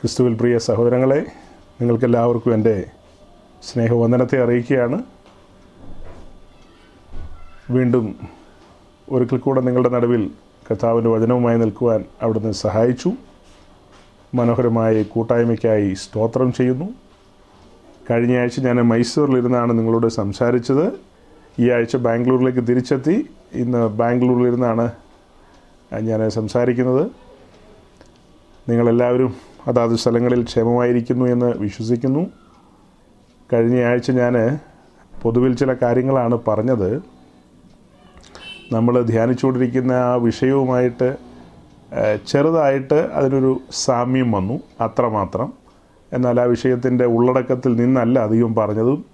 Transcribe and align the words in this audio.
ക്രിസ്തുവിൽ 0.00 0.34
പ്രിയ 0.34 0.58
സഹോദരങ്ങളെ 0.58 1.24
നിങ്ങൾക്കെല്ലാവർക്കും 1.80 2.54
എന്റെ 2.54 2.84
സ്നേഹവന്ദനത്തെ 3.62 4.44
അറിയിക്കുകയാണ്. 4.44 5.02
വീണ്ടും 7.70 8.14
ഒരിക്കൽ 9.10 9.36
കൂടെ 9.36 9.60
നിങ്ങളുടെ 9.60 9.88
നടുവിൽ 9.88 10.30
കർത്താവിന്റെ 10.70 11.10
വചനവുമായി 11.10 11.58
നിൽക്കുവാൻ 11.58 12.04
അവിടുന്ന് 12.22 12.52
സഹായിച്ചു. 12.52 13.12
മനോഹരമായ 14.34 15.02
കൂട്ടായ്മയ്ക്കായി 15.02 15.94
സ്തോത്രം 15.94 16.52
ചെയ്യുന്നു. 16.52 16.84
കഴിഞ്ഞ 18.10 18.38
ആഴ്ച 18.38 18.60
ഞാൻ 18.60 18.76
മൈസൂരിലിരുന്നാണ് 18.76 19.78
നിങ്ങളോട് 19.78 20.06
സംസാരിച്ചത്. 20.06 20.92
ഈ 21.58 21.70
ആഴ്ച 21.70 21.96
ബാംഗ്ലൂരിലേക്ക് 21.96 22.68
തിരിച്ചെത്തി. 22.68 23.30
ഇന്ന് 23.52 23.88
ബാംഗ്ലൂരിലിരുന്നാണ് 23.88 24.92
ഞാൻ 26.00 26.30
സംസാരിക്കുന്നത്. 26.30 27.10
നിങ്ങളെല്ലാവരും 28.70 29.49
അതാത് 29.68 29.94
സ്ഥലങ്ങളിൽ 29.96 30.42
ക്ഷേമമായിരിക്കുന്നു 30.42 31.24
എന്ന് 31.24 31.46
വിശ്വസിക്കുന്നു. 31.46 32.26
കഴിഞ്ഞയാഴ്ച 33.52 34.10
ഞാൻ 34.10 34.58
പൊതുവിൽ 35.22 35.56
ചില 35.56 35.72
കാര്യങ്ങളാണ് 35.72 36.38
പറഞ്ഞത്. 36.48 37.02
നമ്മൾ 38.72 39.02
ധ്യാനിച്ചുകൊണ്ടിരിക്കുന്ന 39.02 39.92
ആ 39.92 40.14
വിഷയവുമായിട്ട് 40.14 41.16
ചെറുതായിട്ട് 42.28 42.94
അതിനൊരു 42.94 43.60
സാമ്യം 43.70 44.32
വന്നു 44.32 44.60
അത്രമാത്രം. 44.80 45.52
എന്നാൽ 46.12 46.40
ആ 46.40 46.44
വിഷയത്തിന്റെ 46.44 47.04
ഉള്ളടക്കത്തിൽ 47.04 47.76
നിന്നല്ല 47.76 48.18
അധികം 48.18 48.54
പറഞ്ഞതും. 48.54 49.04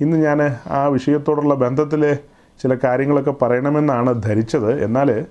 ഇന്ന് 0.00 0.16
ഞാൻ 0.16 0.56
ആ 0.66 0.86
വിഷയത്തോടുള്ള 0.86 1.54
ബന്ധത്തിൽ 1.54 2.18
ചില 2.62 2.74
കാര്യങ്ങളൊക്കെ 2.84 3.34
പറയണമെന്നാണ് 3.42 4.22
ധരിച്ചത്. 4.22 4.84
എന്നാൽ 4.84 5.26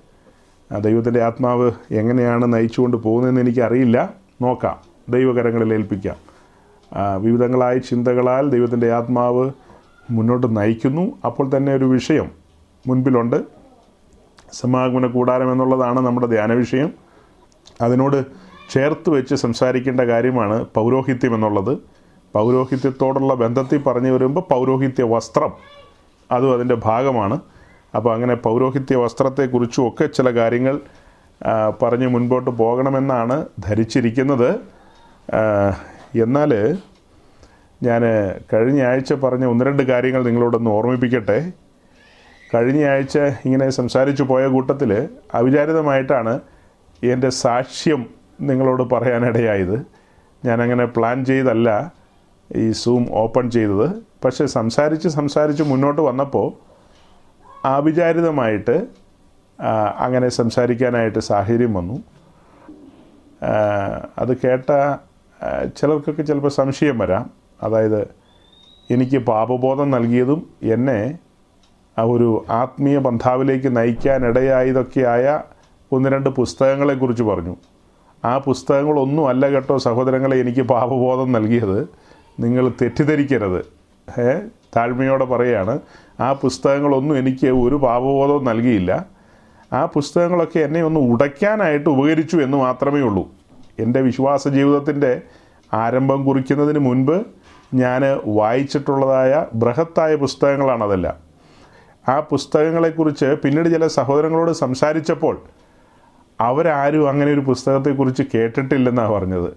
ദൈവത്തിന്റെ 0.80 1.22
ആത്മാവ് 1.22 1.72
എങ്ങനെയാണ് 1.92 2.54
നയിച്ചുകൊണ്ട് 2.54 2.98
പോകുന്നതെന്ന് 2.98 3.42
എനിക്കറിയില്ല. 3.42 4.14
നോക്കാം. 4.42 4.78
ദൈവകരങ്ങളിൽ 5.10 5.74
ഏൽപ്പിക്കാം. 5.74 6.16
വിവിധങ്ങളായ 7.22 7.78
ചിന്തകളാൽ 7.78 8.50
ദൈവത്തിന്റെ 8.50 8.92
ആത്മാവ് 8.92 9.52
മുന്നോട്ട് 10.12 10.58
നയിക്കുന്നു. 10.58 11.12
അപ്പോൾ 11.26 11.50
തന്നെ 11.58 11.74
ഒരു 11.74 11.86
വിഷയം 11.86 12.32
മുൻപിലുണ്ട്. 12.88 13.44
സമാഗമന 14.54 15.08
കൂടാരം 15.08 15.52
എന്നുള്ളതാണ് 15.52 16.00
നമ്മുടെ 16.00 16.28
ധ്യാന 16.28 16.54
വിഷയം. 16.54 16.94
അതിനോട് 17.82 18.26
ചേർത്ത് 18.70 19.10
വെച്ച് 19.10 19.36
സംസാരിക്കേണ്ട 19.36 20.02
കാര്യമാണ് 20.02 20.66
പൗരോഹിത്യം 20.76 21.36
എന്നുള്ളത്. 21.36 21.78
പൗരോഹിത്യത്തോടുള്ള 22.34 23.34
ബന്ധത്തിൽ 23.34 23.78
പറഞ്ഞു 23.78 24.12
വരുമ്പോൾ 24.12 24.42
പൗരോഹിത്യ 24.42 25.04
വസ്ത്രം 25.04 25.52
അതും 26.32 26.54
അതിന്റെ 26.54 26.76
ഭാഗമാണ്. 26.76 27.40
അപ്പോൾ 27.96 28.12
അങ്ങനെ 28.16 28.36
പൗരോഹിത്യ 28.46 28.96
വസ്ത്രത്തെക്കുറിച്ചും 28.96 29.84
ഒക്കെ 29.88 30.06
ചില 30.06 30.28
കാര്യങ്ങൾ 30.38 30.76
പറഞ്ഞ് 31.82 32.08
മുൻപോട്ട് 32.08 32.50
പോകണമെന്നാണ് 32.50 33.46
ധരിച്ചിരിക്കുന്നത്. 33.60 34.50
എന്നാൽ 36.16 36.52
ഞാൻ 37.84 38.02
കഴിഞ്ഞ 38.54 38.82
ആഴ്ച 38.90 39.14
പറഞ്ഞ 39.14 39.46
ഒന്ന് 39.46 39.66
രണ്ട് 39.66 39.84
കാര്യങ്ങൾ 39.84 40.22
നിങ്ങളോടൊന്ന് 40.24 40.70
ഓർമ്മിപ്പിക്കട്ടെ. 40.70 41.52
കഴിഞ്ഞ 42.56 42.82
ആഴ്ച 42.90 43.18
ഇങ്ങനെ 43.46 43.70
സംസാരിച്ചു 43.70 44.24
പോയ 44.24 44.44
കൂട്ടത്തിൽ 44.48 44.92
അവിചാരിതമായിട്ടാണ് 45.36 46.34
എന്റെ 47.04 47.30
സാക്ഷ്യം 47.30 48.02
നിങ്ങളോട് 48.42 48.84
പറയാനിടയായത്. 48.94 49.78
ഞാനങ്ങനെ 50.46 50.86
പ്ലാൻ 50.86 51.26
ചെയ്തല്ല 51.26 51.70
ഈ 52.56 52.72
സൂം 52.72 53.04
ഓപ്പൺ 53.12 53.52
ചെയ്തത്. 53.52 53.88
പക്ഷേ 54.26 54.46
സംസാരിച്ച് 54.46 55.08
സംസാരിച്ച് 55.08 55.64
മുന്നോട്ട് 55.64 56.02
വന്നപ്പോൾ 56.02 56.48
അവിചാരിതമായിട്ട് 57.66 58.88
ആ, 59.62 59.96
അങ്ങനെ 59.98 60.30
സംസാരിക്കാനായിട്ട് 60.30 61.20
സാഹചര്യം 61.20 61.74
വന്നു. 61.74 61.94
അത് 64.18 64.38
കേട്ട 64.38 64.98
ചിലർക്കൊക്കെ 65.78 66.24
ചിലപ്പോൾ 66.24 66.50
സംശയം 66.50 66.98
വരാം. 66.98 67.30
അതായത് 67.64 68.02
എനിക്ക് 68.92 69.18
പാപബോധം 69.18 69.92
നൽകിയതും 69.92 70.50
എന്നെ 70.64 71.18
ഒരു 71.98 72.46
ആത്മീയ 72.50 72.98
ബന്ധാവിലേക്ക് 72.98 73.78
നയിക്കാനിടയായതൊക്കെയായ 73.78 75.42
ഒന്ന് 75.92 76.10
രണ്ട് 76.10 76.30
പുസ്തകങ്ങളെക്കുറിച്ച് 76.30 77.24
പറഞ്ഞു. 77.24 77.56
ആ 78.26 78.38
പുസ്തകങ്ങളൊന്നും 78.38 79.28
അല്ല 79.28 79.50
കേട്ടോ 79.50 79.78
സഹോദരങ്ങളെ 79.78 80.38
എനിക്ക് 80.38 80.62
പാപബോധം 80.62 81.32
നൽകിയത്. 81.32 81.88
നിങ്ങൾ 82.40 82.72
തെറ്റിദ്ധരിക്കരുത്. 82.82 83.66
ഏ? 84.22 84.40
താഴ്മയോടെ 84.76 85.26
പറയുകയാണ് 85.26 85.80
ആ 86.20 86.34
പുസ്തകങ്ങളൊന്നും 86.34 87.18
എനിക്ക് 87.18 87.48
ഒരു 87.48 87.76
പാപബോധവും 87.76 88.44
നൽകിയില്ല. 88.44 89.06
ആ 89.74 89.86
പുസ്തകങ്ങളൊക്കെ 89.86 90.60
എന്നെ 90.60 90.84
ഒന്ന് 90.84 91.00
ഉടയ്ക്കാനായിട്ട് 91.00 91.90
ഉപകരിച്ചു 91.90 92.38
എന്ന് 92.38 92.58
മാത്രമേ 92.58 93.02
ഉള്ളൂ. 93.02 93.28
എന്റെ 93.80 94.02
വിശ്വാസ 94.02 94.48
ജീവിതത്തിന്റെ 94.48 95.22
ആരംഭം 95.74 96.26
കുറിക്കുന്നതിന് 96.26 96.80
മുൻപ് 96.80 97.26
ഞാൻ 97.74 98.02
വായിച്ചിട്ടുള്ളതായ 98.26 99.46
ബൃഹത്തായ 99.54 100.16
പുസ്തകങ്ങളാണതെല്ലാം. 100.16 101.16
ആ 102.10 102.20
പുസ്തകങ്ങളെക്കുറിച്ച് 102.20 103.26
പിന്നീട് 103.26 103.70
ചില 103.70 103.88
സഹോദരങ്ങളോട് 103.88 104.52
സംസാരിച്ചപ്പോൾ 104.52 105.42
അവരാരും 106.42 107.10
അങ്ങനെ 107.10 107.32
ഒരു 107.32 107.40
പുസ്തകത്തെക്കുറിച്ച് 107.40 108.24
കേട്ടിട്ടില്ലെന്നാണ് 108.36 109.12
പറഞ്ഞത്. 109.12 109.54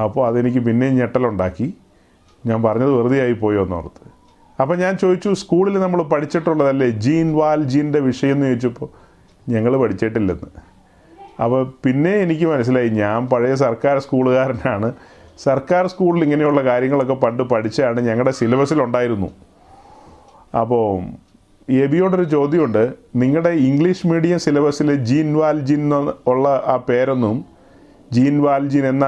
അപ്പോൾ 0.00 0.26
അതെനിക്ക് 0.26 0.58
പിന്നെയും 0.58 0.94
ഞെട്ടലുണ്ടാക്കി. 0.94 1.74
ഞാൻ 2.46 2.62
പറഞ്ഞത് 2.62 2.90
വെറുതെ 2.90 3.20
ആയിപ്പോയോ 3.20 3.50
പോയോ 3.50 3.62
എന്നോർത്ത്. 3.62 4.11
അപ്പോൾ 4.62 4.76
ഞാൻ 4.76 4.94
ചോദിച്ചു 5.02 5.30
സ്കൂളിൽ 5.42 5.76
നമ്മൾ 5.78 6.00
പഠിച്ചിട്ടുള്ളതല്ലേ 6.02 6.88
ജീൻ 7.04 7.28
വാൽ 7.38 7.60
ജീന്റെ 7.72 8.00
വിഷയം 8.08 8.36
എന്ന് 8.36 8.46
ചോദിച്ചപ്പോൾ 8.46 8.88
ഞങ്ങൾ 9.46 9.72
പഠിച്ചിട്ടില്ലെന്ന്. 9.82 10.48
അപ്പോൾ 11.44 11.60
പിന്നെ 11.84 12.12
എനിക്ക് 12.24 12.46
മനസ്സിലായി 12.46 12.90
ഞാൻ 13.02 13.26
പഴയ 13.26 13.54
സർക്കാർ 13.64 13.96
സ്കൂളുകാരനാണ്. 13.98 14.88
സർക്കാർ 15.46 15.84
സ്കൂളിൽ 15.92 16.22
ഇങ്ങനെയുള്ള 16.24 16.60
കാര്യങ്ങളൊക്കെ 16.62 17.14
പണ്ട് 17.14 17.42
പഠിച്ചാണ് 17.52 18.00
ഞങ്ങളുടെ 18.08 18.34
സിലബസിലുണ്ടായിരുന്നു 18.40 19.28
അപ്പോൾ 20.60 20.84
എബിയോടൊരു 21.68 22.26
ചോദ്യമുണ്ട് 22.34 22.82
നിങ്ങളുടെ 23.22 23.52
ഇംഗ്ലീഷ് 23.68 24.06
മീഡിയം 24.06 24.38
സിലബസിൽ 24.38 24.90
ജീൻ 25.10 25.28
വാൽ 25.36 25.60
ജീൻ 25.68 25.84
ഉള്ള 26.32 26.48
ആ 26.72 26.76
പേരൊന്നും 26.88 27.36
ജീൻ 28.12 28.34
വാൽ 28.42 28.50
വാൽജിൻ 28.50 28.84
എന്ന 28.86 29.04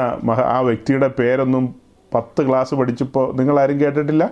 ആ 0.55 0.59
വ്യക്തിയുടെ 0.61 1.09
പേരൊന്നും 1.19 1.65
പത്ത് 2.15 2.43
ക്ലാസ് 2.49 2.75
പഠിച്ചപ്പോൾ 2.75 3.27
നിങ്ങൾ 3.39 3.57
ആരും 3.61 3.79
കേട്ടിട്ടില്ല 3.81 4.25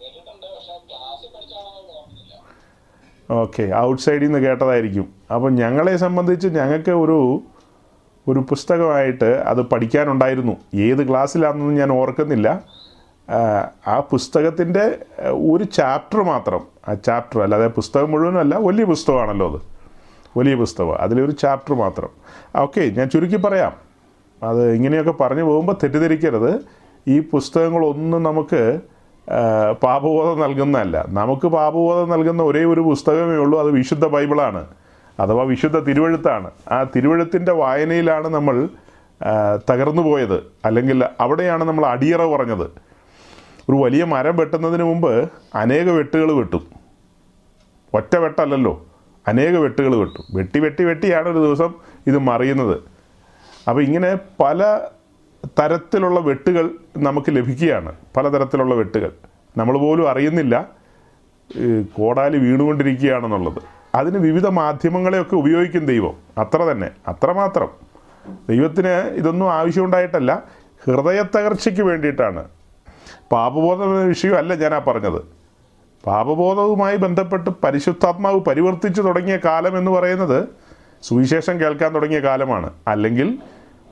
കേട്ടിട്ടുണ്ട് 0.00 0.46
പക്ഷെ 0.54 0.76
ക്ലാസ്സിൽ 0.88 1.28
പഠിച്ചാണെന്ന് 1.34 1.92
ഓർക്കുന്നില്ല 1.98 2.34
ഓക്കെ 3.30 3.72
ഔട്ട്സൈഡിൽ 3.76 4.24
നിന്ന് 4.24 4.38
കേട്ടതായിരിക്കും. 4.38 5.08
അപ്പം 5.34 5.54
ഞങ്ങളെ 5.54 5.96
സംബന്ധിച്ച് 5.96 6.48
ഞങ്ങൾക്ക് 6.48 6.90
ഒരു 6.90 7.40
ഒരു 8.28 8.38
പുസ്തകമായിട്ട് 8.38 9.24
അത് 9.24 9.62
പഠിക്കാനുണ്ടായിരുന്നു. 9.62 10.56
ഏത് 10.74 11.08
ക്ലാസ്സിലാണെന്ന് 11.08 11.74
ഞാൻ 11.74 11.92
ഓർക്കുന്നില്ല. 11.92 12.62
ആ, 13.86 14.00
പുസ്തകത്തിന്റെ 14.00 14.98
ഒരു 15.30 15.64
ചാപ്റ്റർ 15.64 16.22
മാത്രം. 16.22 16.60
ആ 16.88 16.94
ചാപ്റ്റർ 16.94 17.42
അല്ലാതെ 17.42 17.66
പുസ്തകം 17.66 18.10
മുഴുവനല്ല 18.10 18.56
വലിയ 18.58 18.84
പുസ്തകമാണല്ലോ 18.84 19.52
അത്. 19.52 19.60
വലിയ 20.38 20.54
പുസ്തകം 20.54 20.94
അതിലൊരു 20.94 21.30
ചാപ്റ്റർ 21.30 21.74
മാത്രം. 21.74 22.08
ഓക്കെ 22.56 22.80
ഞാൻ 22.80 23.10
ചുരുക്കി 23.10 23.36
പറയാം. 23.36 23.72
അത് 24.42 24.70
ഇങ്ങനെയൊക്കെ 24.70 25.10
പറഞ്ഞു 25.10 25.42
പോകുമ്പോൾ 25.42 25.72
തെറ്റിദ്ധരിക്കരുത്. 25.72 26.60
ഈ 27.08 27.20
പുസ്തകങ്ങളൊന്നും 27.20 28.22
നമുക്ക് 28.22 28.80
പാപബോധം 29.82 30.40
നൽകുന്നതല്ല. 30.40 31.04
നമുക്ക് 31.08 31.48
പാപബോധം 31.48 32.10
നൽകുന്ന 32.10 32.42
ഒരേ 32.42 32.64
ഒരു 32.64 32.80
പുസ്തകമേ 32.80 33.36
ഉള്ളൂ 33.36 33.60
അത് 33.60 33.70
വിശുദ്ധ 33.70 34.06
ബൈബിളാണ്. 34.06 34.66
അഥവാ 35.20 35.42
വിശുദ്ധ 35.44 35.78
തിരുവഴുത്താണ്. 35.78 36.50
ആ 36.70 36.82
തിരുവഴുത്തിന്റെ 36.82 37.52
വായനയിലാണ് 37.52 38.28
നമ്മൾ 38.28 38.68
തകർന്നു 39.70 40.02
പോയത്. 40.02 40.42
അല്ലെങ്കിൽ 40.64 41.04
അവിടെയാണ് 41.20 41.64
നമ്മൾ 41.64 41.86
അടിയറ 41.86 42.22
കുറഞ്ഞത്. 42.22 42.66
ഒരു 43.68 43.76
വലിയ 43.76 44.04
മരം 44.04 44.36
വെട്ടുന്നതിന് 44.36 44.82
മുമ്പ് 44.82 45.30
അനേക 45.54 45.88
വെട്ടുകൾ 45.90 46.32
വെട്ടും. 46.32 46.66
ഒറ്റ 47.94 48.16
വെട്ടല്ലല്ലോ. 48.16 48.86
അനേക 49.28 49.56
വെട്ടുകൾ 49.56 49.96
വെട്ടും. 49.96 50.24
വെട്ടി 50.34 50.58
വെട്ടി 50.60 50.84
വെട്ടിയാണ് 50.84 51.28
ഒരു 51.28 51.38
ദിവസം 51.38 51.74
ഇത് 52.06 52.18
മറിയുന്നത്. 52.18 52.80
അപ്പോൾ 53.68 53.82
ഇങ്ങനെ 53.82 54.18
പല 54.42 54.80
തരത്തിലുള്ള 55.44 56.20
വെട്ടുകൾ 56.20 56.70
നമുക്ക് 56.96 57.36
ലഭിക്കുകയാണ്. 57.36 57.92
പലതരത്തിലുള്ള 58.16 58.74
വെട്ടുകൾ. 58.74 59.12
നമ്മൾ 59.56 59.78
പോലും 59.78 60.10
അറിയുന്നില്ല 60.10 60.68
കോടാലി 61.98 62.38
വീണുകൊണ്ടിരിക്കുകയാണെന്നുള്ളത്. 62.38 63.58
അതിന് 63.94 64.18
വിവിധ 64.18 64.46
മാധ്യമങ്ങളെയൊക്കെ 64.46 65.34
ഉപയോഗിക്കും 65.34 65.86
ദൈവം. 65.86 66.14
അത്ര 66.38 66.62
തന്നെ. 66.62 66.90
അത്രമാത്രം 67.08 67.68
ദൈവത്തിന് 68.48 68.88
ഇതൊന്നും 68.88 69.52
ആവശ്യമുണ്ടായിട്ടല്ല. 69.52 70.42
ഹൃദയത്തകർച്ചയ്ക്ക് 70.84 71.82
വേണ്ടിയിട്ടാണ്. 71.82 72.44
പാപബോധം 73.32 73.84
എന്ന 73.84 74.04
വിഷയമല്ല 74.04 74.54
ഞാനാ 74.54 74.78
പറഞ്ഞത്. 74.78 75.22
പാപബോധവുമായി 76.06 76.96
ബന്ധപ്പെട്ട് 76.96 77.50
പരിശുദ്ധാത്മാവ് 77.64 78.40
പരിവർത്തിച്ചു 78.40 79.02
തുടങ്ങിയ 79.02 79.38
കാലം 79.44 79.78
എന്ന് 79.78 79.90
പറയുന്നത് 79.90 80.48
സുവിശേഷം 81.02 81.60
കേൾക്കാൻ 81.60 81.94
തുടങ്ങിയ 81.94 82.18
കാലമാണ്. 82.18 82.70
അല്ലെങ്കിൽ 82.88 83.38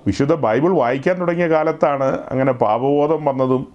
വിശുദ്ധ 0.06 0.34
ബൈബിൾ 0.34 0.70
വായിക്കാൻ 0.72 1.20
തുടങ്ങിയ 1.20 1.49
കാലത്താണ് 1.49 2.19
അങ്ങനെ 2.31 2.52
പാപബോധം 2.52 3.25
വന്നതും 3.25 3.66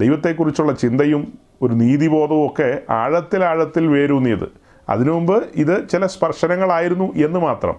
ദൈവത്തെക്കുറിച്ചുള്ള 0.00 0.72
ചിന്തയും 0.72 1.32
ഒരു 1.62 1.74
നീതിബോധവും 1.74 2.46
ഒക്കെ 2.46 2.82
ആഴത്തിൽ 2.90 3.44
ആഴത്തിൽ 3.44 3.88
വേരൂന്നിയത്. 3.88 4.48
അതിനു 4.88 5.10
മുമ്പ് 5.10 5.44
ഇത് 5.54 5.88
ചില 5.88 6.06
സ്പർശനങ്ങളായിരുന്നു 6.06 7.12
എന്ന് 7.16 7.38
മാത്രം. 7.38 7.76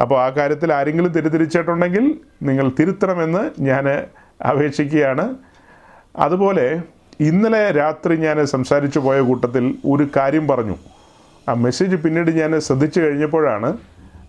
അപ്പോൾ 0.00 0.22
ആ 0.22 0.28
കാര്യത്തിൽ 0.28 0.72
ആരെങ്കിലും 0.72 1.12
തിരിതിരിച്ചിട്ടുണ്ടെങ്കിൽ 1.12 2.20
നിങ്ങൾ 2.42 2.68
തിരുത്തണമെന്ന് 2.80 3.62
ഞാൻ 3.62 3.88
അപേക്ഷിക്കുകയാണ്. 4.50 5.34
അതുപോലെ 6.16 6.80
ഇന്നലെ 7.20 7.70
രാത്രി 7.70 8.16
ഞാൻ 8.16 8.46
സംസാരിച്ചു 8.46 8.98
പോയ 8.98 9.20
കൂട്ടത്തിൽ 9.20 9.78
ഒരു 9.92 10.08
കാര്യം 10.16 10.48
പറഞ്ഞു. 10.48 10.76
ആ 11.48 11.54
മെസ്സേജ് 11.54 11.96
പിന്നീട് 11.96 12.30
ഞാൻ 12.30 12.60
ശ്രദ്ധിച്ചു 12.60 13.00
കഴിഞ്ഞപ്പോഴാണ് 13.00 13.78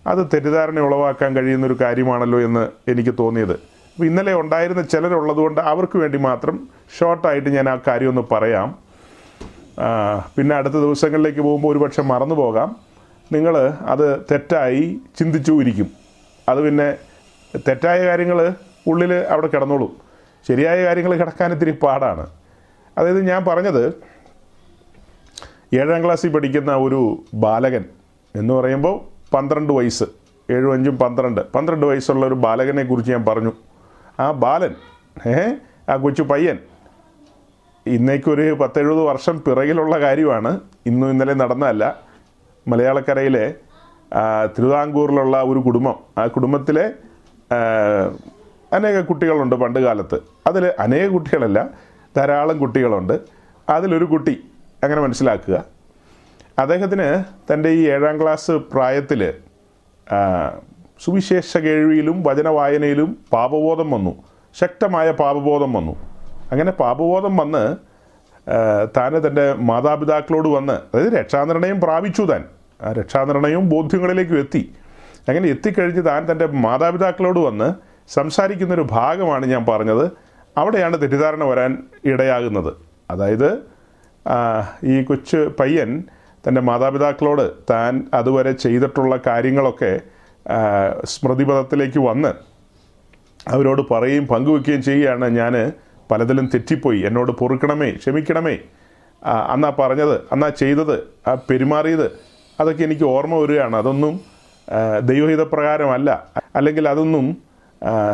അത് 0.06 0.18
തെറ്റിദ്ധാരണ 0.18 0.80
ഉളവാക്കാൻ 0.80 1.36
കഴിയുന്നൊരു 1.36 1.76
കാര്യമാണല്ലോ 1.80 2.40
എന്ന് 2.40 2.90
എനിക്ക് 2.90 3.14
തോന്നിയത്. 3.18 3.52
അപ്പോൾ 3.52 4.06
ഇന്നലെ 4.06 4.34
ഉണ്ടായിരുന്ന 4.34 4.82
ചിലരുള്ളതുകൊണ്ട് 4.82 5.60
അവർക്ക് 5.60 5.98
വേണ്ടി 5.98 6.18
മാത്രം 6.18 6.68
ഷോർട്ടായിട്ട് 6.98 7.48
ഞാൻ 7.48 7.68
ആ 7.68 7.78
കാര്യം 7.86 8.08
ഒന്ന് 8.08 8.22
പറയാം 8.32 8.78
പിന്നെ 10.36 10.56
അടുത്ത 10.56 10.74
ദിവസങ്ങളിലേക്ക് 10.74 11.40
പോകുമ്പോൾ 11.40 11.72
ഒരുപക്ഷെ 11.72 12.02
മറന്നു 12.02 12.34
പോകാം. 12.34 12.76
നിങ്ങൾ 13.32 13.54
അത് 13.80 14.20
തെറ്റായി 14.30 15.00
ചിന്തിച്ചു 15.18 15.52
ഇരിക്കും. 15.52 15.90
അത് 16.48 16.60
പിന്നെ 16.64 16.96
തെറ്റായ 17.68 18.06
കാര്യങ്ങൾ 18.06 18.52
ഉള്ളിൽ 18.86 19.14
അവിടെ 19.14 19.46
കിടന്നോളും. 19.46 19.96
ശരിയായ 20.48 20.84
കാര്യങ്ങൾ 20.84 21.14
കിടക്കാൻ 21.14 21.52
ഇത്തിരി 21.52 21.70
പാടാണ്. 21.70 22.26
അതായത് 22.98 23.28
ഞാൻ 23.30 23.44
പറഞ്ഞത് 23.44 23.84
ഏഴാം 25.74 26.04
ക്ലാസ്സിൽ 26.04 26.30
പഠിക്കുന്ന 26.32 26.72
ഒരു 26.76 27.24
ബാലകൻ 27.34 27.84
എന്ന് 28.34 28.54
പറയുമ്പോൾ 28.54 29.15
പന്ത്രണ്ട് 29.34 29.72
വയസ്സ്. 29.72 30.04
ഏഴും 30.50 30.72
അഞ്ചും 30.72 30.96
പന്ത്രണ്ട്. 30.98 31.52
പന്ത്രണ്ട് 31.52 31.86
വയസ്സുള്ള 31.86 32.26
ഒരു 32.26 32.34
ബാലകനെ 32.34 32.82
കുറിച്ച് 32.82 33.12
ഞാൻ 33.12 33.24
പറഞ്ഞു. 33.24 33.52
ആ 34.20 34.30
ബാലൻ 34.30 34.74
ഏ 35.28 35.54
ആ 35.88 35.96
കൊച്ചു 35.96 36.22
പയ്യൻ 36.22 36.58
ഇന്നേക്കൊരു 37.86 38.52
പത്തെഴുപത് 38.52 39.02
വർഷം 39.02 39.42
പിറകിലുള്ള 39.46 40.00
കാര്യമാണ്. 40.00 40.60
ഇന്നും 40.86 41.10
ഇന്നലെ 41.10 41.34
നടന്നതല്ല. 41.34 41.96
മലയാളക്കരയിലെ 42.68 43.54
തിരുവിതാംകൂറിലുള്ള 44.44 45.42
ഒരു 45.42 45.58
കുടുംബം. 45.58 45.94
ആ 46.18 46.26
കുടുംബത്തിലെ 46.26 46.86
അനേക 48.72 49.00
കുട്ടികളുണ്ട് 49.00 49.56
പണ്ട് 49.56 49.78
കാലത്ത്. 49.78 50.18
അതിൽ 50.46 50.72
അനേക 50.78 51.06
കുട്ടികളല്ല 51.06 51.68
ധാരാളം 52.16 52.58
കുട്ടികളുണ്ട്. 52.58 53.20
അതിലൊരു 53.68 54.04
കുട്ടി 54.04 54.44
അങ്ങനെ 54.82 55.00
മനസ്സിലാക്കുക. 55.02 55.64
അദ്ദേഹത്തിന് 56.58 57.24
തന്റെ 57.52 57.68
ഈ 57.68 57.88
ഏഴാം 57.90 58.22
ക്ലാസ് 58.22 58.50
പ്രായത്തിൽ 58.50 59.34
സുവിശേഷ 61.04 61.56
കേൾവിയിലും 61.56 62.22
വചനവായനയിലും 62.22 63.18
പാപബോധം 63.32 63.90
വന്നു. 63.90 64.22
ശക്തമായ 64.60 65.10
പാപബോധം 65.10 65.72
വന്നു. 65.72 65.96
അങ്ങനെ 66.52 66.70
പാപബോധം 66.70 67.36
വന്ന് 67.36 67.76
താന് 68.96 69.28
തന്റെ 69.28 69.54
മാതാപിതാക്കളോട് 69.54 70.48
വന്ന് 70.48 70.72
അതായത് 70.72 71.12
രക്ഷാനിർണയം 71.12 71.80
പ്രാപിച്ചു 71.80 72.22
താൻ. 72.22 72.44
ആ 72.82 72.92
രക്ഷാനിർണയവും 72.92 73.68
ബോധ്യങ്ങളിലേക്കും 73.68 74.38
എത്തി. 74.38 74.74
അങ്ങനെ 75.28 75.48
എത്തിക്കഴിഞ്ഞ് 75.48 76.04
താൻ 76.06 76.30
തന്റെ 76.30 76.46
മാതാപിതാക്കളോട് 76.46 77.38
വന്ന് 77.38 77.74
സംസാരിക്കുന്നൊരു 78.08 78.86
ഭാഗമാണ് 78.90 79.46
ഞാൻ 79.46 79.66
പറഞ്ഞത്. 79.66 80.10
അവിടെയാണ് 80.56 81.00
തെറ്റിദ്ധാരണ 81.00 81.44
വരാൻ 81.44 81.78
ഇടയാകുന്നത്. 82.04 82.74
അതായത് 83.10 83.58
ഈ 84.84 85.02
കൊച്ചു 85.02 85.50
പയ്യൻ 85.60 86.04
തന്റെ 86.48 86.60
മാതാപിതാക്കളോട് 86.60 87.50
താൻ 87.70 88.06
അതുവരെ 88.14 88.52
ചെയ്തിട്ടുള്ള 88.52 89.18
കാര്യങ്ങളൊക്കെ 89.26 90.00
സ്മൃതിപഥത്തിലേക്ക് 91.04 91.98
വന്ന് 91.98 92.32
അവരോട് 93.48 93.82
പറയുകയും 93.90 94.26
പങ്കുവെക്കുകയും 94.26 94.82
ചെയ്യുകയാണ്. 94.82 95.28
ഞാൻ 95.28 95.72
പലതിലും 96.10 96.50
തെറ്റിപ്പോയി. 96.54 97.00
എന്നോട് 97.00 97.32
പൊറുക്കണമേ 97.32 97.90
ക്ഷമിക്കണമേ. 97.90 98.58
അന്നാ 99.48 99.72
പറഞ്ഞത് 99.78 100.20
അന്നാ 100.32 100.48
ചെയ്തത് 100.48 101.02
ആ 101.28 101.34
പെരുമാറിയത് 101.34 102.12
അതൊക്കെ 102.60 102.84
എനിക്ക് 102.84 103.04
ഓർമ്മ 103.04 103.34
വരികയാണ്. 103.34 103.76
അതൊന്നും 103.76 104.20
ദൈവഹിതപ്രകാരമല്ല. 105.02 106.26
അല്ലെങ്കിൽ 106.56 106.88
അതൊന്നും 106.88 107.36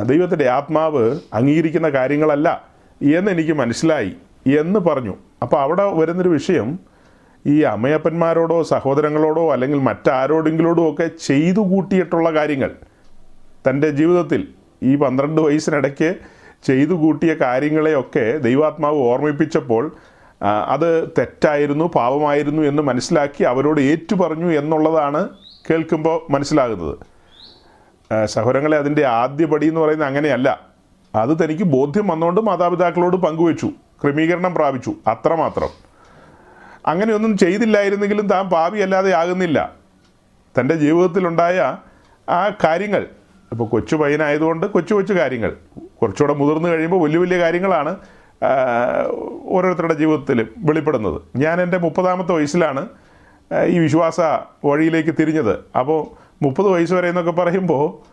ദൈവത്തിന്റെ 0.06 0.49
ആത്മാവ് 0.49 1.20
അംഗീകരിക്കുന്ന 1.32 1.88
കാര്യങ്ങളല്ല 1.88 2.69
എന്ന് 3.02 3.31
എനിക്ക് 3.31 3.52
മനസ്സിലായി 3.52 4.12
എന്ന് 4.58 4.81
പറഞ്ഞു. 4.81 5.14
അപ്പോൾ 5.43 5.61
അവിടെ 5.61 5.84
വരുന്നൊരു 5.84 6.29
വിഷയം 6.29 6.92
ഈ 7.47 7.61
അമ്മയപ്പന്മാരോടോ 7.62 8.62
സഹോദരങ്ങളോടോ 8.62 9.53
അല്ലെങ്കിൽ 9.53 9.79
മറ്റാരോടെങ്കിലോടോ 9.79 10.93
ഒക്കെ 10.93 11.11
ചെയ്തു 11.27 11.61
കൂട്ടിയിട്ടുള്ള 11.61 12.31
കാര്യങ്ങൾ. 12.35 12.71
തന്റെ 13.69 13.91
ജീവിതത്തിൽ 13.91 14.49
ഈ 14.83 14.97
പന്ത്രണ്ട് 14.97 15.41
വയസ്സിനിടയ്ക്ക് 15.41 16.15
ചെയ്തു 16.65 16.94
കൂട്ടിയ 16.94 17.35
കാര്യങ്ങളെയൊക്കെ 17.35 18.39
ദൈവാത്മാവ് 18.39 18.97
ഓർമ്മിപ്പിച്ചപ്പോൾ 18.97 19.93
അത് 20.69 21.09
തെറ്റായിരുന്നു 21.19 21.85
പാപമായിരുന്നു 21.85 22.62
എന്ന് 22.62 22.83
മനസ്സിലാക്കി 22.83 23.43
അവരോട് 23.44 23.81
ഏറ്റുപറഞ്ഞു 23.81 24.53
എന്നുള്ളതാണ് 24.53 25.29
കേൾക്കുമ്പോൾ 25.71 26.33
മനസ്സിലാകുന്നത്. 26.33 26.99
സഹോദരങ്ങളെ 28.25 28.77
അതിന്റെ 28.79 29.05
ആദ്യപടി 29.06 29.67
എന്ന് 29.67 29.81
പറയുന്നത് 29.81 30.09
അങ്ങനെയല്ല. 30.09 30.61
അത് 31.15 31.44
തനിക്ക് 31.44 31.62
ബോധ്യം 31.62 32.09
വന്നുകൊണ്ട് 32.09 32.41
മാതാപിതാക്കളോട് 32.41 33.17
പങ്കുവച്ചു 33.17 33.71
ക്രമീകരണം 34.03 34.55
പ്രാപിച്ചു 34.55 34.94
അത്രമാത്രം. 35.06 35.92
അങ്ങനെയൊന്നും 36.87 37.38
ചെയ്തില്ലായിരുന്നെങ്കിലും 37.38 38.26
താൻ 38.29 38.49
പാപിയല്ലാതെ 38.49 39.12
ആകുന്നില്ല. 39.12 39.76
തന്റെ 40.61 40.75
ജീവിതത്തിലുണ്ടായ 40.75 41.76
ആ 42.29 42.49
കാര്യങ്ങൾ 42.64 43.06
ഇപ്പോൾ 43.52 43.69
കൊച്ചു 43.69 43.96
പയ്യനായതുകൊണ്ട് 43.96 44.67
കൊച്ചു 44.67 44.94
കൊച്ചു 44.94 45.12
കാര്യങ്ങൾ 45.12 45.56
കുറച്ചുകൂടെ 46.02 46.34
മുതിർന്നു 46.34 46.69
കഴിയുമ്പോൾ 46.69 47.02
വലിയ 47.02 47.19
വലിയ 47.19 47.38
കാര്യങ്ങളാണ് 47.38 47.96
ഓരോരുത്തരുടെ 49.44 49.94
ജീവിതത്തിൽ 49.94 50.49
വെളിപ്പെടുന്നത്. 50.58 51.23
ഞാൻ 51.37 51.62
എന്റെ 51.62 51.79
മുപ്പതാമത്തെ 51.79 52.32
വയസ്സിലാണ് 52.32 52.88
ഈ 53.67 53.79
വിശ്വാസ 53.79 54.20
വഴിയിലേക്ക് 54.64 55.14
തിരിഞ്ഞത്. 55.20 55.64
അപ്പോൾ 55.79 56.00
മുപ്പത് 56.44 56.69
വയസ്സ് 56.69 56.94
വരെ 56.94 57.08
എന്നൊക്കെ 57.08 57.31
പറയുമ്പോൾ 57.31 58.12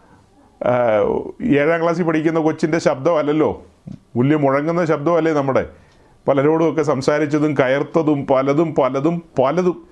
ഏഴാം 1.43 1.81
ക്ലാസ്സിൽ 1.81 2.03
പഠിക്കുന്ന 2.03 2.39
കൊച്ചിന്റെ 2.39 2.79
ശബ്ദമല്ലല്ലോ? 2.79 3.65
വലിയ 4.17 4.35
മുഴങ്ങുന്ന 4.35 4.85
ശബ്ദമല്ലേ 4.85 5.33
നമ്മുടെ? 5.33 5.65
പലരോടുമൊക്കെ 6.27 6.81
സംസാരിച്ചതും 6.81 7.53
കയർത്തതും 7.53 8.27
പലതും 8.27 8.75
പലതും 8.75 9.23
പലതും. 9.39 9.87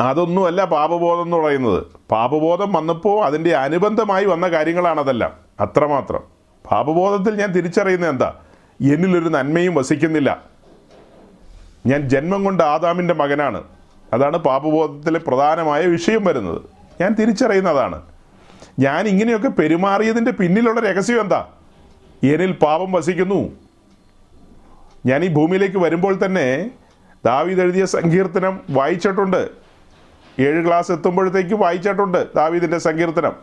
അതൊന്നുമല്ല 0.00 0.64
പാപബോധം 0.64 1.22
എന്ന് 1.22 1.36
പറയുന്നത്. 1.36 1.86
പാപബോധം 2.10 2.72
വന്നപ്പോൾ 2.72 3.24
അതിന്റെ 3.24 3.56
അനുബന്ധമായി 3.56 4.24
വന്ന 4.24 4.48
കാര്യങ്ങളാണ് 4.48 5.30
അത്രമാത്രം. 5.60 6.20
പാപബോധത്തിൽ 6.70 7.40
ഞാൻ 7.40 7.52
തിരിച്ചറിയുന്നത് 7.52 8.10
എന്താ? 8.10 8.34
എന്നിലൊരു 8.80 9.28
നന്മയും 9.28 9.74
വസിക്കുന്നില്ല. 9.74 10.42
ഞാൻ 11.86 12.08
ജന്മം 12.08 12.44
കൊണ്ട് 12.44 12.62
ആദാമിന്റെ 12.62 13.14
മകനാണ്. 13.14 13.62
അതാണ് 14.12 14.36
പാപബോധത്തിലെ 14.36 15.18
പ്രധാനമായ 15.18 15.86
വിഷയം 15.86 16.24
വരുന്നത്. 16.24 16.62
ഞാൻ 17.00 17.14
തിരിച്ചറിയുന്നതാണ്. 17.14 18.02
ഞാൻ 18.78 19.06
ഇങ്ങനെയൊക്കെ 19.06 19.48
പെരുമാറിയതിന്റെ 19.48 20.30
പിന്നിലുള്ള 20.30 20.80
രഹസ്യം 20.80 21.20
എന്താ? 21.20 21.46
എന്നിൽ 22.22 22.52
പാപം 22.52 22.92
വസിക്കുന്നു. 22.92 23.48
ഞാൻ 25.08 25.20
ഈ 25.26 25.28
ഭൂമിയിലേക്ക് 25.38 25.78
വരുമ്പോൾ 25.84 26.14
തന്നെ 26.24 26.46
ദാവീദ് 27.28 27.62
എഴുതിയ 27.64 27.84
സങ്കീർത്തനം 27.96 28.54
വായിച്ചിട്ടുണ്ട്. 28.78 29.42
ഏഴ് 30.46 30.60
ക്ലാസ് 30.66 30.90
എത്തുമ്പോഴത്തേക്ക് 30.96 31.56
വായിച്ചിട്ടുണ്ട് 31.62 32.20
ദാവീദിന്റെ 32.34 32.78
സങ്കീർത്തനം. 32.86 33.34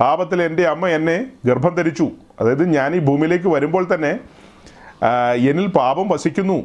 പാപത്തിൽ 0.00 0.38
എന്റെ 0.42 0.64
അമ്മ 0.72 0.88
എന്നെ 0.88 1.16
ഗർഭം 1.46 1.72
ധരിച്ചു. 1.74 2.06
അതായത് 2.40 2.64
ഞാൻ 2.76 2.90
ഈ 2.96 3.00
ഭൂമിയിലേക്ക് 3.08 3.48
വരുമ്പോൾ 3.54 3.84
തന്നെ 3.94 4.12
എന്നിൽ 5.50 5.66
പാപം 5.78 6.06
വസിക്കുന്നു. 6.08 6.58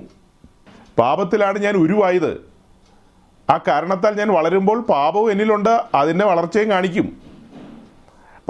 പാപത്തിലാണ് 1.00 1.58
ഞാൻ 1.66 1.76
ഉരുവായത്. 1.84 2.32
ആ 3.50 3.56
കാരണത്താൽ 3.68 4.14
ഞാൻ 4.20 4.30
വളരുമ്പോൾ 4.38 4.78
പാപവും 4.94 5.32
എന്നിലുണ്ട് 5.32 5.74
അതിന്റെ 6.00 6.26
വളർച്ചയും 6.26 6.70
കാണിക്കും. 6.72 7.08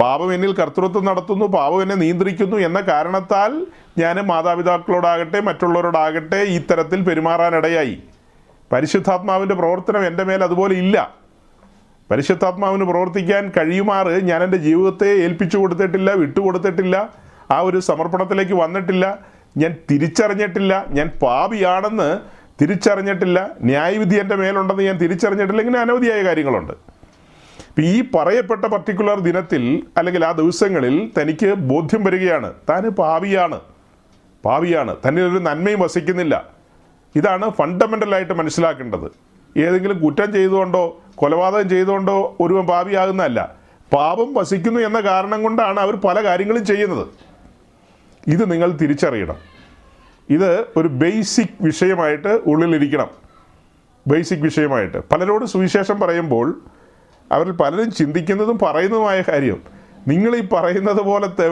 പാപം 0.00 0.34
എന്നിൽ 0.34 0.52
കർത്തൃത്വം 0.52 1.04
നടത്തുന്നു 1.04 1.44
പാപം 1.44 1.82
എന്നെ 1.82 1.94
നിയന്ത്രിക്കുന്നു 1.94 2.56
എന്ന 2.56 2.80
കാരണത്താൽ 2.80 3.66
ഞാൻ 3.98 4.16
മാതാപിതാക്കളോടാകട്ടെ 4.26 5.40
മറ്റുള്ളവരോടാകട്ടെ 5.40 6.36
ഇത്തരത്തിൽ 6.36 6.68
തരത്തിൽ 6.70 7.02
പെരുമാറാനിടയായി. 7.08 7.96
പരിശുദ്ധാത്മാവിന്റെ 8.72 9.54
പ്രവർത്തനം 9.54 10.06
എന്റെ 10.06 10.24
മേൽ 10.24 10.44
അതുപോലെ 10.44 10.74
ഇല്ല. 10.74 10.96
പരിശുദ്ധാത്മാവിന് 12.10 12.84
പ്രവർത്തിക്കാൻ 12.84 13.52
കഴിയുമാറ് 13.56 14.24
ഞാൻ 14.30 14.42
എന്റെ 14.42 14.56
ജീവിതത്തെ 14.56 15.10
ഏൽപ്പിച്ചു 15.24 15.58
കൊടുത്തിട്ടില്ല 15.58 16.10
വിട്ടുകൊടുത്തിട്ടില്ല 16.12 16.96
ആ 17.50 17.60
ഒരു 17.60 17.78
സമർപ്പണത്തിലേക്ക് 17.78 18.52
വന്നിട്ടില്ല 18.52 19.04
ഞാൻ 19.56 19.76
തിരിച്ചറിഞ്ഞിട്ടില്ല 19.90 20.86
ഞാൻ 20.90 21.08
പാപിയാണെന്ന് 21.22 22.20
തിരിച്ചറിഞ്ഞിട്ടില്ല 22.60 23.38
ന്യായവിധി 23.60 24.14
എന്റെ 24.14 24.36
മേലുണ്ടെന്ന് 24.36 24.82
ഞാൻ 24.82 24.96
തിരിച്ചറിഞ്ഞിട്ടില്ല 24.96 25.60
ഇങ്ങനെ 25.60 25.80
അനവധിയായ 25.80 26.22
കാര്യങ്ങളുണ്ട്. 26.22 26.97
ഈ 27.80 28.04
പറയപ്പെട്ട 28.14 28.64
പർട്ടിക്കുലർ 28.64 29.20
ദിനത്തിൽ 29.20 29.86
അല്ലെങ്കിൽ 29.96 30.24
ആ 30.24 30.32
ദിവസങ്ങളിൽ 30.32 31.10
തനിക്ക് 31.20 31.54
ബോധ്യം 31.54 32.04
വരികയാണ്. 32.04 32.52
താൻ 32.68 32.88
പാവിയാണ്. 32.88 33.60
പാവിയാണ്. 34.44 34.96
തന്നിൽ 35.08 35.22
ഒരു 35.22 35.38
നന്മയും 35.38 35.80
വസിക്കുന്നില്ല. 35.80 36.46
ഇതാണ് 37.16 37.50
ഫണ്ടമെന്റലായിട്ട് 37.50 38.32
മനസ്സിലാക്കേണ്ടത്. 38.32 39.10
ഏതെങ്കിലും 39.58 40.02
കുറ്റം 40.02 40.32
ചെയ്തുകൊണ്ടോ 40.32 41.02
കൊലപാതകം 41.14 41.68
ചെയ്തുകൊണ്ടോ 41.68 42.36
ഒരുവൻ 42.40 42.66
പാവിയാകുന്നതല്ല. 42.66 43.54
പാപം 43.92 44.34
വസിക്കുന്നു 44.34 44.80
എന്ന 44.80 45.00
കാരണം 45.00 45.42
കൊണ്ടാണ് 45.42 45.80
അവർ 45.80 45.96
പല 45.96 46.24
കാര്യങ്ങളും 46.24 46.66
ചെയ്യുന്നത്. 46.66 47.06
ഇത് 48.26 48.52
നിങ്ങൾ 48.52 48.70
തിരിച്ചറിയണം. 48.70 49.36
ഇത് 50.30 50.60
ഒരു 50.76 50.88
ബേസിക് 50.88 51.48
വിഷയമായിട്ട് 51.60 52.40
ഉള്ളിലിരിക്കണം. 52.46 53.08
ബേസിക് 54.06 54.38
വിഷയമായിട്ട്. 54.38 54.96
പലരോട് 54.98 55.44
സുവിശേഷം 55.44 56.00
പറയുമ്പോൾ 56.00 56.60
അവരിൽ 57.32 57.50
പലരും 57.50 57.90
ചിന്തിക്കുന്നതും 57.90 58.58
പറയുന്നതുമായ 58.58 59.22
കാര്യം 59.28 59.62
നിങ്ങൾ 60.08 60.36
ഈ 60.36 60.48
പറയുന്നത് 60.48 61.00
പോലത്തെ 61.02 61.48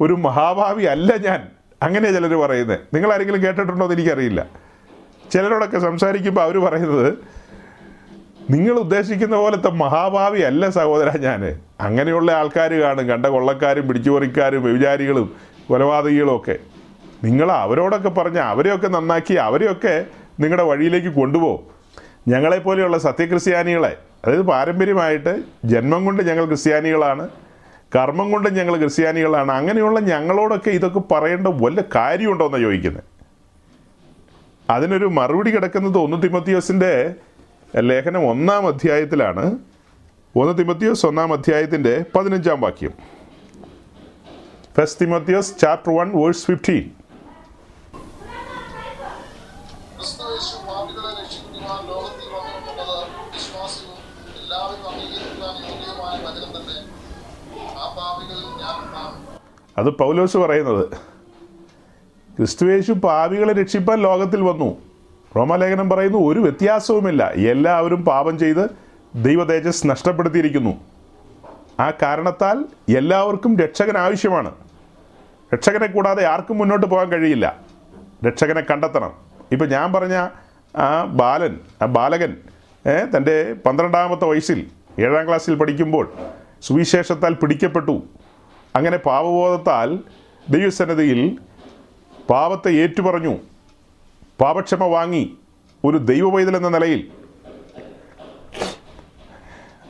ഒരു 0.00 0.12
മഹാഭാവി 0.12 0.84
അല്ല 0.84 1.16
ഞാൻ. 1.16 1.48
അങ്ങനെ 1.82 2.12
ചിലർ 2.12 2.34
പറയുന്നത് 2.34 2.80
നിങ്ങൾ 2.94 3.12
ആരെങ്കിലും 3.12 3.42
കേട്ടിട്ടുണ്ടോ 3.42 3.84
എന്ന് 3.84 3.96
എനിക്കറിയില്ല. 3.96 4.46
ചിലരോടൊക്കെ 5.32 5.78
സംസാരിക്കുമ്പോൾ 5.78 6.42
അവർ 6.42 6.58
പറയുന്നത് 6.58 7.14
നിങ്ങൾ 8.50 8.72
ഉദ്ദേശിക്കുന്ന 8.72 9.36
പോലത്തെ 9.36 9.70
മഹാഭാവി 9.70 10.40
അല്ല 10.40 10.70
സഹോദര 10.70 11.18
ഞാൻ 11.18 11.60
അങ്ങനെയുള്ള 11.80 12.32
ആൾക്കാർ 12.32 12.72
കാണും 12.72 13.08
കണ്ട 13.08 13.26
കൊള്ളക്കാരും 13.26 13.88
പിടിച്ചുപറിക്കാരും 13.88 14.62
വ്യഭിചാരികളും 14.62 15.36
കൊലപാതകികളും 15.68 16.36
ഒക്കെ. 16.36 16.58
നിങ്ങൾ 17.24 17.52
അവരോടൊക്കെ 17.52 18.08
പറഞ്ഞ് 18.08 18.38
അവരെയൊക്കെ 18.38 18.88
നന്നാക്കി 18.88 19.34
അവരെയൊക്കെ 19.34 20.04
നിങ്ങളുടെ 20.40 20.62
വഴിയിലേക്ക് 20.62 21.08
കൊണ്ടുപോകും. 21.08 21.60
ഞങ്ങളെപ്പോലെയുള്ള 22.28 22.98
സത്യക്രിസ്ത്യാനികളെ 22.98 23.96
അതായത് 24.24 24.42
പാരമ്പര്യമായിട്ട് 24.42 25.32
ജന്മം 25.64 26.04
കൊണ്ട് 26.04 26.22
ഞങ്ങൾ 26.22 26.44
ക്രിസ്ത്യാനികളാണ് 26.44 27.28
കർമ്മം 27.96 28.30
കൊണ്ട് 28.30 28.48
ഞങ്ങൾ 28.48 28.76
ക്രിസ്ത്യാനികളാണ് 28.76 29.52
അങ്ങനെയുള്ള 29.52 30.00
ഞങ്ങളോടൊക്കെ 30.00 30.70
ഇതൊക്കെ 30.70 30.98
പറയേണ്ട 30.98 31.46
വല്ല 31.46 31.84
കാര്യമുണ്ടോ 31.94 32.46
എന്നാണ് 32.46 32.62
ചോദിക്കുന്നത് 32.62 33.04
അതിനൊരു 34.70 35.06
മറുപടി 35.06 35.50
കിടക്കുന്നത് 35.50 35.98
ഒന്ന് 35.98 36.22
തിമത്തിയോസിന്റെ 36.22 37.14
ലേഖനം 37.80 38.30
ഒന്നാം 38.30 38.66
അധ്യായത്തിലാണ്. 38.66 39.44
ഒന്ന് 40.36 40.58
തിമത്തിയോസ് 40.58 41.06
ഒന്നാം 41.06 41.32
അധ്യായത്തിന്റെ 41.32 42.04
പതിനഞ്ചാം 42.14 42.60
വാക്യം. 42.60 42.92
ഫസ്റ്റ് 44.76 45.00
തിമത്തിയോസ് 45.00 45.58
ചാപ്റ്റർ 45.58 45.92
വൺ 45.96 46.10
വേഴ്സ് 46.22 46.46
ഫിഫ്റ്റീൻ 46.46 46.90
അത് 59.78 59.90
പൗലോസ് 59.90 60.36
പറയുന്നത്. 60.36 60.88
ക്രിസ്തുവേശു 62.36 62.92
പാപികളെ 62.92 63.52
രക്ഷിപ്പാൻ 63.52 63.98
ലോകത്തിൽ 63.98 64.40
വന്നു. 64.42 64.76
റോമാലേഖനം 65.36 65.90
പറയുന്നു 65.90 66.18
ഒരു 66.18 66.40
വ്യത്യാസവുമില്ല. 66.40 67.30
എല്ലാവരും 67.30 68.04
പാപം 68.04 68.38
ചെയ്ത് 68.38 68.70
ദൈവതേജസ് 69.14 69.86
നഷ്ടപ്പെടുത്തിയിരിക്കുന്നു. 69.86 70.74
ആ 71.80 71.90
കാരണത്താൽ 72.02 72.64
എല്ലാവർക്കും 72.96 73.58
രക്ഷകൻ 73.58 73.98
ആവശ്യമാണ്. 73.98 74.52
രക്ഷകനെ 75.54 75.86
കൂടാതെ 75.86 76.26
ആർക്കും 76.26 76.58
മുന്നോട്ട് 76.58 76.86
പോകാൻ 76.86 77.08
കഴിയില്ല. 77.08 77.56
രക്ഷകനെ 78.26 78.60
കണ്ടെത്തണം. 78.60 79.12
ഇപ്പം 79.52 79.68
ഞാൻ 79.68 79.92
പറഞ്ഞ 79.92 80.28
ആ 80.76 81.04
ബാലൻ 81.04 81.58
ആ 81.82 81.86
ബാലകൻ 81.86 82.36
തന്റെ 83.16 83.54
പന്ത്രണ്ടാമത്തെ 83.66 84.24
വയസ്സിൽ 84.24 84.66
ഏഴാം 85.00 85.26
ക്ലാസ്സിൽ 85.26 85.54
പഠിക്കുമ്പോൾ 85.54 86.12
സുവിശേഷത്താൽ 86.62 87.34
പിടിക്കപ്പെട്ടു. 87.34 88.02
അങ്ങനെ 88.76 88.96
പാപബോധത്താൽ 88.96 89.98
ദൈവസന്നതിയിൽ 90.50 91.38
പാപത്തെ 92.30 92.70
ഏറ്റുപറഞ്ഞു. 92.70 93.36
പാപക്ഷമ 94.40 94.84
വാങ്ങി 94.84 95.36
ഒരു 95.84 95.96
ദൈവവൈതൽ 95.96 96.56
എന്ന 96.56 96.68
നിലയിൽ. 96.68 97.10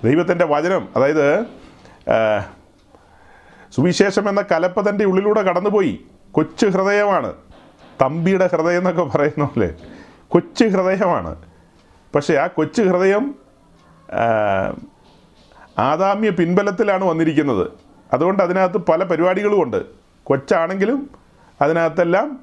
ദൈവത്തിന്റെ 0.05 0.45
വചനം 0.45 0.89
അതായത് 0.97 1.43
സുവിശേഷം 3.75 4.29
എന്ന 4.29 4.45
കലപ്പ 4.53 4.81
തന്റെ 4.81 5.05
ഉള്ളിലൂടെ 5.05 5.43
കടന്നുപോയി. 5.43 6.01
കൊച്ചു 6.33 6.67
ഹൃദയമാണ്. 6.67 7.35
തമ്പിയുടെ 8.03 8.49
ഹൃദയം 8.53 8.79
എന്നൊക്കെ 8.79 9.03
പറയുന്ന 9.03 9.45
പോലെ. 9.45 9.75
കൊച്ചു 10.29 10.65
ഹൃദയമാണ്. 10.65 11.37
പക്ഷേ 12.15 12.35
ആ 12.35 12.47
കൊച്ചു 12.47 12.83
ഹൃദയം 12.83 13.35
ആദാമ്യ 15.79 16.31
പിൻബലത്തിലാണ് 16.31 17.05
വന്നിരിക്കുന്നത്. 17.05 17.88
അതുകൊണ്ട് 18.12 18.43
അതിനകത്ത് 18.43 18.77
പല 18.77 19.05
പരിപാടികളുമുണ്ട് 19.05 19.83
കൊച്ചാണെങ്കിലും 20.25 21.11
അതിനകത്തെല്ലാം 21.62 22.41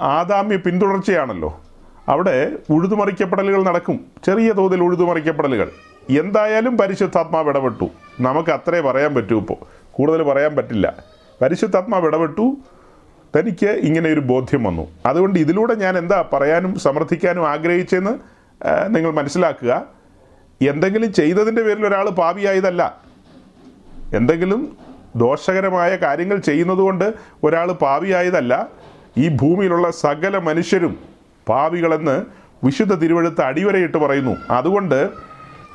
ആദാമ്യ 0.00 0.56
പിന്തുടർച്ചയാണല്ലോ. 0.56 1.60
അവിടെ 2.08 2.52
ഉഴുതുമറിക്കപ്പെടലുകൾ 2.70 3.64
നടക്കും. 3.64 4.00
ചെറിയ 4.26 4.52
തോതിൽ 4.52 4.82
ഉഴുതുമറിക്കപ്പെടലുകൾ. 4.82 5.70
എന്തായാലും 6.10 6.78
പരിശുദ്ധാത്മാവ് 6.78 7.48
ഇടപെട്ടു. 7.48 7.88
നമുക്ക് 8.20 8.50
അത്രേ 8.50 8.80
പറയാൻ 8.80 9.14
പറ്റൂ 9.14 9.38
ഇപ്പോൾ 9.38 9.56
കൂടുതൽ 9.92 10.22
പറയാൻ 10.22 10.56
പറ്റില്ല. 10.56 10.94
പരിശുദ്ധാത്മാവ് 11.42 12.06
ഇടപെട്ടു. 12.06 12.56
തനിക്ക് 13.36 13.66
ഇങ്ങനെ 13.66 14.12
ഒരു 14.12 14.20
ബോധ്യം 14.20 14.64
വന്നു. 14.64 14.88
അതുകൊണ്ട് 15.06 15.38
ഇതിലൂടെ 15.38 15.74
ഞാൻ 15.74 15.98
എന്താ 15.98 16.24
പറയാനും 16.32 16.78
സമർത്ഥിക്കാനും 16.78 17.48
ആഗ്രഹിച്ചെന്ന് 17.48 18.18
നിങ്ങൾ 18.94 19.10
മനസ്സിലാക്കുക. 19.10 19.84
എന്തെങ്കിലും 20.62 21.12
ചെയ്തതിന്റെ 21.12 21.62
പേരിൽ 21.62 21.86
ഒരാൾ 21.86 22.10
പാപിയായതല്ല 22.10 23.03
എന്തെങ്കിലും 24.16 24.76
ദോഷകരമായ 25.16 25.96
കാര്യങ്ങൾ 25.96 26.38
ചെയ്യുന്നതുകൊണ്ട് 26.38 27.14
ഒരാൾ 27.44 27.72
പാവിയായതല്ല 27.72 28.66
ഈ 29.18 29.28
ഭൂമിയിലുള്ള 29.28 29.90
സകല 29.90 30.38
മനുഷ്യരും 30.38 30.98
പാപികളെന്ന് 31.48 32.24
വിശുദ്ധ 32.64 32.94
തിരുവഴുത്ത് 32.94 33.40
അടിവരയിട്ട് 33.40 33.98
പറയുന്നു. 33.98 34.36
അതുകൊണ്ട് 34.50 35.10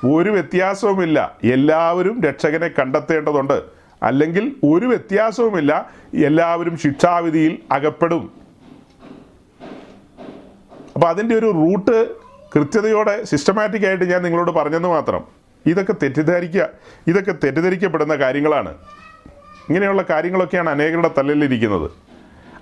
ഒരു 0.06 0.30
വ്യത്യാസവുമില്ല. 0.30 1.38
എല്ലാവരും 1.44 2.24
രക്ഷകനെ 2.24 2.68
കണ്ടെത്തേണ്ടതുണ്ട്. 2.68 3.64
അല്ലെങ്കിൽ 4.04 4.56
ഒരു 4.64 4.86
വ്യത്യാസവുമില്ല. 4.86 5.90
എല്ലാവരും 6.26 6.78
ശിക്ഷാവിധിയിൽ 6.78 7.60
അകപ്പെടും. 7.72 8.32
അപ്പോൾ 10.96 11.08
അതിന്റെ 11.08 11.36
ഒരു 11.36 11.52
റൂട്ട് 11.52 12.16
കൃത്യതയോടെ 12.56 13.24
സിസ്റ്റമാറ്റിക് 13.24 13.86
ആയിട്ട് 13.86 14.12
ഞാൻ 14.12 14.24
നിങ്ങളോട് 14.24 14.52
പറഞ്ഞെന്ന് 14.52 14.90
മാത്രം. 14.90 15.39
ഇതൊക്കെ 15.66 15.94
തെറ്റിദ്ധരിക്കുക 16.04 16.70
ഇതൊക്കെ 17.08 17.32
തെറ്റിദ്ധരിക്കപ്പെടുന്ന 17.32 18.16
കാര്യങ്ങളാണ്. 18.16 18.70
ഇങ്ങനെയുള്ള 19.70 20.06
കാര്യങ്ങളൊക്കെയാണ് 20.10 20.70
അനേകരുടെ 20.70 21.12
തലയിലിരിക്കുന്നത്. 21.18 21.92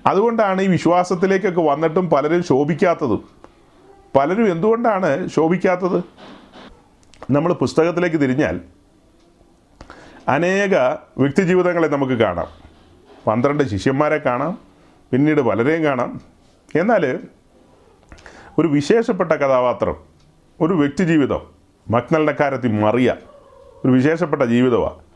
അതുകൊണ്ടാണ് 0.05 0.61
ഈ 0.61 0.67
വിശ്വാസത്തിലേക്കൊക്കെ 0.67 1.61
വന്നിട്ടും 1.61 2.09
പലരും 2.09 2.43
ശോഭിക്കാത്തതും. 2.43 3.29
പലരും 4.15 4.51
എന്തുകൊണ്ടാണ് 4.51 5.27
ശോഭിക്കാത്തത്? 5.27 6.03
നമ്മൾ 7.31 7.53
പുസ്തകത്തിലേക്ക് 7.53 8.17
തിരിഞ്ഞാൽ 8.17 8.61
അനേക 10.27 10.75
വ്യക്തിജീവിതങ്ങളെ 11.17 11.87
നമുക്ക് 11.87 12.13
കാണാം. 12.13 12.47
പന്ത്രണ്ട് 13.27 13.63
ശിഷ്യന്മാരെ 13.63 14.17
കാണാം 14.17 14.57
പിന്നീട് 15.11 15.41
പലരെയും 15.41 15.83
കാണാം. 15.83 16.21
എന്നാൽ 16.75 17.19
ഒരു 18.57 18.67
വിശേഷപ്പെട്ട 18.67 19.31
കഥാപാത്രം 19.31 19.95
ഒരു 20.61 20.73
വ്യക്തിജീവിതം 20.73 21.56
മക്നലിനക്കാരത്തി 21.89 22.67
മറിയ 22.67 23.15
ഒരു 23.85 23.91
വിശേഷപ്പെട്ട 23.91 24.43
ജീവിതമാണ് 24.43 25.07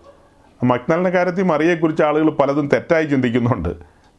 മക്നലിനക്കാരത്തി 0.63 1.41
മറിയെക്കുറിച്ച് 1.41 2.03
ആളുകൾ 2.03 2.29
പലതും 2.29 2.67
തെറ്റായി 2.67 3.05
ചിന്തിക്കുന്നുണ്ട്. 3.05 3.69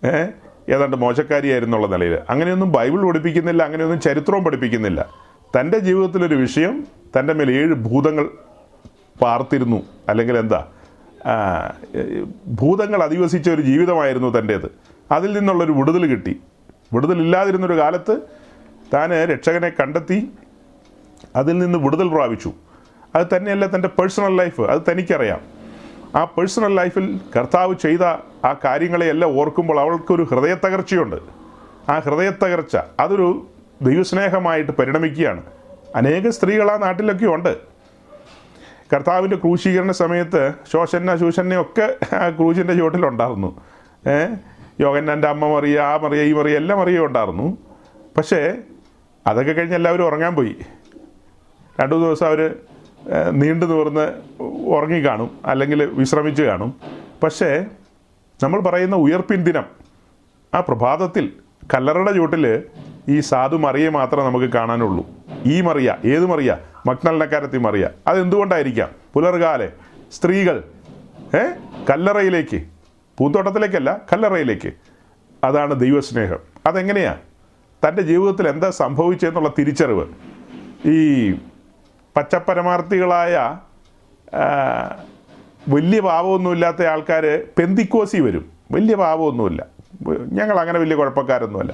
ഏഹ് 0.07 0.29
ഏതാണ്ട് 0.69 0.97
മോശക്കാരിയായിരുന്നുള്ള 0.97 1.87
നിലയിൽ. 1.87 2.19
അങ്ങനെയൊന്നും 2.31 2.73
ബൈബിൾ 2.73 3.09
പഠിപ്പിക്കുന്നില്ല 3.09 3.63
അങ്ങനെയൊന്നും 3.63 4.01
ചരിത്രവും 4.01 4.45
പഠിപ്പിക്കുന്നില്ല. 4.45 5.09
തന്റെ 5.61 5.79
ജീവിതത്തിലൊരു 5.79 6.35
വിഷയം 6.35 6.87
തന്റെ 7.19 7.33
മേൽ 7.35 7.51
ഏഴ് 7.51 7.75
ഭൂതങ്ങൾ 7.75 8.29
പാർത്തിരുന്നു. 9.23 9.83
അല്ലെങ്കിൽ 10.09 10.39
എന്താ? 10.39 10.67
ഭൂതങ്ങൾ 12.47 13.03
അധിവസിച്ച 13.03 13.51
ഒരു 13.51 13.63
ജീവിതമായിരുന്നു 13.63 14.39
തന്റേത് 14.39 14.73
അതിൽ 15.13 15.39
നിന്നുള്ളൊരു 15.39 15.73
വിടുതൽ 15.73 16.07
കിട്ടി. 16.07 16.41
വിടുതലില്ലാതിരുന്നൊരു 16.93 17.79
കാലത്ത് 17.81 18.21
താൻ 18.95 19.11
രക്ഷകനെ 19.25 19.69
കണ്ടെത്തി 19.69 20.29
അതിൽ 21.37 21.59
നിന്ന് 21.59 21.79
വിടുതൽ 21.79 22.09
പ്രാപിച്ചു. 22.09 22.53
അത് 23.15 23.27
തന്നെയല്ല 23.37 23.67
തന്റെ 23.67 23.89
പേഴ്സണൽ 23.89 24.37
ലൈഫ് 24.37 24.61
അത് 24.61 24.83
തനിക്കറിയാം. 24.91 25.41
ആ 26.17 26.25
പേഴ്സണൽ 26.25 26.75
ലൈഫിൽ 26.75 27.21
കർത്താവ് 27.37 27.75
ചെയ്ത 27.75 28.03
ആ 28.47 28.57
കാര്യങ്ങളെയെല്ലാം 28.65 29.41
ഓർക്കുമ്പോൾ 29.41 29.81
അവൾക്കൊരു 29.81 30.23
ഹൃദയത്തകർച്ചയുണ്ട്. 30.23 31.17
ആ 31.91 31.99
ഹൃദയത്തകർച്ച 31.99 32.77
അതൊരു 33.01 33.47
ദൈവസ്നേഹമായിട്ട് 33.83 34.73
പരിണമിക്കുകയാണ്. 34.73 35.43
അനേക 35.97 36.29
സ്ത്രീകൾ 36.29 36.71
ആ 36.71 36.77
നാട്ടിലൊക്കെ 36.77 37.27
ഉണ്ട്. 37.27 37.57
കർത്താവിന്റെ 38.93 39.37
ക്രൂശീകരണ 39.37 39.91
സമയത്ത് 39.91 40.53
ശോഷന്ന 40.73 41.17
ശൂഷന്ന 41.17 41.61
ഒക്കെ 41.61 41.99
ആ 42.17 42.31
ക്രൂശിന്റെ 42.31 42.75
ചുവട്ടിലുണ്ടായിരുന്നു 42.75 43.61
ഏ? 44.09 44.27
യോഗന്നാന്റെ 44.81 45.29
അമ്മ 45.29 45.47
മറിയ 45.47 45.81
ആ 45.81 45.97
മറിയ 45.97 46.23
ഈ 46.23 46.33
മറിയ 46.33 46.57
എല്ലാം 46.57 46.79
മറിയ 46.79 46.99
ഉണ്ടായിരുന്നു. 46.99 47.57
പക്ഷേ 48.17 48.55
അതൊക്കെ 49.27 49.53
കഴിഞ്ഞ് 49.53 49.75
എല്ലാവരും 49.75 50.07
ഉറങ്ങാൻ 50.07 50.35
പോയി. 50.35 50.57
രണ്ടു 51.81 51.95
ദിവസം 51.95 52.27
അവർ 52.27 52.55
നീണ്ടു 53.31 53.67
നിവർന്ന് 53.67 54.13
ഉറങ്ങി 54.67 55.07
കാണും 55.07 55.39
അല്ലെങ്കിൽ 55.47 55.85
വിശ്രമിച്ച് 55.85 56.43
കാണും. 56.43 56.75
പക്ഷേ 57.23 57.67
നമ്മൾ 58.43 58.61
പറയുന്ന 58.61 58.97
ഉയർപ്പിൻ 58.97 59.45
ദിനം 59.45 59.65
ആ 60.55 60.61
പ്രഭാതത്തിൽ 60.61 61.33
കല്ലറയുടെ 61.75 62.13
ചൂട്ടിൽ 62.13 62.63
ഈ 63.09 63.21
സാധു 63.21 63.57
മറിയെ 63.57 63.89
മാത്രമേ 63.89 64.25
നമുക്ക് 64.25 64.47
കാണാനുള്ളൂ. 64.47 65.07
ഈ 65.47 65.61
മറിയ 65.61 65.97
ഏത് 66.05 66.27
മറിയ? 66.27 66.59
മക്നലിനക്കാരത്തി 66.87 67.59
മറിയ. 67.59 67.89
അതെന്തുകൊണ്ടായിരിക്കാം? 68.07 68.89
പുലർകാലെ 69.15 69.73
സ്ത്രീകൾ 70.13 70.65
ഏ 71.35 71.39
കല്ലറയിലേക്ക് 71.91 72.63
പൂന്തോട്ടത്തിലേക്കല്ല 73.19 74.01
കല്ലറയിലേക്ക്. 74.13 74.73
അതാണ് 75.45 75.81
ദൈവസ്നേഹം. 75.81 76.39
അതെങ്ങനെയാണ് 76.67 77.19
തന്റെ 77.89 78.03
ജീവിതത്തിൽ 78.03 78.49
എന്താ 78.49 78.71
സംഭവിച്ചതെന്നുള്ള 78.71 79.53
തിരിച്ചറിവ്. 79.59 80.07
ഈ 80.89 81.31
പച്ചപ്പരമാർത്ഥികളായ 82.17 83.35
വലിയ 85.69 86.01
പാപമൊന്നുമില്ലാത്ത 86.01 86.83
ആൾക്കാർ 86.93 87.25
പെന്തിക്കോസി 87.59 88.17
വരും. 88.17 88.45
വലിയ 88.73 88.95
പാപമൊന്നുമില്ല 88.95 89.63
ഞങ്ങൾ 90.39 90.57
അങ്ങനെ 90.61 90.79
വലിയ 90.79 90.97
കുഴപ്പക്കാരൊന്നുമല്ല. 90.97 91.73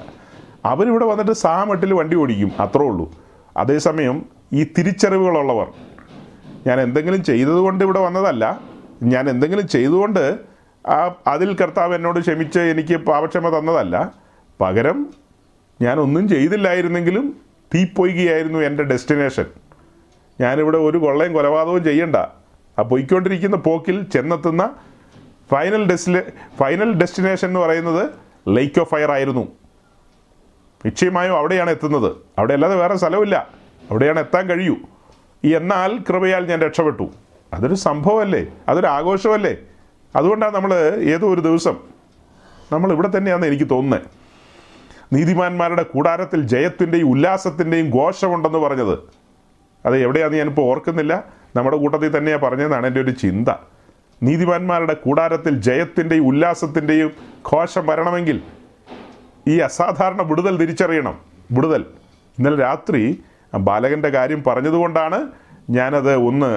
അവരിവിടെ 0.65 1.05
വന്നിട്ട് 1.05 1.31
സാമട്ടിൽ 1.31 1.93
വണ്ടി 1.93 2.15
ഓടിക്കും 2.15 2.51
അത്രേ 2.63 2.85
ഉള്ളൂ. 2.85 3.05
അതേസമയം 3.57 4.25
ഈ 4.53 4.63
തിരിച്ചറിവുകളുള്ളവർ 4.77 5.67
ഞാൻ 6.67 6.81
എന്തെങ്കിലും 6.81 7.23
ചെയ്തതുകൊണ്ട് 7.23 7.83
ഇവിടെ 7.83 7.99
വന്നതല്ല. 7.99 8.59
ഞാൻ 9.03 9.29
എന്തെങ്കിലും 9.29 9.67
ചെയ്തുകൊണ്ട് 9.67 10.23
ആ 10.87 11.15
അതിൽ 11.27 11.49
കർത്താവ് 11.61 11.95
എന്നോട് 11.95 12.19
ക്ഷമിച്ച് 12.19 12.59
എനിക്ക് 12.59 12.95
പാപക്ഷമ 12.95 13.59
തന്നതല്ല. 13.59 14.13
പകരം 14.61 14.97
ഞാൻ 15.81 15.99
ഒന്നും 15.99 16.29
ചെയ്തില്ലായിരുന്നെങ്കിലും 16.29 17.25
തീപ്പൊയ്കയായിരുന്നു 17.73 18.59
എന്റെ 18.59 18.83
ഡെസ്റ്റിനേഷൻ. 18.83 19.45
ഞാനിവിടെ 20.39 20.77
ഒരു 20.77 20.97
കൊള്ളയും 20.97 21.33
കൊലപാതകവും 21.33 21.83
ചെയ്യണ്ട. 21.83 22.15
ആ 22.79 22.81
പൊയ്ക്കൊണ്ടിരിക്കുന്ന 22.89 23.55
പോക്കിൽ 23.55 24.03
ചെന്നെത്തുന്ന 24.03 24.69
ഫൈനൽ 25.51 25.89
ഡെസ്റ്റിനെ 25.89 26.23
ഫൈനൽ 26.59 26.93
ഡെസ്റ്റിനേഷൻ 26.93 27.47
എന്ന് 27.47 27.59
പറയുന്നത് 27.59 28.09
ലേക്ക് 28.47 28.81
ഓഫ് 28.81 28.89
ഫയർ 28.89 29.11
ആയിരുന്നു. 29.11 29.47
നിശ്ചയമായും 30.85 31.37
അവിടെയാണ് 31.37 31.69
എത്തുന്നത്. 31.69 32.15
അവിടെ 32.37 32.53
അല്ലാതെ 32.53 32.75
വേറെ 32.75 32.97
സ്ഥലമില്ല 32.97 33.47
അവിടെയാണ് 33.89 34.19
എത്താൻ 34.19 34.47
കഴിയൂ. 34.47 34.75
എന്നാൽ 35.43 35.99
കൃപയാൽ 36.09 36.45
ഞാൻ 36.45 36.61
രക്ഷപ്പെട്ടു. 36.61 37.09
അതൊരു 37.53 37.75
സംഭവമല്ലേ? 37.75 38.45
അതൊരു 38.69 38.87
ആഘോഷമല്ലേ? 38.87 39.57
അതുകൊണ്ടാണ് 40.15 40.55
നമ്മൾ 40.55 40.73
ഏതോ 40.97 41.33
ഒരു 41.33 41.41
ദിവസം 41.41 41.77
നമ്മൾ 42.71 42.91
ഇവിടെ 42.91 43.09
തന്നെയാണെന്ന് 43.17 43.47
എനിക്ക് 43.47 43.69
തോന്നുന്നത് 43.69 44.01
നീതിമാന്മാരുടെ 45.13 45.83
കൂടാരത്തിൽ 45.83 46.41
ജയത്തിന്റെയും 46.41 47.09
ഉല്ലാസത്തിന്റെയും 47.09 47.89
ഘോഷമുണ്ടെന്ന് 47.89 48.59
പറഞ്ഞത്. 48.59 49.18
അത് 49.85 49.95
എവിടെയാണെന്ന് 49.97 50.39
ഞാനിപ്പോൾ 50.41 50.65
ഓർക്കുന്നില്ല. 50.71 51.13
നമ്മുടെ 51.55 51.77
കൂട്ടത്തിൽ 51.77 52.17
തന്നെയാണ് 52.17 52.41
പറഞ്ഞതെന്നാണ് 52.41 52.87
എന്റെ 52.87 53.01
ഒരു 53.01 53.11
ചിന്ത. 53.11 53.49
നീതിമാന്മാരുടെ 54.23 54.93
കൂടാരത്തിൽ 54.93 55.53
ജയത്തിന്റെയും 55.67 56.25
ഉല്ലാസത്തിന്റെയും 56.27 57.11
ഘോഷം 57.51 57.83
വരണമെങ്കിൽ 57.87 58.37
ഈ 59.47 59.59
അസാധാരണ 59.59 60.21
വിടുതൽ 60.21 60.57
തിരിച്ചറിയണം. 60.61 61.15
വിടുതൽ. 61.51 61.83
ഇന്നലെ 62.37 62.57
രാത്രി 62.57 63.01
ബാലകന്റെ 63.67 64.09
കാര്യം 64.09 64.41
പറഞ്ഞതുകൊണ്ടാണ് 64.47 65.19
ഞാനത് 65.77 66.15
ഒന്ന് 66.15 66.51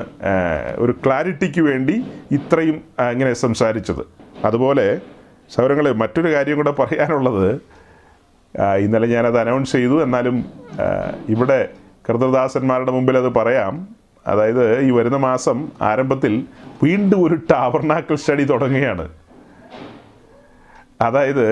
ഒരു 0.78 0.92
ക്ലാരിറ്റിക്ക് 1.04 1.60
വേണ്ടി 1.60 1.94
ഇത്രയും 2.36 2.76
ഇങ്ങനെ 3.12 3.32
സംസാരിച്ചത്. 3.32 4.02
അതുപോലെ 4.44 4.86
സൗരങ്ങളെ 5.54 5.92
മറ്റൊരു 5.92 6.30
കാര്യം 6.34 6.56
കൂടെ 6.56 6.70
പറയാനുള്ളത് 6.70 7.48
ഇന്നലെ 8.84 9.06
ഞാനത് 9.06 9.38
അനൗൺസ് 9.38 9.72
ചെയ്തു. 9.72 10.02
എന്നാലും 10.02 10.36
ഇവിടെ 11.28 11.60
കൃതദാസന്മാരുടെ 12.08 12.92
മുമ്പിൽ 12.92 13.16
അത് 13.16 13.34
പറയാം. 13.34 13.88
അതായത് 14.26 14.64
ഈ 14.80 14.90
വരുന്ന 14.90 15.16
മാസം 15.16 15.68
ആരംഭത്തിൽ 15.82 16.44
വീണ്ടും 16.82 17.26
ഒരു 17.26 17.34
ടാബർനാക്കൽ 17.34 18.16
സ്റ്റഡി 18.16 18.44
തുടങ്ങുകയാണ്. 18.44 19.08
അതായത് 21.00 21.46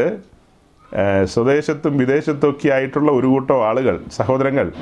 സ്വദേശത്തും 1.25 1.99
വിദേശത്തും 1.99 2.50
ഒക്കെ 2.50 2.69
ആയിട്ടുള്ള 2.69 3.12
ഒരു 3.12 3.26
കൂട്ടം 3.26 3.69
ആളുകൾ 3.69 4.00
സഹോദരങ്ങൾ 4.12 4.73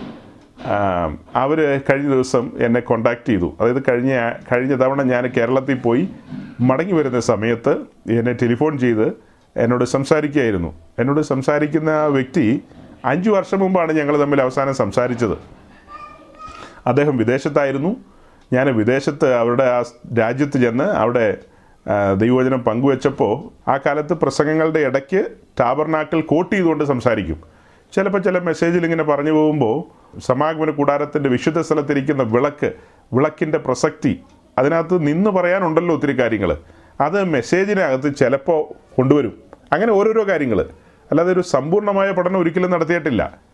അവർ 1.37 1.59
കഴിഞ്ഞ 1.89 2.09
ദിവസം 2.09 2.45
എന്നെ 2.59 2.81
കോണ്ടാക്ട് 2.81 3.29
ചെയ്തു. 3.29 3.49
അതായത് 3.61 3.83
കഴിഞ്ഞ 3.89 4.33
കഴിഞ്ഞ 4.53 4.75
തവണ 4.75 5.03
ഞാൻ 5.03 5.27
കേരളത്തിൽ 5.37 5.79
പോയി 5.79 6.09
മടങ്ങി 6.61 6.93
വരുന്ന 6.93 7.21
സമയത്ത് 7.21 7.73
എന്നെ 8.19 8.33
ടെലിഫോൺ 8.33 8.79
ചെയ്ത് 8.79 9.07
എന്നോട് 9.57 9.85
സംസാരിക്കുകയായിരുന്നു. 9.85 10.71
എന്നോട് 10.99 11.21
സംസാരിക്കുന്ന 11.21 11.93
വ്യക്തി 12.07 12.47
അഞ്ചു 13.05 13.31
വർഷം 13.31 13.59
മുമ്പാണ് 13.59 13.93
ഞങ്ങൾ 13.93 14.21
തമ്മിൽ 14.21 14.40
അവസാനം 14.40 14.75
സംസാരിച്ചത്. 14.75 15.38
അദ്ദേഹം 16.87 17.17
വിദേശത്തായിരുന്നു. 17.17 17.97
ഞാൻ 18.52 18.67
വിദേശത്ത് 18.76 19.35
അവരുടെ 19.35 19.64
ആ 19.64 19.85
രാജ്യത്ത് 20.19 20.59
ചെന്ന് 20.62 20.85
അവിടെ 20.85 21.38
ദൈവവചനം 22.16 22.64
പങ്കുവെച്ചപ്പോൾ 22.64 23.70
ആ 23.70 23.77
കാലത്ത് 23.77 24.12
പ്രസംഗങ്ങളുടെ 24.12 24.79
ഇടയ്ക്ക് 24.79 25.31
ടാബർനാക്കിൽ 25.61 26.20
കോട്ട് 26.20 26.55
ചെയ്തുകൊണ്ട് 26.55 26.85
സംസാരിക്കും. 26.85 27.42
ചിലപ്പോൾ 27.94 28.18
ചില 28.18 28.38
മെസ്സേജിൽ 28.38 28.85
ഇങ്ങനെ 28.85 29.03
പറഞ്ഞു 29.03 29.31
പോകുമ്പോൾ 29.31 29.77
സമാഗമന 30.20 30.70
കൂടാരത്തിന്റെ 30.70 31.29
വിശുദ്ധ 31.29 31.61
സ്ഥലത്തിരിക്കുന്ന 31.61 32.23
വിളക്ക് 32.23 32.73
വിളക്കിന്റെ 33.12 33.59
പ്രസക്തി 33.59 34.20
അതിനകത്ത് 34.59 35.07
നിന്ന് 35.07 35.31
പറയാനുണ്ടല്ലോ 35.31 35.94
ഒത്തിരി 35.94 36.18
കാര്യങ്ങൾ 36.18 36.57
അത് 37.01 37.25
മെസ്സേജിനകത്ത് 37.25 38.16
ചിലപ്പോൾ 38.16 38.94
കൊണ്ടുവരും. 38.96 39.42
അങ്ങനെ 39.73 39.92
ഓരോരോ 39.92 40.29
കാര്യങ്ങൾ 40.29 40.66
അല്ലാതെ 41.11 41.33
ഒരു 41.33 41.40
സമ്പൂർണമായ 41.40 42.11
പഠനം 42.11 42.38
ഒരിക്കലും 42.38 42.71
നടത്തിയിട്ടില്ല. 42.71 43.49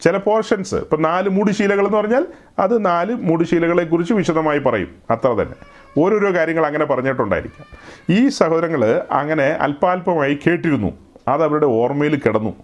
ചില 0.00 0.16
പോർഷൻസ് 0.16 0.74
ഇപ്പം 0.74 1.02
നാല് 1.02 1.28
മൂടുശീലകൾ 1.28 1.86
എന്ന് 1.86 1.98
പറഞ്ഞാൽ 1.98 2.26
അത് 2.58 2.84
നാല് 2.84 3.14
മൂടുശീലകളെക്കുറിച്ച് 3.14 4.14
വിശദമായി 4.14 4.58
പറയും. 4.58 4.88
അത്ര 5.10 5.28
തന്നെ. 5.28 5.54
ഓരോരോ 5.98 6.34
കാര്യങ്ങൾ 6.34 6.66
അങ്ങനെ 6.66 6.84
പറഞ്ഞിട്ടുണ്ടായിരിക്കാം. 6.84 7.66
ഈ 8.10 8.28
സഹോദരങ്ങൾ 8.28 9.02
അങ്ങനെ 9.10 9.44
അല്പാൽപമായി 9.44 10.38
കേട്ടിരുന്നു. 10.46 10.92
അത് 11.28 11.42
അവരുടെ 11.42 11.66
ഓർമ്മയിൽ 11.66 12.16
കിടന്നു. 12.16 12.54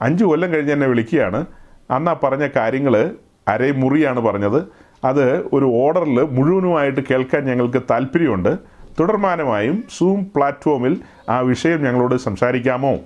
അഞ്ച് 0.00 0.24
കൊല്ലം 0.24 0.52
കഴിഞ്ഞ് 0.52 0.72
എന്നെ 0.72 0.86
വിളിക്കുകയാണ്. 0.86 1.46
അന്ന് 1.90 2.10
ആ 2.10 2.20
പറഞ്ഞ 2.24 2.48
കാര്യങ്ങൾ 2.56 3.10
അരേ 3.48 3.70
മുറിയാണ് 3.70 4.20
പറഞ്ഞത്. 4.20 4.62
അത് 5.04 5.38
ഒരു 5.38 5.64
ഓർഡറിൽ 5.64 6.20
മുഴുവനുമായിട്ട് 6.20 7.00
കേൾക്കാൻ 7.10 7.44
ഞങ്ങൾക്ക് 7.44 7.82
താല്പര്യമുണ്ട്. 7.90 8.56
തുടർമാനമായും 9.00 9.84
സൂം 9.98 10.26
പ്ലാറ്റ്ഫോമിൽ 10.36 11.00
ആ 11.28 11.38
വിഷയം 11.38 11.84
ഞങ്ങളോട് 11.84 12.14
സംസാരിക്കാമോ? 12.14 12.98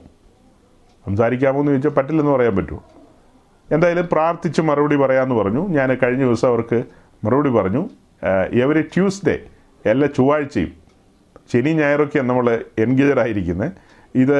സംസാരിക്കാമോ 1.09 1.61
എന്ന് 1.61 1.73
ചോദിച്ചാൽ 1.73 1.91
പറ്റില്ലെന്ന് 1.91 2.33
പറയാൻ 2.33 2.57
പറ്റുമോ 2.57 2.81
എന്തായാലും 3.69 4.09
പ്രാർത്ഥിച്ച് 4.13 4.61
മറുപടി 4.63 4.97
പറയാമെന്ന് 4.97 5.35
പറഞ്ഞു. 5.35 5.69
ഞാൻ 5.69 5.89
കഴിഞ്ഞ 6.03 6.25
ദിവസം 6.25 6.49
അവർക്ക് 6.49 6.79
മറുപടി 7.25 7.51
പറഞ്ഞു. 7.51 7.83
എവരി 8.63 8.83
ട്യൂസ്ഡേ 8.95 9.35
എല്ലാ 9.85 10.09
ചൊവ്വാഴ്ചയും 10.09 10.71
ശനി 11.53 11.71
ഞായറൊക്കെയാണ് 11.71 12.29
നമ്മൾ 12.29 12.47
എൻഗേജഡ് 12.79 13.21
ആയിരിക്കുന്നത് 13.21 13.73
ഇത് 14.15 14.39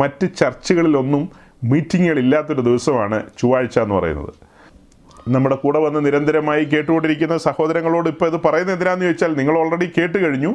മറ്റ് 0.00 0.26
ചർച്ചകളിലൊന്നും 0.36 1.22
മീറ്റിങ്ങുകളില്ലാത്തൊരു 1.64 2.60
ദിവസമാണ് 2.60 3.18
ചൊവ്വാഴ്ച 3.38 3.78
എന്ന് 3.78 3.94
പറയുന്നത്. 3.94 4.32
നമ്മുടെ 5.28 5.56
കൂടെ 5.56 5.78
വന്ന് 5.78 6.06
നിരന്തരമായി 6.06 6.64
കേട്ടുകൊണ്ടിരിക്കുന്ന 6.64 7.36
സഹോദരങ്ങളോട് 7.36 8.08
ഇപ്പോൾ 8.08 8.26
ഇത് 8.26 8.38
പറയുന്നത് 8.46 8.74
എന്തിനാന്ന് 8.74 9.04
ചോദിച്ചാൽ 9.04 9.34
നിങ്ങൾ 9.36 9.58
ഓൾറെഡി 9.58 9.92
കേട്ട് 9.98 10.18
കഴിഞ്ഞു. 10.24 10.52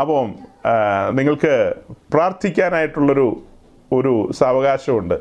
അപ്പം 0.00 0.26
ആ, 0.66 0.74
നിങ്ങൾക്ക് 1.12 1.52
പ്രാർത്ഥിക്കാനായിട്ടുള്ളൊരു 2.14 3.26
ഒരു 3.92 4.30
സാവകാശമുണ്ട്. 4.32 5.14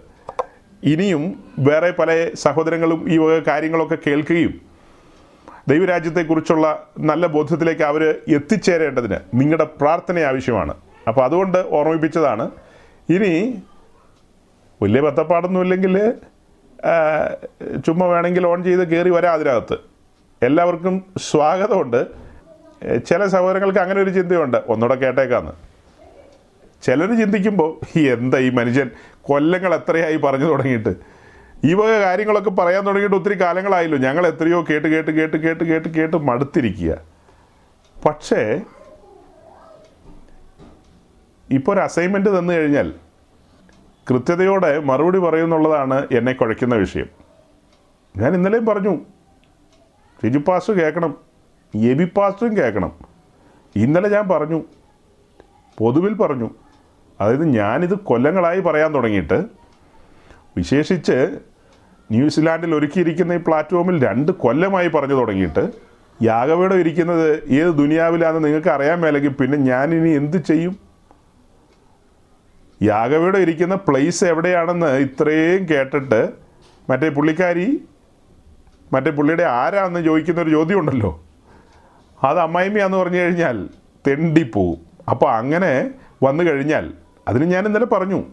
ഇനിയും 0.84 1.44
വേറെ 1.60 1.92
പല 1.92 2.30
സഹോദരങ്ങളും 2.36 3.06
ഈ 3.10 3.18
വക 3.18 3.40
കാര്യങ്ങളൊക്കെ 3.48 3.98
കേൾക്കുകയും 4.08 4.62
ദൈവരാജ്യത്തെക്കുറിച്ചുള്ള 5.68 6.88
നല്ല 7.00 7.28
ബോധ്യത്തിലേക്ക് 7.28 7.82
അവർ 7.82 8.16
എത്തിച്ചേരേണ്ടതിന് 8.28 9.16
നിങ്ങളുടെ 9.34 9.64
പ്രാർത്ഥന 9.64 10.20
ആവശ്യമാണ്. 10.20 10.74
അപ്പോൾ 11.08 11.24
അതുകൊണ്ട് 11.24 11.58
ഓർമ്മിപ്പിച്ചതാണ് 11.58 12.52
ഇനി 13.10 13.64
വലിയ 14.82 15.02
ബത്തപ്പാടൊന്നുമില്ലെങ്കിൽ 15.02 16.14
ചുമ്മാ 17.86 18.08
വേണമെങ്കിൽ 18.08 18.48
ഓൺ 18.48 18.64
ചെയ്ത് 18.64 18.88
കയറി 18.88 19.10
വരാം 19.10 19.34
അതിനകത്ത്. 19.34 19.78
എല്ലാവർക്കും 20.44 21.06
സ്വാഗതമുണ്ട്. 21.18 22.08
ചില 23.06 23.26
സഹോദരങ്ങൾക്ക് 23.26 23.80
അങ്ങനെ 23.80 24.02
ഒരു 24.02 24.10
ചിന്തയുണ്ട്. 24.10 24.58
ഒന്നുകൂടെ 24.58 24.96
കേട്ടേക്കാന്ന്. 24.96 25.52
ചിലർ 26.84 27.18
ചിന്തിക്കുമ്പോൾ 27.18 28.00
എന്താ 28.00 28.38
ഈ 28.38 28.50
മനുഷ്യൻ? 28.50 28.90
കൊല്ലങ്ങൾ 29.22 29.76
എത്രയായി 29.76 30.18
പറഞ്ഞു 30.18 30.46
തുടങ്ങിയിട്ട്? 30.46 30.94
ഈ 31.66 31.74
വക 31.74 31.90
കാര്യങ്ങളൊക്കെ 31.90 32.50
പറയാൻ 32.50 32.86
തുടങ്ങിയിട്ട് 32.86 33.16
ഒത്തിരി 33.16 33.42
കാലങ്ങളായല്ലോ. 33.42 33.98
ഞങ്ങൾ 33.98 34.28
എത്രയോ 34.28 34.66
കേട്ട് 34.70 34.88
കേട്ട് 34.88 35.12
കേട്ട് 35.12 35.38
കേട്ട് 35.38 35.64
കേട്ട് 35.64 35.90
കേട്ട് 35.90 36.18
മടുത്തിരിക്കുക. 36.18 36.98
പക്ഷേ 38.06 38.62
ഇപ്പോൾ 41.50 41.72
ഒരു 41.72 41.80
അസൈൻമെന്റ് 41.80 42.40
തന്നു 42.40 42.54
കഴിഞ്ഞാൽ 42.54 42.94
കൃത്യതയോടെ 44.10 44.80
മറുപടി 44.80 45.20
പറയുന്നുള്ളതാണ് 45.20 46.08
എന്നെ 46.12 46.34
കുഴയ്ക്കുന്ന 46.34 46.76
വിഷയം. 46.76 47.10
ഞാൻ 48.18 48.34
ഇന്നലെയും 48.36 48.66
പറഞ്ഞു 48.66 48.94
ഷിജു 50.24 50.38
പാസ് 50.38 50.72
കേൾക്കണം 50.72 51.18
എബി 51.76 52.04
പാസ്റ്ററും 52.18 52.58
കേൾക്കണം. 52.58 52.92
ഇന്നലെ 53.76 54.10
ഞാൻ 54.10 54.28
പറഞ്ഞു 54.30 54.64
പൊതുവിൽ 55.78 56.14
പറഞ്ഞു 56.14 56.50
അതായത് 57.20 57.46
ഞാനിത് 57.56 57.94
കൊല്ലങ്ങളായി 58.04 58.60
പറയാൻ 58.60 58.94
തുടങ്ങിയിട്ട് 58.94 59.38
വിശേഷിച്ച് 60.58 61.18
ന്യൂസിലാൻഡിൽ 62.10 62.76
ഒരുക്കിയിരിക്കുന്ന 62.76 63.34
ഈ 63.34 63.38
പ്ലാറ്റ്ഫോമിൽ 63.38 64.06
രണ്ട് 64.06 64.32
കൊല്ലമായി 64.32 64.88
പറഞ്ഞു 64.88 65.14
തുടങ്ങിയിട്ട് 65.14 65.64
യാഗവേടം 66.20 66.80
ഇരിക്കുന്നത് 66.80 67.28
ഏത് 67.54 67.72
ദുനിയാവിലാണെന്ന് 67.74 68.48
നിങ്ങൾക്ക് 68.48 68.70
അറിയാൻ 68.70 69.00
മേലെങ്കിൽ 69.00 69.30
പിന്നെ 69.34 69.58
ഞാനിനി 69.58 70.10
എന്ത് 70.10 70.38
ചെയ്യും? 70.38 70.74
യാഗവേടം 72.82 73.40
ഇരിക്കുന്ന 73.42 73.76
പ്ലേസ് 73.76 74.26
എവിടെയാണെന്ന് 74.26 74.88
ഇത്രയും 74.98 75.68
കേട്ടിട്ട് 75.70 76.22
മറ്റേ 76.88 77.10
പുള്ളിക്കാരി 77.10 77.68
മറ്റേ 78.92 79.12
പുള്ളിയുടെ 79.12 79.44
ആരാണെന്ന് 79.44 80.04
ചോദിക്കുന്ന 80.04 80.42
ഒരു 80.42 80.50
ചോദ്യം 80.50 80.80
ഉണ്ടല്ലോ 80.80 81.12
അത് 82.20 82.40
അമ്മായിമ്മയാന്ന് 82.40 82.98
പറഞ്ഞു 82.98 83.18
കഴിഞ്ഞാൽ 83.18 83.58
തെണ്ടിപ്പോവും 84.06 84.80
അപ്പോൾ 85.10 85.30
അങ്ങനെ 85.36 85.72
വന്നു 86.24 86.44
കഴിഞ്ഞാൽ 86.44 86.86
അതിന് 87.28 87.44
ഞാൻ 87.44 87.66
ഇന്നലെ 87.66 87.86
പറഞ്ഞു. 87.86 88.24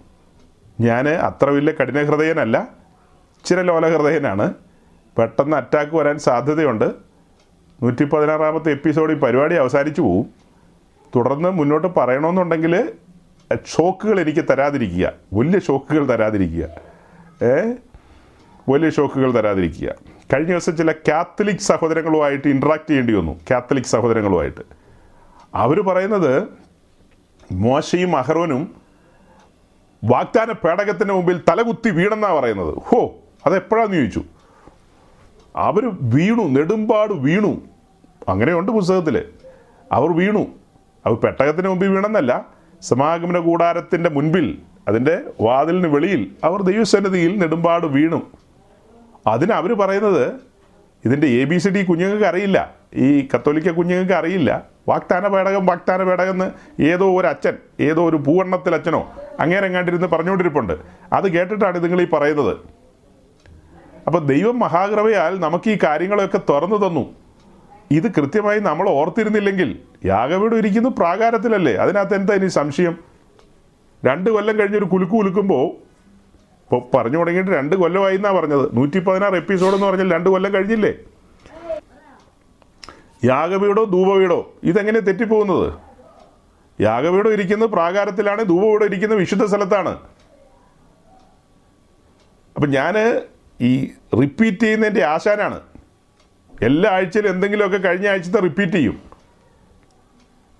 ഞാൻ 0.80 1.08
അത്ര 1.08 1.50
വലിയ 1.50 1.72
കഠിനഹൃദയനല്ല 1.72 2.68
ചില 3.44 3.62
ലോലഹൃദയനാണ്. 3.62 4.54
പെട്ടെന്ന് 5.18 5.56
അറ്റാക്ക് 5.56 5.96
വരാൻ 5.96 6.18
സാധ്യതയുണ്ട്. 6.18 6.84
നൂറ്റി 7.82 8.04
പതിനാറാമത്തെ 8.04 8.70
എപ്പിസോഡ് 8.70 9.12
ഈ 9.12 9.14
പരിപാടി 9.14 9.54
അവസാനിച്ചു 9.54 10.02
പോവും. 10.02 10.26
തുടർന്ന് 11.16 11.50
മുന്നോട്ട് 11.50 11.88
പറയണമെന്നുണ്ടെങ്കിൽ 11.96 12.92
ഷോക്കുകൾ 13.66 14.20
എനിക്ക് 14.20 14.44
തരാതിരിക്കുക. 14.50 15.12
വലിയ 15.32 15.60
ഷോക്കുകൾ 15.60 16.08
തരാതിരിക്കുക. 16.08 16.68
ഏ 17.42 17.72
വലിയ 18.68 18.90
ഷോക്കുകൾ 18.90 19.34
തരാതിരിക്കുക. 19.34 19.94
കഴിഞ്ഞ 20.34 20.50
ദിവസം 20.50 20.76
ചില 20.76 20.92
കാത്തലിക് 20.92 21.56
സഹോദരങ്ങളുമായിട്ട് 21.56 22.48
ഇൻട്രാക്ട് 22.48 22.88
ചെയ്യേണ്ടി 22.88 23.12
വന്നു. 23.12 23.40
കാത്തലിക് 23.50 23.84
സഹോദരങ്ങളുമായിട്ട്. 23.84 24.60
അവർ 25.54 25.80
പറയുന്നത് 25.80 26.42
മോശയും 27.52 28.16
അഹ്റോനും 28.16 28.79
വാഗ്ദാന 30.04 30.52
പേടകത്തിന് 30.52 31.12
മുമ്പിൽ 31.12 31.40
തലകുത്തി 31.48 31.90
വീണെന്നാണ് 31.90 32.34
പറയുന്നത്. 32.34 32.78
ഹോ 32.78 33.14
അതെപ്പോഴാന്ന് 33.46 33.96
ചോദിച്ചു? 33.96 34.24
അവർ 35.56 35.90
വീണു 36.00 36.42
നെടുമ്പാട് 36.42 37.12
വീണു. 37.12 37.62
അങ്ങനെയുണ്ട് 38.28 38.72
പുസ്തകത്തിൽ 38.72 39.22
അവർ 39.92 40.12
വീണു. 40.12 40.46
അവർ 41.06 41.16
പെട്ടകത്തിന് 41.16 41.68
മുമ്പിൽ 41.68 41.88
വീണെന്നല്ല 41.88 42.46
സമാഗമന 42.80 43.38
കൂടാരത്തിന്റെ 43.38 44.10
മുൻപിൽ 44.10 44.58
അതിന്റെ 44.88 45.18
വാതിലിന് 45.40 45.86
വെളിയിൽ 45.86 46.32
അവർ 46.44 46.62
ദൈവസന്നിധിയിൽ 46.62 47.38
നെടുമ്പാട് 47.38 47.86
വീണു. 47.86 48.22
അതിന് 49.26 49.52
അവർ 49.52 49.72
പറയുന്നത് 49.72 50.32
ഇതിന്റെ 51.04 51.26
എ 51.26 51.44
ബി 51.44 51.58
സി 51.58 51.68
ഡി 51.68 51.84
കുഞ്ഞുങ്ങൾക്ക് 51.84 52.24
അറിയില്ല. 52.24 52.74
ഈ 52.94 53.28
കത്തോലിക്ക 53.34 53.70
കുഞ്ഞുങ്ങൾക്ക് 53.70 54.12
അറിയില്ല. 54.12 54.64
വാഗ്ദാന 54.88 55.28
പേടകം 55.28 55.66
വാഗ്ദാന 55.66 56.02
പേടകം 56.02 56.30
എന്ന് 56.30 56.82
ഏതോ 56.82 57.20
ഒരു 57.20 57.26
അച്ഛൻ 57.26 57.52
ഏതോ 57.80 58.08
ഒരു 58.08 58.16
പൂവണ്ണത്തിൽ 58.16 58.74
അച്ഛനോ 58.74 59.12
അങ്ങനെ 59.40 59.66
എങ്ങാണ്ടിരുന്ന് 59.66 60.06
പറഞ്ഞുകൊണ്ടിരിപ്പുണ്ട്. 60.06 60.72
അത് 61.12 61.32
കേട്ടിട്ടാണ് 61.32 61.84
നിങ്ങൾ 61.84 62.00
ഈ 62.02 62.06
പറയുന്നത്. 62.08 62.56
അപ്പോൾ 64.06 64.26
ദൈവം 64.26 64.58
മഹാകൃപയാൽ 64.58 65.40
നമുക്ക് 65.40 65.70
ഈ 65.70 65.78
കാര്യങ്ങളൊക്കെ 65.84 66.40
തുറന്നു 66.48 66.86
തന്നു. 66.86 67.14
ഇത് 67.90 68.14
കൃത്യമായി 68.14 68.60
നമ്മൾ 68.60 68.88
ഓർത്തിരുന്നില്ലെങ്കിൽ 68.88 69.78
യാഗവീട് 70.04 70.54
ഇരിക്കുന്നു 70.54 70.88
പ്രാകാരത്തിലല്ലേ? 70.88 71.74
അതിനകത്ത് 71.74 72.14
എന്താ 72.14 72.34
ഇനി 72.34 72.48
സംശയം? 72.48 72.98
രണ്ട് 74.04 74.30
കൊല്ലം 74.30 74.58
കഴിഞ്ഞൊരു 74.58 74.84
കുലുക്ക് 74.84 75.12
കുലുക്കുമ്പോൾ 75.12 75.64
ഇപ്പോൾ 76.64 76.96
പറഞ്ഞു 76.96 77.18
തുടങ്ങിയിട്ട് 77.18 77.50
രണ്ട് 77.50 77.76
കൊല്ലമായി 77.76 78.16
എന്നാണ് 78.16 78.36
പറഞ്ഞത്? 78.36 78.76
നൂറ്റി 78.76 78.98
പതിനാറ് 78.98 79.34
എപ്പിസോഡ് 79.34 79.74
എന്ന് 79.74 79.86
പറഞ്ഞാൽ 79.86 80.12
രണ്ട് 80.12 80.28
കൊല്ലം 80.30 80.54
കഴിഞ്ഞില്ലേ? 80.54 80.94
യാഗവീടോ 83.24 83.84
ധൂപവീടോ? 83.84 84.52
ഇതെങ്ങനെ 84.64 85.00
തെറ്റിപ്പോകുന്നത്? 85.00 85.89
യാഗവീടോ 86.80 87.30
ഇരിക്കുന്നത് 87.30 87.70
പ്രാകാരത്തിലാണ് 87.70 88.44
ധൂപവീടോ 88.44 88.84
ഇരിക്കുന്നത് 88.84 89.18
വിശുദ്ധ 89.18 89.44
സ്ഥലത്താണ്. 89.44 89.98
അപ്പം 92.56 92.70
ഞാൻ 92.70 93.22
ഈ 93.60 93.90
റിപ്പീറ്റ് 94.20 94.60
ചെയ്യുന്നതിന്റെ 94.60 95.04
ആശാനാണ്. 95.04 95.60
എല്ലാ 96.62 96.90
ആഴ്ചയിലും 96.90 97.30
എന്തെങ്കിലുമൊക്കെ 97.30 97.76
കഴിഞ്ഞ 97.76 98.08
ആഴ്ചത്തെ 98.08 98.40
റിപ്പീറ്റ് 98.40 98.72
ചെയ്യും. 98.72 99.10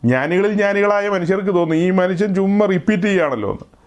ജ്ഞാനികളിൽ 0.05 0.53
ജ്ഞാനികളായ 0.53 1.09
മനുഷ്യർക്ക് 1.09 1.55
തോന്നും 1.55 1.77
ഈ 1.77 1.91
മനുഷ്യൻ 1.91 2.35
ചുമ്മാ 2.35 2.67
റിപ്പീറ്റ് 2.67 3.03
ചെയ്യുകയാണല്ലോ 3.03 3.51
എന്ന്. 3.51 3.81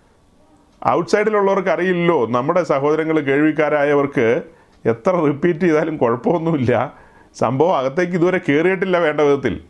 ഔട്ട്സൈഡിലുള്ളവർക്ക് 0.89 1.69
അറിയില്ലല്ലോ 1.69 2.27
നമ്മുടെ 2.27 2.63
സഹോദരങ്ങൾ 2.63 3.19
കേൾവിക്കാരായവർക്ക് 3.19 4.43
എത്ര 4.85 5.11
റിപ്പീറ്റ് 5.11 5.59
ചെയ്താലും 5.59 5.97
കുഴപ്പമൊന്നുമില്ല. 5.97 6.93
സംഭവം 7.35 7.77
അകത്തേക്ക് 7.77 8.13
ഇതുവരെ 8.13 8.39
കയറിയിട്ടില്ല 8.49 8.97
വേണ്ട 8.97 9.21
വിധത്തിൽ. 9.21 9.63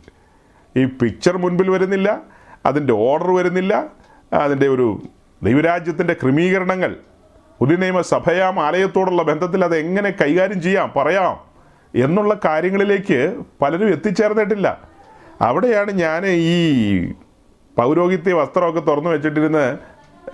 ഈ 0.76 0.84
പിക്ചർ 0.84 1.38
മുൻപിൽ 1.38 1.70
വരുന്നില്ല 1.70 2.33
അതിന്റെ 2.66 2.92
ഓർഡർ 2.92 3.34
വരുന്നില്ല. 3.34 3.84
അതിന്റെ 4.32 4.68
ഒരു 4.68 5.02
ദൈവരാജ്യത്തിന്റെ 5.42 6.16
ക്രമീകരണങ്ങൾ 6.22 6.96
പുതിയ 7.60 7.76
നിയമസഭയാം 7.76 8.60
ആലയത്തോടുള്ള 8.60 9.22
ബന്ധത്തിൽ 9.22 9.64
അത് 9.64 9.76
എങ്ങനെ 9.76 10.10
കൈകാര്യം 10.10 10.62
ചെയ്യാം 10.62 10.92
പറയാം 10.96 11.54
എന്നുള്ള 12.02 12.40
കാര്യങ്ങളിലേക്ക് 12.44 13.42
പലരും 13.62 13.88
എത്തിച്ചേർന്നിട്ടില്ല. 13.88 14.80
അവിടെയാണ് 15.40 15.90
ഞാൻ 15.90 16.26
ഈ 16.26 17.12
പൗരോഹിത്യ 17.76 18.32
വസ്ത്രമൊക്കെ 18.32 18.80
തുറന്നു 18.80 19.10
വെച്ചിട്ടിരുന്ന് 19.10 19.78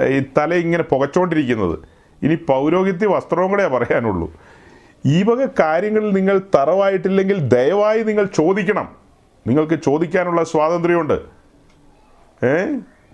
ഈ 0.04 0.24
തല 0.38 0.54
ഇങ്ങനെ 0.54 0.82
പുകച്ചോണ്ടിരിക്കുന്നത്. 0.82 1.78
ഇനി 2.22 2.34
പൗരോഹിത്യ 2.34 3.06
വസ്ത്രവും 3.06 3.50
കൂടെ 3.50 3.68
പറയാനുള്ളൂ. 3.68 4.32
ഈ 5.06 5.22
വക 5.22 5.48
കാര്യങ്ങളിൽ 5.60 6.12
നിങ്ങൾ 6.12 6.40
തറവായിട്ടില്ലെങ്കിൽ 6.54 7.48
ദയവായി 7.48 8.02
നിങ്ങൾ 8.02 8.24
ചോദിക്കണം. 8.24 8.88
നിങ്ങൾക്ക് 9.46 9.82
ചോദിക്കാനുള്ള 9.84 10.44
സ്വാതന്ത്ര്യമുണ്ട്. 10.44 11.39
ഏ? 12.44 12.64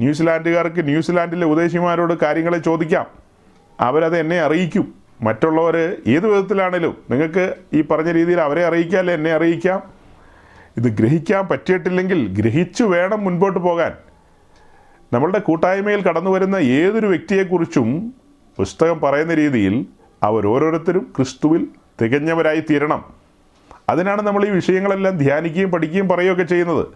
ന്യൂസിലാൻഡുകാർക്ക് 0.00 0.84
ന്യൂസിലാൻഡിലെ 0.84 1.46
ഉദ്ദേശിമാരോട് 1.46 2.14
കാര്യങ്ങളെ 2.14 2.58
ചോദിക്കാം. 2.58 3.06
അവരത് 3.80 4.18
എന്നെ 4.18 4.40
അറിയിക്കും. 4.40 4.94
മറ്റുള്ളവർ 5.20 5.76
ഏത് 6.06 6.26
വിധത്തിലാണേലും 6.26 6.96
നിങ്ങൾക്ക് 7.10 7.54
ഈ 7.72 7.80
പറഞ്ഞ 7.80 8.10
രീതിയിൽ 8.10 8.40
അവരെ 8.40 8.66
അറിയിക്കാമല്ലേ 8.66 9.14
എന്നെ 9.14 9.32
അറിയിക്കാം? 9.32 9.82
ഇത് 10.76 10.82
ഗ്രഹിക്കാൻ 10.82 11.48
പറ്റിയിട്ടില്ലെങ്കിൽ 11.48 12.28
ഗ്രഹിച്ചു 12.28 12.84
വേണം 12.84 13.24
മുൻപോട്ട് 13.24 13.58
പോകാൻ. 13.58 13.92
നമ്മളുടെ 15.12 15.38
കൂട്ടായ്മയിൽ 15.38 16.02
കടന്നു 16.02 16.30
വരുന്ന 16.30 16.56
ഏതൊരു 16.56 17.06
വ്യക്തിയെക്കുറിച്ചും 17.06 18.14
പുസ്തകം 18.56 19.00
പറയുന്ന 19.00 19.34
രീതിയിൽ 19.34 19.86
അവർ 20.22 20.46
ഓരോരുത്തരും 20.46 21.12
ക്രിസ്തുവിൽ 21.16 21.68
തികഞ്ഞവരായി 22.02 22.60
തീരണം. 22.60 23.04
അതിനാണ് 23.88 24.22
നമ്മൾ 24.22 24.46
ഈ 24.46 24.50
വിഷയങ്ങളെല്ലാം 24.50 25.18
ധ്യാനിക്കുകയും 25.18 25.70
പഠിക്കുകയും 25.70 26.08
പറയുകയൊക്കെ 26.08 26.42
ചെയ്യുന്നത്. 26.42 26.86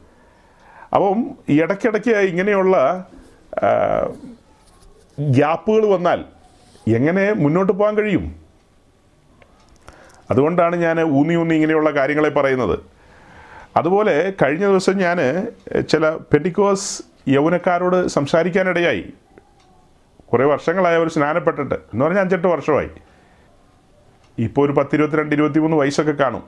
അപ്പം 0.93 1.31
ഇടയ്ക്കിടയ്ക്ക് 1.49 2.11
ഇങ്ങനെയുള്ള 2.11 3.07
ഗ്യാപ്പുകൾ 5.21 5.87
വന്നാൽ 5.87 6.25
എങ്ങനെ 6.89 7.33
മുന്നോട്ട് 7.33 7.73
പോകാൻ 7.73 7.95
കഴിയും? 7.95 8.37
അതുകൊണ്ടാണ് 10.31 10.77
ഞാൻ 10.77 11.03
ഊന്നി 11.03 11.35
ഊന്നി 11.35 11.55
ഇങ്ങനെയുള്ള 11.55 11.91
കാര്യങ്ങളെ 11.91 12.29
പറയുന്നത്. 12.29 12.79
അതുപോലെ 13.77 14.33
കഴിഞ്ഞ 14.43 14.67
ദിവസം 14.67 14.97
ഞാൻ 14.97 15.47
ചില 15.89 16.11
പെൻഡിക്കോസ് 16.11 17.03
യൗവനക്കാരോട് 17.29 18.07
സംസാരിക്കാനിടയായി. 18.07 19.13
കുറേ 20.33 20.45
വർഷങ്ങളായി 20.45 20.97
അവർ 20.97 21.09
സ്നാനപ്പെട്ടിട്ട്. 21.09 21.75
എന്ന് 21.75 22.05
പറഞ്ഞാൽ 22.05 22.23
അഞ്ചെട്ട് 22.23 22.47
വർഷമായി. 22.47 22.91
ഇപ്പോൾ 24.39 24.67
ഒരു 24.67 24.73
പത്തിരുപത്തിരണ്ട് 24.73 25.35
ഇരുപത്തിമൂന്ന് 25.35 25.77
വയസ്സൊക്കെ 25.77 26.13
കാണും. 26.13 26.43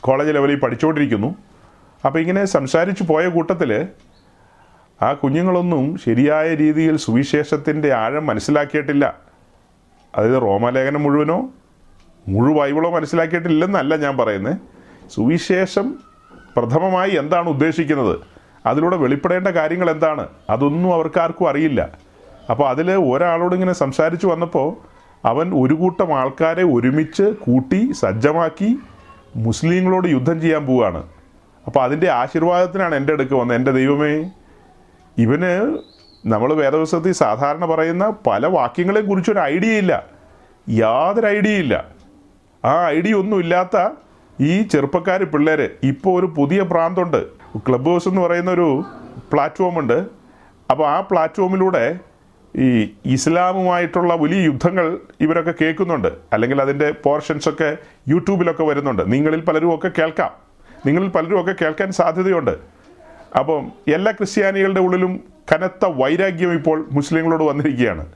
കോളേജ് 0.00 0.34
ലെവലിൽ 0.34 0.58
പഠിച്ചുകൊണ്ടിരിക്കുന്നു. 0.58 1.36
അപ്പോൾ 2.06 2.18
ഇങ്ങനെ 2.18 2.44
സംസാരിച്ചു 2.44 3.02
പോയ 3.02 3.28
കൂട്ടത്തിൽ 3.28 3.88
ആ 5.02 5.12
കുഞ്ഞുങ്ങളൊന്നും 5.12 5.98
ശരിയായ 6.04 6.54
രീതിയിൽ 6.54 6.96
സുവിശേഷത്തിന്റെ 6.96 7.92
ആഴം 7.92 8.26
മനസ്സിലാക്കിയിട്ടില്ല. 8.26 9.14
അതായത് 10.14 10.42
റോമാലേഖനം 10.42 11.02
മുഴുവനോ 11.02 11.50
മുഴു 12.28 12.52
ബൈബിളോ 12.54 12.90
മനസ്സിലാക്കിയിട്ടില്ലെന്നല്ല 12.90 13.96
ഞാൻ 13.96 14.16
പറയുന്നത് 14.16 14.56
സുവിശേഷം 15.10 15.94
പ്രഥമമായി 16.56 17.10
എന്താണ് 17.10 17.48
ഉദ്ദേശിക്കുന്നത്? 17.48 18.18
അതിലൂടെ 18.66 18.96
വെളിപ്പെടേണ്ട 18.96 19.48
കാര്യങ്ങൾ 19.48 19.90
എന്താണ്? 19.90 20.28
അതൊന്നും 20.50 20.94
അവർക്കാർക്കും 20.94 21.50
അറിയില്ല. 21.50 21.88
അപ്പോൾ 22.50 22.68
അതിൽ 22.68 22.92
ഒരാളോട് 22.92 23.54
ഇങ്ങനെ 23.54 23.72
സംസാരിച്ചു 23.72 24.26
വന്നപ്പോൾ 24.26 24.76
അവൻ 25.24 25.54
ഒരു 25.54 25.74
കൂട്ടം 25.74 26.18
ആൾക്കാരെ 26.18 26.62
ഒരുമിച്ച് 26.62 27.22
കൂട്ടി 27.22 27.92
സജ്ജമാക്കി 27.92 28.78
മുസ്ലിങ്ങളോട് 29.36 30.08
യുദ്ധം 30.08 30.40
ചെയ്യാൻ 30.40 30.66
പോവുകയാണ്. 30.66 31.15
അപ്പോൾ 31.66 31.80
അതിന്റെ 31.80 32.08
ആശീർവാദത്തിനാണ് 32.08 32.94
എന്റെ 32.94 33.12
അടുക്ക് 33.12 33.34
വന്നത്. 33.34 33.56
എന്റെ 33.56 33.70
ദൈവമേ 33.70 34.30
ഇവന് 35.18 35.78
നമ്മൾ 36.26 36.54
വേദപുസ്തകത്തിൽ 36.54 37.12
സാധാരണ 37.12 37.66
പറയുന്ന 37.66 38.12
പല 38.26 38.46
വാക്യങ്ങളെ 38.46 39.00
കുറിച്ചൊരു 39.00 39.38
ഐഡിയ 39.38 39.78
ഇല്ല. 39.78 40.06
യാതൊരു 40.70 41.26
ഐഡിയ 41.26 41.50
ഇല്ല. 41.50 41.84
ആ 42.64 42.86
ഐഡിയ 42.88 43.14
ഒന്നും 43.14 43.40
ഇല്ലാത്ത 43.40 43.88
ഈ 44.40 44.62
ചെറുപ്പക്കാർ 44.62 45.24
പിള്ളേർ 45.24 45.70
ഇപ്പോൾ 45.82 46.18
ഒരു 46.18 46.26
പുതിയ 46.26 46.62
പ്രാന്തമുണ്ട് 46.62 47.26
ക്ലബ് 47.56 47.86
ഹൗസ് 47.86 48.08
എന്ന് 48.08 48.20
പറയുന്ന 48.20 48.50
ഒരു 48.50 48.84
പ്ലാറ്റ്ഫോം 49.32 49.78
ഉണ്ട്. 49.78 50.06
അപ്പോൾ 50.70 50.88
ആ 50.88 51.00
പ്ലാറ്റ്ഫോമിലൂടെ 51.00 51.98
ഈ 52.56 52.90
ഇസ്ലാമുമായിട്ടുള്ള 53.06 54.14
വലിയ 54.14 54.44
യുദ്ധങ്ങൾ 54.44 54.98
ഇവരൊക്കെ 55.20 55.54
കേൾക്കുന്നുണ്ട്. 55.60 56.08
അല്ലെങ്കിൽ 56.32 56.62
അതിന്റെ 56.62 56.90
പോർഷൻസൊക്കെ 56.90 57.76
യൂട്യൂബിലൊക്കെ 58.08 58.64
വരുന്നുണ്ട്. 58.64 59.12
നിങ്ങളിൽ 59.12 59.40
പലരും 59.40 59.74
ഒക്കെ 59.74 59.90
കേൾക്കാം. 59.98 60.45
നിങ്ങളിൽ 60.86 61.08
പലരും 61.08 61.40
ഒക്കെ 61.40 61.54
കേൾക്കാൻ 61.60 61.92
സാധ്യതയുണ്ട്. 61.92 62.50
അപ്പം 63.38 63.72
എല്ലാ 63.94 64.12
ക്രിസ്ത്യാനികളുടെ 64.12 64.80
ഉള്ളിലും 64.80 65.20
കനത്ത 65.52 65.84
വൈരാഗ്യം 65.84 66.52
ഇപ്പോൾ 66.52 66.88
മുസ്ലിങ്ങളോട് 66.92 67.44
വന്നിരിക്കുകയാണ്. 67.44 68.06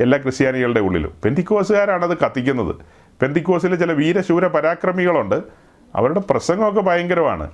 എല്ലാ 0.00 0.18
ക്രിസ്ത്യാനികളുടെ 0.18 0.80
ഉള്ളിലും. 0.80 1.12
പെന്തിക്കോസുകാരാണ് 1.24 2.04
അത് 2.04 2.18
കത്തിക്കുന്നത്. 2.18 2.76
പെന്തിക്കോസിലെ 3.20 3.76
ചില 3.76 3.92
വീരശൂര 3.92 4.46
പരാക്രമികളുണ്ട്. 4.46 5.42
അവരുടെ 5.94 6.20
പ്രസംഗമൊക്കെ 6.20 6.80
ഭയങ്കരമാണ്. 6.80 7.50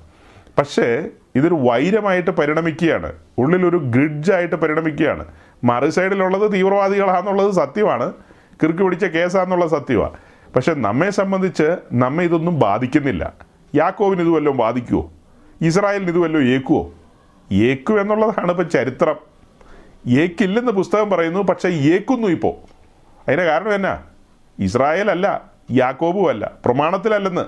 പക്ഷേ 0.58 1.04
ഇതൊരു 1.34 1.54
വൈരമായിട്ട് 1.54 2.30
പരിണമിക്കുകയാണ്. 2.30 3.12
ഉള്ളിലൊരു 3.38 3.76
ഗ്രിഡ്ജായിട്ട് 3.76 4.54
പരിണമിക്കുകയാണ്. 4.54 5.24
മറു 5.64 5.90
സൈഡിലുള്ളത് 5.90 6.52
തീവ്രവാദികളാണെന്നുള്ളത് 6.52 7.50
സത്യമാണ്. 7.50 8.12
കിറുക്ക് 8.62 8.82
പിടിച്ച 8.82 9.04
കേസാണെന്നുള്ള 9.04 9.66
സത്യമാണ് 9.66 10.12
പക്ഷെ 10.54 10.74
നമ്മെ 10.74 11.10
സംബന്ധിച്ച് 11.10 11.76
നമ്മെ 11.92 12.24
ഇതൊന്നും 12.24 12.58
ബാധിക്കുന്നില്ല. 12.58 13.49
യാക്കോവിന് 13.74 14.20
ഇത് 14.20 14.28
വല്ലതും 14.28 14.56
ബാധിക്കുമോ 14.56 15.12
ഇസ്രായേലിന് 15.60 16.08
ഇത് 16.08 16.18
വല്ലതും 16.18 16.44
ഏക്കുമോ 16.44 16.92
ഏക്കു 17.52 17.92
എന്നുള്ളതാണ് 17.92 18.50
ഇപ്പം 18.50 18.70
ചരിത്രം. 18.70 19.16
ഏക്കില്ലെന്ന് 20.08 20.72
പുസ്തകം 20.72 21.10
പറയുന്നു 21.10 21.40
പക്ഷേ 21.40 21.68
ഏക്കുന്നു 21.68 22.28
ഇപ്പോൾ 22.28 22.54
അതിന്റെ 23.20 23.44
കാരണം 23.44 23.74
എന്നാ? 23.74 24.02
ഇസ്രായേൽ 24.58 25.10
അല്ല 25.10 25.44
യാക്കോബും 25.70 26.28
അല്ല. 26.28 26.52
പ്രമാണത്തിലല്ലെന്ന്. 26.64 27.44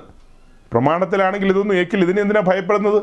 പ്രമാണത്തിലാണെങ്കിൽ 0.72 1.48
ഇതൊന്നും 1.48 1.74
ഏക്കില്ല 1.74 2.04
ഇതിന് 2.04 2.20
എന്തിനാ 2.20 2.40
ഭയപ്പെടുന്നത്? 2.40 3.02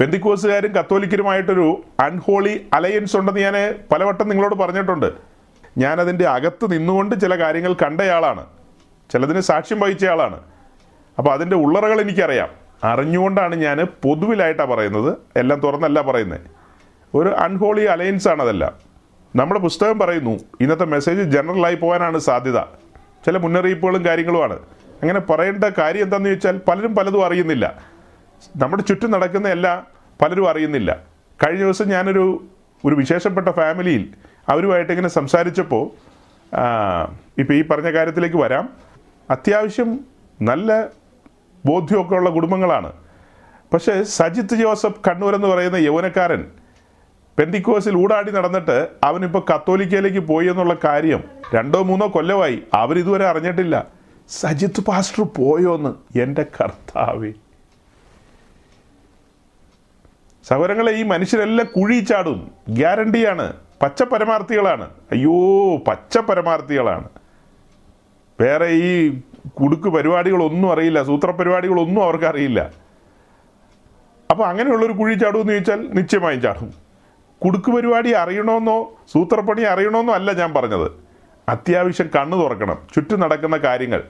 പെന്തിക്കോസുകാരും 0.00 0.72
കത്തോലിക്കരുമായിട്ടൊരു 0.72 1.84
അൺഹോളി 2.00 2.66
അലയൻസ് 2.72 3.16
ഉണ്ടെന്ന് 3.16 3.40
ഞാൻ 3.40 3.78
പലവട്ടം 3.92 4.28
നിങ്ങളോട് 4.28 4.54
പറഞ്ഞിട്ടുണ്ട്. 4.54 5.12
ഞാനതിന്റെ 5.78 6.26
അകത്ത് 6.26 6.72
നിന്നുകൊണ്ട് 6.72 7.20
ചില 7.20 7.38
കാര്യങ്ങൾ 7.38 7.74
കണ്ടയാളാണ്. 7.74 8.46
ചിലതിന് 9.10 9.40
സാക്ഷ്യം 9.40 9.80
വഹിച്ച 9.80 10.04
ആളാണ്. 10.04 10.40
അപ്പോൾ 11.18 11.32
അതിന്റെ 11.32 11.56
ഉള്ളറകൾ 11.56 12.00
എനിക്കറിയാം. 12.00 12.48
അറിഞ്ഞുകൊണ്ടാണ് 12.84 13.54
ഞാൻ 13.54 13.76
പൊതുവിലായിട്ടാണ് 13.84 14.70
പറയുന്നത്. 14.70 15.16
എല്ലാം 15.36 15.60
തുറന്നല്ല 15.60 16.00
പറയുന്നത് 16.00 16.40
ഒരു 17.14 17.28
അൺഹോളി 17.28 17.84
അലയൻസ് 17.84 18.28
ആണ് 18.28 18.42
അതെല്ലാം 18.42 18.72
നമ്മുടെ 19.36 19.60
പുസ്തകം 19.60 19.98
പറയുന്നു 19.98 20.38
ഇന്നത്തെ 20.60 20.84
മെസ്സേജ് 20.84 21.22
ജനറലായി 21.22 21.74
പോകാനാണ് 21.74 22.18
സാധ്യത. 22.18 22.60
ചില 23.26 23.38
മുന്നറിയിപ്പുകളും 23.38 24.04
കാര്യങ്ങളുമാണ്. 24.04 24.58
അങ്ങനെ 25.02 25.20
പറയേണ്ട 25.20 25.64
കാര്യം 25.64 26.02
എന്താണെന്ന് 26.02 26.30
ചോദിച്ചാൽ 26.30 26.60
പലരും 26.68 26.94
പലതും 26.94 27.26
അറിയുന്നില്ല. 27.26 27.82
നമ്മുടെ 28.56 28.82
ചുറ്റും 28.82 29.10
നടക്കുന്ന 29.10 29.48
എല്ലാ 29.48 29.82
പലരും 30.22 30.48
അറിയുന്നില്ല. 30.48 30.98
കഴിഞ്ഞ 31.46 31.62
ദിവസം 31.62 31.88
ഞാനൊരു 31.88 32.44
ഒരു 32.84 32.94
വിശേഷപ്പെട്ട 32.94 33.48
ഫാമിലിയിൽ 33.48 34.08
അവരുമായിട്ട് 34.48 34.92
ഇങ്ങനെ 34.92 35.08
സംസാരിച്ചപ്പോൾ 35.08 35.90
ഇപ്പോൾ 37.38 37.54
ഈ 37.54 37.62
പറഞ്ഞ 37.66 37.90
കാര്യത്തിലേക്ക് 37.90 38.36
വരാം. 38.36 38.87
അത്യാവശ്യം 39.30 40.00
നല്ല 40.42 40.86
ബോധ്യമൊക്കെ 41.66 42.14
ഉള്ള 42.14 42.30
കുടുംബങ്ങളാണ്. 42.30 42.92
പക്ഷേ 43.72 44.02
സജിത്ത് 44.02 44.54
ജോസഫ് 44.54 45.00
കണ്ണൂർ 45.08 45.34
എന്ന് 45.34 45.48
പറയുന്ന 45.48 45.76
യൗവനക്കാരൻ 45.76 46.50
പെന്തിക്കോസിൽ 47.38 47.96
ഊടാടി 47.96 48.30
നടന്നിട്ട് 48.30 48.88
അവനിപ്പോൾ 49.02 49.44
കത്തോലിക്കയിലേക്ക് 49.54 50.18
പോയി 50.18 50.48
എന്നുള്ള 50.48 50.76
കാര്യം 50.84 51.24
രണ്ടോ 51.54 51.82
മൂന്നോ 51.82 52.08
കൊല്ലമായി 52.08 52.62
അവരിതുവരെ 52.74 53.26
അറിഞ്ഞിട്ടില്ല. 53.26 53.86
സജിത്ത് 54.28 54.80
പാസ്റ്റർ 54.80 55.24
പോയോന്ന് 55.24 56.18
എന്റെ 56.18 56.42
കർത്താവേ. 56.42 57.32
സഹോദരങ്ങളെ 60.48 60.92
ഈ 60.92 61.02
മനുഷ്യരെല്ലാം 61.02 61.68
കുഴി 61.76 61.98
ചാടും 62.00 62.50
ഗ്യാരണ്ടിയാണ്. 62.68 63.56
പച്ച 63.82 64.02
പരമാർത്ഥികളാണ് 64.02 64.90
അയ്യോ 65.12 65.76
പച്ച 65.76 66.18
പരമാർത്ഥികളാണ് 66.18 67.08
വേറെ 68.40 68.66
ഈ 68.66 69.20
കുടുക്ക് 69.46 69.88
പരിപാടികളൊന്നും 69.88 70.72
അറിയില്ല 70.72 71.02
സൂത്ര 71.02 71.30
പരിപാടികളൊന്നും 71.30 72.02
അവർക്ക് 72.02 72.24
അറിയില്ല 72.24 72.70
അപ്പോൾ 74.30 74.44
അങ്ങനെയുള്ളൊരു 74.44 74.92
കുഴി 74.92 75.14
ചാടുമെന്ന് 75.14 75.52
ചോദിച്ചാൽ 75.52 75.88
നിശ്ചയമായും 75.92 76.40
ചാടും. 76.40 76.74
കുടുക്ക് 77.44 77.70
പരിപാടി 77.70 78.12
അറിയണമെന്നോ 78.12 78.92
സൂത്രപ്പണി 79.12 79.62
അറിയണമെന്നോ 79.62 80.14
അല്ല 80.14 80.32
ഞാൻ 80.32 80.54
പറഞ്ഞത്. 80.54 80.90
അത്യാവശ്യം 81.48 82.10
കണ്ണു 82.16 82.36
തുറക്കണം 82.36 82.78
ചുറ്റും 82.94 83.20
നടക്കുന്ന 83.20 83.56
കാര്യങ്ങൾ. 83.56 84.02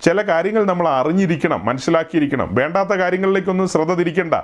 ചില 0.00 0.22
കാര്യങ്ങൾ 0.22 0.64
നമ്മൾ 0.64 0.88
അറിഞ്ഞിരിക്കണം 0.88 1.64
മനസ്സിലാക്കിയിരിക്കണം. 1.64 2.54
വേണ്ടാത്ത 2.54 2.88
കാര്യങ്ങളിലേക്കൊന്നും 2.88 3.68
ശ്രദ്ധ 3.68 3.94
തിരിക്കണ്ട. 3.94 4.34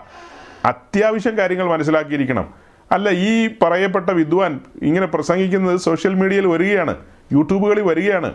അത്യാവശ്യം 0.65 1.39
കാര്യങ്ങൾ 1.39 1.67
മനസ്സിലാക്കിയിരിക്കണം. 1.67 2.55
അല്ല 2.93 3.11
ഈ 3.11 3.51
പറയപ്പെട്ട 3.63 4.11
വിദ്വാൻ 4.11 4.61
ഇങ്ങനെ 4.83 5.07
പ്രസംഗിക്കുന്നത് 5.07 5.77
സോഷ്യൽ 5.77 6.15
മീഡിയയിൽ 6.15 6.47
വരികയാണ് 6.47 6.97
യൂട്യൂബുകളിൽ 7.33 7.83
വരികയാണ്. 7.83 8.35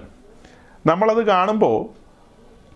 നമ്മളത് 0.85 1.27
കാണുമ്പോൾ 1.27 2.01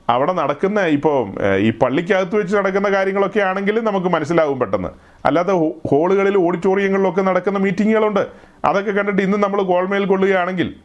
അവിടെ 0.10 0.34
നടക്കുന്ന 0.34 0.80
ഇപ്പോൾ 0.86 1.15
ഈ 1.58 1.70
പള്ളിക്കകത്ത് 1.82 2.36
വെച്ച് 2.36 2.58
നടക്കുന്ന 2.58 2.89
കാര്യങ്ങളൊക്കെ 2.89 3.39
ആണെങ്കിലും 3.39 3.86
നമുക്ക് 3.86 4.08
മനസ്സിലാവും 4.08 4.60
പെട്ടെന്ന്. 4.60 4.89
അല്ലാതെ 5.26 5.54
ഹോളുകളിൽ 5.91 6.38
ഓഡിറ്റോറിയങ്ങളിലൊക്കെ 6.38 7.22
നടക്കുന്ന 7.22 7.60
മീറ്റിങ്ങുകളുണ്ട്. 7.60 8.24
അതൊക്കെ 8.65 8.91
കണ്ടിട്ട് 8.91 9.22
ഇന്ന് 9.22 9.38
നമ്മൾ 9.44 9.62
ഗോൾമേൽ 9.62 10.06
കൊള്ളുകയാണെങ്കിൽ 10.06 10.76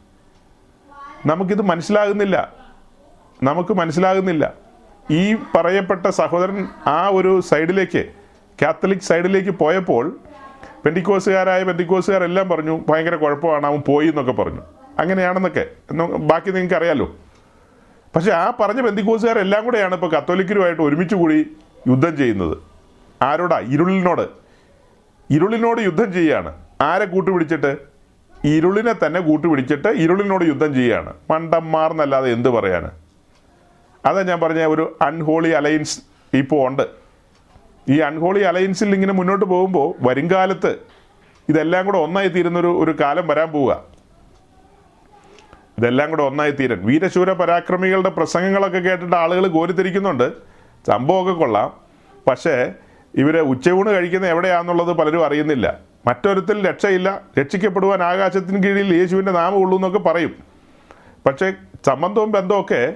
നമുക്കിത് 1.25 1.61
മനസ്സിലാകുന്നില്ല. 1.61 2.53
നമുക്ക് 3.43 3.73
മനസ്സിലാകുന്നില്ല. 3.73 4.53
ഈ 5.11 5.35
പറയപ്പെട്ട 5.55 6.07
സഹോദരൻ 6.07 6.67
ആ 6.87 7.07
ഒരു 7.07 7.39
സൈഡിലേക്ക് 7.39 8.03
കാത്തലിക് 8.61 9.07
സൈഡിലേക്ക് 9.11 9.49
പോയപ്പോൾ 9.49 10.19
പെന്റിക്കോസുകാരായ 10.85 11.63
പെന്റിക്കോസുകാരെല്ലാം 11.63 12.49
പറഞ്ഞു 12.49 12.81
ഭയങ്കര 12.89 13.15
കുഴപ്പമാണ് 13.15 13.65
അവൻ 13.67 13.81
പോയി 13.87 14.07
എന്നൊക്കെ 14.07 14.31
പറഞ്ഞു. 14.31 14.63
അങ്ങനെയാണെന്നൊക്കെ. 15.01 15.65
ബാക്കി 16.31 16.51
നിങ്ങൾക്ക് 16.51 16.75
അറിയാലോ 16.75 17.07
പക്ഷേ 18.15 18.31
ആ 18.31 18.53
പറഞ്ഞ 18.59 18.81
ബന്ധിക്കോസുകാരെല്ലാം 18.81 19.65
കൂടെയാണ് 19.65 19.93
ഇപ്പോൾ 19.93 20.11
കത്തോലിക്കരുമായിട്ട് 20.11 20.81
ഒരുമിച്ച് 20.81 21.15
കൂടി 21.15 21.37
യുദ്ധം 21.87 22.17
ചെയ്യുന്നത്. 22.17 22.57
ആരോടാ? 23.21 23.59
ഇരുളിനോട്. 23.59 24.25
ഇരുളിനോട് 25.29 25.81
യുദ്ധം 25.81 26.13
ചെയ്യുകയാണ് 26.13 26.51
ആരെ 26.81 27.05
കൂട്ടുപിടിച്ചിട്ട്? 27.05 27.77
ഇരുളിനെ 28.45 28.93
തന്നെ 29.05 29.19
കൂട്ടുപിടിച്ചിട്ട് 29.19 29.87
ഇരുളിനോട് 29.87 30.43
യുദ്ധം 30.43 30.73
ചെയ്യുകയാണ് 30.73 31.13
മണ്ടന്മാർ 31.31 31.91
എന്നല്ലാതെ 31.91 32.31
എന്ത് 32.31 32.49
പറയാണ് 32.49 32.91
അതാ 34.05 34.21
ഞാൻ 34.21 34.39
പറഞ്ഞ 34.39 34.63
ഒരു 34.65 34.97
അൺഹോളി 35.01 35.49
അലയൻസ് 35.49 35.99
ഇപ്പോൾ 36.33 36.67
ഉണ്ട്. 36.67 36.83
ഈ 37.89 37.99
അൺഹോളി 37.99 38.39
അലയൻസിൽ 38.39 38.93
ഇങ്ങനെ 38.93 39.13
മുന്നോട്ട് 39.13 39.45
പോകുമ്പോൾ 39.45 40.03
വരും 40.07 40.31
കാലത്ത് 40.31 40.75
ഇതെല്ലാം 41.49 41.85
കൂടെ 41.85 41.97
ഒന്നായി 41.97 42.27
തീരുന്നൊരു 42.27 42.67
ഒരു 42.67 42.91
കാലം 42.99 43.27
വരാൻ 43.27 43.51
പോവുക. 43.51 43.90
ഇതെല്ലാം 45.81 46.09
കൂടെ 46.09 46.23
ഒന്നായി 46.23 46.51
തീരൻ. 46.51 46.85
വീരശൂര 46.85 47.33
പരാക്രമികളുടെ 47.33 48.09
പ്രസംഗങ്ങളൊക്കെ 48.09 48.79
കേട്ടിട്ട് 48.79 49.15
ആളുകൾ 49.15 49.47
കോരിത്തിരിക്കുന്നുണ്ട്. 49.47 50.31
സംഭവമൊക്കെ 50.87 51.33
കൊള്ളാം. 51.33 51.73
പക്ഷേ 52.27 52.73
ഇവരെ 53.15 53.41
ഉച്ചയൂണ് 53.41 53.89
കഴിക്കുന്ന 53.89 54.27
എവിടെയാണെന്നുള്ളത് 54.27 54.93
പലരും 54.93 55.25
അറിയുന്നില്ല. 55.25 55.79
മറ്റൊരുത്തിൽ 56.07 56.69
രക്ഷയില്ല. 56.69 57.21
രക്ഷിക്കപ്പെടുവാൻ 57.39 58.03
ആകാശത്തിന് 58.03 58.63
കീഴിൽ 58.63 58.95
യേശുവിന്റെ 58.95 59.31
നാമം 59.31 59.57
ഉള്ളൂ 59.57 59.77
എന്നൊക്കെ 59.77 59.99
പറയും. 59.99 60.35
പക്ഷേ 61.25 61.53
സംബന്ധവും 61.85 62.31
ബന്ധമൊക്കെ 62.31 62.93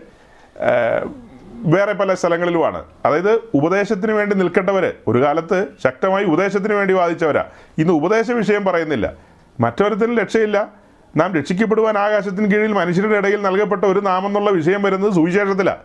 വേറെ 1.54 1.94
പല 1.94 2.14
സ്ഥലങ്ങളിലുമാണ്. 2.14 2.84
അതായത് 3.06 3.40
ഉപദേശത്തിന് 3.54 4.12
വേണ്ടി 4.12 4.36
നിൽക്കേണ്ടവർ 4.36 4.94
ഒരു 5.08 5.24
കാലത്ത് 5.24 5.68
ശക്തമായി 5.84 6.26
ഉപദേശത്തിന് 6.26 6.74
വേണ്ടി 6.74 6.94
വാദിച്ചവരാ. 6.94 7.46
ഇന്ന് 7.78 7.94
ഉപദേശ 7.94 8.32
വിഷയം 8.32 8.66
പറയുന്നില്ല. 8.66 9.14
മറ്റൊരുത്തിനും 9.60 10.18
രക്ഷയില്ല. 10.18 10.85
നാം 11.16 11.36
രക്ഷിക്കപ്പെടുവാൻ 11.36 11.98
ആകാശത്തിന് 11.98 12.52
കീഴിൽ 12.52 12.74
മനുഷ്യരുടെ 12.74 13.18
ഇടയിൽ 13.18 13.42
നൽകപ്പെട്ട 13.42 13.86
ഒരു 13.86 14.00
നാമം 14.00 14.28
എന്നുള്ള 14.28 14.52
വിഷയം 14.52 14.84
വരുന്നത് 14.84 15.14
സുവിശേഷത്തിലാണ് 15.14 15.78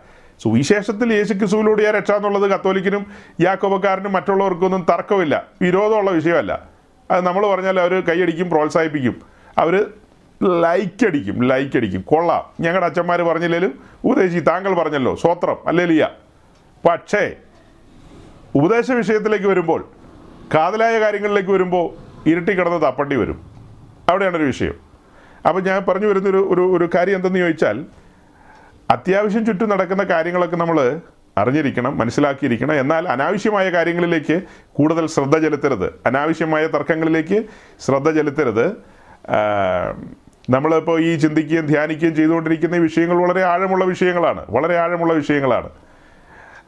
സുവിശേഷത്തിൽ 0.43 1.13
യേശു 1.13 1.33
ക്രിസ്തുവിലൂടെ 1.33 1.91
രക്ഷ 1.91 2.11
എന്നുള്ളത് 2.11 2.51
കത്തോലിക്കിനും 2.51 3.05
യാക്കോബക്കാരനും 3.41 4.13
മറ്റുള്ളവർക്കൊന്നും 4.13 4.85
തർക്കമില്ല. 4.89 5.43
വിരോധമുള്ള 5.61 6.11
വിഷയമല്ല. 6.11 6.61
അത് 7.11 7.25
നമ്മൾ 7.25 7.47
പറഞ്ഞാൽ 7.47 7.79
അവർ 7.79 8.01
കൈയടിക്കും 8.01 8.49
പ്രോത്സാഹിപ്പിക്കും. 8.49 9.21
അവർ 9.57 9.85
ലൈക്ക് 10.61 11.05
അടിക്കും 11.05 11.43
ലൈക്ക് 11.43 12.03
കൊള്ളാം. 12.03 12.43
ഞങ്ങളുടെ 12.59 12.85
അച്ഛന്മാർ 12.85 13.21
പറഞ്ഞില്ലേലും 13.21 13.79
ഉപദേശി 14.03 14.39
താങ്കൾ 14.39 14.73
പറഞ്ഞല്ലോ 14.73 15.15
സ്വത്രം 15.15 15.57
അല്ലേലിയ 15.67 16.07
പക്ഷേ 16.89 17.35
ഉപദേശ 18.55 18.91
വിഷയത്തിലേക്ക് 18.91 19.45
വരുമ്പോൾ 19.45 19.87
കാതലായ 20.55 20.99
കാര്യങ്ങളിലേക്ക് 20.99 21.49
വരുമ്പോൾ 21.49 21.93
ഇരുട്ടി 22.29 22.51
കിടന്ന് 22.51 22.81
തപ്പണ്ടി 22.81 23.15
വരും. 23.15 23.41
അവിടെയാണ് 24.09 24.37
ഒരു 24.37 24.43
വിഷയം. 24.43 24.90
അപ്പോൾ 25.47 25.61
ഞാൻ 25.61 25.85
പറഞ്ഞു 25.87 26.07
വരുന്നൊരു 26.07 26.47
ഒരു 26.51 26.77
ഒരു 26.77 26.89
കാര്യം 26.95 27.15
എന്തെന്ന് 27.15 27.39
ചോദിച്ചാൽ 27.39 27.85
അത്യാവശ്യം 28.89 29.45
ചുറ്റും 29.45 29.69
നടക്കുന്ന 29.69 30.03
കാര്യങ്ങളൊക്കെ 30.03 30.55
നമ്മൾ 30.55 31.01
അറിഞ്ഞിരിക്കണം 31.37 31.97
മനസ്സിലാക്കിയിരിക്കണം. 31.97 32.79
എന്നാൽ 32.79 33.07
അനാവശ്യമായ 33.07 33.69
കാര്യങ്ങളിലേക്ക് 33.69 34.41
കൂടുതൽ 34.73 35.07
ശ്രദ്ധ 35.07 35.37
ചെലുത്തരുത്. 35.37 35.93
അനാവശ്യമായ 36.05 36.67
തർക്കങ്ങളിലേക്ക് 36.67 37.43
ശ്രദ്ധ 37.79 38.11
ചെലുത്തരുത്. 38.11 38.67
നമ്മളിപ്പോൾ 40.49 41.01
ഈ 41.01 41.15
ചിന്തിക്കുകയും 41.15 41.65
ധ്യാനിക്കുകയും 41.65 42.15
ചെയ്തുകൊണ്ടിരിക്കുന്ന 42.15 42.75
ഈ 42.75 42.79
വിഷയങ്ങൾ 42.79 43.21
വളരെ 43.21 43.43
ആഴമുള്ള 43.43 43.85
വിഷയങ്ങളാണ്. 43.85 44.45
വളരെ 44.49 44.75
ആഴമുള്ള 44.77 45.13
വിഷയങ്ങളാണ്. 45.13 45.69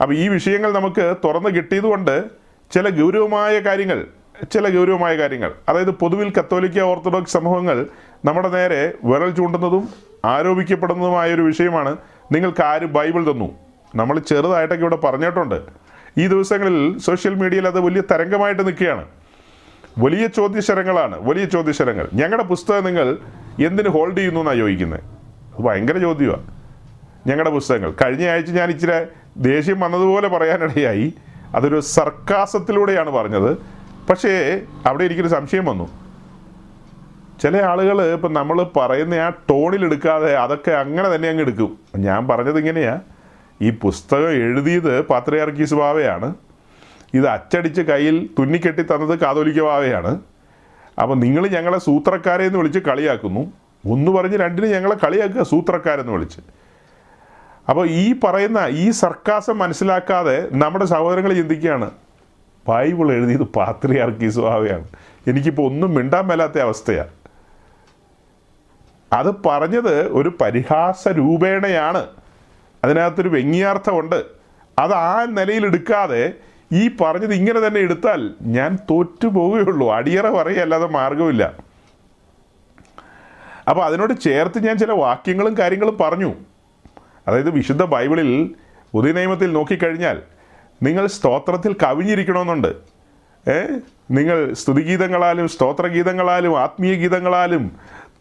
അപ്പോൾ 0.01 0.15
ഈ 0.15 0.27
വിഷയങ്ങൾ 0.27 0.71
നമുക്ക് 0.71 1.15
തുറന്ന് 1.25 1.49
കിട്ടിയതുകൊണ്ട് 1.49 2.23
ചില 2.71 2.89
ഗൗരവമായ 2.89 3.59
കാര്യങ്ങൾ 3.59 4.07
ചില 4.51 4.77
ഗൗരവമായ 4.77 5.17
കാര്യങ്ങൾ 5.17 5.51
അതായത് 5.69 5.91
പൊതുവിൽ 5.91 6.33
കത്തോലിക്ക 6.39 6.79
ഓർത്തഡോക്സ് 6.79 7.33
സമൂഹങ്ങൾ 7.33 7.87
നമ്മുടെ 8.25 8.49
നേരെ 8.49 8.93
വിരൽ 9.03 9.29
ചൂണ്ടുന്നതും 9.29 9.89
ആരോപിക്കപ്പെടുന്നതുമായ 10.25 11.33
ഒരു 11.33 11.41
വിഷയമാണ് 11.41 11.97
നിങ്ങൾക്ക് 12.31 12.63
ആര് 12.63 12.85
ബൈബിൾ 12.85 13.31
തന്നു. 13.31 13.51
നമ്മൾ 13.95 14.19
ചെറുതായിട്ടൊക്കെ 14.19 14.83
ഇവിടെ 14.83 14.95
പറഞ്ഞിട്ടുണ്ട്. 14.95 15.61
ഈ 16.17 16.27
ദിവസങ്ങളിൽ 16.27 16.97
സോഷ്യൽ 16.97 17.33
മീഡിയയിൽ 17.35 17.67
അത് 17.67 17.79
വലിയ 17.79 18.01
തരംഗമായിട്ട് 18.11 18.67
നിൽക്കുകയാണ്. 18.67 19.05
വലിയ 19.97 20.27
ചോദ്യശരങ്ങളാണ് 20.27 21.29
വലിയ 21.29 21.45
ചോദ്യശരങ്ങൾ. 21.45 22.09
ഞങ്ങളുടെ 22.13 22.43
പുസ്തകം 22.43 22.83
നിങ്ങൾ 22.83 23.17
എന്തിന് 23.63 23.89
ഹോൾഡ് 23.89 24.17
ചെയ്യുന്നു 24.17 24.39
എന്നാണ് 24.39 24.57
ചോദിക്കുന്നത് 24.57 24.99
അത് 25.55 25.61
ഭയങ്കര 25.61 25.97
ചോദ്യമാണ് 25.97 26.47
ഞങ്ങളുടെ 27.27 27.49
പുസ്തകങ്ങൾ. 27.49 27.93
കഴിഞ്ഞ 28.03 28.29
ആഴ്ച 28.29 28.51
ഞാൻ 28.51 28.69
ഇച്ചിരി 28.69 29.05
ദേഷ്യം 29.37 29.79
വന്നതുപോലെ 29.79 30.27
പറയാനിടയായി. 30.27 31.13
അതൊരു 31.55 31.79
സർക്കാസത്തിലൂടെയാണ് 31.79 33.09
പറഞ്ഞത്. 33.09 33.57
പക്ഷേ 34.09 34.61
അവിടെ 34.85 35.03
എനിക്കൊരു 35.03 35.27
സംശയം 35.27 35.65
വന്നു. 35.65 36.02
ചില 37.43 37.61
ആളുകൾ 37.61 38.13
ഇപ്പം 38.13 38.33
നമ്മൾ 38.33 38.63
പറയുന്ന 38.63 39.13
ആ 39.13 39.29
ടോണിൽ 39.29 39.85
എടുക്കാതെ 39.85 40.35
അതൊക്കെ 40.35 40.71
അങ്ങനെ 40.71 41.15
തന്നെ 41.15 41.29
അങ്ങ് 41.29 41.41
എടുക്കും. 41.41 41.79
ഞാൻ 41.95 42.27
പറഞ്ഞത് 42.27 42.59
ഇങ്ങനെയാ. 42.59 42.99
ഈ 43.61 43.69
പുസ്തകം 43.69 44.29
എഴുതിയത് 44.29 45.01
പാത്രയാർക്കീസ് 45.01 45.73
ബാവയാണ്. 45.73 46.35
ഇത് 47.13 47.27
അച്ചടിച്ച് 47.27 47.81
കയ്യിൽ 47.81 48.29
തുന്നിക്കെട്ടി 48.39 48.81
തന്നത് 48.81 49.19
കാതോലിക്ക 49.19 49.61
ബാവയാണ്. 49.61 50.19
അപ്പം 51.01 51.19
നിങ്ങൾ 51.19 51.47
ഞങ്ങളെ 51.47 51.79
സൂത്രക്കാരെ 51.79 52.45
എന്ന് 52.45 52.57
വിളിച്ച് 52.57 52.79
കളിയാക്കുന്നു. 52.79 53.53
ഒന്ന് 53.91 54.11
പറഞ്ഞ് 54.11 54.37
രണ്ടിന് 54.37 54.67
ഞങ്ങളെ 54.67 54.95
കളിയാക്കുക 54.95 55.43
സൂത്രക്കാരെന്ന് 55.43 56.11
വിളിച്ച്. 56.11 56.39
അപ്പോൾ 57.69 57.87
ഈ 57.89 58.15
പറയുന്ന 58.23 58.67
ഈ 58.69 58.89
സർക്കാസം 58.91 59.57
മനസ്സിലാക്കാതെ 59.57 60.47
നമ്മുടെ 60.51 60.85
സഹോദരങ്ങൾ 60.85 61.33
ചിന്തിക്കുകയാണ് 61.33 61.91
ബൈബിൾ 62.67 63.11
എഴുതിയത് 63.11 63.43
പാത്രയാർക്കീസ് 63.43 64.39
ബാവയാണ്. 64.39 64.87
എനിക്കിപ്പോൾ 65.27 65.71
ഒന്നും 65.71 65.93
മിണ്ടാൻ 65.93 66.27
മേലാത്ത 66.27 66.59
അവസ്ഥയാണ് 66.59 67.09
അത് 69.13 69.43
പറഞ്ഞത് 69.45 70.07
ഒരു 70.11 70.37
പരിഹാസ 70.41 71.07
രൂപേണയാണ്. 71.07 72.07
അതിനകത്തൊരു 72.83 73.29
വ്യംഗ്യാർത്ഥമുണ്ട്. 73.29 74.25
അത് 74.79 74.93
ആ 74.93 75.25
നിലയിൽ 75.29 75.65
എടുക്കാതെ 75.65 76.33
ഈ 76.71 76.91
പറഞ്ഞത് 77.01 77.33
ഇങ്ങനെ 77.33 77.67
തന്നെ 77.67 77.79
എടുത്താൽ 77.79 78.33
ഞാൻ 78.41 78.77
തോറ്റു 78.89 79.27
പോവുകയുള്ളൂ 79.27 79.91
അടിയറ 79.91 80.29
പറയല്ലാതെ 80.29 80.87
മാർഗമില്ല 80.87 81.53
അപ്പോൾ 83.69 83.85
അതിനോട് 83.85 84.21
ചേർത്ത് 84.21 84.65
ഞാൻ 84.67 84.77
ചില 84.77 84.91
വാക്യങ്ങളും 84.91 85.57
കാര്യങ്ങളും 85.57 85.97
പറഞ്ഞു. 85.97 86.33
അതായത് 87.27 87.49
വിശുദ്ധ 87.49 87.83
ബൈബിളിൽ 87.83 88.55
പുതിയ 88.93 89.11
നിയമത്തിൽ 89.11 89.53
നോക്കിക്കഴിഞ്ഞാൽ 89.53 90.21
നിങ്ങൾ 90.83 91.07
സ്തോത്രത്തിൽ 91.07 91.75
കവിഞ്ഞിരിക്കണമെന്നുണ്ട്. 91.83 92.93
ഏ? 93.49 93.67
നിങ്ങൾ 94.11 94.53
സ്തുതിഗീതങ്ങളാലും 94.53 95.47
സ്തോത്രഗീതങ്ങളാലും 95.47 96.59
ആത്മീയ 96.59 96.93
ഗീതങ്ങളാലും 96.93 97.71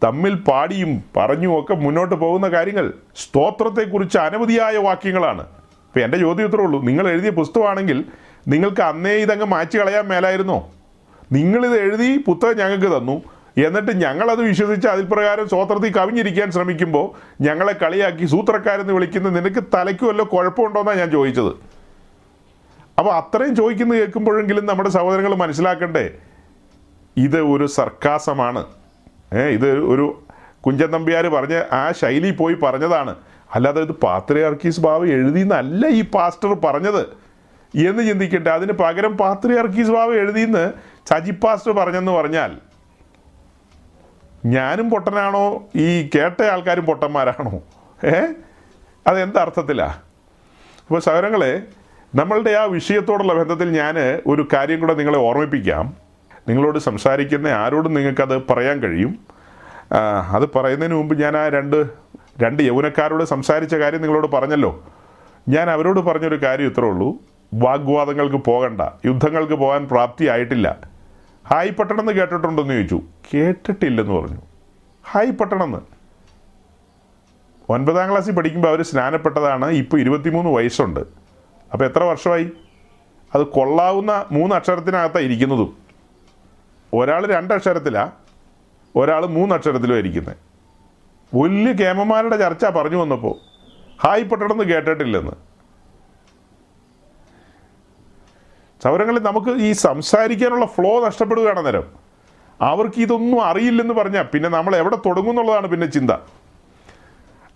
തമ്മിൽ 0.03 0.35
പാടിയും 0.35 1.03
പറഞ്ഞും 1.17 1.59
ഒക്കെ 1.59 1.73
മുന്നോട്ട് 1.73 2.15
പോകുന്ന 2.15 2.47
കാര്യങ്ങൾ 2.47 2.93
സ്തോത്രത്തെക്കുറിച്ച് 3.15 4.17
അനവധിയായ 4.17 4.77
വാക്യങ്ങളാണ്. 4.77 5.41
ഇപ്പം 5.41 6.03
എന്റെ 6.03 6.17
ചോദ്യം 6.17 6.45
ഇത്രേ 6.45 6.63
ഉള്ളൂ. 6.63 6.83
നിങ്ങൾ 6.83 7.09
എഴുതിയ 7.09 7.29
പുസ്തകമാണെങ്കിൽ 7.29 8.05
നിങ്ങൾക്ക് 8.47 8.81
അന്നേ 8.81 9.11
ഇതങ്ങ് 9.11 9.45
മാറ്റി 9.45 9.79
കളയാൻ 9.79 10.07
മേലായിരുന്നോ? 10.07 10.71
നിങ്ങളിത് 11.31 11.79
എഴുതി 11.79 12.23
പുസ്തകം 12.27 12.57
ഞങ്ങൾക്ക് 12.57 12.97
തന്നു. 12.97 13.21
എന്നിട്ട് 13.57 13.91
ഞങ്ങളത് 14.01 14.41
വിശ്വസിച്ച് 14.41 14.87
അതിൽ 14.87 15.05
പ്രകാരം 15.05 15.47
സ്വോത്രത്തിൽ 15.49 15.91
കവിഞ്ഞിരിക്കാൻ 15.93 16.51
ശ്രമിക്കുമ്പോൾ 16.51 17.33
ഞങ്ങളെ 17.41 17.73
കളിയാക്കി 17.73 18.25
സൂത്രക്കാരെന്ന് 18.25 18.93
വിളിക്കുന്ന 18.93 19.29
നിനക്ക് 19.29 19.63
തലയ്ക്ക് 19.73 20.05
വല്ല 20.05 20.21
കുഴപ്പമുണ്ടോയെന്നാണ് 20.21 20.99
ഞാൻ 20.99 21.11
ചോദിച്ചത്. 21.11 21.51
അപ്പോൾ 22.99 23.11
അത്രയും 23.11 23.55
ചോദിക്കുന്നത് 23.55 23.99
കേൾക്കുമ്പോഴെങ്കിലും 23.99 24.65
നമ്മുടെ 24.65 24.89
സഹോദരങ്ങൾ 24.89 25.35
മനസ്സിലാക്കണ്ടേ 25.35 26.11
ഇത് 27.17 27.41
ഒരു 27.41 27.65
സർക്കാസമാണ്. 27.65 28.65
ഇത് 29.39 29.79
ഒരു 29.79 30.23
കുഞ്ചൻ 30.61 30.91
നമ്പ്യാർ 30.91 31.27
പറഞ്ഞ 31.27 31.61
ആ 31.71 31.91
ശൈലി 31.91 32.31
പോയി 32.31 32.53
പറഞ്ഞതാണ്. 32.53 33.15
അല്ലാതെ 33.55 33.81
ഇത് 33.81 33.91
പാത്രിയാർക്കീസ് 33.91 34.79
ബാബ 34.79 35.05
എഴുതിയെന്നല്ല 35.05 35.87
ഈ 35.87 36.01
പാസ്റ്റർ 36.01 36.53
പറഞ്ഞത്. 36.53 37.23
എന്ന് 37.87 38.07
ചിന്തിക്കട്ടെ 38.07 38.49
അതിന് 38.49 38.71
പകരം 38.71 39.17
പാത്രിയാർക്കീസ് 39.17 39.89
ബാബ 39.89 40.13
എഴുതിയെന്ന് 40.13 40.73
സജി 41.09 41.31
പാസ്റ്റർ 41.31 41.71
പറഞ്ഞെന്ന് 41.71 42.11
പറഞ്ഞാൽ 42.11 42.57
ഞാനും 44.45 44.89
പൊട്ടനാണോ? 44.89 45.63
ഈ 45.75 46.09
കേട്ട 46.15 46.41
ആൾക്കാരും 46.41 46.85
പൊട്ടന്മാരാണോ? 46.85 47.61
ഏ? 48.05 48.21
അതെന്തർത്ഥത്തിലാണ് 49.07 49.93
അപ്പോൾ 50.81 50.99
സഹോദരങ്ങളെ 50.99 51.63
നമ്മളുടെ 52.15 52.51
ആ 52.51 52.63
വിഷയത്തോടുള്ള 52.63 53.33
ബന്ധത്തിൽ 53.33 53.71
ഞാൻ 53.71 54.21
ഒരു 54.27 54.47
കാര്യം 54.53 54.79
കൂടെ 54.79 54.93
നിങ്ങളെ 54.93 55.17
ഓർമ്മിപ്പിക്കാം. 55.17 56.02
നിങ്ങളോട് 56.47 56.79
സംസാരിക്കുന്ന 56.79 57.47
ആരോടും 57.47 57.93
നിങ്ങൾക്കത് 57.93 58.47
പറയാൻ 58.49 58.79
കഴിയും. 58.79 59.19
അത് 60.29 60.49
പറയുന്നതിന് 60.53 60.95
മുമ്പ് 60.95 61.21
ഞാൻ 61.21 61.37
ആ 61.37 61.47
രണ്ട് 61.47 61.85
രണ്ട് 62.43 62.63
യൗവനക്കാരോട് 62.63 63.23
സംസാരിച്ച 63.23 63.75
കാര്യം 63.75 64.01
നിങ്ങളോട് 64.01 64.27
പറഞ്ഞല്ലോ. 64.27 64.83
ഞാൻ 65.49 65.69
അവരോട് 65.69 65.99
പറഞ്ഞൊരു 65.99 66.43
കാര്യം 66.43 66.67
ഇത്രേ 66.67 66.87
ഉള്ളൂ. 66.87 67.15
വാഗ്വാദങ്ങൾക്ക് 67.53 68.35
പോകണ്ട. 68.35 68.81
യുദ്ധങ്ങൾക്ക് 69.05 69.53
പോകാൻ 69.53 69.87
പ്രാപ്തിയായിട്ടില്ല 69.87 70.77
ഹായ് 71.49 71.71
പട്ടണം 71.71 71.99
എന്ന് 71.99 72.11
കേട്ടിട്ടുണ്ടെന്ന് 72.11 72.73
ചോദിച്ചു. 72.73 73.01
കേട്ടിട്ടില്ലെന്ന് 73.33 74.13
പറഞ്ഞു. 74.13 74.41
ഹായ് 75.11 75.31
പട്ടണം 75.31 75.63
എന്ന് 75.63 75.79
ഒൻപതാം 77.69 78.09
ക്ലാസ്സിൽ 78.11 78.33
പഠിക്കുമ്പോൾ 78.33 78.69
അവർ 78.69 78.81
സ്നാനപ്പെട്ടതാണ്. 78.81 79.71
ഇപ്പോൾ 79.71 79.99
ഇരുപത്തിമൂന്ന് 79.99 80.51
വയസ്സുണ്ട്. 80.51 80.99
അപ്പോൾ 81.73 81.85
എത്ര 81.85 82.03
വർഷമായി? 82.03 82.51
അത് 83.35 83.41
കൊള്ളാവുന്ന 83.41 84.25
മൂന്ന് 84.31 84.55
അക്ഷരത്തിനകത്താണ് 84.55 85.25
ഇരിക്കുന്നതും. 85.25 85.82
ഒരാൾ 86.97 87.25
രണ്ടക്ഷരത്തിലാണ് 87.25 88.11
ഒരാൾ 88.95 89.25
മൂന്നക്ഷരത്തിലും 89.25 89.97
ഇരിക്കുന്നത് 89.97 90.37
വലിയ 91.33 91.73
കേമന്മാരുടെ 91.73 92.37
ചർച്ച 92.37 92.65
പറഞ്ഞു 92.65 92.97
വന്നപ്പോൾ 92.97 93.35
ഹായ് 94.03 94.23
പെട്ടെന്ന് 94.23 94.63
കേട്ടിട്ടില്ലെന്ന്. 94.63 95.35
സൗരങ്ങളിൽ 98.83 99.23
നമുക്ക് 99.23 99.51
ഈ 99.67 99.71
സംസാരിക്കാനുള്ള 99.71 100.65
ഫ്ലോ 100.65 101.05
നഷ്ടപ്പെടുകയാണ് 101.07 101.65
നേരം 101.65 101.85
അവർക്ക് 102.61 102.99
ഇതൊന്നും 103.01 103.43
അറിയില്ലെന്ന് 103.49 103.93
പറഞ്ഞാൽ 103.93 104.25
പിന്നെ 104.33 104.49
നമ്മൾ 104.49 104.75
എവിടെ 104.75 104.97
തുടങ്ങും 105.05 105.31
എന്നുള്ളതാണ് 105.31 105.67
പിന്നെ 105.67 105.87
ചിന്ത. 105.87 106.11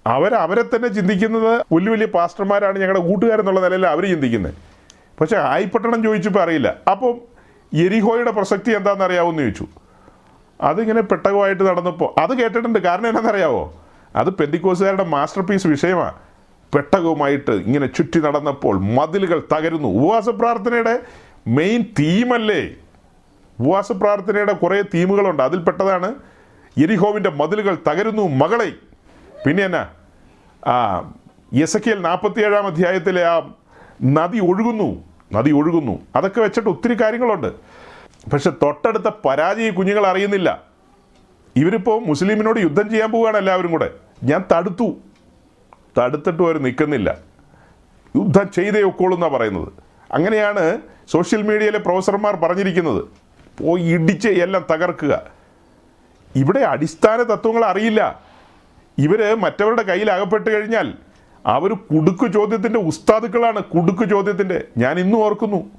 അവർ 0.05 0.33
അവരെ 0.35 0.63
തന്നെ 0.63 0.87
ചിന്തിക്കുന്നത് 0.87 1.53
വലിയ 1.75 1.91
വലിയ 1.91 2.05
പാസ്റ്റർമാരാണ് 2.05 2.79
ഞങ്ങളുടെ 2.79 3.03
കൂട്ടുകാരെന്നുള്ള 3.07 3.61
നിലയിൽ 3.65 3.87
അവർ 3.87 4.05
ചിന്തിക്കുന്നത് 4.13 4.53
പക്ഷേ 5.19 5.37
ആയിപ്പട്ടണം 5.37 6.03
ചോദിച്ചപ്പോൾ 6.03 6.39
അറിയില്ല. 6.39 6.69
അപ്പം 6.91 7.36
എരിഹോയുടെ 7.73 8.31
പ്രസക്തി 8.31 8.71
എന്താണെന്ന് 8.71 9.05
അറിയാവുമെന്ന് 9.05 9.41
ചോദിച്ചു. 9.41 9.67
അതിങ്ങനെ 10.61 11.01
പെട്ടകമായിട്ട് 11.01 11.63
നടന്നപ്പോൾ 11.63 12.19
അത് 12.19 12.41
കേട്ടിട്ടുണ്ട്. 12.41 12.79
കാരണം 12.79 13.07
എന്നാണെന്നറിയാവോ 13.07 13.73
അത് 14.15 14.29
പെന്തിക്കോസുകാരുടെ 14.29 15.03
മാസ്റ്റർ 15.03 15.41
പീസ് 15.41 15.67
വിഷയമാണ് 15.67 16.13
പെട്ടകവുമായിട്ട് 16.75 17.51
ഇങ്ങനെ 17.51 17.87
ചുറ്റി 17.87 18.19
നടന്നപ്പോൾ 18.19 18.79
മതിലുകൾ 18.79 19.43
തകരുന്നു. 19.53 19.87
ഉപവാസ 19.87 20.29
പ്രാർത്ഥനയുടെ 20.29 20.99
മെയിൻ 21.47 21.81
തീമല്ലേ 21.81 22.75
ഉപവാസ 23.59 23.91
പ്രാർത്ഥനയുടെ 23.91 24.53
കുറേ 24.53 24.81
തീമുകളുണ്ട് 24.81 25.43
അതിൽപ്പെട്ടതാണ് 25.43 26.15
എരിഹോവിന്റെ 26.77 27.29
മതിലുകൾ 27.29 27.77
തകരുന്നു 27.87 28.27
മകളെ. 28.27 28.73
പിന്നെ 29.45 29.63
എന്നാ? 29.63 29.89
ആ 30.67 30.75
യസക്കിയൽ 31.53 32.01
നാൽപ്പത്തിയേഴാം 32.01 32.67
അധ്യായത്തിലെ 32.67 33.23
ആ 33.25 33.49
നദി 34.03 34.39
ഒഴുകുന്നു. 34.39 35.06
നദി 35.33 35.51
ഒഴുകുന്നു. 35.51 35.99
അതൊക്കെ 36.15 36.41
വെച്ചിട്ട് 36.41 36.69
ഒത്തിരി 36.69 37.01
കാര്യങ്ങളുണ്ട്. 37.01 37.53
പക്ഷെ 38.29 38.49
തൊട്ടടുത്ത 38.49 39.09
പരാജയ 39.25 39.69
കുഞ്ഞുങ്ങൾ 39.69 40.07
അറിയുന്നില്ല. 40.07 40.63
ഇവരിപ്പോൾ 41.55 42.01
മുസ്ലിമിനോട് 42.01 42.59
യുദ്ധം 42.59 42.89
ചെയ്യാൻ 42.89 43.11
പോവുകയാണ് 43.11 43.37
എല്ലാവരും 43.37 43.71
കൂടെ. 43.71 43.89
ഞാൻ 44.23 44.43
തടുത്തു. 44.51 44.97
തടുത്തിട്ട് 45.99 46.43
അവർ 46.43 46.57
നിൽക്കുന്നില്ല. 46.57 47.17
യുദ്ധം 48.15 48.51
ചെയ്തേ 48.51 48.81
ഒക്കോളൂ 48.81 49.15
എന്നാണ് 49.15 49.33
പറയുന്നത്. 49.33 49.67
അങ്ങനെയാണ് 50.13 50.81
സോഷ്യൽ 51.07 51.41
മീഡിയയിലെ 51.41 51.77
പ്രൊഫസർമാർ 51.77 52.35
പറഞ്ഞിരിക്കുന്നത്. 52.35 53.05
പോയി 53.59 53.83
ഇടിച്ച് 53.83 54.29
എല്ലാം 54.29 54.65
തകർക്കുക. 54.71 55.21
ഇവിടെ 56.35 56.59
അടിസ്ഥാന 56.59 57.23
തത്വങ്ങൾ 57.23 57.65
അറിയില്ല. 57.65 58.21
ഇവർ 58.97 59.35
മറ്റവരുടെ 59.35 59.81
കയ്യിൽ 59.81 60.11
അകപ്പെട്ട് 60.11 60.49
കഴിഞ്ഞാൽ 60.49 60.93
അവർ 61.47 61.73
കുടുക്ക് 61.73 62.31
ചോദ്യത്തിന്റെ 62.33 62.79
ഉസ്താദുക്കളാണ് 62.79 63.63
കുടുക്ക് 63.63 64.09
ചോദ്യത്തിന്റെ 64.09 64.63
ഞാൻ 64.77 64.99
ഇന്നും 64.99 65.19
ഓർക്കുന്നു. 65.19 65.71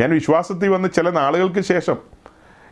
ഞാൻ 0.00 0.10
വിശ്വാസത്തിൽ 0.10 0.68
വന്ന 0.68 0.88
ചില 0.88 1.10
നാളുകൾക്ക് 1.10 1.60
ശേഷം 1.60 1.96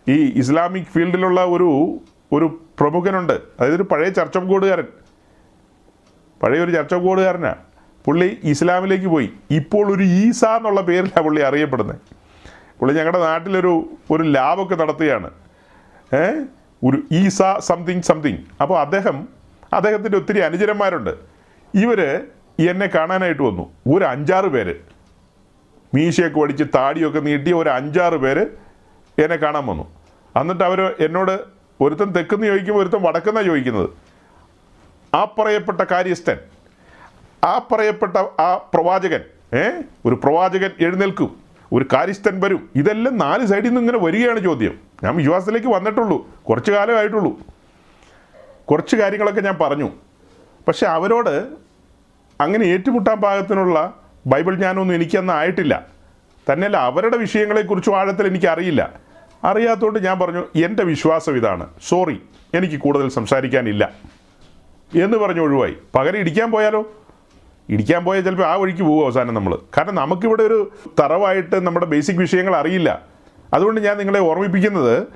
ഈ 0.08 0.38
ഇസ്ലാമിക് 0.38 0.84
ഫീൽഡിലുള്ള 0.84 1.44
ഒരു 1.44 1.98
ഒരു 2.32 2.62
പ്രമുഖനുണ്ട്. 2.80 3.32
അതായത് 3.32 3.74
ഒരു 3.74 3.82
പഴയ 3.82 4.10
കൂടുകാരൻ 4.38 4.84
പഴയ 6.42 6.60
ഒരു 6.60 6.70
ചർച്ചക്കോടുകാരനാണ് 6.70 7.54
പുള്ളി 8.04 8.38
ഇസ്ലാമിലേക്ക് 8.44 9.06
പോയി. 9.06 9.30
ഇപ്പോൾ 9.50 9.96
ഒരു 9.96 10.02
ഈസ 10.02 10.44
എന്നുള്ള 10.44 10.80
പേരിലാണ് 10.80 11.24
പുള്ളി 11.24 11.42
അറിയപ്പെടുന്നത്. 11.42 11.96
പുള്ളി 12.80 12.94
ഞങ്ങളുടെ 12.94 13.18
നാട്ടിലൊരു 13.18 13.90
ഒരു 14.10 14.22
ലാബൊക്കെ 14.22 14.74
നടത്തുകയാണ്. 14.74 15.30
ഏ? 16.14 16.30
ഒരു 16.84 17.02
ഈസ 17.12 17.42
സംതിങ് 17.58 18.02
സംതിങ്. 18.02 18.38
അപ്പോൾ 18.62 18.80
അദ്ദേഹം 18.80 19.28
അദ്ദേഹത്തിന്റെ 19.72 20.18
ഒത്തിരി 20.18 20.38
അനുചരന്മാരുണ്ട്. 20.38 21.37
ഇവർ 21.74 22.26
എന്നെ 22.70 22.86
കാണാനായിട്ട് 22.86 23.42
വന്നു. 23.42 23.94
ഒരു 23.96 24.04
അഞ്ചാറ് 24.04 24.44
പേര്. 24.44 24.74
മീശയൊക്കെ 25.94 26.40
വടിച്ച് 26.40 26.64
താടിയൊക്കെ 26.64 27.20
നീട്ടി 27.20 27.52
ഒരു 27.52 27.68
അഞ്ചാറ് 27.68 28.14
പേര് 28.14 28.46
എന്നെ 29.22 29.36
കാണാൻ 29.36 29.66
വന്നു. 29.66 29.98
എന്നിട്ട് 30.40 30.64
അവർ 30.64 30.94
എന്നോട് 31.00 31.40
ഒരുത്തൻ 31.80 32.10
തെക്കുന്ന് 32.10 32.46
ചോദിക്കുമ്പോൾ 32.46 32.82
ഒരുത്തൻ 32.82 33.02
വടക്കുന്ന 33.02 33.42
ചോദിക്കുന്നത്. 33.42 33.90
ആ 35.14 35.24
പറയപ്പെട്ട 35.24 35.80
കാര്യസ്ഥൻ 35.80 36.36
ആ 37.44 37.58
പറയപ്പെട്ട 37.58 38.16
ആ 38.16 38.56
പ്രവാചകൻ 38.74 39.20
ഏ? 39.54 39.82
ഒരു 40.04 40.14
പ്രവാചകൻ 40.14 40.70
എഴുന്നേൽക്കും. 40.80 41.36
ഒരു 41.72 41.86
കാര്യസ്ഥൻ 41.92 42.40
വരും. 42.40 42.70
ഇതെല്ലാം 42.74 43.18
നാല് 43.18 43.46
സൈഡിൽ 43.46 43.68
നിന്ന് 43.68 43.80
ഇങ്ങനെ 43.80 43.98
വരികയാണ് 43.98 44.40
ചോദ്യം. 44.40 44.78
ഞാൻ 45.04 45.16
വിശ്വാസത്തിലേക്ക് 45.16 45.66
വന്നിട്ടുള്ളൂ. 45.66 46.30
കുറച്ച് 46.48 46.72
കാലമായിട്ടുള്ളൂ. 46.72 47.40
കുറച്ച് 48.70 48.96
കാര്യങ്ങളൊക്കെ 48.96 49.40
ഞാൻ 49.40 49.58
പറഞ്ഞു. 49.60 49.90
പക്ഷെ 50.68 50.86
അവരോട് 50.86 51.46
അങ്ങനെ 52.40 52.64
ഏറ്റുമുട്ടാൻ 52.64 53.20
പാകത്തിനുള്ള 53.20 53.94
ബൈബിൾ 54.26 54.54
ജ്ഞാനമൊന്നും 54.54 54.94
എനിക്കന്ന് 54.94 55.32
ആയിട്ടില്ല. 55.32 55.86
തന്നെയല്ല 56.52 56.76
അവരുടെ 56.76 57.16
വിഷയങ്ങളെക്കുറിച്ചും 57.16 57.98
ആഴത്തിൽ 57.98 58.26
എനിക്കറിയില്ല. 58.26 58.90
അറിയാത്തതുകൊണ്ട് 59.44 59.98
ഞാൻ 59.98 60.18
പറഞ്ഞു 60.18 60.64
എന്റെ 60.64 60.84
വിശ്വാസം 60.84 61.36
ഇതാണ്. 61.36 61.66
സോറി 61.88 62.22
എനിക്ക് 62.54 62.80
കൂടുതൽ 62.80 63.08
സംസാരിക്കാനില്ല. 63.08 63.92
എന്ന് 64.94 65.18
പറഞ്ഞ് 65.18 65.40
ഒഴിവായി. 65.40 65.74
പകരം 65.94 66.16
ഇടിക്കാൻ 66.16 66.50
പോയാലോ? 66.50 66.92
ഇടിക്കാൻ 67.68 68.04
പോയാൽ 68.04 68.22
ചിലപ്പോൾ 68.22 68.46
ആ 68.46 68.54
വഴിക്ക് 68.54 68.82
പോകും 68.82 69.04
അവസാനം 69.04 69.34
നമ്മൾ 69.34 69.58
കാരണം 69.76 69.94
നമുക്കിവിടെ 69.94 70.42
ഒരു 70.42 70.70
തറവായിട്ട് 71.00 71.66
നമ്മുടെ 71.66 71.86
ബേസിക് 71.86 72.16
വിഷയങ്ങൾ 72.16 72.56
അറിയില്ല. 72.56 73.02
അതുകൊണ്ട് 73.54 73.80
ഞാൻ 73.80 73.98
നിങ്ങളെ 73.98 74.20
ഓർമ്മിപ്പിക്കുന്നത് 74.20 75.06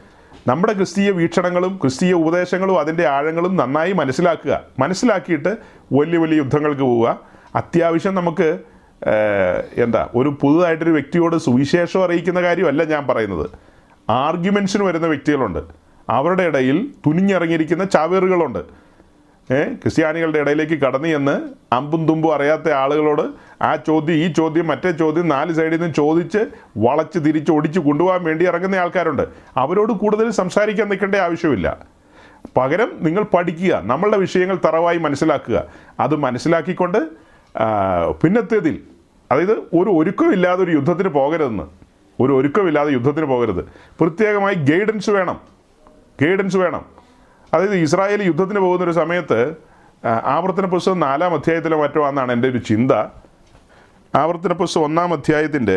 നമ്മുടെ 0.46 0.72
ക്രിസ്തീയ 0.72 1.10
വീക്ഷണങ്ങളും 1.10 1.78
ക്രിസ്തീയ 1.82 2.12
ഉപദേശങ്ങളും 2.12 2.80
അതിന്റെ 2.80 3.06
ആഴങ്ങളും 3.06 3.56
നന്നായി 3.56 3.92
മനസ്സിലാക്കുക. 3.92 4.60
മനസ്സിലാക്കിയിട്ട് 4.78 5.56
വലിയ 5.92 6.18
വലിയ 6.18 6.36
യുദ്ധങ്ങൾക്ക് 6.36 6.82
പോവുക. 6.82 7.18
അത്യാവശ്യം 7.54 8.14
നമുക്ക് 8.14 8.58
എന്താ 9.76 10.08
ഒരു 10.14 10.38
പുതുതായിട്ടൊരു 10.40 10.90
വ്യക്തിയോട് 10.90 11.36
സുവിശേഷം 11.36 12.04
അറിയിക്കുന്ന 12.04 12.42
കാര്യമല്ല 12.42 12.84
ഞാൻ 12.84 13.06
പറയുന്നത്. 13.06 13.50
ആർഗ്യുമെൻസിന് 14.10 14.82
വരുന്ന 14.82 15.06
വ്യക്തികളുണ്ട്. 15.06 15.58
അവരുടെ 16.10 16.42
ഇടയിൽ 16.42 16.90
തുനിഞ്ഞിറങ്ങിയിരിക്കുന്ന 17.06 17.84
ചാവേറുകളുണ്ട്. 17.84 18.62
ക്രിസ്ത്യാനികളുടെ 19.60 20.38
ഇടയിലേക്ക് 20.38 20.72
കടന്നു 20.72 21.08
എന്ന് 21.08 21.48
അമ്പും 21.74 22.08
തുമ്പും 22.08 22.34
അറിയാത്ത 22.34 22.70
ആളുകളോട് 22.70 23.22
ആ 23.64 23.76
ചോദ്യം 23.76 24.16
ഈ 24.16 24.32
ചോദ്യം 24.32 24.66
മറ്റേ 24.66 24.90
ചോദ്യം 24.90 25.28
നാല് 25.28 25.52
സൈഡിൽ 25.52 25.80
നിന്ന് 25.80 25.94
ചോദിച്ച് 25.94 26.38
വളച്ച് 26.76 27.18
തിരിച്ച് 27.18 27.52
ഒടിച്ച് 27.52 27.80
കൊണ്ടുപോകാൻ 27.80 28.24
വേണ്ടി 28.24 28.46
ഇറങ്ങുന്ന 28.46 28.76
ആൾക്കാരുണ്ട്. 28.76 29.22
അവരോട് 29.56 29.92
കൂടുതൽ 29.92 30.30
സംസാരിക്കാൻ 30.30 30.88
നിൽക്കേണ്ട 30.88 31.14
ആവശ്യമില്ല. 31.14 31.76
പകരം 32.56 32.92
നിങ്ങൾ 33.00 33.22
പഠിക്കുക 33.22 33.80
നമ്മളുടെ 33.84 34.16
വിഷയങ്ങൾ 34.16 34.58
തറവായി 34.64 34.98
മനസ്സിലാക്കുക. 34.98 35.64
അത് 36.00 36.16
മനസ്സിലാക്കിക്കൊണ്ട് 36.16 36.98
പിന്നത്തേതിൽ 38.22 38.80
അതായത് 39.32 39.52
ഒരു 39.52 39.90
ഒരുക്കമില്ലാതെ 39.90 40.64
ഒരു 40.64 40.70
യുദ്ധത്തിന് 40.70 41.08
പോകരുതെന്ന്. 41.08 41.64
ഒരു 42.20 42.32
ഒരുക്കമില്ലാതെ 42.32 42.92
യുദ്ധത്തിന് 42.92 43.26
പോകരുത്. 43.26 43.64
പ്രത്യേകമായി 44.00 44.54
ഗൈഡൻസ് 44.54 45.10
വേണം. 45.10 45.40
ഗൈഡൻസ് 46.22 46.56
വേണം. 46.56 47.01
അതായത് 47.54 47.74
ഇസ്രായേൽ 47.76 48.22
യുദ്ധത്തിന് 48.22 48.58
പോകുന്ന 48.58 48.84
ഒരു 48.84 48.90
സമയത്ത് 48.90 49.40
ആവർത്തന 50.34 50.66
പുസ്തകം 50.66 51.00
നാലാം 51.00 51.34
അധ്യായത്തിലെ 51.34 51.76
മറ്റോ 51.76 52.00
ആണെന്നാണ് 52.04 52.32
എന്റെ 52.32 52.48
ഒരു 52.48 52.58
ചിന്ത. 52.58 52.92
ആവർത്തന 54.16 54.52
പുസ്തകം 54.52 54.84
ഒന്നാം 54.84 55.12
അധ്യായത്തിന്റെ 55.12 55.76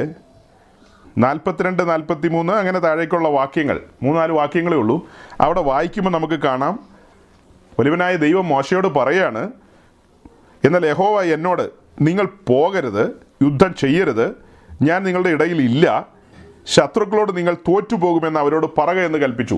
നാൽപ്പത്തിരണ്ട് 1.17 1.89
നാൽപ്പത്തി 1.89 2.27
മൂന്ന് 2.27 2.53
അങ്ങനെ 2.53 2.79
താഴേക്കുള്ള 2.79 3.27
വാക്യങ്ങൾ 3.29 3.77
മൂന്നാൽ 4.03 4.31
വാക്യങ്ങളേ 4.31 4.77
ഉള്ളൂ. 4.77 5.07
അവിടെ 5.41 5.61
വായിക്കുമ്പോൾ 5.61 6.11
നമുക്ക് 6.11 6.33
കാണാം 6.33 6.79
ഒലിവനായ 7.79 8.15
ദൈവം 8.15 8.47
മോശയോട് 8.47 8.87
പറയാണ് 8.87 9.43
എന്നാൽ 10.65 10.85
യഹോവ 10.85 11.21
എന്നോട് 11.35 11.65
നിങ്ങൾ 12.01 12.25
പോകരുത് 12.49 13.03
യുദ്ധം 13.43 13.75
ചെയ്യരുത് 13.75 14.27
ഞാൻ 14.81 15.03
നിങ്ങളുടെ 15.03 15.29
ഇടയിൽ 15.29 15.61
ഇല്ല 15.61 16.07
ശത്രുക്കളോട് 16.65 17.37
നിങ്ങൾ 17.37 17.53
തോറ്റുപോകുമെന്ന് 17.53 18.39
അവരോട് 18.39 18.67
പറയുക 18.77 19.05
എന്ന് 19.05 19.17
കൽപ്പിച്ചു. 19.17 19.57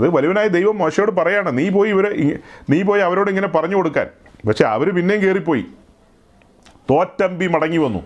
അത് 0.00 0.08
വലുവനായ 0.08 0.48
ദൈവം 0.48 0.78
മോശയോട് 0.78 1.10
പറയാണ് 1.10 1.58
നീ 1.58 1.68
പോയി 1.68 1.90
ഇവരെ 1.90 2.38
നീ 2.70 2.82
പോയി 2.82 3.00
അവരോട് 3.00 3.28
ഇങ്ങനെ 3.28 3.48
പറഞ്ഞു 3.48 3.76
കൊടുക്കാൻ. 3.76 4.06
പക്ഷെ 4.48 4.64
അവർ 4.64 4.94
പിന്നെയും 4.94 5.22
കയറിപ്പോയി 5.22 5.64
തോറ്റമ്പി 6.90 7.46
മടങ്ങി 7.46 7.78
വന്നു. 7.78 7.98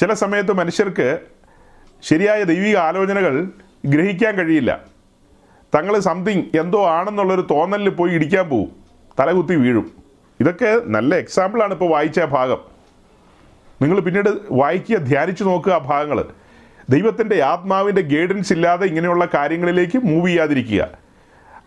ചില 0.00 0.12
സമയത്ത് 0.12 0.52
മനുഷ്യർക്ക് 0.52 1.18
ശരിയായ 2.02 2.42
ദൈവിക 2.42 2.76
ആലോചനകൾ 2.76 3.50
ഗ്രഹിക്കാൻ 3.86 4.34
കഴിയില്ല. 4.34 4.80
തങ്ങൾ 5.74 5.98
സംതിങ് 5.98 6.42
എന്തോ 6.60 6.86
ആണെന്നുള്ളൊരു 6.86 7.46
തോന്നലിൽ 7.50 7.88
പോയി 7.88 8.12
ഇടിക്കാൻ 8.12 8.48
പോവും. 8.48 8.70
തലകുത്തി 9.20 9.54
വീഴും. 9.54 9.92
ഇതൊക്കെ 10.40 10.80
നല്ല 10.86 11.14
എക്സാമ്പിളാണ് 11.14 11.72
ഇപ്പോൾ 11.72 11.90
വായിച്ച 11.90 12.20
ഭാഗം. 12.20 12.58
നിങ്ങൾ 13.82 14.00
പിന്നീട് 14.00 14.30
വായിക്കുക 14.50 14.96
ധ്യാനിച്ചു 14.96 15.44
നോക്കുക 15.44 15.72
ആ 15.72 15.78
ഭാഗങ്ങൾ 15.78 16.24
ദൈവത്തിന്റെ 16.90 17.42
ആത്മാവിന്റെ 17.42 18.02
ഗൈഡൻസ് 18.02 18.52
ഇല്ലാതെ 18.52 18.86
ഇങ്ങനെയുള്ള 18.86 19.28
കാര്യങ്ങളിലേക്ക് 19.34 19.98
മൂവ് 19.98 20.28
ചെയ്യാതിരിക്കുക. 20.28 20.99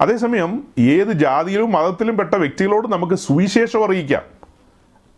അതേസമയം 0.04 0.52
ഏത് 0.80 1.12
ജാതിയിലും 1.12 1.72
മതത്തിലും 1.72 2.18
പെട്ട 2.18 2.34
വ്യക്തികളോട് 2.36 2.88
നമുക്ക് 2.88 3.14
സുവിശേഷം 3.14 3.86
അറിയിക്കാം. 3.86 4.24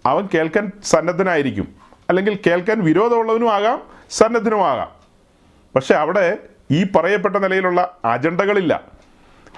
അവൻ 0.06 0.28
കേൾക്കാൻ 0.34 0.72
സന്നദ്ധനായിരിക്കും. 0.84 1.68
അല്ലെങ്കിൽ 2.10 2.40
കേൾക്കാൻ 2.48 2.84
വിരോധമുള്ളവനും 2.84 3.54
ആകാം 3.54 3.82
സന്നദ്ധനുമാകാം 4.10 4.92
പക്ഷെ 5.76 5.94
അവിടെ 5.94 6.38
ഈ 6.72 6.84
പറയപ്പെട്ട 6.96 7.36
നിലയിലുള്ള 7.36 7.98
അജണ്ടകളില്ല. 8.06 8.84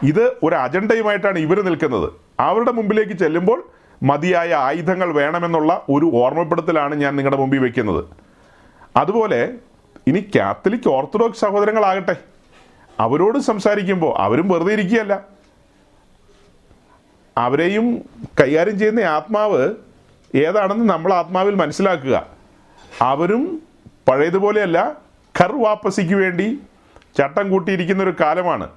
ഇത് 0.03 0.23
ഒരു 0.43 0.55
അജണ്ടയുമായിട്ടാണ് 0.55 1.39
ഇവർ 1.39 1.61
നിൽക്കുന്നത്. 1.61 2.09
അവരുടെ 2.39 2.71
മുമ്പിലേക്ക് 2.71 3.13
ചെല്ലുമ്പോൾ 3.13 3.59
മതിയായ 4.03 4.53
ആയുധങ്ങൾ 4.55 5.13
വേണമെന്നുള്ള 5.13 5.85
ഒരു 5.89 6.11
ഓർമ്മപ്പെടുത്തലാണ് 6.13 6.95
ഞാൻ 6.95 7.15
നിങ്ങളുടെ 7.15 7.41
മുമ്പിൽ 7.41 7.59
വയ്ക്കുന്നത് 7.59 8.05
അതുപോലെ 8.97 9.53
ഇനി 10.07 10.25
കാത്തലിക് 10.35 10.89
ഓർത്തഡോക്സ് 10.89 11.41
സഹോദരങ്ങളാകട്ടെ. 11.41 12.15
അവരോട് 12.99 13.39
സംസാരിക്കുമ്പോൾ 13.39 14.17
അവരും 14.17 14.49
വെറുതെ 14.49 14.73
ഇരിക്കുകയല്ല. 14.73 15.25
അവരെയും 17.37 17.97
കൈകാര്യം 18.41 18.79
ചെയ്യുന്ന 18.79 18.99
ആത്മാവ് 18.99 19.69
ഏതാണെന്ന് 20.35 20.89
നമ്മൾ 20.89 21.13
ആത്മാവിൽ 21.13 21.55
മനസ്സിലാക്കുക. 21.55 22.25
അവരും 23.01 23.61
പഴയതുപോലെയല്ല 24.07 24.97
ഖർ 25.39 25.63
വാപ്പസിക്ക് 25.63 26.13
വേണ്ടി 26.13 26.59
ചട്ടം 27.17 27.49
കൂട്ടിയിരിക്കുന്ന 27.49 28.03
ഒരു 28.03 28.13
കാലമാണ്. 28.21 28.69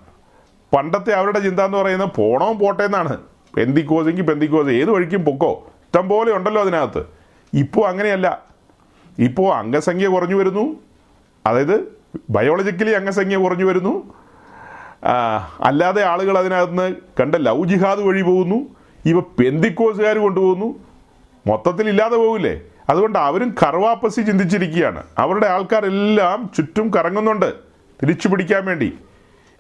പണ്ടത്തെ 0.77 1.12
അവരുടെ 1.12 1.39
ചിന്ത 1.39 1.61
എന്ന് 1.61 1.79
പറയുന്നത് 1.79 2.09
പോണോ 2.16 2.53
പോട്ടെ 2.53 2.83
എന്നാണ്. 2.83 3.18
പെന്തിക്കോസെങ്കിൽ 3.57 4.23
പെന്തിക്കോസ് 4.23 4.68
ഏത് 4.68 4.91
വഴിക്കും 4.91 5.25
പൊക്കോ 5.25 5.73
ഇഷ്ടം 5.85 6.09
പോലെ 6.09 6.33
ഉണ്ടല്ലോ 6.33 6.62
അതിനകത്ത്. 6.62 7.05
ഇപ്പോൾ 7.55 7.89
അങ്ങനെയല്ല. 7.89 8.45
ഇപ്പോൾ 9.18 9.55
അംഗസംഖ്യ 9.55 10.07
കുറഞ്ഞു 10.07 10.35
വരുന്നു. 10.35 10.77
അതായത് 11.47 11.99
ബയോളജിക്കലി 12.30 12.90
അംഗസംഖ്യ 12.90 13.36
കുറഞ്ഞു 13.36 13.64
വരുന്നു. 13.64 14.14
അല്ലാതെ 15.61 16.04
ആളുകൾ 16.04 16.38
അതിനകത്ത് 16.38 16.96
കണ്ട 17.20 17.34
ലവ് 17.34 17.66
ജിഹാദ് 17.66 18.00
വഴി 18.00 18.22
പോകുന്നു. 18.22 18.76
ഇവ 19.04 19.20
പെന്തിക്കോസുകാർ 19.20 20.18
കൊണ്ടുപോകുന്നു. 20.18 20.74
മൊത്തത്തിൽ 21.46 21.88
ഇല്ലാതെ 21.88 22.16
പോകില്ലേ? 22.16 22.61
അതുകൊണ്ട് 22.90 23.18
അവരും 23.18 23.54
കറുവാപ്പസി 23.62 24.22
ചിന്തിച്ചിരിക്കുകയാണ്. 24.22 25.02
അവരുടെ 25.18 25.46
ആൾക്കാരെല്ലാം 25.46 26.50
ചുറ്റും 26.56 26.90
കറങ്ങുന്നുണ്ട്. 26.96 27.54
തിരിച്ചു 28.02 28.28
പിടിക്കാൻ 28.28 28.64
വേണ്ടി. 28.64 28.98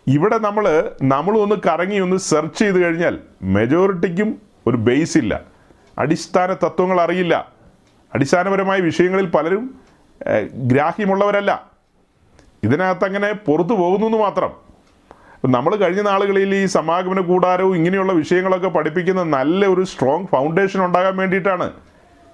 ഇവിടെ 0.06 0.38
നമ്മൾ 0.38 0.90
നമ്മളൊന്ന് 1.02 1.54
കറങ്ങി 1.68 1.98
ഒന്ന് 1.98 2.16
സെർച്ച് 2.16 2.58
ചെയ്ത് 2.58 2.78
കഴിഞ്ഞാൽ 2.80 3.18
മെജോറിറ്റിക്കും 3.42 4.42
ഒരു 4.66 4.76
ബേസ് 4.76 5.18
ഇല്ല. 5.18 5.40
അടിസ്ഥാന 5.98 6.52
തത്വങ്ങൾ 6.52 7.00
അറിയില്ല. 7.00 7.48
അടിസ്ഥാനപരമായ 8.14 8.80
വിഷയങ്ങളിൽ 8.80 9.26
പലരും 9.26 9.80
ഗ്രാഹ്യമുള്ളവരല്ല. 10.54 11.69
ഇതിനകത്ത് 12.64 13.04
അങ്ങനെ 13.04 13.32
പുറത്തു 13.32 13.74
പോകുന്നു 13.74 14.06
എന്ന് 14.06 14.18
മാത്രം 14.18 14.50
നമ്മൾ 15.50 15.76
കഴിഞ്ഞ 15.76 16.00
നാളുകളിൽ 16.00 16.54
ഈ 16.54 16.66
സമാഗമന 16.66 17.20
കൂടാരവും 17.20 17.76
ഇങ്ങനെയുള്ള 17.76 18.12
വിഷയങ്ങളൊക്കെ 18.12 18.68
പഠിപ്പിക്കുന്ന 18.68 19.22
നല്ല 19.22 19.66
ഒരു 19.66 19.84
സ്ട്രോങ് 19.84 20.26
ഫൗണ്ടേഷൻ 20.26 20.84
ഉണ്ടാകാൻ 20.84 21.16
വേണ്ടിയിട്ടാണ്. 21.16 21.72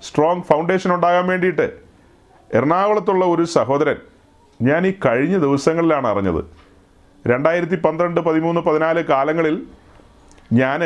സ്ട്രോങ് 0.02 0.42
ഫൗണ്ടേഷൻ 0.42 0.94
ഉണ്ടാകാൻ 0.94 1.26
വേണ്ടിയിട്ട് 1.26 1.72
എറണാകുളത്തുള്ള 2.54 3.24
ഒരു 3.24 3.44
സഹോദരൻ 3.44 3.96
ഞാൻ 4.62 4.86
ഈ 4.86 4.94
കഴിഞ്ഞ 5.06 5.38
ദിവസങ്ങളിലാണ് 5.38 6.06
അറിഞ്ഞത്. 6.06 6.44
രണ്ടായിരത്തി 7.26 7.76
പന്ത്രണ്ട് 7.76 8.20
പതിമൂന്ന് 8.20 8.60
പതിനാല് 8.60 9.04
കാലങ്ങളിൽ 9.04 9.66
ഞാൻ 10.52 10.80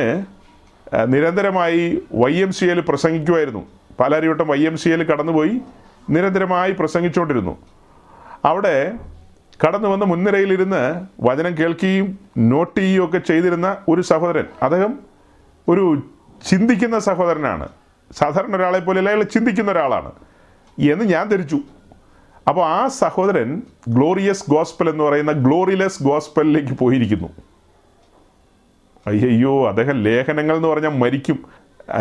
നിരന്തരമായി 1.08 2.02
വൈ 2.14 2.32
എം 2.34 2.52
സി 2.52 2.64
എയിൽ 2.64 2.80
പ്രസംഗിക്കുമായിരുന്നു. 2.80 3.66
പാലാരിവട്ടം 4.00 4.48
വൈ 4.48 4.66
എം 4.66 4.76
സി 4.76 4.88
എയിൽ 4.88 5.02
കടന്നുപോയി 5.02 5.60
നിരന്തരമായി 6.10 6.72
പ്രസംഗിച്ചുകൊണ്ടിരുന്നു. 6.72 7.58
അവിടെ 8.44 8.92
കടന്നു 9.66 9.88
വന്ന് 9.88 10.06
മുൻനിരയിലിരുന്ന് 10.06 11.06
വചനം 11.20 11.58
കേൾക്കുകയും 11.58 12.18
നോട്ട് 12.38 12.80
ചെയ്യുകയും 12.80 13.08
ഒക്കെ 13.08 13.18
ചെയ്തിരുന്ന 13.18 13.76
ഒരു 13.88 14.00
സഹോദരൻ. 14.00 14.44
അദ്ദേഹം 14.62 14.98
ഒരു 15.68 16.02
ചിന്തിക്കുന്ന 16.48 16.98
സഹോദരനാണ്. 16.98 17.68
സാധാരണ 18.12 18.56
ഒരാളെ 18.56 18.78
പോലെ 18.78 19.10
അയാൾ 19.10 19.22
ചിന്തിക്കുന്ന 19.22 19.70
ഒരാളാണ്. 19.70 20.12
എന്ന് 20.78 21.04
ഞാൻ 21.04 21.28
ധരിച്ചു. 21.28 21.58
അപ്പോൾ 22.48 22.66
ആ 22.66 22.88
സഹോദരൻ 22.88 23.62
ഗ്ലോറിയസ് 23.88 24.50
ഗോസ്പൽ 24.50 24.88
എന്ന് 24.88 25.04
പറയുന്ന 25.04 25.32
ഗ്ലോറിലെസ് 25.32 26.02
ഗോസ്പലിലേക്ക് 26.02 26.74
പോയിരിക്കുന്നു. 26.78 27.28
അയ്യോ 29.06 29.68
അദ്ദേഹം 29.68 30.02
ലേഖനങ്ങൾ 30.02 30.56
എന്ന് 30.56 30.68
പറഞ്ഞാൽ 30.68 30.90
മരിക്കും. 30.90 31.44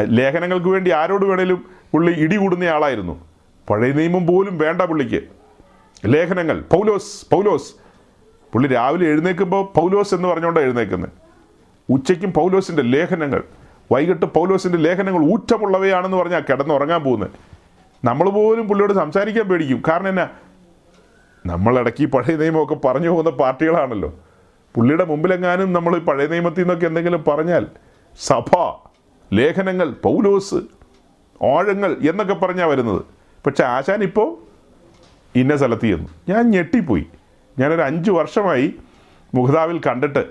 ലേഖനങ്ങൾക്ക് 0.03 0.68
വേണ്ടി 0.68 0.91
ആരോട് 0.91 1.26
വേണേലും 1.26 1.66
പുള്ളി 1.91 2.20
ഇടികൂടുന്ന 2.20 2.64
ആളായിരുന്നു. 2.64 3.26
പഴയ 3.70 3.91
നിയമം 3.91 4.28
പോലും 4.28 4.57
വേണ്ട 4.57 4.82
പുള്ളിക്ക്. 4.82 5.39
ലേഖനങ്ങൾ. 6.06 6.62
പൗലോസ് 6.62 7.30
പൗലോസ്. 7.32 7.74
പുള്ളി 8.54 8.68
രാവിലെ 8.68 9.08
എഴുന്നേൽക്കുമ്പോൾ 9.08 9.80
പൗലോസ് 9.80 10.16
എന്ന് 10.16 10.28
പറഞ്ഞുകൊണ്ട് 10.28 10.60
എഴുന്നേക്കുന്നത് 10.60 11.10
ഉച്ചയ്ക്കും 11.89 12.34
പൗലോസിന്റെ 12.34 12.82
ലേഖനങ്ങൾ. 12.82 13.43
വൈകിട്ട് 13.91 14.26
പൗലോസിന്റെ 14.26 14.78
ലേഖനങ്ങൾ 14.78 15.22
ഊറ്റമുള്ളവയാണെന്ന് 15.22 16.18
പറഞ്ഞാൽ 16.18 16.43
കിടന്നുറങ്ങാൻ 16.50 17.04
പോകുന്നത്. 17.04 17.30
നമ്മൾ 18.06 18.30
പോലും 18.30 18.68
പുള്ളിയോട് 18.68 18.93
സംസാരിക്കാൻ 18.93 19.45
പേടിക്കും. 19.45 19.84
കാരണം 19.88 20.08
എന്നാ? 20.08 20.30
നമ്മളിടയ്ക്ക് 21.45 22.04
ഈ 22.04 22.06
പഴയ 22.06 22.36
നിയമമൊക്കെ 22.36 22.76
പറഞ്ഞു 22.76 23.10
പോകുന്ന 23.10 23.30
പാർട്ടികളാണല്ലോ. 23.30 24.14
പുള്ളിയുടെ 24.76 25.06
മുമ്പിലെങ്ങാനും 25.06 25.74
നമ്മൾ 25.74 25.97
ഈ 25.97 26.00
പഴയ 26.00 26.28
നിയമത്തിൽ 26.28 26.62
നിന്നൊക്കെ 26.62 26.88
എന്തെങ്കിലും 26.88 27.24
പറഞ്ഞാൽ 27.28 27.68
സഭ 28.20 28.80
ലേഖനങ്ങൾ 29.34 29.91
പൗലോസ് 29.91 30.56
ആഴങ്ങൾ 31.45 31.97
എന്നൊക്കെ 32.10 32.34
പറഞ്ഞാൽ 32.34 32.68
വരുന്നത്. 32.68 33.02
പക്ഷെ 33.45 33.64
ആശാൻ 33.64 34.04
ഇപ്പോൾ 34.04 34.49
ഇന്ന 35.36 35.57
സ്ഥലത്ത് 35.57 35.88
ചെന്നു. 35.88 36.09
ഞാൻ 36.30 36.49
ഞെട്ടിപ്പോയി. 36.51 37.05
ഞാനൊരു 37.59 37.82
അഞ്ച് 37.82 38.11
വർഷമായി 38.11 38.75
മുഖതാവിൽ 39.36 39.82
കണ്ടിട്ട്. 39.88 40.27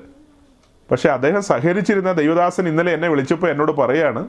പക്ഷേ 0.91 1.09
അദ്ദേഹം 1.09 1.43
സഹകരിച്ചിരുന്ന 1.43 2.13
ദൈവദാസൻ 2.13 2.69
ഇന്നലെ 2.69 2.93
എന്നെ 2.93 3.09
വിളിച്ചപ്പോൾ 3.09 3.51
എന്നോട് 3.51 3.73
പറയാണ് 3.73 4.29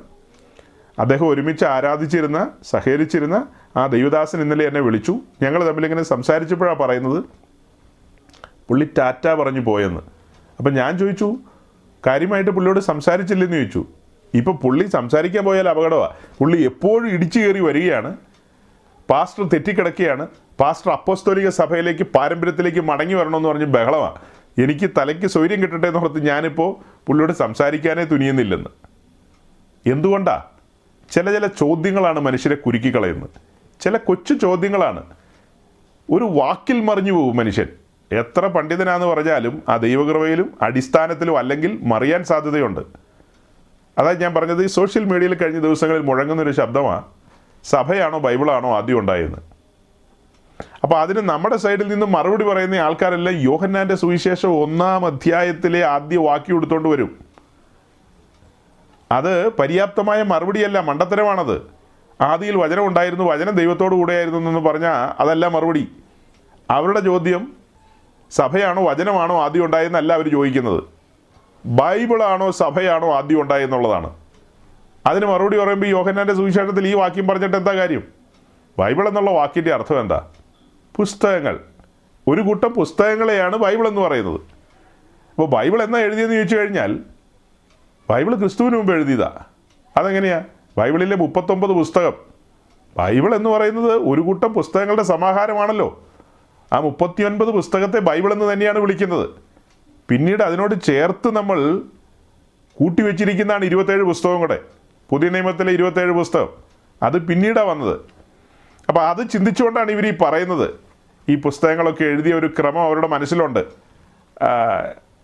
അദ്ദേഹം 1.00 1.28
ഒരുമിച്ച് 1.28 1.66
ആരാധിച്ചിരുന്ന 1.66 2.48
സഹകരിച്ചിരുന്ന 2.64 3.48
ആ 3.78 3.88
ദൈവദാസൻ 3.88 4.42
ഇന്നലെ 4.42 4.66
എന്നെ 4.66 4.82
വിളിച്ചു. 4.82 5.20
ഞങ്ങൾ 5.42 5.68
തമ്മിലിങ്ങനെ 5.68 6.04
സംസാരിച്ചപ്പോഴാണ് 6.04 6.80
പറയുന്നത് 6.80 7.24
പുള്ളി 8.68 8.90
ടാറ്റ 8.98 9.28
പറഞ്ഞു 9.28 9.60
പോയെന്ന്. 9.60 10.02
അപ്പം 10.58 10.74
ഞാൻ 10.74 10.98
ചോദിച്ചു 10.98 11.36
കാര്യമായിട്ട് 12.08 12.52
പുള്ളിയോട് 12.52 12.80
സംസാരിച്ചില്ലെന്ന് 12.80 13.58
ചോദിച്ചു. 13.58 13.86
ഇപ്പം 14.34 14.58
പുള്ളി 14.58 14.86
സംസാരിക്കാൻ 14.86 15.46
പോയാൽ 15.46 15.70
അപകടമാണ് 15.70 16.10
പുള്ളി 16.40 16.64
എപ്പോഴും 16.64 17.10
ഇടിച്ചു 17.10 17.40
കയറി 17.40 17.60
വരികയാണ്. 17.60 18.18
പാസ്റ്റർ 19.10 19.48
തെറ്റിക്കിടക്കുകയാണ്. 19.48 20.28
പാസ്റ്റർ 20.60 20.92
അപ്പോസ്തോലിക 20.92 21.50
സഭയിലേക്ക് 21.50 22.04
പാരമ്പര്യത്തിലേക്ക് 22.04 22.80
മടങ്ങി 22.80 23.14
വരണമെന്ന് 23.14 23.50
പറഞ്ഞ് 23.50 23.66
ബഹളമാണ് 23.66 24.20
എനിക്ക് 24.62 24.90
തലയ്ക്ക് 24.98 25.28
സൗര്യം 25.28 25.62
കിട്ടട്ടെ 25.62 25.88
എന്ന് 25.88 26.00
ഓർത്ത് 26.00 26.28
ഞാനിപ്പോൾ 26.28 27.00
പുള്ളിയോട് 27.08 27.34
സംസാരിക്കാനേ 27.34 28.04
തുനിയുന്നില്ലെന്ന്. 28.04 28.70
എന്തുകൊണ്ടാ? 29.90 30.44
ചില 31.12 31.34
ചില 31.34 31.48
ചോദ്യങ്ങളാണ് 31.48 32.20
മനുഷ്യരെ 32.20 32.56
കുരുക്കിക്കളയുന്നത് 32.56 33.30
ചില 33.82 33.98
കൊച്ചു 33.98 34.34
ചോദ്യങ്ങളാണ്. 34.34 35.04
ഒരു 36.12 36.24
വാക്കിൽ 36.24 36.82
മറിഞ്ഞു 36.82 37.12
പോകും 37.12 37.38
മനുഷ്യൻ. 37.38 37.68
എത്ര 38.12 38.48
പണ്ഡിതനാന്ന് 38.48 39.08
പറഞ്ഞാലും 39.08 39.64
ആ 39.70 39.78
ദൈവകൃപയിലും 39.78 40.54
അടിസ്ഥാനത്തിലും 40.62 41.38
അല്ലെങ്കിൽ 41.38 41.80
മറിയാൻ 41.84 42.24
സാധ്യതയുണ്ട്. 42.24 42.80
അതായത് 43.98 44.22
ഞാൻ 44.22 44.34
പറഞ്ഞത് 44.34 44.64
ഈ 44.64 44.68
സോഷ്യൽ 44.68 45.06
മീഡിയയിൽ 45.06 45.36
കഴിഞ്ഞ 45.36 45.60
ദിവസങ്ങളിൽ 45.60 46.02
മുഴങ്ങുന്നൊരു 46.02 46.52
ശബ്ദമാണ് 46.52 47.04
സഭയാണോ 47.64 48.20
ബൈബിളാണോ 48.20 48.76
ആദ്യം 48.76 49.00
ഉണ്ടായെന്ന് 49.00 49.49
അപ്പോൾ 50.84 51.00
അതിന് 51.00 51.30
നമ്മുടെ 51.30 51.58
സൈഡിൽ 51.58 51.88
നിന്ന് 51.88 52.06
മറുപടി 52.06 52.44
പറയുന്ന 52.44 52.76
ആൾക്കാരെല്ലാം 52.76 53.36
യോഹന്നാന്റെ 53.42 53.96
സുവിശേഷം 53.96 54.64
ഒന്നാം 54.64 55.06
അധ്യായത്തിലെ 55.06 55.86
ആദ്യ 55.86 56.18
വാക്യം 56.18 56.56
എടുത്തുകൊണ്ട് 56.56 56.90
വരും. 56.90 57.20
അത് 59.12 59.50
പര്യാപ്തമായ 59.50 60.24
മറുപടിയല്ല 60.24 60.80
മണ്ടത്തരമാണത്. 60.80 61.62
ആദിയിൽ 62.22 62.58
വചനം 62.58 62.88
ഉണ്ടായിരുന്നു 62.88 63.26
വചനം 63.26 63.52
ദൈവത്തോടു 63.52 63.96
കൂടെയായിരുന്നു 63.96 64.50
എന്ന് 64.50 64.70
പറഞ്ഞാൽ 64.70 65.22
അതല്ല 65.22 65.48
മറുപടി. 65.48 65.88
അവരുടെ 66.70 67.00
ചോദ്യം 67.00 67.54
സഭയാണോ 68.32 68.84
വചനമാണോ 68.84 69.42
ആദ്യം 69.42 69.66
ഉണ്ടായെന്നല്ല 69.66 70.14
അവർ 70.14 70.32
ചോദിക്കുന്നത്. 70.32 70.84
ബൈബിളാണോ 71.66 72.52
സഭയാണോ 72.52 73.14
ആദ്യം 73.14 73.42
ഉണ്ടായെന്നുള്ളതാണ്. 73.42 74.16
അതിന് 75.06 75.26
മറുപടി 75.26 75.58
പറയുമ്പോൾ 75.58 75.88
യോഹന്നാന്റെ 75.88 76.34
സുവിശേഷത്തിൽ 76.34 76.88
ഈ 76.88 76.94
വാക്യം 76.94 77.28
പറഞ്ഞിട്ട് 77.28 77.58
എന്താ 77.58 77.76
കാര്യം? 77.76 78.04
ബൈബിൾ 78.80 79.08
എന്നുള്ള 79.08 79.32
വാക്കിന്റെ 79.32 79.74
അർത്ഥം 79.74 80.00
എന്താ? 80.00 80.28
പുസ്തകങ്ങൾ. 81.00 81.60
ഒരു 82.28 82.42
കൂട്ടം 82.42 82.74
പുസ്തകങ്ങളെയാണ് 82.74 83.58
ബൈബിൾ 83.58 83.88
എന്ന് 83.88 84.02
പറയുന്നത്. 84.02 84.42
അപ്പോൾ 85.30 85.50
ബൈബിൾ 85.50 85.84
എന്നാ 85.84 86.00
എഴുതിയെന്ന് 86.00 86.36
ചോദിച്ചു 86.36 86.58
കഴിഞ്ഞാൽ 86.58 87.00
ബൈബിൾ 88.10 88.36
ക്രിസ്തുവിന് 88.36 88.76
മുമ്പ് 88.76 88.94
എഴുതിയതാ. 88.94 89.40
അതെങ്ങനെയാ? 89.98 90.44
ബൈബിളിലെ 90.78 91.16
മുപ്പത്തൊമ്പത് 91.16 91.72
പുസ്തകം. 91.72 92.14
ബൈബിൾ 92.98 93.36
എന്ന് 93.36 93.50
പറയുന്നത് 93.50 93.92
ഒരു 93.92 94.22
കൂട്ടം 94.22 94.54
പുസ്തകങ്ങളുടെ 94.54 95.04
സമാഹാരമാണല്ലോ. 95.04 96.04
ആ 96.74 96.80
മുപ്പത്തിയൊൻപത് 96.80 97.52
പുസ്തകത്തെ 97.52 98.00
ബൈബിൾ 98.00 98.34
എന്ന് 98.34 98.54
തന്നെയാണ് 98.54 98.80
വിളിക്കുന്നത്. 98.80 99.30
പിന്നീട് 100.10 100.44
അതിനോട് 100.44 100.82
ചേർത്ത് 100.82 101.36
നമ്മൾ 101.36 101.82
കൂട്ടിവെച്ചിരിക്കുന്നതാണ് 102.76 103.66
ഇരുപത്തേഴ് 103.66 104.04
പുസ്തകം 104.04 104.40
കൂടെ. 104.40 104.62
പുതിയ 105.10 105.30
നിയമത്തിലെ 105.30 105.72
ഇരുപത്തേഴ് 105.72 106.12
പുസ്തകം. 106.12 106.50
അത് 107.04 107.28
പിന്നീടാണ് 107.28 107.68
വന്നത്. 107.68 108.00
അപ്പോൾ 108.90 109.02
അത് 109.02 109.30
ചിന്തിച്ചുകൊണ്ടാണ് 109.30 109.92
ഇവർ 109.92 110.08
ഈ 110.08 110.14
പറയുന്നത്. 110.22 110.89
ഈ 111.30 111.42
പുസ്തകങ്ങളൊക്കെ 111.42 112.04
എഴുതിയ 112.04 112.34
ഒരു 112.34 112.48
ക്രമം 112.60 112.82
അവരുടെ 112.82 113.08
മനസ്സിലുണ്ട്. 113.08 113.62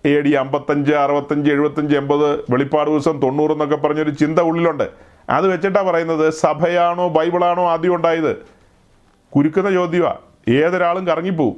എ 0.05 0.21
ഡി 0.21 0.29
അമ്പത്തഞ്ച് 0.29 0.93
അറുപത്തഞ്ച് 0.93 1.51
എഴുപത്തഞ്ച് 1.51 1.95
എൺപത് 1.95 2.27
വെളിപ്പാട് 2.49 2.89
ദിവസം 2.89 3.21
തൊണ്ണൂറ് 3.21 3.51
എന്നൊക്കെ 3.51 3.75
പറഞ്ഞൊരു 3.75 4.09
ചിന്ത 4.09 4.39
ഉള്ളിലുണ്ട്. 4.39 4.87
അത് 5.29 5.47
വെച്ചിട്ടാണ് 5.47 5.87
പറയുന്നത് 5.87 6.33
സഭയാണോ 6.33 7.09
ബൈബിളാണോ 7.09 7.69
ആദ്യം 7.69 7.95
ഉണ്ടായത്? 7.95 8.33
കുരുക്കുന്ന 9.35 9.71
ചോദ്യമാണ് 9.71 10.19
ഏതൊരാളും 10.49 11.07
കറങ്ങിപ്പോവും. 11.07 11.55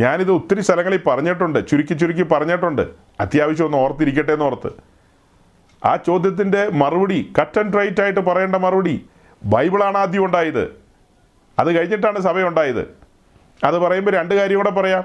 ഞാനിത് 0.00 0.32
ഒത്തിരി 0.32 0.60
സ്ഥലങ്ങളിൽ 0.60 1.00
പറഞ്ഞിട്ടുണ്ട് 1.06 1.68
ചുരുക്കി 1.68 1.94
ചുരുക്കി 1.94 2.22
പറഞ്ഞിട്ടുണ്ട്. 2.22 2.84
അത്യാവശ്യം 3.20 3.66
ഒന്ന് 3.66 3.78
ഓർത്തിരിക്കട്ടെ 3.78 4.32
എന്ന് 4.32 4.44
ഓർത്ത് 4.44 4.70
ആ 5.84 5.96
ചോദ്യത്തിന്റെ 5.96 6.68
മറുപടി 6.72 7.32
കട്ട് 7.40 7.58
ആൻഡ് 7.58 7.78
റൈറ്റ് 7.78 8.02
ആയിട്ട് 8.02 8.20
പറയേണ്ട 8.20 8.56
മറുപടി 8.56 9.06
ബൈബിളാണ് 9.44 9.98
ആദ്യം 9.98 10.24
ഉണ്ടായത്. 10.24 10.64
അത് 11.58 11.78
കഴിഞ്ഞിട്ടാണ് 11.78 12.18
സഭ 12.18 12.38
ഉണ്ടായത്. 12.46 13.07
അത് 13.64 13.78
പറയുമ്പോൾ 13.78 14.10
രണ്ട് 14.10 14.34
കാര്യം 14.34 14.56
കൂടെ 14.56 14.70
പറയാം. 14.70 15.04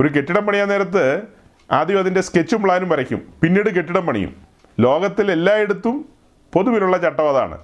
ഒരു 0.00 0.08
കെട്ടിടം 0.08 0.46
പണിയാൻ 0.46 0.68
നേരത്ത് 0.68 1.22
ആദ്യം 1.72 1.98
അതിന്റെ 1.98 2.20
സ്കെച്ചും 2.20 2.62
പ്ലാനും 2.62 2.88
വരയ്ക്കും. 2.88 3.22
പിന്നീട് 3.42 3.74
കെട്ടിടം 3.74 4.06
പണിയും. 4.06 4.36
ലോകത്തിൽ 4.80 5.32
എല്ലായിടത്തും 5.32 6.08
പൊതുവിലുള്ള 6.52 6.98
ചട്ടം 6.98 7.28
അതാണ്. 7.28 7.58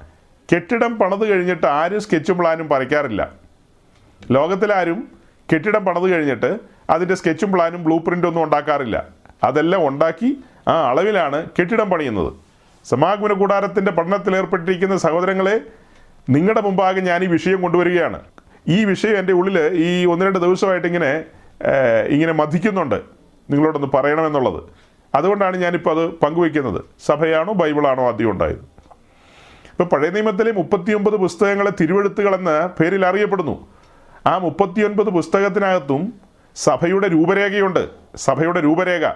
കെട്ടിടം 0.54 0.96
പണിത് 0.96 1.30
കഴിഞ്ഞിട്ട് 1.30 1.66
ആരും 1.66 2.00
സ്കെച്ചും 2.00 2.38
പ്ലാനും 2.38 2.68
വരയ്ക്കാറില്ല. 2.68 3.30
ലോകത്തിലാരും 4.30 5.08
കെട്ടിടം 5.54 5.84
പണിത് 5.84 6.10
കഴിഞ്ഞിട്ട് 6.10 6.58
അതിന്റെ 6.90 7.14
സ്കെച്ചും 7.14 7.52
പ്ലാനും 7.52 7.84
ബ്ലൂ 7.84 7.98
പ്രിന്റ് 7.98 8.26
ഒന്നും 8.26 8.42
ഉണ്ടാക്കാറില്ല. 8.42 9.04
അതെല്ലാം 9.44 9.88
ഉണ്ടാക്കി 9.88 10.44
ആ 10.68 10.88
അളവിലാണ് 10.88 11.46
കെട്ടിടം 11.60 11.90
പണിയുന്നത്. 11.90 12.32
സമാഗമന 12.84 13.32
കൂടാരത്തിന്റെ 13.32 13.92
പഠനത്തിൽ 13.92 14.36
ഏർപ്പെട്ടിരിക്കുന്ന 14.36 14.96
സഹോദരങ്ങളെ 14.96 15.60
നിങ്ങളുടെ 16.30 16.60
മുമ്പാകെ 16.60 17.00
ഞാൻ 17.00 17.24
ഈ 17.24 17.26
വിഷയം 17.26 17.62
കൊണ്ടുവരികയാണ്. 17.62 18.20
ഈ 18.68 18.84
വിഷയം 18.84 19.18
എന്റെ 19.18 19.32
ഉള്ളിൽ 19.32 19.58
ഈ 19.74 20.06
ഒന്ന് 20.06 20.26
രണ്ട് 20.26 20.38
ദിവസമായിട്ട് 20.38 20.86
ഇങ്ങനെ 20.86 21.24
ഇങ്ങനെ 22.08 22.32
മതിക്കുന്നുണ്ട് 22.32 22.94
നിങ്ങളോടൊന്ന് 23.50 23.88
പറയണമെന്നുള്ളത്. 23.94 24.62
അതുകൊണ്ടാണ് 25.14 25.56
ഞാനിപ്പോൾ 25.56 26.00
അത് 26.00 26.10
പങ്കുവയ്ക്കുന്നത് 26.10 26.84
സഭയാണോ 27.06 27.52
ബൈബിളാണോ 27.52 28.06
ആദ്യം 28.06 28.30
ഉണ്ടായത്? 28.30 28.76
ഇപ്പോൾ 29.70 29.84
പഴയ 29.84 30.10
നിയമത്തിലെ 30.10 30.52
മുപ്പത്തിയൊമ്പത് 30.52 31.16
പുസ്തകങ്ങളെ 31.16 31.72
തിരുവെഴുത്തുകളെന്ന് 31.80 32.82
പേരിൽ 32.82 33.06
അറിയപ്പെടുന്നു. 33.06 33.66
ആ 34.26 34.38
മുപ്പത്തിയൊൻപത് 34.38 35.06
പുസ്തകത്തിനകത്തും 35.06 36.12
സഭയുടെ 36.56 37.08
രൂപരേഖയുണ്ട്. 37.08 37.88
സഭയുടെ 38.16 38.62
രൂപരേഖ. 38.64 39.12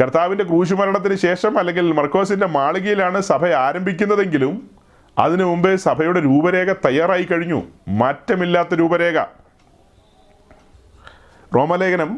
കർത്താവിന്റെ 0.00 0.44
ക്രൂശുമരണത്തിന് 0.44 1.14
ശേഷം 1.14 1.58
അല്ലെങ്കിൽ 1.58 1.92
മർക്കോസിന്റെ 1.92 2.46
മാളികയിലാണ് 2.46 3.20
സഭ 3.20 3.46
ആരംഭിക്കുന്നതെങ്കിലും 3.46 4.70
അതിനു 5.16 5.44
മുമ്പേ 5.44 5.76
സഭയുടെ 5.76 6.20
രൂപരേഖ 6.20 6.72
തയ്യാറായി 6.84 7.22
കഴിഞ്ഞു. 7.22 7.58
മാറ്റമില്ലാത്ത 7.88 8.74
രൂപരേഖ. 8.74 9.18
റോമലേഖനം 11.54 12.10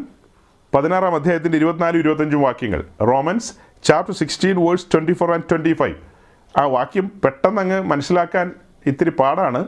പതിനാറാം 0.73 1.15
അധ്യായത്തിന്റെ 1.15 1.59
ഇരുപത്തിനാല് 1.59 1.99
ഇരുപത്തഞ്ചും 1.99 2.43
വാക്യങ്ങൾ. 2.43 2.81
Romans 3.03 3.51
chapter 3.85 4.15
sixteen 4.15 4.67
verse 4.67 4.87
twenty 4.95 5.13
four 5.13 5.33
and 5.33 5.49
twenty 5.51 5.73
five 5.73 5.97
ആ 6.55 6.65
വാക്യം 6.67 7.13
പെട്ടെന്ന് 7.25 7.61
അങ്ങ് 7.61 7.81
മനസ്സിലാക്കാൻ 7.83 8.47
ഇത്തിരി 8.87 9.11
പാടാണ്. 9.11 9.61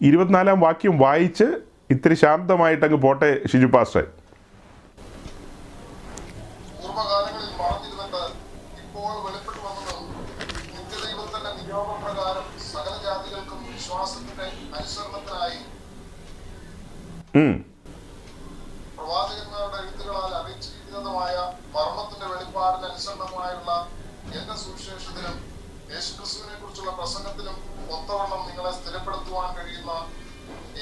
ഇരുപത്തിനാലാം 0.00 0.60
വാക്യം 0.60 0.98
വായിച്ച് 0.98 1.46
ഇത്തിരി 1.90 2.14
ശാന്തമായിട്ടങ്ങ് 2.14 2.96
പോട്ടെ 2.96 3.42
ഷിജു 3.46 3.66
പാസ്റ്റർ 3.66 4.04
പൂർവകാലങ്ങളിൽ 6.72 7.50
മറഞ്ഞിരുന്നിട്ട് 7.60 8.22
ഇപ്പോൾ 8.82 9.12
വെളിപ്പെട്ടു 9.24 9.60
വന്നതും 9.66 10.02
നിത്യദൈവത്തിന്റെ 10.74 11.52
നിയോഗപ്രകാരം 11.60 12.46
സകല 12.72 12.94
ജാതികൾക്കും 13.04 13.60
വിശ്വാസത്തിന്റെ 13.72 14.46
അനുസരണത്തിനായി 14.78 15.60
ഉം. 17.08 17.23
പ്രവാചകന്മാരുടെ 18.96 19.78
എഴുത്തുകളാൽ 19.82 20.34
അറിയിച്ചിരിക്കുന്നതുമായ 20.40 21.34
മർമ്മത്തിന്റെ 21.74 22.26
വെളിപ്പാടിന് 22.32 22.86
അനുസരണമായുള്ള 22.90 23.70
എന്റെ 24.38 24.54
സുവിശേഷത്തിനും 24.54 25.36
യേശുക്രിസ്തുവിനെ 25.92 26.54
കുറിച്ചുള്ള 26.60 26.90
പ്രസംഗത്തിനും 26.90 27.56
ഒത്തവണ്ണം 27.94 28.40
നിങ്ങളെ 28.48 28.72
സ്ഥിരപ്പെടുത്തുവാൻ 28.72 29.56
കഴിയുന്ന 29.56 29.90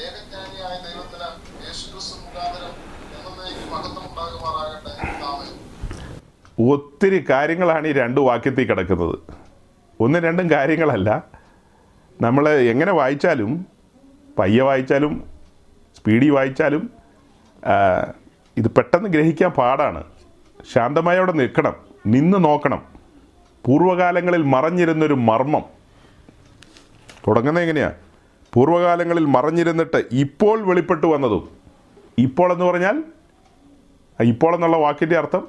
ഏകജ്ഞാനിയായ 0.05 0.75
ദൈവത്തിന് 0.89 1.29
യേശുക്രിസ്തു 1.67 2.15
മുഖാന്തരം 2.21 2.75
എന്നേക്കും 3.17 3.71
മഹത്വം 3.73 4.05
ഉണ്ടാകുമാറാകട്ടെ. 4.11 4.93
ഒത്തിരി 6.71 7.27
കാര്യങ്ങളാണ് 7.31 7.87
ഈ 7.87 7.93
രണ്ട് 7.93 8.21
വാക്യത്തിൽ 8.21 8.65
കിടക്കുന്നത്. 8.67 9.19
ഒന്നും 10.01 10.23
രണ്ടും 10.23 10.51
കാര്യങ്ങളല്ല. 10.51 11.23
നമ്മൾ 12.21 12.49
എങ്ങനെ 12.49 12.93
വായിച്ചാലും 12.93 13.67
പയ്യെ 14.39 14.65
വായിച്ചാലും 14.65 15.32
സ്പീഡി 15.97 16.29
വായിച്ചാലും 16.29 16.91
ഇത് 18.57 18.69
പെട്ടെന്ന് 18.69 19.09
ഗ്രഹിക്കാൻ 19.09 19.51
പാടാണ്. 19.51 20.05
ശാന്തമായി 20.75 21.19
അവിടെ 21.19 21.33
നിൽക്കണം 21.33 21.75
നിന്ന് 22.07 22.39
നോക്കണം. 22.45 22.83
പൂർവകാലങ്ങളിൽ 23.67 24.43
മറഞ്ഞിരുന്നൊരു 24.43 25.15
മർമ്മം. 25.15 25.65
തുടങ്ങുന്നത് 27.29 27.65
എങ്ങനെയാണ് 27.65 27.95
പൂർവകാലങ്ങളിൽ 28.55 29.25
മറഞ്ഞിരുന്നിട്ട് 29.25 30.05
ഇപ്പോൾ 30.13 30.69
വെളിപ്പെട്ടു 30.69 31.07
വന്നതും. 31.07 31.45
ഇപ്പോൾ 32.19 32.53
എന്ന് 32.53 32.65
പറഞ്ഞാൽ 32.65 33.03
ഇപ്പോൾ 34.21 34.55
എന്നുള്ള 34.55 34.77
വാക്കിന്റെ 34.77 35.17
അർത്ഥം 35.19 35.49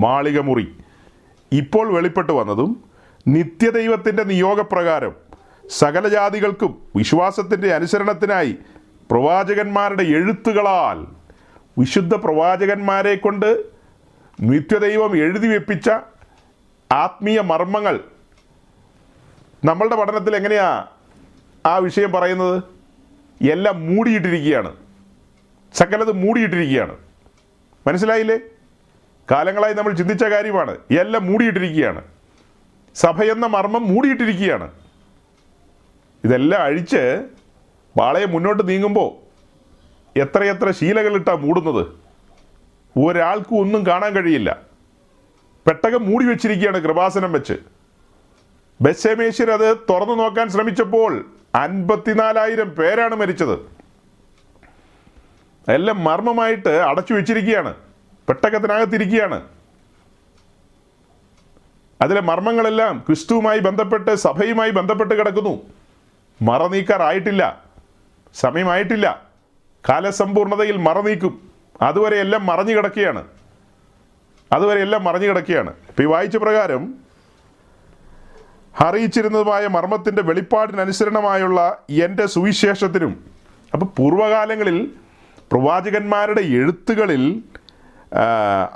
മാളിക 0.00 0.40
മുറി 0.40 0.66
ഇപ്പോൾ 1.52 1.94
വെളിപ്പെട്ടു 1.94 2.32
വന്നതും 2.32 2.84
നിത്യദൈവത്തിന്റെ 3.28 4.24
നിയോഗപ്രകാരം 4.24 5.12
സകല 5.68 6.08
ജാതികൾക്കും 6.08 6.82
വിശ്വാസത്തിന്റെ 6.96 7.74
അനുസരണത്തിനായി 7.74 8.58
പ്രവാചകന്മാരുടെ 9.10 10.02
എഴുത്തുകളാൽ 10.02 11.06
വിശുദ്ധ 11.78 12.14
പ്രവാചകന്മാരെ 12.14 13.14
കൊണ്ട് 13.14 13.64
നിത്യദൈവം 14.40 15.16
എഴുതി 15.16 15.48
വെപ്പിച്ച 15.48 15.90
ആത്മീയ 16.92 17.40
മർമ്മങ്ങൾ. 17.40 18.00
നമ്മളുടെ 19.64 19.96
പഠനത്തിൽ 19.96 20.36
എങ്ങനെയാ 20.36 20.86
ആ 21.66 21.76
വിഷയം 21.76 22.12
പറയുന്നത്? 22.12 22.62
എല്ലാം 23.50 23.96
മൂടിയിട്ടിരിക്കുകയാണ്. 23.96 24.76
സകലത് 25.74 26.12
മൂടിയിട്ടിരിക്കുകയാണ്. 26.12 26.96
മനസ്സിലായില്ലേ? 27.86 28.38
കാലങ്ങളായി 29.30 29.74
നമ്മൾ 29.74 29.92
ചിന്തിച്ച 29.92 30.24
കാര്യമാണ്. 30.24 30.76
എല്ലാം 30.98 31.26
മൂടിയിട്ടിരിക്കുകയാണ്. 31.26 32.02
സഭയെന്ന 32.94 33.46
മർമ്മം 33.46 33.94
മൂടിയിട്ടിരിക്കുകയാണ്. 33.94 34.70
ഇതെല്ലാം 36.24 36.62
അഴിച്ച് 36.62 37.24
പാളയെ 37.96 38.26
മുന്നോട്ട് 38.26 38.68
നീങ്ങുമ്പോൾ 38.68 39.24
എത്രയെത്ര 40.18 40.70
ശീലകളിട്ടാ 40.70 41.32
മൂടുന്നത്? 41.32 41.86
ഒരാൾക്കും 42.98 43.58
ഒന്നും 43.58 43.86
കാണാൻ 43.86 44.12
കഴിയില്ല. 44.12 44.58
പെട്ടകം 45.66 46.10
മൂടി 46.10 46.24
വെച്ചിരിക്കുകയാണ് 46.24 46.78
കൃപാസനം 46.78 47.32
വെച്ച്. 47.32 47.52
ബെസ്സേമേശ്വർ 48.80 49.50
അത് 49.50 49.76
തുറന്നു 49.90 50.14
നോക്കാൻ 50.14 50.48
ശ്രമിച്ചപ്പോൾ 50.48 51.26
അൻപത്തിനാലായിരം 51.54 52.70
പേരാണ് 52.70 53.14
മരിച്ചത്. 53.14 53.58
എല്ലാം 55.70 56.04
മർമ്മമായിട്ട് 56.04 56.68
അടച്ചു 56.68 57.14
വെച്ചിരിക്കുകയാണ്. 57.14 57.74
പെട്ടകത്തിനകത്തിരിക്കുകയാണ്. 58.28 59.42
അതിലെ 62.02 62.20
മർമ്മങ്ങളെല്ലാം 62.20 63.04
ക്രിസ്തുവുമായി 63.06 63.58
ബന്ധപ്പെട്ട് 63.58 64.14
സഭയുമായി 64.14 64.70
ബന്ധപ്പെട്ട് 64.70 65.14
കിടക്കുന്നു. 65.14 65.62
മറ 66.42 66.66
നീക്കാറായിട്ടില്ല 66.66 67.63
സമയമായിട്ടില്ല. 68.34 69.22
കാലസമ്പൂർണതയിൽ 69.88 70.76
മറ 70.76 71.00
നീക്കും 71.00 71.40
അതുവരെ 71.82 72.16
എല്ലാം 72.20 72.46
മറഞ്ഞു 72.46 72.74
കിടക്കുകയാണ്. 72.76 73.24
അതുവരെ 74.52 74.80
എല്ലാം 74.80 75.04
മറഞ്ഞു 75.04 75.28
കിടക്കുകയാണ്. 75.28 75.70
ഇപ്പം 75.88 76.02
ഈ 76.02 76.06
വായിച്ച 76.06 76.36
പ്രകാരം 76.36 76.94
അറിയിച്ചിരുന്നതുമായ 78.80 79.66
മർമ്മത്തിന്റെ 79.66 80.22
വെളിപ്പാടിനനുസരണമായുള്ള 80.22 81.78
എന്റെ 81.90 82.26
സുവിശേഷത്തിനും 82.26 83.24
അപ്പോൾ 83.72 83.86
പൂർവകാലങ്ങളിൽ 83.86 84.90
പ്രവാചകന്മാരുടെ 85.52 86.40
എഴുത്തുകളിൽ 86.40 87.42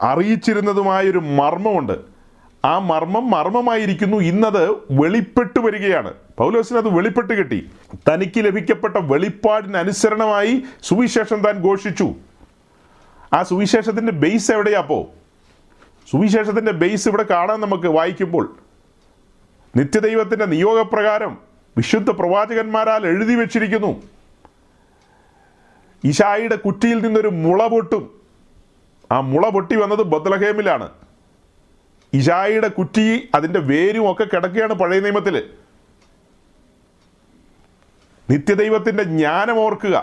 അറിയിച്ചിരുന്നതുമായൊരു 0.01 1.19
മർമ്മമുണ്ട്. 1.19 1.99
ആ 2.65 2.79
മർമ്മം 2.79 3.31
മർമ്മമായിരിക്കുന്നു 3.31 4.17
ഇന്നത് 4.17 4.71
വെളിപ്പെട്ടു 4.91 5.61
വരികയാണ്. 5.61 6.15
പൗലോസിന് 6.39 6.79
അത് 6.79 6.89
വെളിപ്പെട്ട് 6.89 7.33
കിട്ടി. 7.35 7.71
തനിക്ക് 8.09 8.39
ലഭിക്കപ്പെട്ട 8.39 8.97
വെളിപ്പാടിനനുസരണമായി 8.97 10.63
സുവിശേഷം 10.83 11.41
താൻ 11.41 11.63
ഘോഷിച്ചു. 11.63 12.15
ആ 13.33 13.43
സുവിശേഷത്തിന്റെ 13.43 14.13
ബേസ് 14.13 14.53
എവിടെയാ 14.53 14.81
പോ? 14.81 15.11
സുവിശേഷത്തിന്റെ 16.11 16.73
ബേസ് 16.73 17.09
ഇവിടെ 17.09 17.23
കാണാൻ 17.23 17.61
നമുക്ക് 17.61 17.87
വായിക്കുമ്പോൾ. 17.87 18.57
നിത്യദൈവത്തിന്റെ 19.77 20.45
നിയോഗപ്രകാരം 20.45 21.39
വിശുദ്ധ 21.77 22.11
പ്രവാചകന്മാരാൽ 22.11 23.07
എഴുതി 23.07 23.35
വച്ചിരിക്കുന്നു. 23.35 24.03
ഇഷായിയുടെ 26.05 26.57
കുറ്റിയിൽ 26.57 26.99
നിന്നൊരു 26.99 27.29
മുള 27.29 27.67
പൊട്ടും. 27.67 28.21
ആ 29.13 29.21
മുള 29.21 29.49
പൊട്ടി 29.49 29.77
വന്നത് 29.77 30.03
ബദ്ലഹേമിലാണ് 30.03 30.89
ഇഷായിയുടെ 32.13 32.69
കുറ്റി 32.69 33.29
അതിന്റെ 33.35 33.61
വേരും 33.61 34.13
ഒക്കെ 34.13 34.25
കിടക്കുകയാണ് 34.25 34.75
പഴയ 34.75 35.01
നിയമത്തിൽ 35.01 35.51
നിത്യദൈവത്തിന്റെ 38.31 39.03
ജ്ഞാനം 39.03 39.59
ഓർക്കുക 39.65 39.97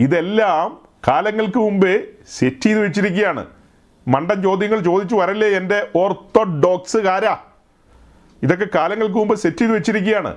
ഇതെല്ലാം 0.00 0.66
കാലങ്ങൾക്ക് 1.08 1.58
മുമ്പേ 1.58 1.94
സെറ്റ് 2.36 2.66
ചെയ്ത് 2.66 2.80
വെച്ചിരിക്കുകയാണ്. 2.80 3.42
മണ്ടൻ 4.08 4.42
ചോദ്യങ്ങൾ 4.42 4.78
ചോദിച്ചു 4.88 5.14
വരല്ലേ 5.14 5.48
എന്റെ 5.58 5.78
ഓർത്തഡോക്സുകാരാ? 5.96 7.34
ഇതൊക്കെ 8.42 8.66
കാലങ്ങൾക്ക് 8.74 9.16
മുമ്പ് 9.16 9.34
സെറ്റ് 9.34 9.58
ചെയ്ത് 9.58 9.74
വെച്ചിരിക്കുകയാണ്. 9.74 10.32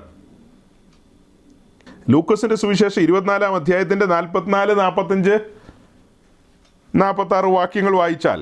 ലൂക്കസിന്റെ 2.10 2.56
സുവിശേഷം 2.56 3.02
ഇരുപത്തിനാലാം 3.02 3.56
അധ്യായത്തിന്റെ 3.56 4.06
നാൽപ്പത്തിനാല് 4.06 4.80
നാൽപ്പത്തഞ്ച് 4.80 5.36
നാൽപ്പത്തി 6.94 7.36
ആറ് 7.36 7.50
വാക്യങ്ങൾ 7.58 7.94
വായിച്ചാൽ 7.96 8.40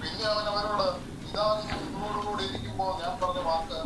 പിന്നെ 0.00 0.26
അവൻ 0.32 0.44
അവരോട് 0.52 0.86
ഇതാ 1.28 1.46
നിങ്ങൾ 1.60 1.78
നിങ്ങളോടുകൂടി 1.84 2.44
ഇരിക്കുമ്പോൾ 2.50 2.92
ഞാൻ 3.02 3.14
പറഞ്ഞ 3.22 3.40
വാക്ക് 3.48 3.78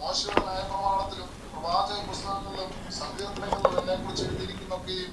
മോശയുടെ 0.00 0.40
ന്യായപ്രമാണത്തിലും 0.40 1.28
പ്രവാചക 1.52 2.00
പുസ്തകങ്ങളിലും 2.08 2.68
സങ്കീർത്തനങ്ങളിലും 3.00 3.80
എന്നെ 3.80 3.96
കുറിച്ച് 4.02 4.24
എഴുതിയിരിക്കുന്നൊക്കെയും 4.24 5.10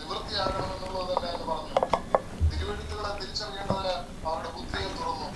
നിവൃത്തിയാകണമെന്നുള്ളത് 0.00 1.12
തന്നെ 1.12 1.30
എന്ന് 1.34 1.46
പറഞ്ഞു 1.52 1.74
തിരുവെഴുത്തുകളെ 2.52 3.10
തിരിച്ചറിയേണ്ടതിന് 3.20 3.94
അവരുടെ 4.26 4.50
ബുദ്ധിയെ 4.56 4.88
തുറന്നു 4.98 5.28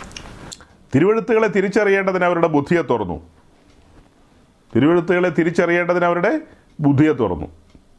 തിരുവെഴുത്തുകളെ 0.94 1.48
തിരിച്ചറിയേണ്ടതിന് 1.48 2.24
അവരുടെ 2.24 2.46
ബുദ്ധിയെ 2.46 2.82
തുറന്നു. 2.82 3.30
തിരുവഴുത്തുകളെ 4.76 5.28
തിരിച്ചറിയേണ്ടതിന് 5.28 6.04
അവരുടെ 6.04 6.40
ബുദ്ധിയെ 6.80 7.12
തുറന്നു. 7.12 7.46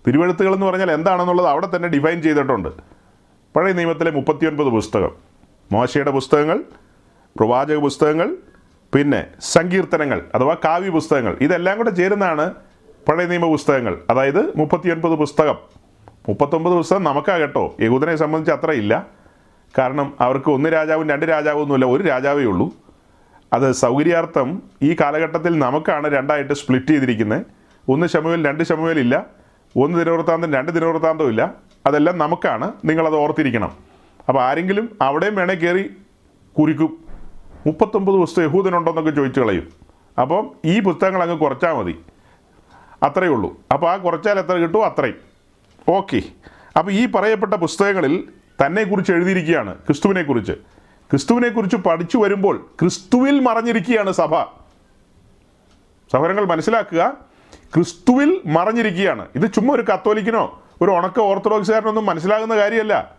തിരുവഴുത്തുകൾ 0.08 0.54
എന്ന് 0.54 0.66
പറഞ്ഞാൽ 0.66 0.92
എന്താണെന്നുള്ളത് 0.92 1.48
അവിടെ 1.48 1.68
തന്നെ 1.76 1.90
ഡിഫൈൻ 1.90 2.22
ചെയ്തിട്ടുണ്ട്. 2.22 2.70
പഴയ 3.56 3.74
നിയമത്തിലെ 3.74 4.12
മുപ്പത്തിയൊൻപത് 4.12 4.68
പുസ്തകം. 4.68 5.12
മോശയുടെ 5.72 6.12
പുസ്തകങ്ങൾ 6.12 6.64
പ്രവാചക 7.38 7.76
പുസ്തകങ്ങൾ 7.76 8.36
പിന്നെ 8.94 9.28
സങ്കീർത്തനങ്ങൾ 9.40 10.26
അഥവാ 10.36 10.58
കാവ്യ 10.66 10.90
പുസ്തകങ്ങൾ. 10.90 11.38
ഇതെല്ലാം 11.42 11.78
കൂടെ 11.78 11.90
ചേരുന്നതാണ് 11.90 12.54
പഴയ 13.10 13.26
നിയമ 13.26 13.46
പുസ്തകങ്ങൾ. 13.46 13.98
അതായത് 14.10 14.58
മുപ്പത്തിയൊൻപത് 14.58 15.12
പുസ്തകം. 15.12 15.56
മുപ്പത്തൊമ്പത് 16.30 16.74
പുസ്തകം 16.74 17.04
നമുക്കാകട്ടോ. 17.04 17.76
യഹൂദനെ 17.82 18.16
സംബന്ധിച്ച് 18.16 18.52
അത്ര 18.52 18.72
ഇല്ല. 18.72 19.18
കാരണം 19.78 20.13
അവർക്ക് 20.20 20.49
ഒന്ന് 20.51 20.70
രാജാവും 20.70 21.09
രണ്ട് 21.09 21.26
രാജാവും 21.26 21.61
ഒന്നുമില്ല 21.61 21.86
ഒരു 21.86 22.03
രാജാവേ 22.03 22.43
ഉള്ളൂ. 22.43 22.74
അത് 23.53 23.72
സൗകര്യാർത്ഥം 23.72 24.61
ഈ 24.82 24.95
കാലഘട്ടത്തിൽ 25.01 25.59
നമുക്കാണ് 25.59 26.07
രണ്ടായിട്ട് 26.07 26.53
സ്പ്ലിറ്റ് 26.53 26.88
ചെയ്തിരിക്കുന്നത്. 26.88 27.45
ഒന്ന് 27.89 28.07
ശമുവേൽ 28.07 28.47
രണ്ട് 28.47 28.63
ശമുവേൽ 28.63 28.99
ഇല്ല. 28.99 29.26
ഒന്ന് 29.76 29.99
ദിനവൃത്താന്തം 29.99 30.53
രണ്ട് 30.53 30.72
ദിനവൃത്താന്തവും 30.72 31.30
ഇല്ല. 31.30 31.53
അതെല്ലാം 31.86 32.17
നമുക്കാണ് 32.17 32.72
നിങ്ങളത് 32.86 33.15
ഓർത്തിരിക്കണം. 33.15 33.72
അപ്പോൾ 34.30 34.41
ആരെങ്കിലും 34.41 34.97
അവിടെയും 35.01 35.36
വേണേൽ 35.36 35.59
കയറി 35.59 35.97
കുറിക്കും. 36.59 36.97
മുപ്പത്തൊമ്പത് 37.67 38.15
പുസ്തകം 38.15 38.43
യഹൂദനുണ്ടോന്നൊക്കെ 38.43 39.11
ചോദിച്ചു 39.11 39.39
കളയും. 39.39 39.67
അപ്പം 40.22 40.51
ഈ 40.65 40.80
പുസ്തകങ്ങൾ 40.80 41.24
അങ്ങ് 41.24 41.39
കുറച്ചാൽ 41.39 41.74
മതി. 41.74 41.99
അത്രയേ 43.03 43.30
ഉള്ളൂ. 43.30 43.57
അപ്പോൾ 43.74 43.91
ആ 43.91 43.97
കുറച്ചാൽ 43.97 44.39
എത്ര 44.39 44.53
കിട്ടുമോ 44.53 44.84
അത്രയും. 44.84 45.15
ഓക്കെ. 45.89 46.22
അപ്പോൾ 46.78 46.91
ഈ 46.91 47.11
പറയപ്പെട്ട 47.11 47.53
പുസ്തകങ്ങളിൽ 47.53 48.28
തന്നെക്കുറിച്ച് 48.66 49.12
എഴുതിയിരിക്കുകയാണ് 49.12 49.78
ക്രിസ്തുവിനെക്കുറിച്ച്. 49.78 50.51
ക്രിസ്തുവിനെക്കുറിച്ച് 51.12 51.78
പഠിച്ചു 51.78 52.18
വരുമ്പോൾ 52.18 52.70
ക്രിസ്തുവിൽ 52.82 53.39
മറഞ്ഞിരിക്കുകയാണ് 53.39 54.12
സഭ. 54.12 54.41
സഹോദരങ്ങൾ 56.12 56.45
മനസ്സിലാക്കുക 56.45 57.18
ക്രിസ്തുവിൽ 57.76 58.41
മറഞ്ഞിരിക്കുകയാണ്. 58.45 59.28
ഇത് 59.36 59.53
ചുമ്മാ 59.53 59.76
ഒരു 59.76 59.82
കത്തോലിക്കനോ 59.82 60.62
ഒരു 60.82 60.91
ഉണക്ക 60.91 61.20
ഓർത്തഡോക്സുകാരനൊന്നും 61.20 62.05
മനസ്സിലാകുന്ന 62.05 62.55
കാര്യമല്ല. 62.55 63.16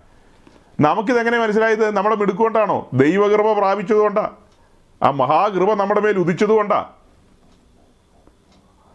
നമുക്കിത് 0.81 0.91
നമുക്കിതെങ്ങനെ 0.91 1.39
മനസ്സിലായത്? 1.39 1.97
നമ്മളെ 1.97 2.17
മിടുക്കൊണ്ടാണോ 2.17 2.89
ദൈവകൃപ 2.93 3.53
പ്രാപിച്ചതുകൊണ്ടാ? 3.53 4.31
ആ 5.03 5.11
മഹാകൃപ 5.11 5.73
നമ്മുടെ 5.75 6.01
മേൽ 6.01 6.19
ഉദിച്ചതുകൊണ്ടാ? 6.19 6.89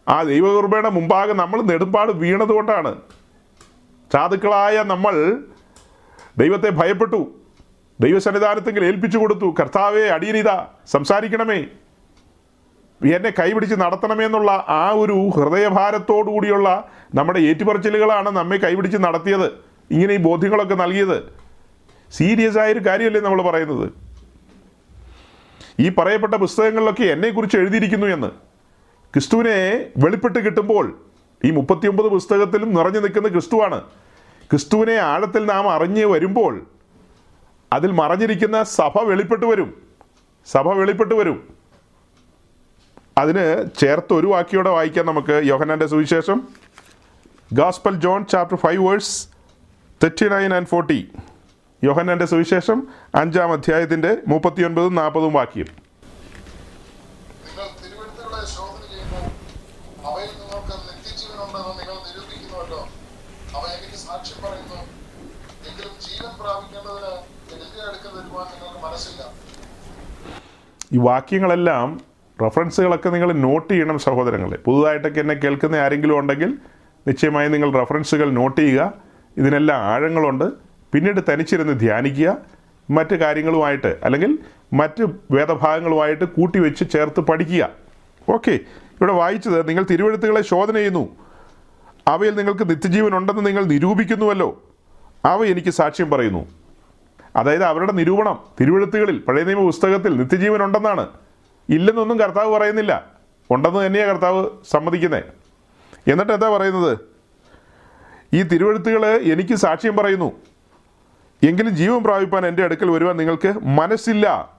ആ 0.08 0.24
ദൈവകൃപയുടെ 0.24 0.90
മുമ്പാകെ 0.90 1.34
നമ്മൾ 1.34 1.62
നെടുമ്പാട് 1.62 2.12
വീണതുകൊണ്ടാണ്. 2.12 2.96
സാധുക്കളായ 4.14 4.84
നമ്മൾ 4.84 5.44
ദൈവത്തെ 6.38 6.70
ഭയപ്പെട്ടു. 6.70 7.32
ദൈവസന്നിധാനത്തെങ്കിൽ 8.00 8.86
ഏൽപ്പിച്ചു 8.86 9.18
കൊടുത്തു. 9.18 9.56
കർത്താവെ 9.60 10.02
അടിയനിത 10.02 10.64
സംസാരിക്കണമേ. 10.88 11.66
എന്നെ 13.16 13.34
കൈപിടിച്ച് 13.40 13.76
നടത്തണമേ 13.76 14.26
എന്നുള്ള 14.26 14.66
ആ 14.68 14.92
ഒരു 14.96 15.14
ഹൃദയഭാരത്തോടു 15.14 16.32
കൂടിയുള്ള 16.32 16.90
നമ്മുടെ 17.16 17.40
ഏറ്റുപറച്ചിലുകളാണ് 17.40 18.30
നമ്മെ 18.30 18.58
കൈപിടിച്ച് 18.58 18.98
നടത്തിയത്. 18.98 19.46
ഇങ്ങനെ 19.92 20.14
ഈ 20.14 20.18
ബോധ്യങ്ങളൊക്കെ 20.18 20.76
നൽകിയത്. 20.76 21.34
സീരിയസ് 22.12 22.58
ആയൊരു 22.58 22.80
കാര്യമല്ലേ 22.80 23.22
നമ്മൾ 23.22 23.42
പറയുന്നത്? 23.42 23.92
ഈ 25.80 25.90
പറയപ്പെട്ട 25.90 26.34
പുസ്തകങ്ങളിലൊക്കെ 26.34 27.04
എന്നെക്കുറിച്ച് 27.04 27.58
എഴുതിയിരിക്കുന്നു 27.58 28.08
എന്ന്. 28.08 28.28
ക്രിസ്തുവിനെ 29.14 29.86
വെളിപ്പെട്ട് 29.98 30.40
കിട്ടുമ്പോൾ 30.40 31.00
ഈ 31.46 31.52
മുപ്പത്തിയൊമ്പത് 31.52 32.06
പുസ്തകത്തിലും 32.06 32.74
നിറഞ്ഞു 32.74 33.00
നിൽക്കുന്ന 33.00 33.28
ക്രിസ്തുവാണ്. 33.28 33.82
ക്രിസ്തുവിനെ 34.52 34.96
ആഴത്തിൽ 35.12 35.44
നാം 35.46 35.66
അറിഞ്ഞ് 35.76 36.06
വരുമ്പോൾ 36.06 36.54
അതിൽ 37.72 37.92
മറഞ്ഞിരിക്കുന്ന 37.92 38.58
സഭ 38.78 39.02
വെളിപ്പെട്ട് 39.10 39.46
വരും. 39.52 39.70
സഭ 40.48 40.68
വെളിപ്പെട്ട് 40.80 41.16
വരും. 41.20 41.38
അതിന് 43.22 43.46
ചേർത്ത് 43.80 44.14
ഒരു 44.14 44.28
വാക്യോടെ 44.34 44.70
വായിക്കാം 44.70 45.06
നമുക്ക്. 45.06 45.36
യോഹനാന്റെ 45.52 45.88
സുവിശേഷം. 45.94 46.38
Gospel 47.60 47.96
John 48.06 48.26
chapter 48.34 48.58
five 48.64 48.82
verse 48.88 49.16
thirty 50.02 50.28
nine 50.34 50.54
and 50.58 50.70
forty. 50.74 51.00
യോഹന്നാന്റെ 51.82 52.26
സുവിശേഷം 52.26 52.78
അഞ്ചാം 53.22 53.52
അധ്യായത്തിന്റെ 53.56 54.12
മുപ്പത്തിയൊൻപതും 54.28 54.96
നാൽപ്പതും 54.96 55.34
വാക്യം 55.40 55.70
നിങ്ങൾ 57.46 57.68
തിരുവെഴുത്തുകളെ 57.82 58.42
ശോധന 58.56 58.84
ചെയ്യുമ്പോൾ 58.94 59.26
അവയിൽ 60.10 60.32
നിങ്ങൾക്ക് 60.40 60.76
നിത്യജീവനുണ്ടെന്ന് 60.88 61.74
നിങ്ങൾ 61.80 61.98
നിരൂപിക്കുന്നുവല്ലോ 62.08 62.82
അവ 63.58 63.64
എനിക്ക് 63.76 63.98
സാക്ഷ്യം 64.06 64.40
പറയുന്നു 64.46 64.80
എങ്കിലും 65.68 65.94
ജീവൻ 66.06 66.32
പ്രാപിക്കേണ്ടതിന് 66.42 67.14
എന്റെ 67.56 67.82
അടുക്കൽ 67.90 68.12
വരുവാൻ 68.18 68.46
നിങ്ങൾക്ക് 68.54 68.82
മനസ്സില്ല 68.88 69.22
ഈ 70.96 70.98
വാക്യങ്ങളെല്ലാം 70.98 72.02
റഫറൻസുകളൊക്കെ 72.46 73.10
നിങ്ങൾ 73.10 73.34
നോട്ട് 73.34 73.74
ചെയ്യണം 73.74 74.00
സഹോദരങ്ങളെ. 74.00 74.58
പുതുതായിട്ടൊക്കെ 74.58 75.20
എന്നെ 75.20 75.36
കേൾക്കുന്ന 75.36 75.76
ആരെങ്കിലും 75.76 76.20
ഉണ്ടെങ്കിൽ 76.20 76.58
നിശ്ചയമായി 77.08 77.50
നിങ്ങൾ 77.50 77.72
റഫറൻസുകൾ 77.72 78.30
നോട്ട് 78.30 78.62
ചെയ്യുക. 78.62 78.94
ഇതിനെല്ലാം 79.38 79.80
ആഴങ്ങളുണ്ട്. 79.80 80.46
പിന്നീട് 80.94 81.34
തനിച്ചിരുന്ന് 81.34 81.80
ധ്യാനിക്കുക. 81.80 82.38
മറ്റ് 82.90 83.16
കാര്യങ്ങളുമായിട്ട് 83.16 83.98
അല്ലെങ്കിൽ 84.04 84.40
മറ്റ് 84.74 85.08
വേദഭാഗങ്ങളുമായിട്ട് 85.32 86.24
കൂട്ടിവെച്ച് 86.24 86.86
ചേർത്ത് 86.94 87.20
പഠിക്കുക. 87.20 87.70
ഓക്കെ. 88.30 88.52
ഇവിടെ 89.02 89.12
വായിച്ചത് 89.12 89.70
നിങ്ങൾ 89.70 89.84
തിരുവഴുത്തുകളെ 89.84 90.42
ശോധന 90.42 90.76
ചെയ്യുന്നു. 90.76 91.16
അവയിൽ 92.08 92.36
നിങ്ങൾക്ക് 92.36 92.70
നിത്യജീവൻ 92.70 93.18
ഉണ്ടെന്ന് 93.18 93.46
നിങ്ങൾ 93.46 93.64
നിരൂപിക്കുന്നുവല്ലോ. 93.64 94.64
അവ 95.26 95.46
എനിക്ക് 95.46 95.70
സാക്ഷ്യം 95.70 96.10
പറയുന്നു. 96.10 96.65
അതായത് 97.36 97.64
അവരുടെ 97.64 97.92
നിരൂപണം 97.92 98.40
തിരുവഴുത്തുകളിൽ 98.62 99.20
പഴയ 99.20 99.44
നിയമ 99.44 99.60
പുസ്തകത്തിൽ 99.60 100.18
നിത്യജീവൻ 100.18 100.64
ഉണ്ടെന്നാണ്. 100.64 101.08
ഇല്ലെന്നൊന്നും 101.70 102.20
കർത്താവ് 102.20 102.54
പറയുന്നില്ല. 102.54 103.06
ഉണ്ടെന്ന് 103.52 103.86
തന്നെയാണ് 103.86 104.12
കർത്താവ് 104.12 104.50
സമ്മതിക്കുന്നത് 104.70 105.24
എന്നിട്ട് 106.08 106.34
എന്താ 106.34 106.50
പറയുന്നത്? 106.50 106.98
ഈ 108.34 108.44
തിരുവഴുത്തുകൾ 108.44 109.06
എനിക്ക് 109.06 109.56
സാക്ഷ്യം 109.56 109.96
പറയുന്നു. 109.96 110.32
എങ്കിലും 111.44 111.76
ജീവൻ 111.76 112.04
പ്രാപിപ്പാൻ 112.04 112.46
എന്റെ 112.46 112.64
അടുക്കൽ 112.64 112.90
വരുവാൻ 112.92 113.18
നിങ്ങൾക്ക് 113.18 113.66
മനസ്സില്ല. 113.66 114.56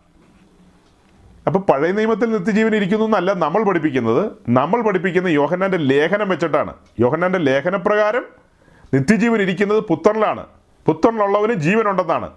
അപ്പോൾ 1.47 1.59
പഴയ 1.59 1.93
നിയമത്തിൽ 1.93 2.31
നിത്യജീവൻ 2.33 2.77
ഇരിക്കുന്നു 2.77 3.05
എന്നല്ല 3.05 3.33
നമ്മൾ 3.33 3.63
പഠിപ്പിക്കുന്നത്. 3.63 4.31
നമ്മൾ 4.49 4.83
പഠിപ്പിക്കുന്ന 4.83 5.29
യോഹന്നാന്റെ 5.29 5.77
ലേഖനം 5.77 6.29
വെച്ചിട്ടാണ്. 6.29 6.75
യോഹന്നാന്റെ 7.01 7.39
ലേഖനപ്രകാരം 7.39 8.25
നിത്യജീവൻ 8.95 9.43
ഇരിക്കുന്നത് 9.43 9.81
പുത്രനിലാണ്. 9.81 10.47
പുത്രനിലുള്ളവന് 10.87 11.53
ജീവനുണ്ടെന്നാണ് 11.53 12.31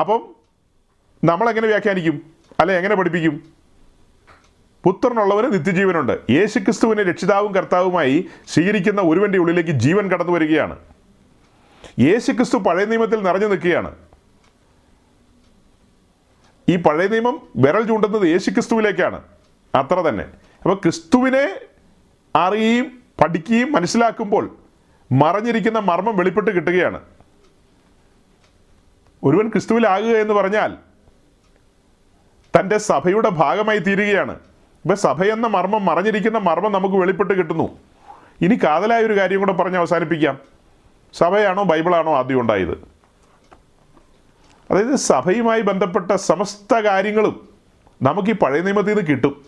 അപ്പം 0.00 0.34
നമ്മൾ 1.24 1.48
എങ്ങനെ 1.48 1.66
വ്യാഖ്യാനിക്കും? 1.66 2.22
അല്ലെ 2.60 2.76
എങ്ങനെ 2.76 2.94
പഠിപ്പിക്കും? 2.94 3.44
പുത്രനുള്ളവന് 4.84 5.52
നിത്യജീവനുണ്ട്. 5.52 6.20
യേശുക്രിസ്തുവിനെ 6.30 7.02
രക്ഷിതാവും 7.02 7.54
കർത്താവുമായി 7.54 8.28
സ്വീകരിക്കുന്ന 8.48 9.00
ഒരുവന്റെ 9.00 9.38
ഉള്ളിലേക്ക് 9.38 9.70
ജീവൻ 9.70 10.10
കടന്നു 10.10 10.32
വരികയാണ്. 10.32 10.78
യേശുക്രിസ്തു 11.98 12.56
പഴയ 12.56 12.84
നിയമത്തിൽ 12.84 13.22
നിറഞ്ഞു 13.22 13.46
നിൽക്കുകയാണ്. 13.46 13.94
ഈ 16.68 16.76
പഴയ 16.76 17.08
നിയമം 17.08 17.48
വിരൽ 17.56 17.82
ചൂണ്ടുന്നത് 17.82 18.26
യേശുക്രിസ്തുവിലേക്കാണ്. 18.26 19.22
അത്ര 19.74 20.00
തന്നെ. 20.00 20.24
അപ്പോൾ 20.62 20.74
ക്രിസ്തുവിനെ 20.74 21.58
അറിയുകയും 22.36 23.02
പഠിക്കുകയും 23.22 23.72
മനസ്സിലാക്കുമ്പോൾ 23.72 24.56
മറഞ്ഞിരിക്കുന്ന 25.12 25.78
മർമ്മം 25.78 26.16
വെളിപ്പെട്ട് 26.16 26.50
കിട്ടുകയാണ്. 26.50 27.00
ഒരുവൻ 29.24 29.48
ക്രിസ്തുവിലാകുക 29.48 30.16
എന്ന് 30.16 30.34
പറഞ്ഞാൽ 30.34 30.76
തന്റെ 32.60 32.78
സഭയുടെ 32.78 33.28
ഭാഗമായി 33.28 33.78
തീരുകയാണ്. 33.78 34.38
ഇപ്പം 34.84 35.32
എന്ന 35.32 35.46
മർമ്മം 35.46 35.84
മറഞ്ഞിരിക്കുന്ന 35.84 36.38
മർമ്മം 36.38 36.72
നമുക്ക് 36.72 36.94
വെളിപ്പെട്ട് 36.94 37.34
കിട്ടുന്നു. 37.34 37.78
ഇനി 38.40 38.58
കാതലായ 38.64 39.02
ഒരു 39.02 39.18
കാര്യം 39.18 39.38
കൂടെ 39.38 39.52
പറഞ്ഞ് 39.52 39.76
അവസാനിപ്പിക്കാം. 39.76 40.38
സഭയാണോ 41.12 41.62
ബൈബിളാണോ 41.62 42.16
ആദ്യം 42.16 42.40
ഉണ്ടായത്? 42.40 42.94
അതായത് 44.70 44.94
സഭയുമായി 44.94 45.60
ബന്ധപ്പെട്ട 45.60 46.12
സമസ്ത 46.12 46.74
കാര്യങ്ങളും 46.74 47.48
നമുക്ക് 48.02 48.28
ഈ 48.28 48.32
പഴയ 48.32 48.60
നിയമത്തിൽ 48.60 48.94
നിന്ന് 48.94 49.06
കിട്ടും. 49.06 49.44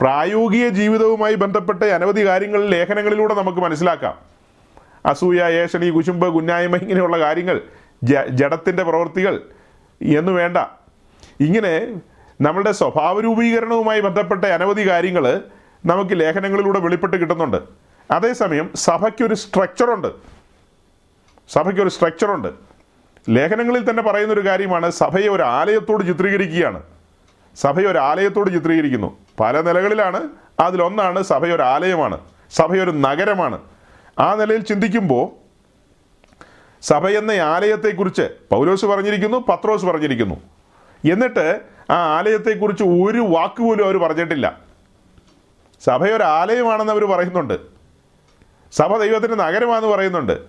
പ്രായോഗിക 0.00 0.68
ജീവിതവുമായി 0.68 1.34
ബന്ധപ്പെട്ട 1.34 1.84
അനവധി 1.84 2.26
കാര്യങ്ങൾ 2.26 2.68
ലേഖനങ്ങളിലൂടെ 2.68 3.34
നമുക്ക് 3.34 3.58
മനസ്സിലാക്കാം. 3.58 4.18
അസൂയ 5.06 5.42
ഏഷണി 5.42 5.90
കുശുമ്പ് 5.90 6.34
കുന്നായ്മ 6.34 6.76
ഇങ്ങനെയുള്ള 6.76 7.18
കാര്യങ്ങൾ 7.18 7.60
ജഡത്തിന്റെ 8.04 8.82
പ്രവൃത്തികൾ 8.82 9.42
എന്ന് 10.02 10.32
വേണ്ട. 10.32 10.56
ഇങ്ങനെ 11.40 12.00
നമ്മളുടെ 12.40 12.72
സ്വഭാവ 12.72 13.20
രൂപീകരണവുമായി 13.20 14.00
ബന്ധപ്പെട്ട 14.00 14.44
അനവധി 14.44 14.88
കാര്യങ്ങൾ 14.88 15.40
നമുക്ക് 15.86 16.20
ലേഖനങ്ങളിലൂടെ 16.20 16.78
വെളിപ്പെട്ട് 16.78 17.16
കിട്ടുന്നുണ്ട്. 17.16 17.56
അതേസമയം 18.10 18.70
സഭയ്ക്കൊരു 18.74 19.34
സ്ട്രക്ചറുണ്ട് 19.34 20.08
സഭയ്ക്കൊരു 21.48 21.88
സ്ട്രക്ചറുണ്ട് 21.88 22.48
ലേഖനങ്ങളിൽ 23.30 23.90
തന്നെ 23.90 24.02
പറയുന്ന 24.02 24.34
ഒരു 24.34 24.46
കാര്യമാണ് 24.46 24.90
സഭയെ 24.90 25.28
ഒരു 25.28 25.42
ആലയത്തോട് 25.42 26.06
ചിത്രീകരിക്കുകയാണ്. 26.06 26.82
സഭയെ 27.56 27.84
ഒരു 27.84 27.98
ആലയത്തോട് 27.98 28.50
ചിത്രീകരിക്കുന്നു. 28.50 29.16
പല 29.40 29.60
നിലകളിലാണ് 29.60 30.28
അതിലൊന്നാണ് 30.60 31.22
സഭയൊരു 31.22 31.62
ആലയമാണ്. 31.62 32.20
സഭയൊരു 32.50 32.90
നഗരമാണ്. 32.90 33.60
ആ 34.18 34.34
നിലയിൽ 34.34 34.60
ചിന്തിക്കുമ്പോൾ 34.60 35.47
സഭ 36.82 37.06
എന്ന 37.06 37.30
ആലയത്തെക്കുറിച്ച് 37.30 38.22
പൗലോസ് 38.50 38.86
പറഞ്ഞിരിക്കുന്നു 38.86 39.44
പത്രോസ് 39.48 39.86
പറഞ്ഞിരിക്കുന്നു. 39.86 40.34
എന്നിട്ട് 41.12 41.60
ആ 41.90 42.16
ആലയത്തെക്കുറിച്ച് 42.18 42.84
ഒരു 42.84 43.18
വാക്ക് 43.18 43.62
പോലും 43.62 43.84
അവർ 43.84 43.96
പറഞ്ഞിട്ടില്ല. 43.96 44.58
സഭയൊരാലയമാണെന്ന് 45.80 46.92
അവർ 46.92 47.04
പറയുന്നുണ്ട്. 47.04 47.58
സഭ 48.72 48.96
ദൈവത്തിന്റെ 48.96 49.36
നഗരമാണെന്ന് 49.36 49.88
പറയുന്നുണ്ട്. 49.88 50.42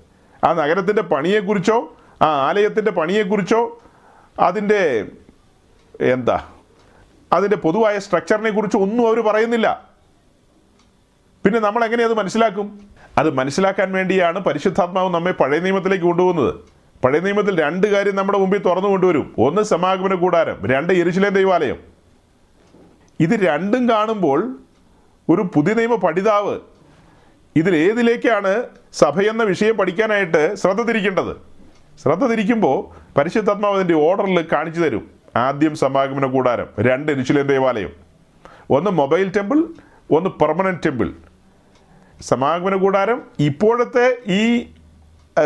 ആ 0.43 0.53
നഗരത്തിന്റെ 0.53 1.01
പണിയെക്കുറിച്ചോ 1.01 1.95
ആ 2.21 2.47
ആലയത്തിന്റെ 2.47 2.91
പണിയെക്കുറിച്ചോ 2.91 3.82
അതിന്റെ 4.39 5.05
എന്താ 6.01 6.45
അതിന്റെ 7.34 7.57
പൊതുവായ 7.57 7.99
സ്ട്രക്ചറിനെ 7.99 8.49
കുറിച്ച് 8.49 8.77
ഒന്നും 8.77 9.07
അവർ 9.07 9.21
പറയുന്നില്ല. 9.21 9.89
പിന്നെ 11.43 11.59
നമ്മൾ 11.59 11.86
എങ്ങനെ 11.86 12.03
അത് 12.03 12.13
മനസ്സിലാക്കും? 12.13 12.88
അത് 13.20 13.34
മനസ്സിലാക്കാൻ 13.34 13.91
വേണ്ടിയാണ് 13.91 14.39
പരിശുദ്ധാത്മാവ് 14.39 15.13
നമ്മെ 15.13 15.32
പഴയ 15.32 15.59
നിയമത്തിലേക്ക് 15.59 16.05
കൊണ്ടുപോകുന്നത്. 16.05 16.53
പഴയ 17.03 17.20
നിയമത്തിൽ 17.20 17.61
രണ്ട് 17.61 17.88
കാര്യം 17.88 18.15
നമ്മുടെ 18.15 18.39
മുമ്പിൽ 18.39 18.59
തുറന്നു 18.59 18.89
കൊണ്ടുവരും. 18.89 19.36
ഒന്ന് 19.39 19.61
സമാഗമന 19.61 20.13
കൂടാരം 20.13 20.65
രണ്ട് 20.65 20.93
യെരുശലേം 20.93 21.34
ദൈവാലയം. 21.34 21.76
ഇത് 23.20 23.30
രണ്ടും 23.30 23.89
കാണുമ്പോൾ 23.89 24.57
ഒരു 25.30 25.41
പുതിയ 25.41 25.74
നിയമ 25.74 25.95
പഠിതാവ് 25.95 26.59
ഇതിലേതിലേക്കാണ് 27.55 28.63
സഭയെന്ന 28.93 29.43
വിഷയം 29.43 29.78
പഠിക്കാനായിട്ട് 29.78 30.55
ശ്രദ്ധ 30.55 30.82
തിരിക്കേണ്ടത്? 30.82 31.36
ശ്രദ്ധ 32.03 32.26
തിരിക്കുമ്പോൾ 32.26 32.99
പരിശുദ്ധാത്മാവ് 33.20 33.76
അതിന്റെ 33.76 33.93
ഓർഡറിൽ 33.93 34.45
കാണിച്ചു 34.53 34.82
തരും. 34.82 35.09
ആദ്യം 35.36 35.76
സമാഗമന 35.76 36.26
കൂടാരം 36.26 36.67
രണ്ട് 36.80 37.11
എരിശിലേം 37.11 37.47
ദേവാലയം. 37.47 37.89
ഒന്ന് 38.70 38.91
മൊബൈൽ 38.91 39.30
ടെമ്പിൾ 39.30 39.63
ഒന്ന് 40.11 40.30
പെർമനന്റ് 40.30 40.80
ടെമ്പിൾ. 40.86 41.13
സമാഗമന 42.22 42.76
കൂടാരം 42.76 43.22
ഇപ്പോഴത്തെ 43.39 44.17
ഈ 44.28 44.67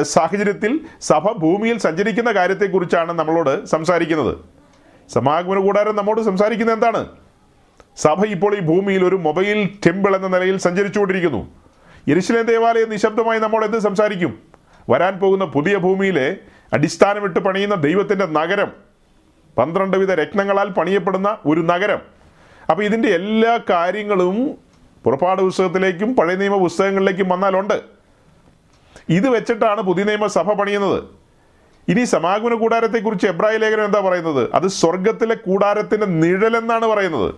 സാഹചര്യത്തിൽ 0.01 0.79
സഭ 1.01 1.31
ഭൂമിയിൽ 1.31 1.77
സഞ്ചരിക്കുന്ന 1.77 2.31
കാര്യത്തെക്കുറിച്ചാണ് 2.31 3.11
നമ്മളോട് 3.11 3.65
സംസാരിക്കുന്നത്. 3.65 4.37
സമാഗമന 5.13 5.59
കൂടാരം 5.59 5.95
നമ്മോട് 5.95 6.21
സംസാരിക്കുന്നത് 6.21 6.75
എന്താണ്? 6.75 7.01
സഭ 7.97 8.25
ഇപ്പോൾ 8.25 8.57
ഈ 8.57 8.59
ഭൂമിയിൽ 8.59 9.05
ഒരു 9.05 9.15
മൊബൈൽ 9.15 9.69
ടെമ്പിൾ 9.85 10.15
എന്ന 10.15 10.27
നിലയിൽ 10.27 10.57
സഞ്ചരിച്ചുകൊണ്ടിരിക്കുന്നു. 10.57 11.41
യെരുശലേം 12.09 12.45
ദേവാലയം 12.45 12.89
നിശബ്ദമായി 12.89 13.39
നമ്മൾ 13.39 13.65
എന്ത് 13.65 13.77
സംസാരിക്കും? 13.77 14.41
വരാൻ 14.89 15.19
പോകുന്ന 15.19 15.45
പുതിയ 15.45 15.77
ഭൂമിയിലെ 15.77 16.37
അടിസ്ഥാനമിട്ട് 16.73 17.39
പണിയുന്ന 17.39 17.75
ദൈവത്തിന്റെ 17.75 18.25
നഗരം 18.25 18.71
പന്ത്രണ്ട് 19.57 19.97
വിധ 19.97 20.11
രത്നങ്ങളാൽ 20.11 20.69
പണിയപ്പെടുന്ന 20.69 21.37
ഒരു 21.45 21.61
നഗരം. 21.61 22.01
അപ്പോൾ 22.69 22.83
ഇതിന്റെ 22.83 23.09
എല്ലാ 23.09 23.59
കാര്യങ്ങളും 23.69 24.57
പുറപ്പാട് 25.03 25.41
പുസ്തകത്തിലേക്കും 25.41 26.15
പഴയ 26.15 26.35
നിയമ 26.35 26.57
പുസ്തകങ്ങളിലേക്കും 26.57 27.29
വന്നാലുണ്ട്. 27.29 27.81
ഇത് 29.09 29.29
വെച്ചിട്ടാണ് 29.29 29.81
പുതിയ 29.81 30.03
നിയമ 30.03 30.27
സഭ 30.27 30.53
പണിയുന്നത്. 30.53 31.03
ഇനി 31.87 32.03
സമാഗമന 32.03 32.53
കൂടാരത്തെക്കുറിച്ച് 32.53 33.27
എബ്രായ 33.27 33.57
ലേഖനം 33.57 33.85
എന്താ 33.85 33.99
പറയുന്നത്? 33.99 34.49
അത് 34.53 34.67
സ്വർഗത്തിലെ 34.67 35.35
കൂടാരത്തിന്റെ 35.35 36.05
നിഴലെന്നാണ് 36.05 36.85
പറയുന്നത്. 36.85 37.35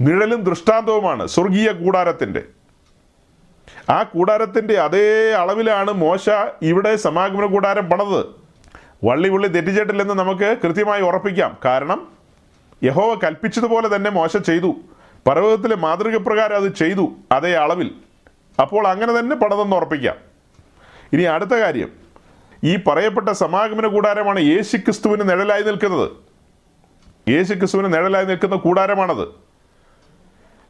നിഴലും 0.00 0.42
ദൃഷ്ടാന്തവുമാണ് 0.42 1.26
സ്വർഗീയ 1.26 1.72
കൂടാരത്തിന്റെ 1.72 2.42
ആ 3.90 4.02
കൂടാരത്തിന്റെ 4.02 4.78
അതേ 4.78 5.32
അളവിലാണ് 5.32 5.90
മോശ 5.90 6.28
ഇവിടെ 6.62 6.96
സമാഗമന 6.96 7.46
കൂടാരം 7.46 7.90
പണത് 7.90 8.26
വള്ളി 9.04 9.28
പുള്ളി 9.28 9.48
തെറ്റിച്ചിട്ടില്ലെന്ന് 9.48 10.14
നമുക്ക് 10.14 10.56
കൃത്യമായി 10.64 11.02
ഉറപ്പിക്കാം. 11.02 11.58
കാരണം 11.64 12.08
യഹോവ 12.84 13.18
കൽപ്പിച്ചതുപോലെ 13.24 13.96
തന്നെ 13.96 14.10
മോശ 14.10 14.36
ചെയ്തു. 14.36 14.74
പർവതത്തിലെ 15.26 15.76
മാതൃക 15.76 16.16
പ്രകാരം 16.16 16.56
അത് 16.56 16.74
ചെയ്തു 16.74 17.12
അതേ 17.32 17.52
അളവിൽ. 17.52 17.94
അപ്പോൾ 18.60 18.88
അങ്ങനെ 18.88 19.18
തന്നെ 19.18 19.36
പണിതെന്ന് 19.36 19.76
ഉറപ്പിക്കാം. 19.76 20.16
ഇനി 21.12 21.22
അടുത്ത 21.22 21.50
കാര്യം. 21.50 21.88
ഈ 22.64 22.76
പറയപ്പെട്ട 22.76 23.28
സമാഗമന 23.28 23.86
കൂടാരമാണ് 23.86 24.40
യേശു 24.40 24.76
ക്രിസ്തുവിന് 24.76 25.30
നിഴലായി 25.30 25.62
നിൽക്കുന്നത്. 25.62 26.10
യേശു 27.28 27.54
ക്രിസ്തുവിന് 27.54 27.94
നിഴലായി 27.94 28.24
നിൽക്കുന്ന 28.24 28.56
കൂടാരമാണത്. 28.56 29.28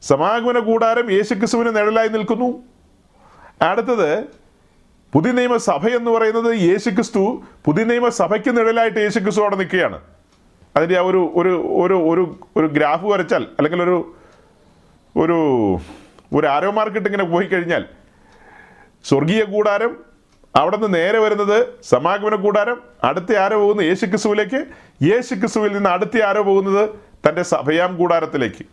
സമാഗമന 0.03 0.59
കൂടാരം 0.59 1.11
യേശു 1.11 1.35
ക്രിസ്തുവിന് 1.35 1.77
നിഴലായി 1.77 2.09
നിൽക്കുന്നു. 2.09 2.63
അടുത്തത് 3.63 4.25
പുതിയ 5.13 5.33
നിയമസഭ 5.33 5.89
എന്ന് 5.89 6.11
പറയുന്നത് 6.11 6.57
യേശു 6.57 6.91
ക്രിസ്തു 6.91 7.43
പുതിയ 7.65 7.85
നിയമസഭയ്ക്ക് 7.85 8.57
നിഴലായിട്ട് 8.57 8.99
യേശു 8.99 9.19
ക്രിസ്തു 9.19 9.41
അവിടെ 9.41 9.57
നിൽക്കുകയാണ്. 9.57 10.01
അതിന്റെ 10.77 10.99
ആ 10.99 11.03
ഒരു 11.03 11.33
ഒരു 11.37 11.63
ഒരു 11.79 12.39
ഒരു 12.57 12.67
ഗ്രാഫ് 12.67 13.05
വരച്ചാൽ 13.05 13.43
അല്ലെങ്കിൽ 13.43 13.83
ഒരു 13.83 14.16
ഒരു 15.17 15.39
ഒരു 16.35 16.47
ആരോ 16.47 16.71
മാർക്കിട്ട് 16.71 17.09
ഇങ്ങനെ 17.09 17.25
പോയി 17.25 17.47
കഴിഞ്ഞാൽ 17.47 17.85
സ്വർഗീയ 19.05 19.45
കൂടാരം 19.45 20.05
അവിടെ 20.57 20.77
നിന്ന് 20.77 20.99
നേരെ 20.99 21.19
വരുന്നത് 21.19 21.67
സമാഗമന 21.83 22.35
കൂടാരം 22.35 22.83
അടുത്ത 23.05 23.37
ആരോ 23.37 23.59
പോകുന്നത് 23.59 23.87
യേശു 23.87 24.07
ക്രിസ്തുവിലേക്ക് 24.07 24.67
യേശു 25.05 25.35
ക്രിസ്തുവിൽ 25.35 25.73
നിന്ന് 25.73 25.91
അടുത്ത 25.91 26.23
ആരോ 26.23 26.43
പോകുന്നത് 26.43 26.91
തന്റെ 27.29 27.43
സഭയാം 27.43 27.97
കൂടാരത്തിലേക്ക്. 27.97 28.64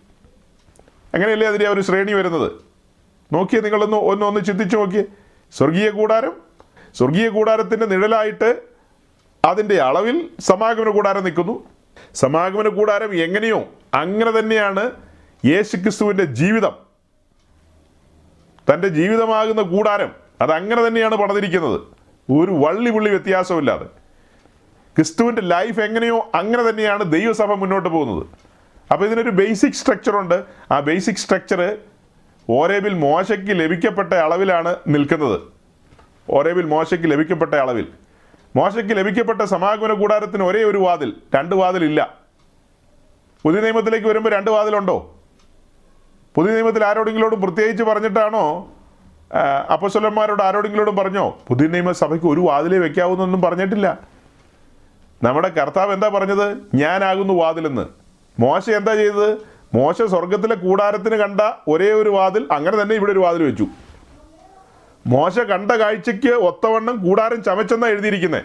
അങ്ങനെയല്ലേ 1.13 1.47
അതിന്റെ 1.47 1.67
ഒരു 1.69 1.81
ശ്രേണി 1.81 2.13
വരുന്നത്? 2.13 2.51
നോക്കിയേ 3.33 3.61
നിങ്ങളൊന്ന് 3.61 3.97
ഒന്ന് 3.97 4.25
ഒന്ന് 4.25 4.45
ചിന്തിച്ചു 4.45 4.77
നോക്കിയേ. 4.77 5.03
സ്വർഗീയ 5.51 5.89
കൂടാരം 5.89 6.33
സ്വർഗീയ 6.95 7.29
കൂടാരത്തിന്റെ 7.29 7.85
നിഴലായിട്ട് 7.85 8.61
അതിന്റെ 9.45 9.81
അളവിൽ 9.81 10.29
സമാഗമന 10.39 10.89
കൂടാരം 10.89 11.23
നിൽക്കുന്നു. 11.23 11.63
സമാഗമന 12.15 12.67
കൂടാരം 12.67 13.15
എങ്ങനെയോ 13.15 13.65
അങ്ങനെ 13.93 14.39
തന്നെയാണ് 14.39 14.91
യേശുക്രിസ്തുവിന്റെ 15.45 16.23
ജീവിതം 16.23 16.71
തന്റെ 18.73 18.87
ജീവിതമാകുന്ന 18.87 19.61
കൂടാരം 19.61 20.11
അതങ്ങനെ 20.41 20.87
തന്നെയാണ് 20.87 21.15
പണിതിരിക്കുന്നത് 21.15 21.81
ഒരു 22.31 22.51
വള്ളി 22.51 22.91
പുള്ളി 22.91 23.09
വ്യത്യാസമില്ലാതെ. 23.09 23.85
ക്രിസ്തുവിന്റെ 24.95 25.41
ലൈഫ് 25.41 25.79
എങ്ങനെയോ 25.79 26.31
അങ്ങനെ 26.35 26.69
തന്നെയാണ് 26.69 27.11
ദൈവസഭ 27.11 27.53
മുന്നോട്ട് 27.53 27.89
പോകുന്നത്. 27.89 28.27
അപ്പോൾ 28.91 29.05
ഇതിനൊരു 29.05 29.29
ബേസിക് 29.29 29.71
സ്ട്രക്ചറുണ്ട് 29.71 30.43
ആ 30.71 30.79
ബേസിക് 30.79 31.15
സ്ട്രക്ചർ 31.15 31.77
ഓരേബിൽ 32.49 32.93
മോശയ്ക്ക് 32.93 33.59
ലഭിക്കപ്പെട്ട 33.59 34.13
അളവിലാണ് 34.13 34.75
നിൽക്കുന്നത്. 34.87 35.41
ഓരേബിൽ 36.29 36.65
മോശയ്ക്ക് 36.65 37.11
ലഭിക്കപ്പെട്ട 37.11 37.53
അളവിൽ. 37.53 37.87
മോശയ്ക്ക് 38.55 38.97
ലഭിക്കപ്പെട്ട 38.97 39.41
സമാഗമന 39.41 39.93
കൂടാരത്തിന് 39.93 40.43
ഒരേ 40.43 40.63
ഒരു 40.63 40.77
വാതിൽ 40.77 41.13
രണ്ട് 41.35 41.55
വാതിലില്ല. 41.55 42.17
പുതിയ 43.43 43.61
നിയമത്തിലേക്ക് 43.61 44.07
വരുമ്പോൾ 44.07 44.29
രണ്ട് 44.29 44.51
വാതിലുണ്ടോ? 44.51 45.12
പുതിയ 46.35 46.51
നിയമത്തിൽ 46.51 46.85
ആരോടെങ്കിലോടും 46.85 47.41
പ്രത്യേകിച്ച് 47.41 47.83
പറഞ്ഞിട്ടാണോ? 47.83 48.71
അപ്പസ്വലന്മാരോട് 49.73 50.43
ആരോടെങ്കിലോടും 50.43 50.95
പറഞ്ഞോ? 50.95 51.37
പുതിയ 51.47 51.67
നിയമസഭയ്ക്ക് 51.67 52.27
ഒരു 52.27 52.39
വാതിലേ 52.39 52.77
വെക്കാവുന്നൊന്നും 52.77 53.41
പറഞ്ഞിട്ടില്ല. 53.41 53.99
നമ്മുടെ 55.23 55.49
കർത്താവ് 55.49 55.93
എന്താ 55.93 56.09
പറഞ്ഞത്? 56.09 56.57
ഞാനാകുന്നു 56.73 57.33
വാതിലെന്ന്. 57.33 57.85
മോശ 58.39 58.69
എന്താ 58.69 58.93
ചെയ്തത്? 58.93 59.37
മോശ 59.73 60.01
സ്വർഗത്തിലെ 60.01 60.55
കൂടാരത്തിന് 60.55 61.15
കണ്ട 61.15 61.41
ഒരേ 61.67 61.91
ഒരു 61.91 62.09
വാതിൽ 62.09 62.47
അങ്ങനെ 62.51 62.81
തന്നെ 62.81 62.95
ഇവിടെ 62.95 63.11
ഒരു 63.11 63.19
വാതിൽ 63.19 63.43
വെച്ചു. 63.43 63.67
മോശ 65.07 65.39
കണ്ട 65.39 65.71
കാഴ്ചയ്ക്ക് 65.71 66.33
ഒത്തവണ്ണം 66.33 67.07
കൂടാരം 67.07 67.43
ചമച്ചെന്നാണ് 67.43 67.93
എഴുതിയിരിക്കുന്നത് 67.93 68.43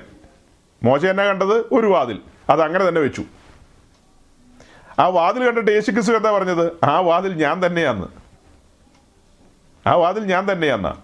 മോശ 0.83 1.05
എന്നാ 1.05 1.25
കണ്ടത്? 1.25 1.57
ഒരു 1.73 1.87
വാതിൽ. 1.87 2.19
അത് 2.51 2.63
അങ്ങനെ 2.63 2.89
തന്നെ 2.89 3.01
വെച്ചു. 3.01 3.23
ആ 4.99 5.07
വാതിൽ 5.07 5.47
കണ്ടിട്ട് 5.47 5.71
യേശു 5.71 5.91
ക്രിസ്തു 5.91 6.13
എന്താ 6.13 6.31
പറഞ്ഞത്? 6.31 6.85
ആ 6.85 7.01
വാതിൽ 7.01 7.35
ഞാൻ 7.35 7.67
തന്നെയാന്ന്. 7.67 8.07
ആ 9.89 9.95
വാതിൽ 9.95 10.25
ഞാൻ 10.25 10.53
തന്നെയാന്ന. 10.53 10.97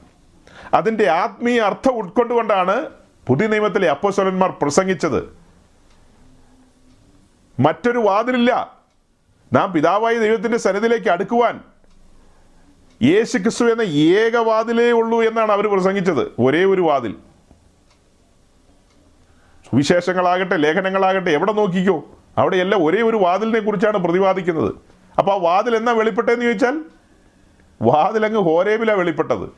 അതിന്റെ 0.74 1.11
ആത്മീയ 1.11 1.61
അർത്ഥം 1.61 1.92
ഉൾക്കൊണ്ടുകൊണ്ടാണ് 1.92 2.90
പുതിയ 3.26 3.47
നിയമത്തിലെ 3.47 3.90
അപ്പോസ്വലന്മാർ 3.90 4.51
പ്രസംഗിച്ചത്. 4.62 5.36
മറ്റൊരു 7.61 7.99
വാതിലില്ല. 7.99 8.78
നാം 9.53 9.72
പിതാവായ 9.72 10.18
ദൈവത്തിന്റെ 10.18 10.59
സന്നിധിയിലേക്ക് 10.59 11.09
അടുക്കുവാൻ 11.09 11.61
യേശു 13.03 13.38
ക്രിസ്തു 13.38 13.64
എന്ന 13.64 13.82
ഏക 13.82 14.36
വാതിലേ 14.36 14.90
ഉള്ളൂ 14.90 15.22
എന്നാണ് 15.22 15.53
അവർ 15.53 15.72
പ്രസംഗിച്ചത്. 15.72 16.32
ഒരേ 16.38 16.64
ഒരു 16.64 16.82
വാതിൽ. 16.82 17.12
സുവിശേഷങ്ങളാകട്ടെ 19.70 20.57
ലേഖനങ്ങളാകട്ടെ 20.57 21.30
എവിടെ 21.30 21.53
നോക്കിക്കോ? 21.53 22.05
അവിടെയെല്ലാം 22.39 22.85
ഒരേ 22.85 23.03
ഒരു 23.03 23.16
വാതിലിനെ 23.16 23.61
കുറിച്ചാണ് 23.61 23.99
പ്രതിപാദിക്കുന്നത്. 23.99 24.74
അപ്പോൾ 25.18 25.32
ആ 25.32 25.37
വാതിൽ 25.37 25.76
എന്നാ 25.76 25.93
വെളിപ്പെട്ടതെന്ന് 25.93 26.45
ചോദിച്ചാൽ? 26.45 26.80
വാതിലങ്ങ് 27.82 28.41
ഹോരേബിലാണ് 28.41 28.99
വെളിപ്പെട്ടത്. 28.99 29.49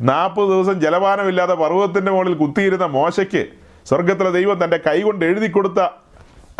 നാൽപ്പത് 0.00 0.48
ദിവസം 0.48 0.80
ജലപാനമില്ലാതെ 0.80 1.54
പർവതത്തിന്റെ 1.54 2.12
മുകളിൽ 2.12 2.34
കുത്തിയിരുന്ന 2.34 2.86
മോശയ്ക്ക് 2.86 3.46
സ്വർഗത്തിലെ 3.84 4.30
ദൈവം 4.30 4.64
തന്റെ 4.64 4.76
കൈകൊണ്ട് 4.76 5.24
എഴുതി 5.24 5.46
കൊടുത്ത 5.46 5.78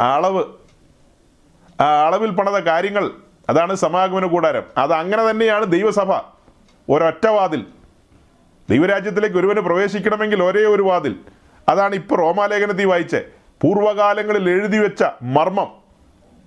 അളവ് 0.01 0.45
ആ 1.83 2.07
അളവിൽ 2.07 2.31
പണിത 2.31 2.59
കാര്യങ്ങൾ 2.59 3.11
അതാണ് 3.49 3.75
സമാഗമന 3.75 4.27
കൂടാരം. 4.27 4.63
അത് 4.77 4.93
അങ്ങനെ 4.93 5.31
തന്നെയാണ് 5.31 5.67
ദൈവസഭ. 5.67 6.13
ഒരൊറ്റ 6.91 7.27
വാതിൽ. 7.27 7.67
ദൈവരാജ്യത്തിലേക്ക് 8.71 9.37
ഒരുവന് 9.37 9.61
പ്രവേശിക്കണമെങ്കിൽ 9.61 10.43
ഒരേ 10.45 10.61
ഒരു 10.61 10.83
വാതിൽ. 10.83 11.17
അതാണ് 11.69 11.95
ഇപ്പോൾ 11.95 12.17
റോമാലേഖനത്തിൽ 12.17 12.87
വായിച്ചേ 12.87 13.25
പൂർവകാലങ്ങളിൽ 13.63 14.51
എഴുതി 14.51 14.79
വെച്ച 14.79 15.05
മർമ്മം 15.23 15.69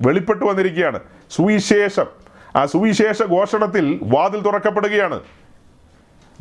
വെളിപ്പെട്ടു 0.01 0.45
വന്നിരിക്കുകയാണ്. 0.45 0.99
സുവിശേഷം. 1.31 2.05
ആ 2.55 2.65
സുവിശേഷ 2.65 3.23
ഘോഷണത്തിൽ 3.23 3.99
വാതിൽ 4.03 4.41
തുറക്കപ്പെടുകയാണ്. 4.41 5.21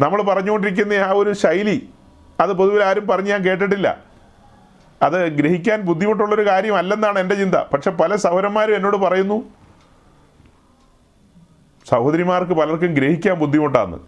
നമ്മൾ 0.01 0.23
പറഞ്ഞുകൊണ്ടിരിക്കുന്ന 0.23 0.93
ആ 0.93 1.11
ഒരു 1.11 1.33
ശൈലി 1.33 1.89
അത് 2.41 2.53
പൊതുവിൽ 2.53 2.83
ആരും 2.83 3.07
പറഞ്ഞ് 3.07 3.31
ഞാൻ 3.31 3.45
കേട്ടിട്ടില്ല. 3.45 3.99
അത് 5.03 5.29
ഗ്രഹിക്കാൻ 5.29 5.81
ബുദ്ധിമുട്ടുള്ളൊരു 5.81 6.47
കാര്യമല്ലെന്നാണ് 6.47 7.19
എന്റെ 7.19 7.35
ചിന്ത. 7.35 7.55
പക്ഷെ 7.55 7.91
പല 7.91 8.17
സഹോദരന്മാരും 8.17 8.77
എന്നോട് 8.77 8.97
പറയുന്നു 8.97 9.45
സഹോദരിമാർക്ക് 11.89 12.53
പലർക്കും 12.53 12.95
ഗ്രഹിക്കാൻ 12.95 13.35
ബുദ്ധിമുട്ടാണ് 13.35 13.99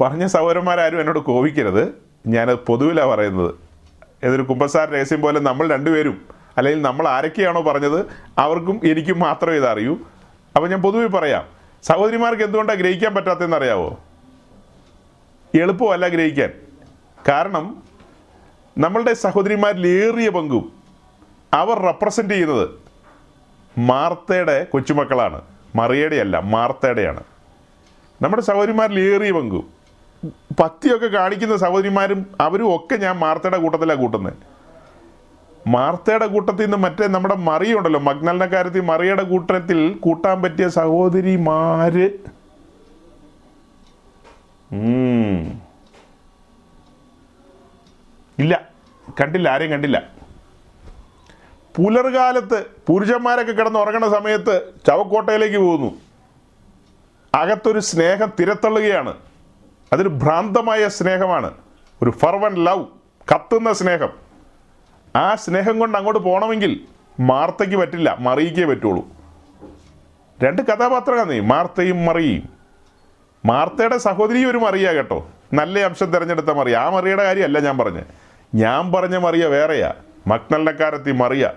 പറഞ്ഞ 0.00 0.26
സഹോദരന്മാരാരും 0.26 1.00
എന്നോട് 1.00 1.18
കോപിക്കരുത്. 1.18 1.94
ഞാനത് 2.26 2.58
പൊതുവിലാണ് 2.58 3.08
പറയുന്നത്. 3.08 3.65
ഏതൊരു 4.26 4.42
കുമ്പസാര 4.42 4.90
രഹസ്യം 4.90 5.20
പോലെ 5.20 5.40
നമ്മൾ 5.40 5.70
രണ്ടുപേരും 5.70 6.26
അല്ലെങ്കിൽ 6.56 6.82
നമ്മൾ 6.82 7.08
ആരൊക്കെയാണോ 7.08 7.62
പറഞ്ഞത് 7.62 8.06
അവർക്കും 8.38 8.80
എനിക്കും 8.84 9.18
മാത്രമേ 9.18 9.56
ഇതറിയൂ. 9.56 9.98
അപ്പം 10.56 10.70
ഞാൻ 10.70 10.82
പൊതുവെ 10.82 11.06
പറയാം 11.06 11.44
സഹോദരിമാർക്ക് 11.82 12.42
എന്തുകൊണ്ടാണ് 12.42 12.78
ഗ്രഹിക്കാൻ 12.78 13.14
പറ്റാത്തതെന്ന് 13.14 13.56
അറിയാവോ? 13.56 14.00
എളുപ്പമല്ല 15.54 16.08
ഗ്രഹിക്കാൻ. 16.08 16.52
കാരണം 17.28 17.82
നമ്മളുടെ 18.78 19.14
സഹോദരിമാരിൽ 19.14 19.86
ഏറിയ 19.86 20.28
പങ്കും 20.28 20.72
അവർ 21.54 21.78
റെപ്രസെന്റ് 21.78 22.34
ചെയ്യുന്നത് 22.34 22.68
മാർത്തയുടെ 23.78 24.64
കൊച്ചുമക്കളാണ്. 24.64 25.42
മറിയയുടെ 25.76 26.16
അല്ല 26.16 26.38
മാർത്തയുടെയാണ്. 26.38 27.24
നമ്മുടെ 28.22 28.42
സഹോദരിമാരിൽ 28.42 29.00
ഏറിയ 29.00 29.32
പങ്കും 29.32 29.75
ഭക്തിയൊക്കെ 30.60 31.06
കാണിക്കുന്ന 31.06 31.56
സഹോദരിമാരും 31.56 32.26
അവരും 32.40 32.76
ഒക്കെ 32.76 32.96
ഞാൻ 32.96 33.16
മാർത്തയുടെ 33.18 33.58
കൂട്ടത്തിലാണ് 33.58 34.00
കൂട്ടുന്നത് 34.00 34.34
മാർത്തയുടെ 35.68 36.26
കൂട്ടത്തിൽ 36.26 36.62
നിന്ന് 36.62 36.76
മറ്റേ 36.76 37.06
നമ്മുടെ 37.06 37.34
മറിയുണ്ടല്ലോ 37.34 38.00
മഗ്നലിന്റെ 38.00 38.46
കാര്യത്തിൽ 38.46 38.80
മറിയുടെ 38.80 39.22
കൂട്ടത്തിൽ 39.22 39.92
കൂട്ടാൻ 39.92 40.42
പറ്റിയ 40.42 40.68
സഹോദരിമാര്. 40.68 42.10
ഇല്ല 48.38 48.68
കണ്ടില്ല 49.20 49.48
ആരെയും 49.48 49.70
കണ്ടില്ല. 49.70 50.02
പുലർകാലത്ത് 51.76 52.66
പുരുഷന്മാരൊക്കെ 52.86 53.52
കിടന്ന് 53.52 53.78
ഉറങ്ങണ 53.78 54.08
സമയത്ത് 54.08 54.72
ചവക്കോട്ടയിലേക്ക് 54.86 55.56
പോകുന്നു. 55.56 55.94
അകത്തൊരു 57.34 57.78
സ്നേഹം 57.78 58.32
തിരത്തള്ളുകയാണ്. 58.40 59.14
അതൊരു 59.92 60.08
ഭ്രാന്തമായ 60.08 60.88
സ്നേഹമാണ്. 60.88 61.54
ഒരു 62.02 62.10
ഫർവൻ 62.10 62.64
ലവ് 62.64 62.84
കത്തുന്ന 63.34 63.72
സ്നേഹം. 63.72 64.08
ആ 65.16 65.34
സ്നേഹം 65.34 65.78
കൊണ്ട് 65.78 65.98
അങ്ങോട്ട് 65.98 66.20
പോകണമെങ്കിൽ 66.20 66.80
മാർത്തയ്ക്ക് 67.20 67.76
പറ്റില്ല 67.76 68.16
മറിയിക്കേ 68.20 68.64
പറ്റുള്ളൂ. 68.64 69.08
രണ്ട് 70.44 70.62
കഥാപാത്രമാണ് 70.62 71.30
നീ 71.30 71.40
മാർത്തയും 71.40 72.04
മറിയും. 72.04 72.48
മാർത്തയുടെ 73.44 73.98
സഹോദരി 73.98 74.44
ഒരു 74.44 74.58
മറിയ 74.58 74.92
കേട്ടോ. 74.92 75.28
നല്ല 75.52 75.78
അംശം 75.78 76.06
തിരഞ്ഞെടുത്ത 76.06 76.46
മറിയ. 76.46 76.76
ആ 76.76 76.90
മറിയുടെ 76.90 77.22
കാര്യമല്ല 77.22 77.58
ഞാൻ 77.58 77.78
പറഞ്ഞത് 77.78 78.04
ഞാൻ 78.54 78.92
പറഞ്ഞ 78.92 79.16
മറിയ 79.16 79.46
വേറെയാ. 79.46 79.94
മക്നല്ലക്കാരത്തി 80.26 81.12
മറിയ. 81.12 81.52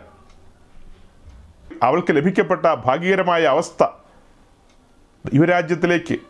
അവൾക്ക് 1.83 2.15
ലഭിക്കപ്പെട്ട 2.15 2.61
ഭാഗ്യകരമായ 2.61 3.43
അവസ്ഥ 3.43 3.83
ദൈവരാജ്യത്തിലേക്ക് 5.25 6.28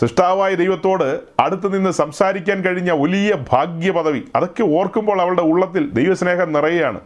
സൃഷ്ടാവായ 0.00 0.54
ദൈവത്തോട് 0.54 1.20
അടുത്ത് 1.40 1.76
നിന്ന് 1.76 1.90
സംസാരിക്കാൻ 1.90 2.60
കഴിഞ്ഞ 2.60 2.90
വലിയ 2.90 3.36
ഭാഗ്യ 3.50 3.90
പദവി 3.90 4.24
അതൊക്കെ 4.36 4.62
ഓർക്കുമ്പോൾ 4.62 5.20
അവളുടെ 5.20 5.42
ഉള്ളത്തിൽ 5.42 5.90
ദൈവസ്നേഹം 5.90 6.52
നിറയുകയാണ്. 6.52 7.00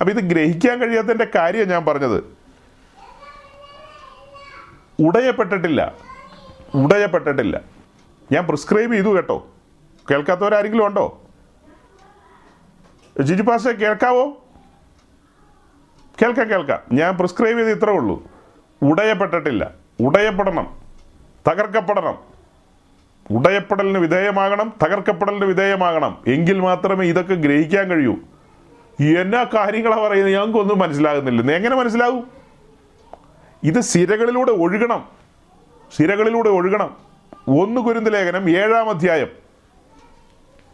അപ്പം 0.00 0.10
ഇത് 0.10 0.16
ഗ്രഹിക്കാൻ 0.16 0.78
കഴിയാത്തതിന്റെ 0.78 1.26
കാര്യം 1.34 1.68
ഞാൻ 1.68 1.84
പറഞ്ഞത്. 1.84 2.24
ഉടയപ്പെട്ടിട്ടില്ല. 5.00 5.94
ഉടയപ്പെട്ടിട്ടില്ല. 6.74 7.60
ഞാൻ 8.32 8.46
പ്രിസ്ക്രൈബ് 8.46 8.92
ചെയ്തു 8.92 9.16
കേട്ടോ. 9.16 9.46
കേൾക്കാത്തവരാരെങ്കിലും 10.10 10.86
ഉണ്ടോ? 10.86 11.22
ജിജു 13.20 13.42
പാസ 13.42 13.68
കേൾക്കാവോ? 13.68 14.44
കേൾക്കാം 16.22 16.50
കേൾക്കാം. 16.50 16.80
ഞാൻ 16.92 17.16
പ്രിസ്ക്രൈബ് 17.16 17.58
ചെയ്ത് 17.58 17.70
ഇത്രേ 17.70 17.92
ഉള്ളൂ. 17.92 18.22
ഉടയപ്പെട്ടിട്ടില്ല. 18.82 19.70
ഉടയപ്പെടണം. 20.00 20.87
തകർക്കപ്പെടണം. 21.48 22.18
ഉടയപ്പെടലിന് 23.30 23.98
വിധേയമാകണം 23.98 24.72
തകർക്കപ്പെടലിന് 24.82 25.44
വിധേയമാകണം. 25.44 26.24
എങ്കിൽ 26.26 26.60
മാത്രമേ 26.60 27.06
ഇതൊക്കെ 27.06 27.34
ഗ്രഹിക്കാൻ 27.34 27.88
കഴിയൂ. 27.88 28.16
എന്നാ 29.20 29.44
കാര്യങ്ങളാണ് 29.54 30.00
പറയുന്നത്? 30.00 30.34
ഞങ്ങൾക്കൊന്നും 30.34 30.78
മനസ്സിലാകുന്നില്ല. 30.78 31.42
നീ 31.42 31.54
എങ്ങനെ 31.54 31.76
മനസ്സിലാവും 31.76 32.30
ഇത് 33.64 33.80
സിരകളിലൂടെ 33.80 34.50
ഒഴുകണം. 34.50 35.08
സിരകളിലൂടെ 35.96 36.48
ഒഴുകണം. 36.48 36.96
ഒന്ന് 37.48 37.80
കുരുന്ത് 37.80 38.12
ലേഖനം 38.12 38.50
ഏഴാം 38.50 38.90
അധ്യായം. 38.90 39.28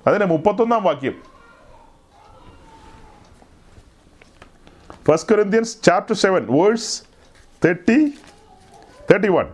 അതിന് 0.06 0.24
മുപ്പത്തൊന്നാം 0.24 0.82
വാക്യം. 0.82 1.34
First 5.08 5.34
Corinthians 5.34 5.82
chapter 5.82 6.14
seven 6.14 6.46
verse 6.50 7.02
thirty 7.64 8.14
thirty 9.10 9.28
one 9.28 9.46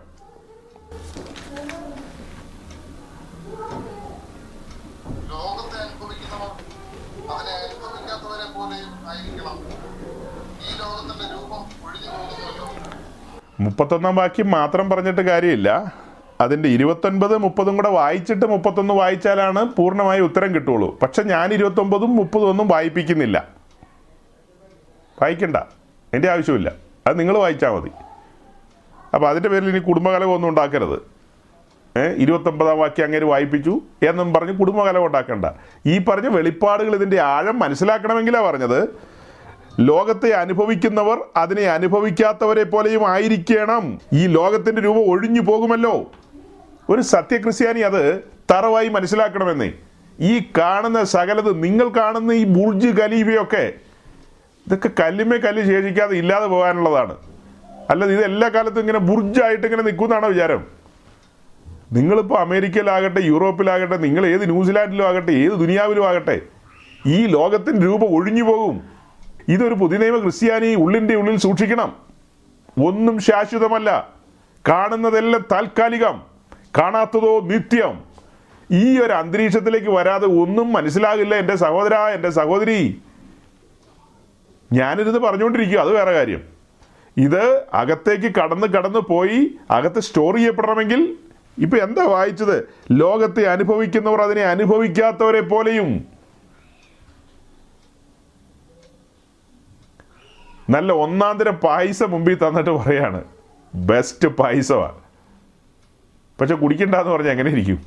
ലോകത്തെ 5.30 5.78
അനുഭവിക്കുന്നവർ 5.84 6.50
അവനെ 7.32 7.52
അനുഭവിക്കാത്തവരെ 7.64 8.46
പോലെയും 8.56 8.90
ആയിരിക്കണം. 9.08 9.56
ഈ 10.66 10.78
ലോകത്തിന്റെ 10.78 11.26
രൂപം 11.34 11.62
ഒഴിഞ്ഞു 11.86 12.10
പോകുന്നുവല്ലോ 12.10 12.66
മുപ്പത്തൊന്നാം 13.60 14.16
വാക്യം 14.16 14.50
മാത്രം 14.50 14.90
പറഞ്ഞിട്ട് 14.90 15.20
കാര്യമില്ല. 15.20 15.70
അതിന്റെ 16.40 16.68
ഇരുപത്തൊൻപത് 16.68 17.38
മുപ്പതും 17.38 17.76
കൂടെ 17.76 17.88
വായിച്ചിട്ട് 17.88 18.46
മുപ്പത്തൊന്ന് 18.46 18.94
വായിച്ചാലാണ് 18.94 19.64
പൂർണമായി 19.64 20.20
ഉത്തരം 20.20 20.54
കിട്ടുള്ളൂ 20.54 20.98
പക്ഷെ 21.02 21.22
ഞാൻ 21.22 21.52
ഇരുപത്തൊമ്പതും 21.52 22.16
മുപ്പതും 22.16 22.48
ഒന്നും 22.48 22.68
വായിപ്പിക്കുന്നില്ല. 22.68 23.48
വായിക്കണ്ട. 25.22 25.56
എന്റെ 26.14 26.30
ആവശ്യമില്ല. 26.30 26.72
അത് 27.06 27.20
നിങ്ങൾ 27.20 27.38
വായിച്ചാൽ 27.38 27.70
മതി. 27.70 27.90
അപ്പോൾ 29.14 29.28
അതിന്റെ 29.28 29.48
പേരിൽ 29.48 29.68
ഇനി 29.68 29.78
കുടുംബകലകം 29.78 30.34
ഒന്നും 30.34 30.48
ഉണ്ടാക്കരുത്. 30.48 31.20
ഇരുപത്തൊമ്പതാം 32.16 32.78
വാക്യം 32.78 33.04
അങ്ങനെ 33.04 33.26
വായിപ്പിച്ചു 33.26 33.80
എന്നും 34.08 34.34
പറഞ്ഞ് 34.34 34.58
കുടുംബകലകം 34.58 35.06
ഉണ്ടാക്കണ്ട. 35.06 35.44
ഈ 35.86 35.98
പറഞ്ഞ 35.98 36.28
വെളിപ്പാടുകൾ 36.28 36.94
ഇതിന്റെ 36.94 37.20
ആഴം 37.20 37.58
മനസ്സിലാക്കണമെങ്കിലാണ് 37.58 38.44
പറഞ്ഞത്. 38.44 38.88
ലോകത്തെ 39.80 40.30
അനുഭവിക്കുന്നവർ 40.30 41.18
അതിനെ 41.36 41.62
അനുഭവിക്കാത്തവരെ 41.62 42.62
പോലെയും 42.62 43.08
ആയിരിക്കണം. 43.08 43.98
ഈ 44.12 44.26
ലോകത്തിന്റെ 44.26 44.82
രൂപം 44.82 45.10
ഒഴിഞ്ഞു 45.10 45.40
പോകുമല്ലോ. 45.40 46.12
ഒരു 46.90 47.00
സത്യക്രിസ്ത്യാനി 47.00 47.80
അത് 47.80 48.20
തറവായി 48.50 48.88
മനസ്സിലാക്കണമെന്നേ. 48.88 49.72
ഈ 50.20 50.38
കാണുന്ന 50.58 51.04
സകലത് 51.04 51.64
നിങ്ങൾ 51.64 51.88
കാണുന്ന 51.88 52.32
ഈ 52.32 52.44
ബുർജ് 52.44 53.00
ഖലീഫയൊക്കെ 53.02 53.72
ഇതൊക്കെ 54.66 54.90
കല്ലുമേ 55.00 55.36
കല്ല് 55.36 55.66
ശേഷിക്കാതെ 55.66 56.16
ഇല്ലാതെ 56.16 56.46
പോകാനുള്ളതാണ്. 56.46 57.16
അല്ലാതെ 57.90 58.12
ഇത് 58.12 58.24
എല്ലാ 58.24 58.48
കാലത്തും 58.48 58.80
ഇങ്ങനെ 58.80 58.98
ബുർജായിട്ട് 58.98 59.66
ഇങ്ങനെ 59.66 59.82
നിൽക്കുന്നതാണോ 59.82 60.28
വിചാരം? 60.28 60.66
നിങ്ങളിപ്പോൾ 61.92 62.38
അമേരിക്കയിലാകട്ടെ 62.38 63.20
യൂറോപ്പിലാകട്ടെ 63.20 63.96
നിങ്ങൾ 63.96 64.26
ഏത് 64.26 64.50
ന്യൂസിലാൻഡിലും 64.50 65.06
ആകട്ടെ 65.06 65.32
ഏത് 65.32 65.52
ദുനിയാവിലും 65.52 66.08
ആകട്ടെ 66.08 66.40
ഈ 67.06 67.26
ലോകത്തിന്റെ 67.26 67.86
രൂപം 67.86 68.06
ഒഴിഞ്ഞു 68.06 68.42
പോകും. 68.42 68.80
ഇതൊരു 69.48 69.74
പുതിയനിയമ 69.74 70.22
ക്രിസ്ത്യാനി 70.22 70.74
ഉള്ളിന്റെ 70.74 71.14
ഉള്ളിൽ 71.14 71.36
സൂക്ഷിക്കണം. 71.36 71.96
ഒന്നും 72.86 73.18
ശാശ്വതമല്ല. 73.18 74.08
കാണുന്നതെല്ലാം 74.68 75.44
താൽക്കാലികം. 75.52 76.22
കാണാത്തതോ 76.78 77.40
നിത്യം. 77.40 78.04
ഈ 78.70 78.98
ഒരു 78.98 79.12
അന്തരീക്ഷത്തിലേക്ക് 79.12 79.90
വരാതെ 79.90 80.26
ഒന്നും 80.26 80.72
മനസ്സിലാകില്ല 80.72 81.34
എന്റെ 81.34 81.56
സഹോദര 81.56 81.94
എന്റെ 81.94 82.30
സഹോദരി. 82.30 83.02
ഞാനിരുന്ന് 84.72 85.18
പറഞ്ഞുകൊണ്ടിരിക്കുക 85.18 85.78
അത് 85.78 85.92
വേറെ 85.92 86.12
കാര്യം. 86.12 86.59
ഇത് 87.20 87.64
അകത്തേക്ക് 87.74 88.34
കടന്ന് 88.34 88.66
കടന്ന് 88.66 88.98
പോയി 88.98 89.54
അകത്ത് 89.70 90.00
സ്റ്റോർ 90.00 90.36
ചെയ്യപ്പെടണമെങ്കിൽ 90.36 91.16
ഇപ്പൊ 91.58 91.76
എന്താ 91.76 92.04
വായിച്ചത്? 92.04 92.68
ലോകത്തെ 92.90 93.42
അനുഭവിക്കുന്നവർ 93.46 94.22
അതിനെ 94.22 94.42
അനുഭവിക്കാത്തവരെ 94.42 95.40
പോലെയും. 95.40 96.06
നല്ല 100.70 100.92
ഒന്നാം 100.92 101.38
തരം 101.38 101.56
പായസം 101.56 102.10
മുമ്പിൽ 102.10 102.34
തന്നിട്ട് 102.34 102.70
പറയാണ്. 102.70 103.24
ബെസ്റ്റ് 103.74 104.28
പായസമാണ്. 104.28 105.00
പക്ഷെ 106.40 106.54
കുടിക്കണ്ടെന്ന് 106.54 107.12
പറഞ്ഞാൽ 107.12 107.30
എങ്ങനെ 107.30 107.50
ഇരിക്കും 107.50 107.80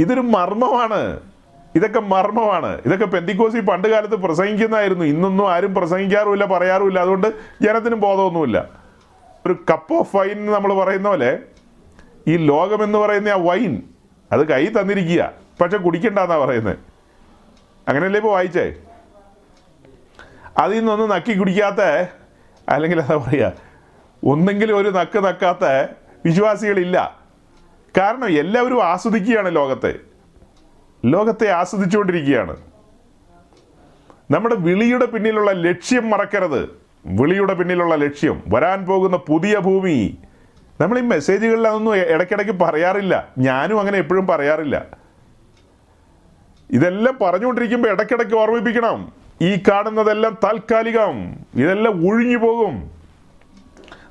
ഇതൊരു 0.00 0.20
മർമ്മമാണ്. 0.20 1.27
ഇതൊക്കെ 1.74 2.00
മർമ്മമാണ്. 2.00 2.80
ഇതൊക്കെ 2.86 3.04
പെന്തിക്കോസി 3.04 3.60
പണ്ട് 3.60 3.88
കാലത്ത് 3.88 4.14
പ്രസംഗിക്കുന്നതായിരുന്നു. 4.14 5.04
ഇന്നൊന്നും 5.04 5.52
ആരും 5.52 5.74
പ്രസംഗിക്കാറുമില്ല 5.74 6.44
പറയാറുമില്ല. 6.44 7.00
അതുകൊണ്ട് 7.00 7.32
ജനത്തിനും 7.62 8.00
ബോധമൊന്നുമില്ല. 8.00 8.68
ഒരു 9.46 9.56
കപ്പ് 9.70 9.94
ഓഫ് 9.94 10.16
വൈൻ 10.16 10.30
എന്ന് 10.30 10.52
നമ്മൾ 10.52 10.74
പറയുന്ന 10.74 11.08
പോലെ 11.08 11.38
ഈ 12.28 12.36
ലോകം 12.36 12.82
എന്ന് 12.82 12.98
പറയുന്ന 12.98 13.28
ആ 13.28 13.36
വൈൻ 13.36 13.82
അത് 14.32 14.48
കൈ 14.48 14.66
തന്നിരിക്കുക. 14.66 15.32
പക്ഷെ 15.60 15.76
കുടിക്കണ്ടെന്നാ 15.76 16.36
പറയുന്നത് 16.36 16.78
അങ്ങനെയല്ലേ 17.88 18.20
ഇപ്പോൾ 18.20 18.32
വായിച്ചേ? 18.32 18.74
അതിൽ 20.58 20.78
നിന്നൊന്നും 20.78 21.08
നക്കി 21.08 21.38
കുടിക്കാത്ത 21.38 22.08
അല്ലെങ്കിൽ 22.68 23.00
എന്താ 23.00 23.16
പറയുക 23.16 23.52
ഒന്നെങ്കിലും 24.24 24.78
ഒരു 24.78 24.88
നക്ക് 24.88 25.18
നക്കാത്ത 25.18 25.64
വിശ്വാസികളില്ല. 26.24 27.16
കാരണം 27.98 28.28
എല്ലാവരും 28.28 28.84
ആസ്വദിക്കുകയാണ് 28.84 29.56
ലോകത്തെ. 29.56 30.07
ലോകത്തെ 31.04 31.50
ആസ്വദിച്ചുകൊണ്ടിരിക്കുകയാണ്. 31.50 32.56
നമ്മുടെ 34.30 34.54
വിളിയുടെ 34.54 35.06
പിന്നിലുള്ള 35.06 35.52
ലക്ഷ്യം 35.52 36.10
മറക്കരുത്. 36.10 36.68
വിളിയുടെ 37.06 37.54
പിന്നിലുള്ള 37.54 37.94
ലക്ഷ്യം 37.94 38.42
വരാൻ 38.48 38.84
പോകുന്ന 38.84 39.16
പുതിയ 39.16 39.58
ഭൂമി. 39.58 40.18
നമ്മൾ 40.80 40.98
ഈ 40.98 41.02
മെസ്സേജുകളിൽ 41.02 41.68
അതൊന്നും 41.68 41.96
ഇടയ്ക്കിടയ്ക്ക് 41.96 42.52
പറയാറില്ല. 42.52 43.28
ഞാനും 43.38 43.80
അങ്ങനെ 43.80 43.98
എപ്പോഴും 43.98 44.26
പറയാറില്ല. 44.26 44.86
ഇതെല്ലാം 46.70 47.18
പറഞ്ഞുകൊണ്ടിരിക്കുമ്പോൾ 47.20 47.88
ഇടയ്ക്കിടയ്ക്ക് 47.88 48.34
ഓർമ്മിപ്പിക്കണം. 48.34 49.12
ഈ 49.42 49.56
കാണുന്നതെല്ലാം 49.56 50.38
താൽക്കാലികം. 50.44 51.36
ഇതെല്ലാം 51.54 52.08
ഒഴിഞ്ഞു 52.08 52.36
പോകും. 52.36 52.90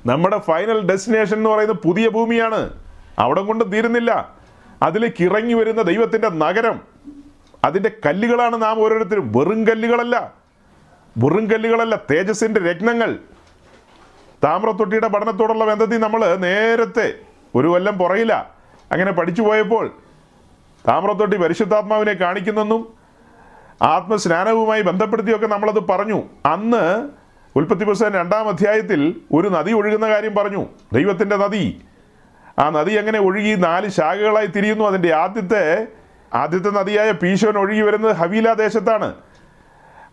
നമ്മുടെ 0.06 0.38
ഫൈനൽ 0.38 0.86
ഡെസ്റ്റിനേഷൻ 0.86 1.36
എന്ന് 1.36 1.50
പറയുന്നത് 1.50 1.76
പുതിയ 1.76 2.08
ഭൂമിയാണ്. 2.08 2.70
അവിടെ 3.18 3.40
കൊണ്ട് 3.40 3.72
തീരുന്നില്ല. 3.72 4.37
അതിലേക്ക് 4.82 5.24
ഇറങ്ങി 5.24 5.54
വരുന്ന 5.54 5.82
ദൈവത്തിന്റെ 5.82 6.28
നഗരം 6.28 6.80
അതിന്റെ 7.64 7.90
കല്ലുകളാണ് 8.06 8.62
നാം 8.62 8.80
ഓരോരുത്തരും. 8.80 9.32
വെറും 9.36 9.66
കല്ലുകളല്ല 9.66 10.32
വെറും 11.18 11.50
കല്ലുകളല്ല 11.50 12.02
തേജസ്സിന്റെ 12.10 12.60
രത്നങ്ങൾ. 12.60 13.18
താമ്രത്തൊട്ടിയുടെ 14.44 15.08
പഠനത്തോടുള്ള 15.08 15.64
ബന്ധത്തിൽ 15.64 15.98
നമ്മൾ 15.98 16.36
നേരത്തെ 16.36 17.14
ഒരു 17.54 17.68
കൊല്ലം 17.68 17.98
പുറയില്ല. 17.98 18.54
അങ്ങനെ 18.92 19.12
പഠിച്ചു 19.12 19.42
പോയപ്പോൾ 19.42 19.90
താമ്രത്തൊട്ടി 20.88 21.36
പരിശുദ്ധാത്മാവിനെ 21.36 22.12
കാണിക്കുന്നെന്നും 22.12 22.92
ആത്മസ്നാനവുമായി 23.82 24.82
ബന്ധപ്പെടുത്തിയൊക്കെ 24.82 25.46
നമ്മളത് 25.46 25.86
പറഞ്ഞു. 25.88 26.22
അന്ന് 26.46 27.08
ഉൽപ്പത്തി 27.56 27.84
പുസ്തകം 27.84 28.12
രണ്ടാം 28.12 28.48
അധ്യായത്തിൽ 28.48 29.20
ഒരു 29.32 29.48
നദി 29.48 29.72
ഒഴുകുന്ന 29.72 30.08
കാര്യം 30.08 30.34
പറഞ്ഞു. 30.34 30.66
ദൈവത്തിന്റെ 30.92 31.36
നദി. 31.36 31.80
ആ 32.58 32.70
നദി 32.70 32.92
എങ്ങനെ 32.92 33.18
ഒഴുകി 33.18 33.54
നാല് 33.54 33.88
ശാഖകളായി 33.88 34.46
തിരിയുന്നു? 34.46 34.84
അതിന്റെ 34.84 35.14
ആദ്യത്തെ 35.14 35.86
ആദ്യത്തെ 36.34 36.70
നദിയായ 36.70 37.12
പീശോൻ 37.12 37.58
ഒഴുകി 37.58 37.80
വരുന്നത് 37.80 38.16
ഹവീല 38.16 38.52
ദേശത്താണ്. 38.52 39.14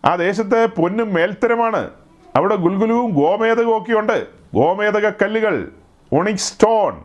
ആ 0.04 0.14
ദേശത്തെ 0.14 0.66
പൊന്നും 0.66 1.14
മേൽത്തരമാണ്. 1.14 1.90
അവിടെ 2.36 2.54
ഗുൽഗുലുവും 2.54 3.10
ഗോമേതകവും 3.10 3.82
ഒക്കെ 3.82 3.92
ഉണ്ട് 3.92 4.26
ഗോമേതക 4.54 5.10
കല്ലുകൾ 5.10 5.70
ഒണിക് 6.12 6.36
സ്റ്റോൺ. 6.36 7.02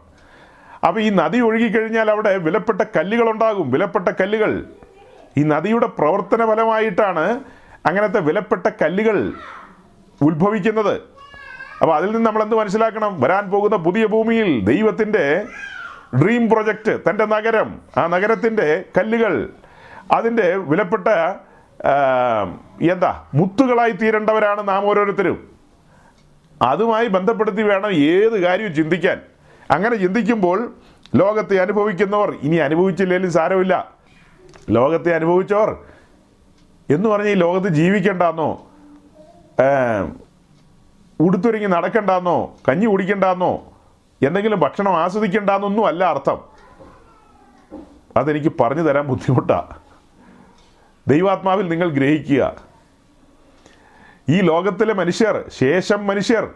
അപ്പോൾ 0.88 1.00
ഈ 1.00 1.10
നദി 1.10 1.40
ഒഴുകിക്കഴിഞ്ഞാൽ 1.40 2.12
അവിടെ 2.12 2.38
വിലപ്പെട്ട 2.38 2.82
കല്ലുകൾ 2.82 3.32
ഉണ്ടാകും. 3.32 3.72
വിലപ്പെട്ട 3.72 4.10
കല്ലുകൾ. 4.10 4.66
ഈ 5.38 5.44
നദിയുടെ 5.44 5.88
പ്രവർത്തന 5.88 6.46
ഫലമായിട്ടാണ് 6.46 7.40
അങ്ങനത്തെ 7.86 8.20
വിലപ്പെട്ട 8.20 8.68
കല്ലുകൾ 8.82 9.34
ഉത്ഭവിക്കുന്നത്. 10.22 11.02
അപ്പോൾ 11.82 11.96
അതിൽ 11.96 12.10
നിന്ന് 12.12 12.26
നമ്മൾ 12.26 12.44
എന്ത് 12.44 12.56
മനസ്സിലാക്കണം? 12.56 13.22
വരാൻ 13.22 13.52
പോകുന്ന 13.52 13.76
പുതിയ 13.76 14.06
ഭൂമിയിൽ 14.06 14.50
ദൈവത്തിന്റെ 14.66 15.46
ഡ്രീം 16.22 16.50
പ്രൊജക്റ്റ് 16.50 16.94
തന്റെ 17.10 17.26
നഗരം 17.26 17.70
ആ 17.98 18.08
നഗരത്തിന്റെ 18.08 18.84
കല്ലുകൾ 18.98 19.50
അതിന്റെ 20.12 20.56
വിലപ്പെട്ട 20.56 21.08
എന്താ 22.92 23.12
മുത്തുകളായി 23.34 23.92
തീരേണ്ടവരാണ് 23.92 24.68
നാം 24.68 24.86
ഓരോരുത്തരും. 24.90 25.38
അതുമായി 26.62 27.08
ബന്ധപ്പെടുത്തി 27.08 27.62
വേണം 27.62 27.92
ഏത് 27.92 28.36
കാര്യവും 28.42 28.74
ചിന്തിക്കാൻ. 28.76 29.22
അങ്ങനെ 29.72 29.96
ചിന്തിക്കുമ്പോൾ 29.96 30.74
ലോകത്തെ 31.16 31.56
അനുഭവിക്കുന്നവർ 31.58 32.30
ഇനി 32.42 32.56
അനുഭവിച്ചില്ലെങ്കിലും 32.56 33.34
സാരമില്ല. 33.34 33.76
ലോകത്തെ 34.70 35.12
അനുഭവിച്ചവർ 35.16 35.70
എന്ന് 36.90 37.10
പറഞ്ഞ് 37.10 37.30
ഈ 37.30 37.34
ലോകത്ത് 37.34 37.68
ജീവിക്കണ്ടെന്നോ 37.68 38.50
ഉടുത്തൊരുങ്ങി 41.22 41.68
നടക്കണ്ടെന്നോ? 41.68 42.56
കഞ്ഞി 42.70 42.86
കുടിക്കണ്ടെന്നോ? 42.86 43.64
എന്തെങ്കിലും 44.28 44.60
ഭക്ഷണം 44.60 44.98
ആസ്വദിക്കണ്ടെന്നൊന്നും 44.98 45.86
അല്ല 45.86 46.04
അർത്ഥം. 46.04 46.42
അതെനിക്ക് 48.18 48.52
പറഞ്ഞു 48.60 48.82
തരാൻ 48.82 49.06
ബുദ്ധിമുട്ടാണ് 49.06 49.76
ദൈവാത്മാവിൽ 51.08 51.70
നിങ്ങൾ 51.70 51.90
ഗ്രഹിക്കുക. 51.90 52.56
ഈ 54.30 54.42
ലോകത്തിലെ 54.42 54.94
മനുഷ്യർ 54.94 55.44
ശേഷം 55.60 56.08
മനുഷ്യർ 56.08 56.50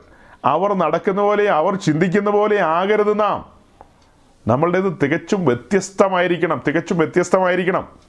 അവർ 0.46 0.74
നടക്കുന്ന 0.74 1.22
പോലെ 1.22 1.50
അവർ 1.50 1.76
ചിന്തിക്കുന്ന 1.76 2.30
പോലെ 2.30 2.60
ആകരുത് 2.60 3.20
നാം. 3.20 3.46
നമ്മളുടേത് 4.48 4.98
തികച്ചും 5.04 5.46
വ്യത്യസ്തമായിരിക്കണം 5.46 6.62
തികച്ചും 6.68 6.98
വ്യത്യസ്തമായിരിക്കണം. 6.98 8.05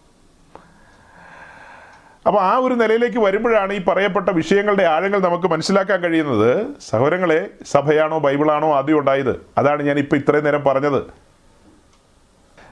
അപ്പോൾ 2.26 2.40
ആ 2.42 2.56
ഒരു 2.56 2.74
നിലയിലേക്ക് 2.74 3.18
വരുമ്പോഴാണ് 3.18 3.72
ഈ 3.72 3.80
പറയപ്പെട്ട 3.84 4.28
വിഷയങ്ങളുടെ 4.30 4.82
ആഴങ്ങൾ 4.82 5.20
നമുക്ക് 5.26 5.48
മനസ്സിലാക്കാൻ 5.52 5.98
കഴിയുന്നത്. 6.04 6.66
സഹോദരങ്ങളെ 6.88 7.50
സഭയാണോ 7.72 8.18
ബൈബിളാണോ 8.18 8.68
ആദ്യം 8.78 8.98
ഉണ്ടായത്? 9.00 9.40
അതാണ് 9.58 9.82
ഞാൻ 9.82 9.98
ഇപ്പോൾ 9.98 10.16
ഇത്രയും 10.16 10.44
നേരം 10.44 10.64
പറഞ്ഞത്. 10.64 11.00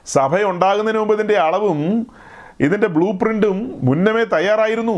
സഭ 0.05 0.41
ഉണ്ടാകുന്നതിന് 0.51 0.99
മുമ്പ് 0.99 1.13
ഇതിന്റെ 1.13 1.37
അളവും 1.37 1.79
ഇതിന്റെ 2.65 2.87
ബ്ലൂ 2.87 3.07
പ്രിന്റും 3.21 3.57
മുന്നമേ 3.83 4.25
തയ്യാറായിരുന്നു. 4.35 4.97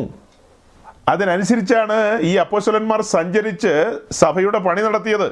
അതിനനുസരിച്ചാണ് 1.09 2.21
ഈ 2.21 2.35
അപ്പോസ്വലന്മാർ 2.35 3.01
സഞ്ചരിച്ച് 3.01 3.73
സഭയുടെ 4.11 4.59
പണി 4.59 4.81
നടത്തിയത്. 4.81 5.29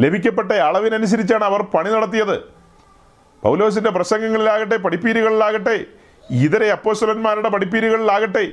ലഭിക്കപ്പെട്ട 0.00 0.52
അളവിനനുസരിച്ചാണ് 0.52 1.44
അവർ 1.44 1.62
പണി 1.62 1.90
നടത്തിയത്. 1.90 2.36
പൗലോസിന്റെ 3.42 3.90
പ്രസംഗങ്ങളിലാകട്ടെ 3.90 4.76
പഠിപ്പീരുകളിലാകട്ടെ 4.76 5.76
ഇതര 6.30 6.64
അപ്പോസ്വലന്മാരുടെ 6.64 7.48
പഠിപ്പീരുകളിലാകട്ടെ. 7.48 8.48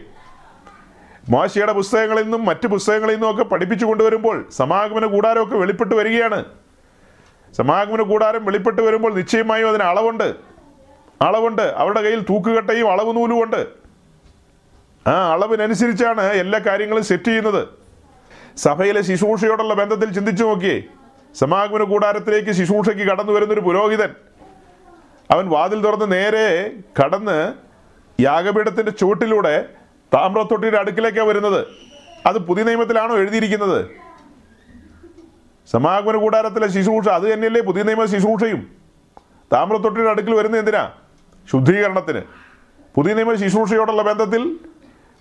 മോശയുടെ 1.30 1.74
പുസ്തകങ്ങളിൽ 1.74 2.24
നിന്നും 2.24 2.46
മറ്റ് 2.46 2.68
പുസ്തകങ്ങളിൽ 2.68 3.14
നിന്നും 3.14 3.32
ഒക്കെ 3.32 3.44
പഠിപ്പിച്ചു 3.44 3.86
കൊണ്ടുവരുമ്പോൾ 3.86 4.46
സമാഗമന 4.52 5.06
കൂടാരമൊക്കെ 5.06 5.58
വെളിപ്പെട്ട് 5.58 5.96
വരികയാണ്. 5.96 6.46
സമാഗമന 7.54 8.02
കൂടാരം 8.02 8.46
വെളിപ്പെട്ട് 8.46 8.82
വരുമ്പോൾ 8.82 9.14
നിശ്ചയമായും 9.14 9.70
അതിന് 9.70 9.84
അളവുണ്ട്. 9.84 10.36
അളവുണ്ട്. 11.22 11.62
അവരുടെ 11.62 12.02
കയ്യിൽ 12.02 12.20
തൂക്കുകട്ടയും 12.20 12.92
അളവ് 12.92 13.18
നൂലുമുണ്ട് 13.18 13.68
ആ 15.10 15.34
അളവിനനുസരിച്ചാണ് 15.34 16.22
എല്ലാ 16.22 16.60
കാര്യങ്ങളും 16.60 17.04
സെറ്റ് 17.04 17.24
ചെയ്യുന്നത്. 17.24 17.68
സഭയിലെ 18.58 19.02
ശുശ്രൂഷയോടുള്ള 19.02 19.74
ബന്ധത്തിൽ 19.74 20.14
ചിന്തിച്ചു 20.14 20.44
നോക്കിയേ. 20.44 20.84
സമാഗമന 21.36 21.84
കൂടാരത്തിലേക്ക് 21.84 22.52
ശുശ്രൂഷയ്ക്ക് 22.52 23.02
കടന്നു 23.02 23.32
വരുന്നൊരു 23.32 23.60
പുരോഹിതൻ 23.60 24.10
അവൻ 25.32 25.50
വാതിൽ 25.50 25.82
തുറന്ന് 25.82 26.12
നേരെ 26.12 26.74
കടന്ന് 27.04 27.54
യാഗപീഠത്തിന്റെ 28.22 28.92
ചുവട്ടിലൂടെ 28.92 29.66
താമ്രത്തൊട്ടിയുടെ 30.14 30.78
അടുക്കിലേക്കാണ് 30.78 31.28
വരുന്നത്. 31.28 31.68
അത് 32.26 32.40
പുതിയ 32.40 32.64
നിയമത്തിലാണോ 32.64 33.18
എഴുതിയിരിക്കുന്നത്? 33.18 33.86
സമാഗമന 35.72 36.16
കൂടാരത്തിലെ 36.16 36.68
ശുശ്രൂഷ 36.68 37.08
അത് 37.08 37.34
തന്നെയല്ലേ 37.34 37.62
പുതിയ 37.62 37.84
നിയമ 37.84 38.06
ശുശ്രൂഷയും? 38.06 38.68
താമ്രത്തൊട്ടിയുടെ 39.54 40.10
അടുക്കിൽ 40.10 40.34
വരുന്നത് 40.34 40.62
എന്തിനാ? 40.62 40.92
ശുദ്ധീകരണത്തിന്. 41.52 42.22
പുതിയ 42.96 43.14
നിയമ 43.14 43.36
ശുശ്രൂഷയോടുള്ള 43.36 44.02
ബന്ധത്തിൽ 44.02 44.60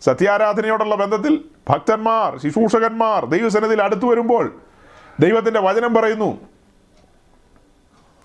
സത്യാരാധനയോടുള്ള 0.00 0.94
ബന്ധത്തിൽ 0.94 1.44
ഭക്തന്മാർ 1.68 2.38
ശുശ്രൂഷകന്മാർ 2.38 3.24
ദൈവസനത്തിൽ 3.24 3.82
അടുത്തു 3.82 4.06
വരുമ്പോൾ 4.06 4.60
ദൈവത്തിന്റെ 5.20 5.60
വചനം 5.60 5.94
പറയുന്നു. 5.94 6.40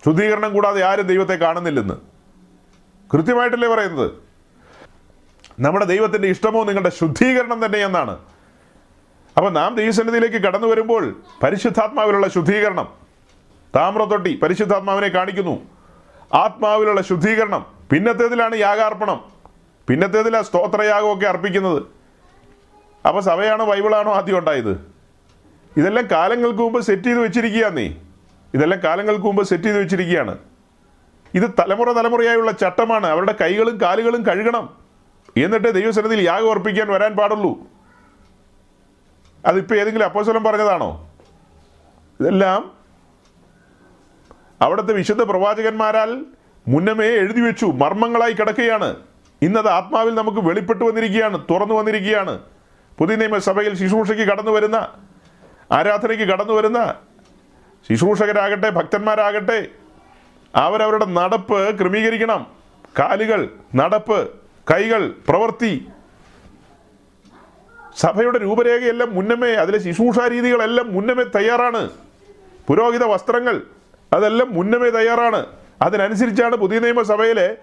ശുദ്ധീകരണം 0.06 0.52
കൂടാതെ 0.52 0.84
ആരും 0.84 1.06
ദൈവത്തെ 1.06 1.34
കാണുന്നില്ലെന്ന്. 1.34 1.94
കൃത്യമായിട്ടല്ലേ 3.14 3.68
പറയുന്നത്? 3.68 4.10
നമ്മുടെ 5.60 5.84
ദൈവത്തിന്റെ 5.84 6.28
ഇഷ്ടമോ 6.28 6.64
നിങ്ങളുടെ 6.64 6.88
ശുദ്ധീകരണം 6.88 7.66
തന്നെ 7.66 7.78
എന്നാണ്. 7.78 8.18
അപ്പം 9.36 9.54
നാം 9.54 9.74
ദൈവസന്നിധിയിലേക്ക് 9.74 10.34
കടന്നു 10.34 10.66
വരുമ്പോൾ 10.66 11.20
പരിശുദ്ധാത്മാവിലുള്ള 11.42 12.28
ശുദ്ധീകരണം 12.28 12.88
താമ്രത്തൊട്ടി 13.76 14.40
പരിശുദ്ധാത്മാവിനെ 14.42 15.08
കാണിക്കുന്നു. 15.08 15.60
ആത്മാവിലുള്ള 16.34 17.02
ശുദ്ധീകരണം 17.02 17.66
പിന്നത്തേതിലാണ് 17.90 18.56
യാഗാർപ്പണം 18.56 19.24
പിന്നത്തേതിലാ 19.88 20.42
സ്തോത്രയാഗമൊക്കെ 20.42 21.26
അർപ്പിക്കുന്നത്. 21.26 21.82
അപ്പോൾ 23.08 23.20
സഭയാണോ 23.20 23.64
ബൈബിളാണോ 23.64 24.12
ആദ്യം 24.12 24.38
ഉണ്ടായത്? 24.38 24.90
ഇതെല്ലാം 25.76 26.08
കാലങ്ങൾക്ക് 26.10 26.58
മുമ്പ് 26.58 26.80
സെറ്റ് 26.80 27.02
ചെയ്ത് 27.02 27.20
വെച്ചിരിക്കുകയാന്നേ 27.20 27.96
ഇതെല്ലാം 28.54 28.80
കാലങ്ങൾക്ക് 28.84 29.24
മുമ്പ് 29.24 29.44
സെറ്റ് 29.44 29.64
ചെയ്ത് 29.64 29.78
വെച്ചിരിക്കുകയാണ്. 29.78 30.38
ഇത് 31.34 31.50
തലമുറ 31.58 31.92
തലമുറയായുള്ള 31.92 32.50
ചട്ടമാണ്. 32.50 33.06
അവരുടെ 33.06 33.34
കൈകളും 33.40 33.80
കാലുകളും 33.80 34.26
കഴുകണം. 34.26 34.76
എന്നിട്ട് 35.36 35.74
ദൈവസനത്തിൽ 35.74 36.20
യാഗം 36.20 36.50
അർപ്പിക്കാൻ 36.50 36.88
വരാൻ 36.88 37.16
പാടുള്ളൂ. 37.16 37.58
അതിപ്പോൾ 39.46 39.80
ഏതെങ്കിലും 39.80 40.04
അപ്പോസ്വലം 40.04 40.44
പറഞ്ഞതാണോ? 40.44 41.10
ഇതെല്ലാം 42.20 42.72
അവിടുത്തെ 44.60 44.92
വിശുദ്ധ 44.92 45.22
പ്രവാചകന്മാരാൽ 45.22 46.24
മുന്നമേ 46.68 47.06
എഴുതി 47.06 47.40
വെച്ചു. 47.40 47.66
മർമ്മങ്ങളായി 47.66 48.32
കിടക്കുകയാണ്. 48.32 48.96
ഇന്നത് 49.42 49.68
ആത്മാവിൽ 49.68 50.14
നമുക്ക് 50.14 50.38
വെളിപ്പെട്ടു 50.38 50.84
വന്നിരിക്കുകയാണ് 50.84 51.44
തുറന്നു 51.50 51.74
വന്നിരിക്കുകയാണ്. 51.74 52.38
പുതിയ 52.98 53.16
നിയമസഭയിൽ 53.16 53.74
ശുശ്രൂഷയ്ക്ക് 53.74 54.22
കടന്നു 54.22 54.50
വരുന്ന 54.50 54.88
ആരാധനയ്ക്ക് 55.72 56.24
കടന്നു 56.24 56.52
വരുന്ന 56.52 56.94
ശുശ്രൂഷകരാകട്ടെ 57.88 58.70
ഭക്തന്മാരാകട്ടെ 58.70 59.66
അവരവരുടെ 60.54 61.04
നടപ്പ് 61.04 61.78
ക്രമീകരിക്കണം. 61.78 62.46
കാലുകൾ 62.98 63.48
നടപ്പ് 63.74 64.30
കൈകൾ 64.72 65.14
പ്രവൃത്തി. 65.28 65.88
സഭയുടെ 67.96 68.38
രൂപരേഖയെല്ലാം 68.42 69.14
മുന്നമേ 69.14 69.52
അതിലെ 69.52 69.78
ശുശ്രൂഷ 69.78 70.18
രീതികളെല്ലാം 70.30 70.94
മുന്നമേ 70.94 71.22
തയ്യാറാണ്. 71.22 71.90
പുരോഹിത 72.68 73.04
വസ്ത്രങ്ങൾ 73.04 73.62
അതെല്ലാം 74.12 74.54
മുന്നമേ 74.54 74.90
തയ്യാറാണ്. 74.90 75.46
അതിനനുസരിച്ചാണ് 75.82 76.56
പുതിയ 76.56 76.78
നിയമസഭയിലെ 76.78 77.56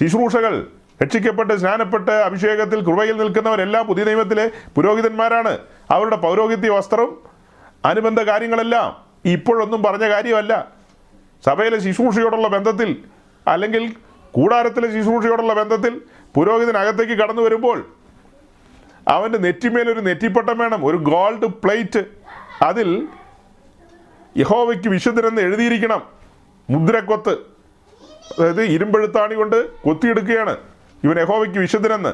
ശുശ്രൂഷകൾ 0.00 0.66
രക്ഷിക്കപ്പെട്ട് 1.02 1.56
സ്നാനപ്പെട്ട് 1.56 2.10
അഭിഷേകത്തിൽ 2.10 2.80
കൃപയിൽ 2.80 3.16
നിൽക്കുന്നവരെല്ലാം 3.16 3.86
പുതിയ 3.86 4.04
നിയമത്തിലെ 4.04 4.50
പുരോഹിതന്മാരാണ്. 4.76 5.58
അവരുടെ 5.90 6.16
പൗരോഹിത്യ 6.16 6.70
വസ്ത്രം 6.70 7.18
അനുബന്ധ 7.84 8.20
കാര്യങ്ങളെല്ലാം 8.20 9.09
ഇപ്പോഴൊന്നും 9.24 9.82
പറഞ്ഞ 9.82 10.08
കാര്യമല്ല. 10.08 10.68
സഭയിലെ 11.46 11.78
ശുശ്രൂഷയോടുള്ള 11.78 12.48
ബന്ധത്തിൽ 12.48 13.04
അല്ലെങ്കിൽ 13.48 13.96
കൂടാരത്തിലെ 14.32 14.92
ശുശ്രൂഷയോടുള്ള 14.92 15.54
ബന്ധത്തിൽ 15.54 16.00
പുരോഹിതനകത്തേക്ക് 16.34 17.12
കടന്നു 17.12 17.42
വരുമ്പോൾ 17.42 17.90
അവന്റെ 19.08 19.38
നെറ്റിമേലൊരു 19.38 20.00
നെറ്റിപ്പട്ടം 20.00 20.58
വേണം 20.58 20.86
ഒരു 20.86 20.96
ഗോൾഡ് 20.96 21.46
പ്ലേറ്റ്. 21.46 22.04
അതിൽ 22.62 23.08
യഹോവയ്ക്ക് 24.36 24.88
വിശുദ്ധനെന്ന് 24.88 25.42
എഴുതിയിരിക്കണം. 25.42 26.02
മുദ്രക്കൊത്ത്. 26.70 27.30
അതായത് 27.30 28.62
ഇരുമ്പെഴുത്താണി 28.62 29.34
കൊണ്ട് 29.34 29.82
കൊത്തിയെടുക്കുകയാണ് 29.82 30.56
ഇവൻ 31.04 31.20
യഹോവയ്ക്ക് 31.20 31.58
വിശുദ്ധനെന്ന്. 31.58 32.12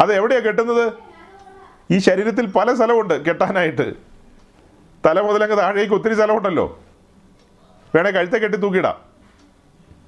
അത് 0.00 0.12
എവിടെയാണ് 0.12 0.44
കെട്ടുന്നത്? 0.44 0.92
ഈ 1.90 1.98
ശരീരത്തിൽ 1.98 2.46
പല 2.46 2.74
സ്ഥലമുണ്ട് 2.74 3.24
കെട്ടാനായിട്ട്. 3.24 4.09
തല 5.06 5.20
മുതലങ്ങ് 5.20 5.58
താഴേക്ക് 5.58 5.94
ഒത്തിരി 5.94 6.14
സ്ഥലമുണ്ടല്ലോ. 6.14 6.78
വേണേ 7.94 8.10
കഴുത്തെ 8.10 8.36
കെട്ടി 8.36 8.58
തൂക്കിയിടാം. 8.58 8.96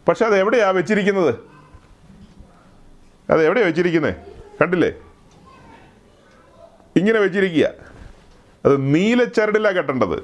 പക്ഷെ 0.09 0.25
അത് 0.25 0.37
എവിടെയാ 0.37 0.71
വെച്ചിരിക്കുന്നത്? 0.71 1.35
അത് 3.31 3.45
എവിടെയാ 3.45 3.67
വെച്ചിരിക്കുന്നത് 3.67 4.15
കണ്ടില്ലേ? 4.61 4.93
ഇങ്ങനെ 6.97 7.19
വെച്ചിരിക്കുക. 7.19 7.69
അത് 8.67 8.95
നീല 8.95 9.25
ചരടിലാണ് 9.25 9.77
കെട്ടേണ്ടത്. 9.77 10.19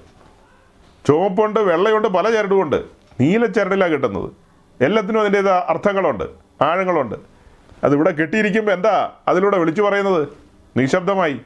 ചുവപ്പുണ്ട് 1.07 1.61
വെള്ളയുണ്ട് 1.61 2.09
പല 2.09 2.31
ചരടുമുണ്ട്. 2.31 2.85
നീല 3.21 3.47
ചരടിലാണ് 3.47 3.93
കെട്ടുന്നത്. 3.93 4.31
എല്ലാത്തിനും 4.81 5.21
അതിന്റെതാ 5.21 5.67
അർത്ഥങ്ങളുണ്ട് 5.69 6.25
ആഴങ്ങളുണ്ട്. 6.63 7.15
അതിവിടെ 7.85 8.11
കെട്ടിയിരിക്കുമ്പോൾ 8.11 8.73
എന്താ 8.73 9.13
അതിലൂടെ 9.29 9.59
വിളിച്ചു 9.59 9.83
പറയുന്നത്? 9.83 10.29
നിശബ്ദമായി. 10.77 11.41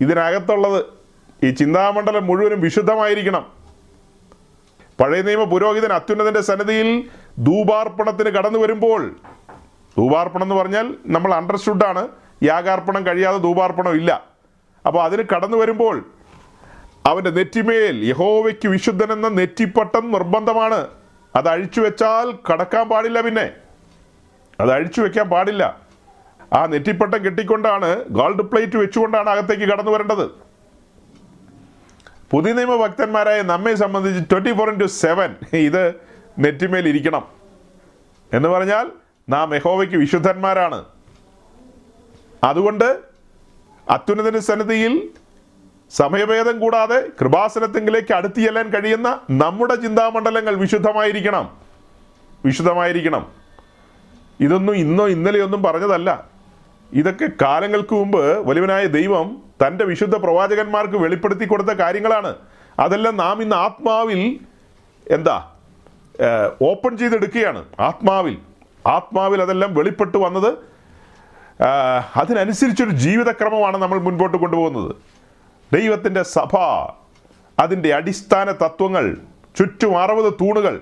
ഇതിനകത്തുള്ളത് 0.00 0.97
ഈ 1.44 1.50
ചിന്താമണ്ഡലം 1.50 2.26
മുഴുവനും 2.26 2.60
വിശുദ്ധമായിരിക്കണം. 2.60 3.52
പഴയ 5.00 5.22
നിയമ 5.22 5.44
പുരോഹിതൻ 5.44 5.92
അത്യുന്നതന്റെ 5.92 6.40
സന്നിധിയിൽ 6.40 7.10
ധൂപാർപ്പണത്തിന് 7.38 8.30
കടന്നു 8.30 8.58
വരുമ്പോൾ 8.58 9.16
ധൂപാർപ്പണം 9.96 10.42
എന്ന് 10.42 10.54
പറഞ്ഞാൽ 10.54 10.94
നമ്മൾ 11.06 11.34
അണ്ടർസ്റ്റുഡാണ് 11.34 12.08
യാഗാർപ്പണം 12.42 13.06
കഴിയാതെ 13.06 13.38
ധൂപാർപ്പണം 13.38 13.94
ഇല്ല. 13.94 14.24
അപ്പോൾ 14.86 15.02
അതിന് 15.02 15.22
കടന്നു 15.22 15.56
വരുമ്പോൾ 15.56 16.04
അവന്റെ 17.06 17.30
നെറ്റിമേൽ 17.30 18.08
യഹോവയ്ക്ക് 18.08 18.68
വിശുദ്ധൻ 18.68 19.12
എന്ന 19.12 19.28
നെറ്റിപ്പട്ടം 19.28 20.12
നിർബന്ധമാണ്. 20.12 20.88
അത് 21.36 21.48
അഴിച്ചു 21.48 21.80
വെച്ചാൽ 21.80 22.52
കടക്കാൻ 22.52 22.88
പാടില്ല 22.88 23.20
പിന്നെ. 23.20 23.50
അത് 24.60 24.72
അഴിച്ചു 24.72 25.00
വെക്കാൻ 25.00 25.28
പാടില്ല. 25.28 25.78
ആ 26.52 26.66
നെറ്റിപ്പട്ടം 26.66 27.24
കെട്ടിക്കൊണ്ടാണ് 27.24 28.04
ഗോൾഡ് 28.10 28.42
പ്ലേറ്റ് 28.42 28.76
വെച്ചുകൊണ്ടാണ് 28.76 29.30
അകത്തേക്ക് 29.30 29.62
കടന്നു 29.62 29.90
വരേണ്ടത്. 29.90 30.47
പുതിയ 32.30 32.52
നിയമ 32.52 32.76
ഭക്തന്മാരായ 32.76 33.42
നമ്മെ 33.42 33.74
സംബന്ധിച്ച് 33.74 34.30
ട്വന്റി 34.30 34.52
ഫോർ 34.52 34.70
ഇന്റു 34.70 34.86
സെവൻ 34.86 35.34
ഇത് 35.52 35.94
നെറ്റിമേൽ 36.38 36.88
ഇരിക്കണം. 36.88 37.26
എന്ന് 38.32 38.48
പറഞ്ഞാൽ 38.48 38.90
നാം 39.28 39.54
യഹോവയ്ക്ക് 39.54 39.96
വിശുദ്ധന്മാരാണ്. 39.96 40.84
അതുകൊണ്ട് 42.44 42.98
അത്യുന്നതിന് 43.90 44.38
സന്നിധിയിൽ 44.38 45.10
സമയഭേദം 45.90 46.58
കൂടാതെ 46.58 47.08
കൃപാസനത്തെങ്കിലേക്ക് 47.20 48.14
അടുത്തു 48.14 48.40
ചെല്ലാൻ 48.40 48.68
കഴിയുന്ന 48.68 49.20
നമ്മുടെ 49.30 49.74
ചിന്താമണ്ഡലങ്ങൾ 49.74 50.54
വിശുദ്ധമായിരിക്കണം. 50.54 51.56
വിശുദ്ധമായിരിക്കണം. 52.44 53.32
ഇതൊന്നും 54.40 54.76
ഇന്നോ 54.76 55.08
ഇന്നലെയൊന്നും 55.08 55.62
പറഞ്ഞതല്ല. 55.62 56.37
ഇതൊക്കെ 56.92 57.28
കാലങ്ങൾക്ക് 57.42 57.94
മുമ്പ് 57.94 58.48
വലുവനായ 58.48 58.86
ദൈവം 58.86 59.42
തന്റെ 59.66 59.84
വിശുദ്ധ 59.84 60.16
പ്രവാചകന്മാർക്ക് 60.16 60.94
വെളിപ്പെടുത്തി 60.94 61.44
കൊടുത്ത 61.44 61.68
കാര്യങ്ങളാണ്. 61.68 62.36
അതെല്ലാം 62.78 63.16
നാം 63.16 63.42
ഇന്ന് 63.42 63.56
ആത്മാവിൽ 63.56 64.40
എന്താ 65.10 65.52
ഓപ്പൺ 66.62 66.96
ചെയ്തെടുക്കുകയാണ്. 66.96 67.64
ആത്മാവിൽ. 67.80 68.38
ആത്മാവിൽ 68.86 69.42
അതെല്ലാം 69.42 69.74
വെളിപ്പെട്ട് 69.74 70.16
വന്നത് 70.16 70.58
അതിനനുസരിച്ചൊരു 72.16 72.90
ജീവിതക്രമമാണ് 72.90 73.76
നമ്മൾ 73.76 73.98
മുൻപോട്ട് 73.98 74.36
കൊണ്ടുപോകുന്നത്. 74.36 74.96
ദൈവത്തിന്റെ 75.72 76.22
സഭ 76.22 76.56
അതിന്റെ 77.58 77.94
അടിസ്ഥാന 77.94 78.50
തത്വങ്ങൾ 78.50 79.16
ചുറ്റും 79.58 80.02
അറുപത് 80.02 80.32
തൂണുകൾ. 80.32 80.80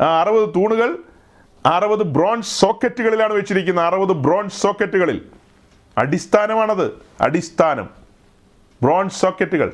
ആ 0.00 0.20
അറുപത് 0.20 0.48
തൂണുകൾ 0.54 0.98
അറുപത് 1.66 2.02
ബ്രോൺസ് 2.02 2.60
സോക്കറ്റുകളിലാണ് 2.60 3.32
വെച്ചിരിക്കുന്നത്. 3.32 3.84
അറുപത് 3.84 4.12
ബ്രോൺസ് 4.12 4.62
സോക്കറ്റുകളിൽ. 4.62 5.26
അടിസ്ഥാനമാണത്. 5.98 7.02
അടിസ്ഥാനം. 7.20 7.88
ബ്രോൺസ് 8.82 9.20
സോക്കറ്റുകൾ. 9.20 9.72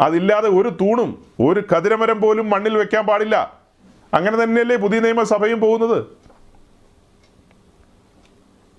അതില്ലാതെ 0.00 0.48
ഒരു 0.48 0.68
തൂണും 0.68 1.24
ഒരു 1.40 1.64
കതിരമരം 1.76 2.20
പോലും 2.20 2.50
മണ്ണിൽ 2.50 2.78
വെക്കാൻ 2.78 3.06
പാടില്ല. 3.06 3.60
അങ്ങനെ 4.14 4.44
തന്നെയല്ലേ 4.44 4.76
പുതിയ 4.76 5.00
നിയമസഭയും 5.00 5.60
പോകുന്നത്? 5.60 6.06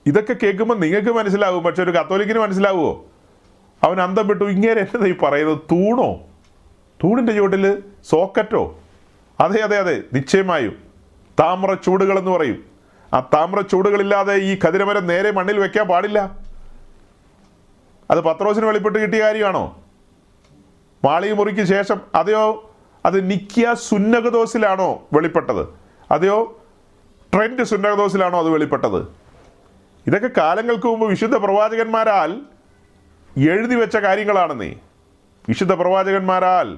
ഇതൊക്കെ 0.06 0.36
കേൾക്കുമ്പോൾ 0.44 0.80
നിങ്ങൾക്ക് 0.80 1.10
മനസ്സിലാവും. 1.10 1.64
പക്ഷെ 1.64 1.84
ഒരു 1.84 1.92
കത്തോലിക്കിന് 1.92 2.40
മനസ്സിലാവുമോ 2.40 3.06
അവൻ 3.84 4.02
അന്തം 4.02 4.28
വിട്ടു 4.28 4.44
ഇങ്ങനെ 4.44 4.82
എന്നതായി 4.82 5.16
പറയുന്നത്? 5.22 5.58
തൂണോ? 5.58 6.14
തൂണിന്റെ 7.04 7.34
ചുവട്ടിൽ 7.34 7.84
സോക്കറ്റോ? 8.10 8.80
അതെ 9.40 9.62
അതെ 9.62 9.78
അതെ. 9.78 10.04
നിശ്ചയമായും. 10.14 10.87
താമ്ര 11.40 11.74
ചൂടുകൾ 11.74 12.20
എന്ന് 12.20 12.32
പറയും. 12.32 12.66
ആ 13.14 13.20
താമ്ര 13.20 13.62
ചൂടുകളില്ലാതെ 13.62 14.34
ഈ 14.34 14.60
കതിരമരം 14.68 15.08
നേരെ 15.08 15.32
മണ്ണിൽ 15.32 15.60
വെക്കാൻ 15.60 15.88
പാടില്ല. 15.88 16.36
അത് 18.12 18.22
പത്രോസിന് 18.22 18.66
വെളിപ്പെട്ട് 18.66 19.00
കിട്ടിയ 19.00 19.22
കാര്യമാണോ? 19.22 19.82
മാളി 21.06 21.32
മുറിക്ക് 21.32 21.64
ശേഷം 21.64 22.02
അതെയോ 22.16 22.74
അത് 23.06 23.30
നിക്കിയ 23.30 23.74
സുന്നകദോസിലാണോ 23.74 25.08
വെളിപ്പെട്ടത്? 25.14 25.68
അതെയോ 26.12 26.62
ട്രെൻഡ് 27.34 27.64
സുന്നകദോസിലാണോ 27.64 28.40
അത് 28.40 28.50
വെളിപ്പെട്ടത്? 28.50 29.08
ഇതൊക്കെ 30.08 30.30
കാലങ്ങൾക്ക് 30.38 30.88
മുമ്പ് 30.88 31.06
വിശുദ്ധ 31.06 31.36
പ്രവാചകന്മാരാൽ 31.36 32.42
എഴുതി 33.38 33.76
വെച്ച 33.76 33.98
കാര്യങ്ങളാണെന്നേ 33.98 34.76
വിശുദ്ധ 35.50 35.74
പ്രവാചകന്മാരാൽ 35.74 36.78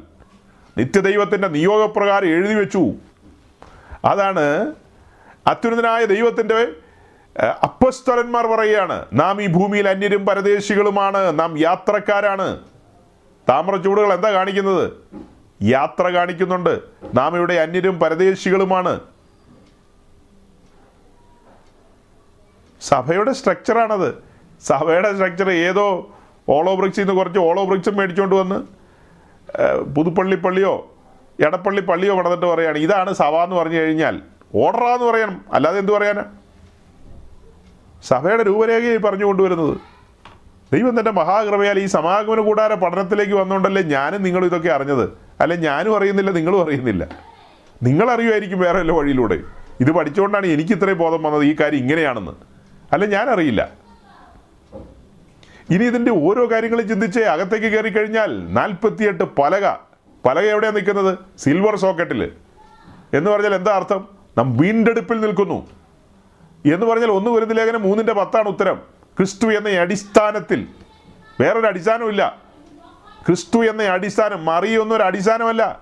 നിത്യദൈവത്തിന്റെ 0.78 1.48
നിയോഗപ്രകാരം 1.48 2.28
എഴുതി 2.28 2.54
വെച്ചു. 2.54 2.94
അതാണ് 4.06 4.74
അത്യുന്നതനായ 5.48 6.06
ദൈവത്തിന്റെ 6.06 6.68
അപ്പസ്തലന്മാർ 7.64 8.48
പറയുകയാണ് 8.48 9.06
നാം 9.14 9.42
ഈ 9.42 9.48
ഭൂമിയിൽ 9.48 9.90
അന്യരും 9.90 10.26
പരദേശികളുമാണ് 10.26 11.40
നാം 11.40 11.60
യാത്രക്കാരാണ്. 11.60 12.60
താമ്രച്ചൂടുകൾ 13.50 14.14
എന്താ 14.14 14.32
കാണിക്കുന്നത്? 14.32 14.92
യാത്ര 15.64 16.08
കാണിക്കുന്നുണ്ട് 16.08 16.80
നാം 17.16 17.38
ഇവിടെ 17.38 17.54
അന്യരും 17.54 18.00
പരദേശികളുമാണ്. 18.00 19.00
സഭയുടെ 22.82 23.34
സ്ട്രക്ചറാണത്. 23.34 24.24
സഭയുടെ 24.62 25.14
സ്ട്രക്ചർ 25.14 25.52
ഏതോ 25.52 26.16
ഓളോ 26.50 26.76
ബ്രിക്സിൽ 26.76 27.02
നിന്ന് 27.02 27.16
കുറച്ച് 27.16 27.40
ഓളോ 27.40 27.66
ബ്രിക്സും 27.66 27.96
മേടിച്ചുകൊണ്ട് 27.98 28.36
വന്ന് 28.36 28.60
പുതുപ്പള്ളിപ്പള്ളിയോ 29.96 30.42
പള്ളിയോ 30.48 30.99
എടപ്പള്ളി 31.46 31.82
പള്ളിയോ 31.82 32.20
കടന്നിട്ട് 32.20 32.46
പറയാണ് 32.46 32.78
ഇതാണ് 32.78 33.14
സഭ 33.14 33.36
എന്ന് 33.36 33.56
പറഞ്ഞു 33.56 33.78
കഴിഞ്ഞാൽ 33.78 34.22
ഓർഡറാന്ന് 34.56 35.06
പറയണം. 35.06 35.46
അല്ലാതെ 35.54 35.80
എന്തു 35.80 35.92
പറയാനാ? 35.92 36.24
സഭയുടെ 38.04 38.44
രൂപരേഖയായി 38.44 38.98
പറഞ്ഞു 38.98 39.26
കൊണ്ടുവരുന്നത് 39.26 39.78
ദൈവം 40.74 41.00
തന്റെ 41.00 41.12
മഹാകൃപയാൽ 41.12 41.80
ഈ 41.80 41.86
സമാഗമന 41.86 42.40
കൂടാര 42.40 42.74
പഠനത്തിലേക്ക് 42.74 43.34
വന്നുകൊണ്ടല്ലേ 43.34 43.82
ഞാനും 43.82 44.24
നിങ്ങളും 44.24 44.46
ഇതൊക്കെ 44.46 44.70
അറിഞ്ഞത്? 44.70 45.18
അല്ലെ 45.42 45.56
ഞാനും 45.56 45.98
അറിയുന്നില്ല 45.98 46.32
നിങ്ങളും 46.32 46.62
അറിയുന്നില്ല. 46.64 47.04
നിങ്ങൾ 47.84 48.12
അറിയുമായിരിക്കും 48.12 48.60
വേറെ 48.60 48.80
വല്ല 48.80 48.92
വഴിയിലൂടെ. 48.92 49.38
ഇത് 49.82 49.92
പഠിച്ചുകൊണ്ടാണ് 49.92 50.48
എനിക്ക് 50.48 50.72
ഇത്രയും 50.72 50.98
ബോധം 50.98 51.24
വന്നത് 51.24 51.44
ഈ 51.44 51.56
കാര്യം 51.62 51.80
ഇങ്ങനെയാണെന്ന്. 51.80 52.32
അല്ല 52.94 53.06
ഞാൻ 53.06 53.30
അറിയില്ല 53.30 53.70
ഇനി 55.70 55.84
ഇതിന്റെ 55.84 56.12
ഓരോ 56.12 56.52
കാര്യങ്ങളും 56.52 56.88
ചിന്തിച്ച് 56.88 57.20
അകത്തേക്ക് 57.20 57.66
കയറി 57.66 57.90
കഴിഞ്ഞാൽ 57.90 58.52
നാൽപ്പത്തിയെട്ട് 58.54 59.24
പലക 59.24 59.89
പലക 60.26 60.46
എവിടെയാണ് 60.46 60.76
നിൽക്കുന്നത്? 60.76 61.20
സിൽവർ 61.38 61.76
സോക്കറ്റിൽ 61.76 62.32
എന്ന് 63.14 63.32
പറഞ്ഞാൽ 63.32 63.56
എന്താ 63.56 63.76
അർത്ഥം? 63.76 64.08
നാം 64.38 64.58
വീണ്ടെടുപ്പിൽ 64.58 65.22
നിൽക്കുന്നു. 65.22 65.68
എന്ന് 66.74 66.86
പറഞ്ഞാൽ 66.86 67.08
ഒന്ന് 67.08 67.30
വരുന്ന 67.32 67.54
ലേഖനം 67.54 67.82
മൂന്നിന്റെ 67.82 68.14
പത്താണ് 68.14 68.48
ഉത്തരം. 68.48 68.82
ക്രിസ്തു 69.18 69.48
എന്ന 69.48 69.70
അടിസ്ഥാനത്തിൽ. 69.70 70.68
വേറൊരു 71.42 71.68
അടിസ്ഥാനമില്ല 71.68 72.38
ക്രിസ്തു 73.28 73.66
എന്ന 73.66 73.84
അടിസ്ഥാനം 73.84 74.46
മറിയൊന്നും 74.46 74.96
ഒരു 74.96 75.04
അടിസ്ഥാനമല്ല. 75.04 75.80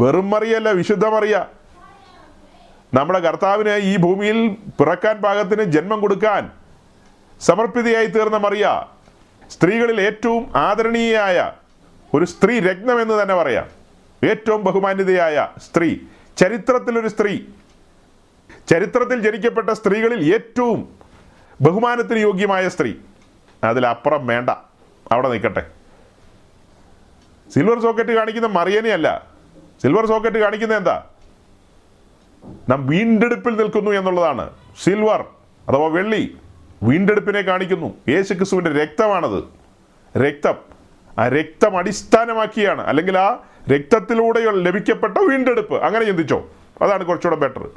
വെറും 0.00 0.30
മറിയല്ല 0.30 0.70
വിശുദ്ധ 0.70 1.06
മറിയ. 1.06 1.44
നമ്മുടെ 2.94 3.18
കർത്താവിനെ 3.18 3.76
ഈ 3.76 3.96
ഭൂമിയിൽ 3.96 4.48
പിറക്കാൻ 4.48 5.16
പാകത്തിന് 5.16 5.62
ജന്മം 5.62 6.00
കൊടുക്കാൻ 6.00 6.50
സമർപ്പിതയായി 7.40 8.06
തീർന്ന 8.06 8.36
മറിയ. 8.36 8.84
സ്ത്രീകളിൽ 9.50 10.00
ഏറ്റവും 10.00 10.52
ആദരണീയയായ 10.56 11.52
ഒരു 12.14 12.24
സ്ത്രീ 12.24 12.60
രത്നം 12.60 13.02
എന്ന് 13.02 13.22
തന്നെ 13.22 13.34
പറയാം. 13.34 13.68
ഏറ്റവും 14.24 14.64
ബഹുമാന്യതയായ 14.64 15.48
സ്ത്രീ. 15.58 15.96
ചരിത്രത്തിലൊരു 16.36 17.08
സ്ത്രീ. 17.08 17.40
ചരിത്രത്തിൽ 18.70 19.20
ജനിക്കപ്പെട്ട 19.20 19.70
സ്ത്രീകളിൽ 19.70 20.34
ഏറ്റവും 20.34 20.98
ബഹുമാനത്തിന് 21.60 22.18
യോഗ്യമായ 22.18 22.68
സ്ത്രീ. 22.68 22.94
അതിലപ്പുറം 23.64 24.26
വേണ്ട. 24.26 24.50
അവിടെ 25.12 25.28
നിൽക്കട്ടെ. 25.28 25.70
സിൽവർ 27.54 27.80
സോക്കറ്റ് 27.80 28.10
കാണിക്കുന്ന 28.10 28.46
മറിയനെയല്ല 28.46 29.26
സിൽവർ 29.82 30.06
സോക്കറ്റ് 30.06 30.38
കാണിക്കുന്ന 30.38 30.76
എന്താ? 30.76 31.04
നാം 32.68 32.86
വീണ്ടെടുപ്പിൽ 32.86 33.56
നിൽക്കുന്നു 33.56 33.90
എന്നുള്ളതാണ്. 33.90 34.50
സിൽവർ 34.82 35.24
അഥവാ 35.68 35.88
വെള്ളി 35.88 36.36
വീണ്ടെടുപ്പിനെ 36.82 37.40
കാണിക്കുന്നു. 37.40 37.94
യേശു 38.08 38.34
ക്രിസ്തുവിന്റെ 38.34 38.70
രക്തമാണത്. 38.70 39.44
രക്തം. 40.18 40.77
ആ 41.18 41.28
രക്തം 41.28 41.78
അടിസ്ഥാനമാക്കിയാണ്. 41.78 42.82
അല്ലെങ്കിൽ 42.82 43.18
ആ 43.18 43.42
രക്തത്തിലൂടെ 43.74 44.40
ലഭിക്കപ്പെട്ട 44.50 45.18
വീണ്ടെടുപ്പ്. 45.18 45.74
അങ്ങനെ 45.74 46.04
ചിന്തിച്ചോ? 46.04 46.48
അതാണ് 46.82 47.04
കുറച്ചുകൂടെ 47.04 47.40
ബെറ്റർ 47.40 47.68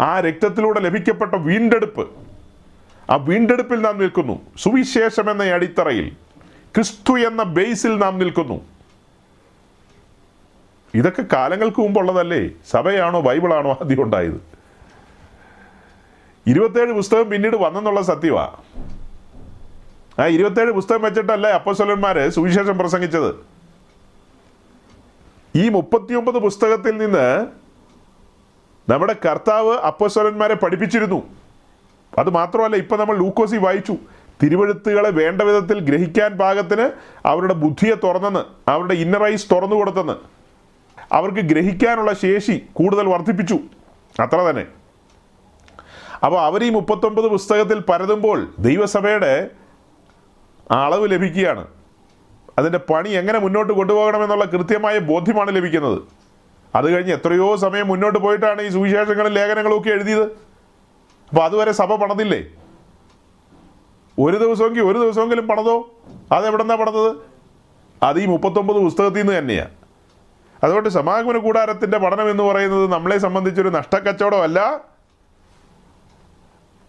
ആ 0.00 0.20
രക്തത്തിലൂടെ 0.20 0.80
ലഭിക്കപ്പെട്ട 0.80 1.34
വീണ്ടെടുപ്പ്. 1.34 2.08
ആ 3.10 3.16
വീണ്ടെടുപ്പിൽ 3.16 3.80
നാം 3.80 3.98
നിൽക്കുന്നു. 3.98 4.40
സുവിശേഷം 4.56 5.30
എന്ന 5.30 5.44
അടിത്തറയിൽ 5.44 6.08
ക്രിസ്തു 6.74 7.12
എന്ന 7.18 7.42
ബേസിൽ 7.42 7.98
നാം 7.98 8.18
നിൽക്കുന്നു. 8.18 8.60
ഇതൊക്കെ 10.94 11.24
കാലങ്ങൾക്ക് 11.32 11.80
മുമ്പുള്ളതല്ലേ? 11.80 12.50
സഭയാണോ 12.70 13.20
ബൈബിളാണോ 13.20 13.70
ആദ്യം 13.70 14.02
ഉണ്ടായത്? 14.02 14.38
ഇരുപത്തേഴ് 16.46 16.92
പുസ്തകം 16.92 17.30
പിന്നീട് 17.30 17.56
വന്നെന്നുള്ള 17.56 18.02
സത്യമാ 18.02 18.58
ആ 20.18 20.26
ഇരുപത്തേഴ് 20.26 20.72
പുസ്തകം 20.72 21.02
വെച്ചിട്ടല്ലേ 21.02 21.50
അപ്പസ്വലന്മാരെ 21.50 22.28
സുവിശേഷം 22.28 22.78
പ്രസംഗിച്ചത്. 22.78 23.34
ഈ 25.56 25.68
മുപ്പത്തിയൊമ്പത് 25.68 26.38
പുസ്തകത്തിൽ 26.38 26.96
നിന്ന് 26.96 27.46
നമ്മുടെ 28.90 29.16
കർത്താവ് 29.26 29.74
അപ്പസ്വലന്മാരെ 29.78 30.54
പഠിപ്പിച്ചിരുന്നു. 30.54 31.22
അത് 32.18 32.30
മാത്രമല്ല 32.30 32.76
ഇപ്പം 32.76 32.98
നമ്മൾ 32.98 33.16
ലൂക്കോസി 33.16 33.56
വായിച്ചു. 33.56 33.96
തിരുവഴുത്തുകളെ 34.42 35.10
വേണ്ട 35.10 35.42
വിധത്തിൽ 35.42 35.80
ഗ്രഹിക്കാൻ 35.80 36.38
പാകത്തിന് 36.38 36.90
അവരുടെ 37.26 37.54
ബുദ്ധിയെ 37.54 37.94
തുറന്നെന്ന് 37.94 38.70
അവരുടെ 38.70 38.94
ഇന്നറൈസ് 38.94 39.50
തുറന്നു 39.52 39.76
കൊടുത്തെന്ന്. 39.76 40.16
അവർക്ക് 41.12 41.38
ഗ്രഹിക്കാനുള്ള 41.38 42.12
ശേഷി 42.12 42.62
കൂടുതൽ 42.72 43.06
വർദ്ധിപ്പിച്ചു. 43.06 43.58
അത്ര 44.20 44.36
തന്നെ. 44.36 44.66
അപ്പോൾ 46.24 46.40
അവർ 46.42 46.64
ഈ 46.64 46.70
മുപ്പത്തൊമ്പത് 46.70 47.26
പുസ്തകത്തിൽ 47.26 47.78
പരതുമ്പോൾ 47.78 48.54
ദൈവസഭയുടെ 48.58 49.50
അളവ് 50.70 51.10
ലഭിക്കുകയാണ്. 51.10 51.66
അതിന്റെ 52.58 52.78
പണി 52.78 53.08
എങ്ങനെ 53.08 53.38
മുന്നോട്ട് 53.38 53.72
കൊണ്ടുപോകണം 53.72 54.22
എന്നുള്ള 54.22 54.44
കൃത്യമായ 54.44 54.98
ബോധ്യമാണ് 54.98 55.56
ലഭിക്കുന്നത്. 55.56 56.02
അത് 56.74 56.94
കഴിഞ്ഞ് 56.94 57.12
എത്രയോ 57.12 57.56
സമയം 57.56 57.88
മുന്നോട്ട് 57.88 58.18
പോയിട്ടാണ് 58.18 58.62
ഈ 58.62 58.68
സുവിശേഷങ്ങളും 58.68 59.32
ലേഖനങ്ങളും 59.32 59.76
ഒക്കെ 59.78 59.90
എഴുതിയത്. 59.90 60.22
അപ്പോൾ 61.28 61.44
അതുവരെ 61.44 61.72
സഭ 61.72 61.94
പണതില്ലേ? 61.94 62.44
ഒരു 64.18 64.36
ദിവസമെങ്കിൽ 64.36 64.82
ഒരു 64.82 64.98
ദിവസമെങ്കിലും 64.98 65.48
പണതോ? 65.48 65.90
അതെവിടെന്നാ 66.32 66.74
പണത് 66.74 67.16
അത് 68.02 68.18
ഈ 68.20 68.26
മുപ്പത്തൊമ്പത് 68.26 68.76
പുസ്തകത്തിൽ 68.76 69.18
നിന്ന് 69.18 69.38
തന്നെയാണ് 69.38 69.70
അതുകൊണ്ട് 70.64 70.88
സമാഗമന 70.88 71.38
കൂടാരത്തിന്റെ 71.38 71.98
പഠനം 71.98 72.30
എന്ന് 72.30 72.42
പറയുന്നത് 72.42 72.92
നമ്മളെ 72.92 73.18
സംബന്ധിച്ചൊരു 73.18 73.68
നഷ്ടക്കച്ചവടമല്ല. 73.68 74.80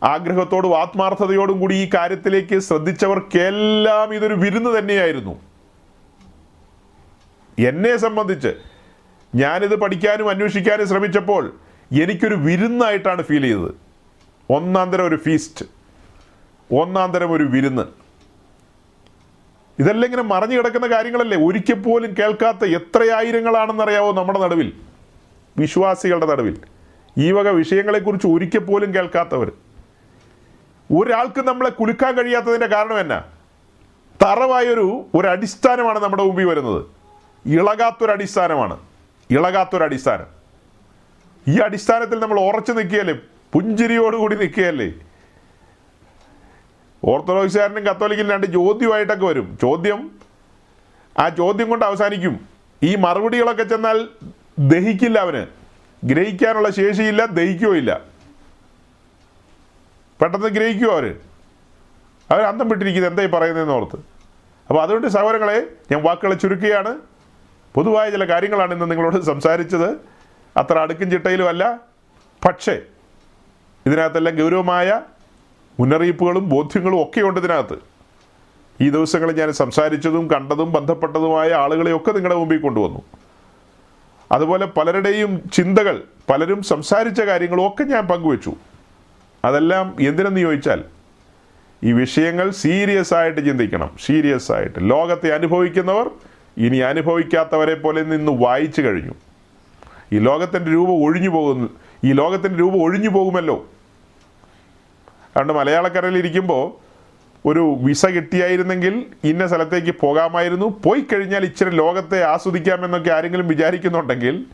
ആഗ്രഹത്തോടും 0.04 0.78
ആത്മാർത്ഥതയോടും 0.78 1.60
കൂടി 1.60 1.76
ഈ 1.76 1.90
കാര്യത്തിലേക്ക് 1.94 2.60
ശ്രദ്ധിച്ചവർക്കെല്ലാം 2.60 4.14
ഇതൊരു 4.14 4.34
വിരുന്ന് 4.34 4.80
തന്നെയായിരുന്നു. 4.80 5.42
എന്നെ 7.60 7.98
സംബന്ധിച്ച് 7.98 8.56
ഞാനിത് 9.36 9.76
പഠിക്കാനും 9.76 10.30
അന്വേഷിക്കാനും 10.30 10.88
ശ്രമിച്ചപ്പോൾ 10.88 11.56
എനിക്കൊരു 12.02 12.36
വിരുന്നായിട്ടാണ് 12.36 13.24
ഫീൽ 13.24 13.42
ചെയ്തത്. 13.42 13.76
ഒന്നാം 14.50 14.92
തരം 14.92 15.08
ഒരു 15.08 15.16
ഫീസ്റ്റ് 15.16 15.66
ഒന്നാം 16.72 17.12
തരം 17.12 17.32
ഒരു 17.32 17.44
വിരുന്ന്. 17.44 17.82
ഇതെല്ലാം 19.80 20.06
ഇങ്ങനെ 20.06 20.24
മറഞ്ഞു 20.24 20.58
കിടക്കുന്ന 20.58 20.88
കാര്യങ്ങളല്ലേ? 20.88 21.38
ഒരിക്കൽ 21.48 21.80
പോലും 21.80 22.16
കേൾക്കാത്ത 22.20 22.66
എത്രയായിരങ്ങളാണെന്നറിയാവോ 22.66 24.14
നമ്മുടെ 24.14 24.40
നടുവിൽ? 24.40 24.74
വിശ്വാസികളുടെ 25.58 26.26
നടുവിൽ. 26.26 26.58
ഈ 27.18 27.32
വക 27.32 27.48
വിഷയങ്ങളെക്കുറിച്ച് 27.48 28.28
ഒരിക്കൽ 28.28 28.60
പോലും 28.60 28.94
കേൾക്കാത്തവർ. 28.96 29.52
ഒരാൾക്ക് 30.92 31.42
നമ്മളെ 31.42 31.70
കുലുക്കാൻ 31.70 32.14
കഴിയാത്തതിന്റെ 32.14 32.68
കാരണം 32.68 33.00
എന്നാ? 33.00 33.24
തറവായൊരു 34.24 35.06
ഒരു 35.16 35.28
അടിസ്ഥാനമാണ് 35.28 36.00
നമ്മുടെ 36.00 36.24
മുമ്പിൽ 36.24 36.46
വരുന്നത്. 36.46 36.86
ഇളകാത്തൊരു 37.46 38.12
അടിസ്ഥാനമാണ് 38.12 38.80
ഇളകാത്തൊരു 39.30 39.84
അടിസ്ഥാനം 39.84 40.26
ഈ 41.48 41.60
അടിസ്ഥാനത്തിൽ 41.60 42.20
നമ്മൾ 42.20 42.40
ഉറച്ചു 42.40 42.72
നിൽക്കുകയല്ലേ? 42.72 43.20
പുഞ്ചിരിയോടുകൂടി 43.54 44.36
നിൽക്കുകയല്ലേ? 44.36 44.94
ഓർത്തഡോക്സുകാരനും 47.04 47.84
കത്തോലിക്കലും 47.84 48.32
രണ്ട് 48.32 48.48
ചോദ്യമായിട്ടൊക്കെ 48.48 49.26
വരും. 49.26 49.58
ചോദ്യം 49.62 50.12
ആ 51.20 51.30
ചോദ്യം 51.30 51.70
കൊണ്ട് 51.70 51.86
അവസാനിക്കും. 51.86 52.40
ഈ 52.84 52.96
മറുപടികളൊക്കെ 52.96 53.64
ചെന്നാൽ 53.64 54.08
ദഹിക്കില്ല 54.60 55.20
അവന്. 55.20 55.48
ഗ്രഹിക്കാനുള്ള 56.04 56.70
ശേഷിയില്ല 56.70 57.26
ദഹിക്കുകയോ 57.26 57.76
ഇല്ല 57.76 58.17
പെട്ടെന്ന് 60.22 60.48
ഗ്രഹിക്കുമോ 60.48 60.92
അവർ 60.92 61.16
അവർ 62.32 62.42
അന്തം 62.42 62.70
വിട്ടിരിക്കുന്നത് 62.70 63.12
എന്തായി 63.12 63.28
പറയുന്നതെന്ന് 63.28 63.74
ഓർത്ത്. 63.74 63.96
അപ്പോൾ 64.70 64.82
അതുകൊണ്ട് 64.82 65.08
സഹോദരങ്ങളെ 65.08 65.68
ഞാൻ 65.92 66.04
വാക്കുകളെ 66.04 66.36
ചുരുക്കുകയാണ്. 66.36 66.98
പൊതുവായ 67.74 68.10
ചില 68.10 68.24
കാര്യങ്ങളാണ് 68.24 68.74
ഇന്ന് 68.74 68.92
നിങ്ങളോട് 68.92 69.22
സംസാരിച്ചത്. 69.22 69.90
അത്ര 70.58 70.80
അടുക്കും 70.80 71.12
ചിട്ടയിലും 71.12 71.50
അല്ല. 71.50 71.80
പക്ഷേ 72.46 72.82
ഇതിനകത്തെല്ലാം 73.86 74.36
ഗൗരവമായ 74.36 75.02
മുന്നറിയിപ്പുകളും 75.80 76.50
ബോധ്യങ്ങളും 76.50 77.02
ഒക്കെ 77.02 77.22
ഉണ്ട് 77.22 77.40
ഇതിനകത്ത്. 77.40 77.78
ഈ 78.82 78.90
ദിവസങ്ങളിൽ 78.90 79.40
ഞാൻ 79.40 79.52
സംസാരിച്ചതും 79.52 80.30
കണ്ടതും 80.32 80.72
ബന്ധപ്പെട്ടതുമായ 80.72 81.52
ആളുകളെയൊക്കെ 81.52 82.12
നിങ്ങളുടെ 82.12 82.40
മുമ്പിൽ 82.40 82.58
കൊണ്ടുവന്നു. 82.58 83.02
അതുപോലെ 84.32 84.66
പലരുടെയും 84.66 85.50
ചിന്തകൾ 85.54 86.04
പലരും 86.30 86.64
സംസാരിച്ച 86.64 87.22
കാര്യങ്ങളും 87.22 87.68
ഒക്കെ 87.68 87.84
ഞാൻ 87.84 88.08
പങ്കുവച്ചു. 88.08 88.56
അതെല്ലാം 89.46 89.96
എന്തിനെന്ന് 90.00 90.42
ചോദിച്ചാൽ 90.42 90.84
ഈ 91.84 91.92
വിഷയങ്ങൾ 91.92 92.52
സീരിയസ് 92.52 93.14
ആയിട്ട് 93.14 93.46
ചിന്തിക്കണം 93.46 93.92
സീരിയസ് 94.06 94.52
ആയിട്ട്. 94.52 94.80
ലോകത്തെ 94.80 95.30
അനുഭവിക്കുന്നവർ 95.30 96.10
ഇനി 96.58 96.78
അനുഭവിക്കാത്തവരെ 96.78 97.74
പോലെ 97.74 98.04
നിന്ന് 98.04 98.32
വായിച്ചു 98.32 98.82
കഴിഞ്ഞു. 98.82 99.12
ഈ 100.14 100.20
ലോകത്തിന്റെ 100.20 100.72
രൂപം 100.72 101.04
ഒഴിഞ്ഞു 101.04 101.30
പോകുന്നു 101.30 101.68
ഈ 102.04 102.12
ലോകത്തിന്റെ 102.14 102.60
രൂപം 102.60 102.82
ഒഴിഞ്ഞു 102.84 103.10
പോകുമല്ലോ. 103.10 103.56
അതുകൊണ്ട് 105.28 105.54
മലയാളക്കരയിൽ 105.54 106.18
ഇരിക്കുമ്പോൾ 106.18 106.88
ഒരു 107.48 107.78
വിസ 107.82 108.06
കിട്ടിയായിരുന്നെങ്കിൽ 108.06 109.06
ഇന്ന 109.24 109.48
സ്ഥലത്തേക്ക് 109.48 109.96
പോകാമായിരുന്നു. 110.00 110.82
പോയി 110.86 111.02
കഴിഞ്ഞാൽ 111.02 111.44
ഇച്ചിരി 111.44 111.70
ലോകത്തെ 111.70 112.24
ആസ്വദിക്കാമെന്നൊക്കെ 112.24 113.12
ആരെങ്കിലും 113.12 113.48
വിചാരിക്കുന്നുണ്ടെങ്കിൽ 113.48 114.46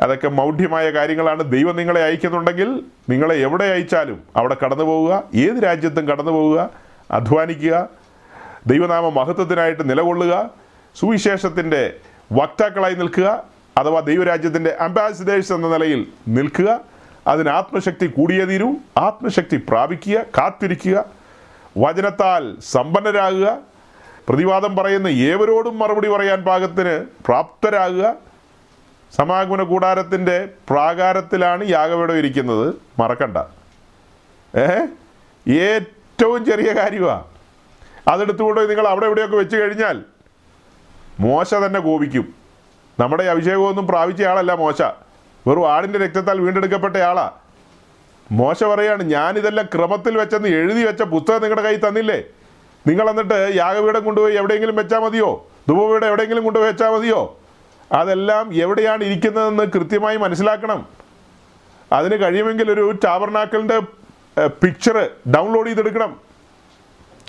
അതൊക്കെ 0.00 0.28
മൗഢ്യമായ 0.28 0.90
കാര്യങ്ങളാണ്. 0.90 1.42
ദൈവം 1.52 1.76
നിങ്ങളെ 1.76 2.02
അയക്കുന്നുണ്ടെങ്കിൽ 2.04 2.84
നിങ്ങളെ 3.08 3.34
എവിടെ 3.34 3.64
അയച്ചാലും 3.64 4.22
അവിടെ 4.36 4.56
കടന്നു 4.64 4.84
പോവുക. 4.84 5.22
ഏത് 5.34 5.62
രാജ്യത്തും 5.64 6.08
കടന്നു 6.08 6.30
പോവുക 6.30 6.70
അധ്വാനിക്കുക 7.10 7.88
ദൈവനാമ 8.66 9.08
മഹത്വത്തിനായിട്ട് 9.08 9.90
നിലകൊള്ളുക 9.90 10.50
സുവിശേഷത്തിന്റെ 11.00 11.92
വക്താക്കളായി 12.32 12.94
നിൽക്കുക 12.94 13.44
അഥവാ 13.76 14.00
ദൈവരാജ്യത്തിന്റെ 14.00 14.76
അംബാസിഡേഴ്സ് 14.80 15.52
എന്ന 15.52 15.68
നിലയിൽ 15.68 16.06
നിൽക്കുക. 16.28 16.80
അതിന് 17.26 17.48
ആത്മശക്തി 17.48 18.06
കൂടിയേ 18.06 18.44
തീരൂ. 18.44 18.74
ആത്മശക്തി 18.98 19.56
പ്രാപിക്കുക 19.68 20.24
കാത്തിരിക്കുക 20.38 21.04
വചനത്താൽ 21.78 22.56
സമ്പന്നരാകുക. 22.60 23.58
പ്രതിവാദം 24.28 24.76
പറയുന്ന 24.76 25.08
ഏവരോടും 25.08 25.78
മറുപടി 25.78 26.08
പറയാൻ 26.08 26.44
പാകത്തിന് 26.44 27.04
പ്രാപ്തരാകുക. 27.26 28.29
സമാഗമന 29.16 29.62
കൂടാരത്തിന്റെ 29.62 30.48
പ്രാകാരത്തിലാണ് 30.70 31.68
യാഗവേടം 31.68 32.16
ഇരിക്കുന്നത്. 32.16 32.74
മറക്കണ്ട. 32.98 33.36
ഏ? 34.58 34.86
ഏറ്റവും 35.52 36.44
ചെറിയ 36.44 36.72
കാര്യമാണ് 36.72 37.24
അതെടുത്തുകൊണ്ട് 38.08 38.70
നിങ്ങൾ 38.70 38.88
അവിടെ 38.88 39.06
എവിടെയൊക്കെ 39.06 39.36
വെച്ച് 39.36 39.56
കഴിഞ്ഞാൽ 39.56 40.02
മോശ 41.20 41.54
തന്നെ 41.54 41.80
കോപിക്കും. 41.80 42.34
നമ്മുടെ 43.00 43.24
അഭിഷേകമൊന്നും 43.24 43.86
പ്രാപിച്ച 43.86 44.22
ആളല്ല 44.22 44.54
മോശ. 44.54 44.82
വെറും 45.46 45.70
ആടിന്റെ 45.72 45.98
രക്തത്താൽ 45.98 46.40
വീണ്ടെടുക്കപ്പെട്ട 46.40 46.96
ആളാ. 46.96 47.30
മോശ 48.32 48.64
പറയാണ് 48.64 49.02
ഞാനിതെല്ലാം 49.02 49.66
ക്രമത്തിൽ 49.74 50.18
വെച്ചെന്ന് 50.18 50.48
എഴുതി 50.48 50.82
വെച്ച 50.82 51.02
പുസ്തകം 51.02 51.40
നിങ്ങളുടെ 51.40 51.62
കയ്യിൽ 51.62 51.88
തന്നില്ലേ? 51.88 52.22
നിങ്ങൾ 52.86 53.10
എന്നിട്ട് 53.10 53.52
യാഗപീഠം 53.54 54.04
കൊണ്ടുപോയി 54.04 54.36
എവിടെയെങ്കിലും 54.36 54.76
വെച്ചാൽ 54.76 54.98
മതിയോ? 54.98 55.50
ധൂപപീഠം 55.68 56.06
എവിടെയെങ്കിലും 56.06 56.44
കൊണ്ടുപോയി 56.44 56.70
വെച്ചാൽ 56.70 56.90
മതിയോ? 56.90 57.39
അതെല്ലാം 57.92 58.54
എവിടെയാണ് 58.54 59.04
ഇരിക്കുന്നതെന്ന് 59.04 59.62
കൃത്യമായി 59.62 60.16
മനസ്സിലാക്കണം. 60.16 60.86
അതിന് 61.92 62.22
കഴിയുമെങ്കിൽ 62.22 62.72
ഒരു 62.72 62.94
ടാബർനാക്കലിന്റെ 63.04 63.80
പിക്ചർ 64.48 65.10
ഡൗൺലോഡ് 65.36 65.68
ചെയ്തെടുക്കണം. 65.68 66.20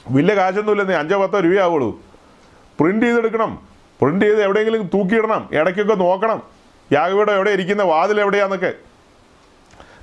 വലിയ 0.09 0.35
കാശൊന്നുമില്ലെന്നേ 0.35 0.95
അഞ്ചോ 0.95 1.21
പത്തോ 1.21 1.39
രൂപയാവുള്ളൂ. 1.39 1.99
പ്രിന്റ് 2.79 3.05
ചെയ്തെടുക്കണം. 3.05 3.59
പ്രിന്റ് 4.01 4.25
ചെയ്ത് 4.25 4.43
എവിടെയെങ്കിലും 4.43 4.89
തൂക്കിയിടണം. 4.93 5.49
ഇടയ്ക്കൊക്കെ 5.51 5.95
നോക്കണം. 5.95 6.41
യാഗവീടം 6.91 7.33
എവിടെ 7.35 7.51
ഇരിക്കുന്ന 7.51 7.83
വാതിൽ 7.83 8.21
എവിടെയാണെന്നൊക്കെ 8.21 8.73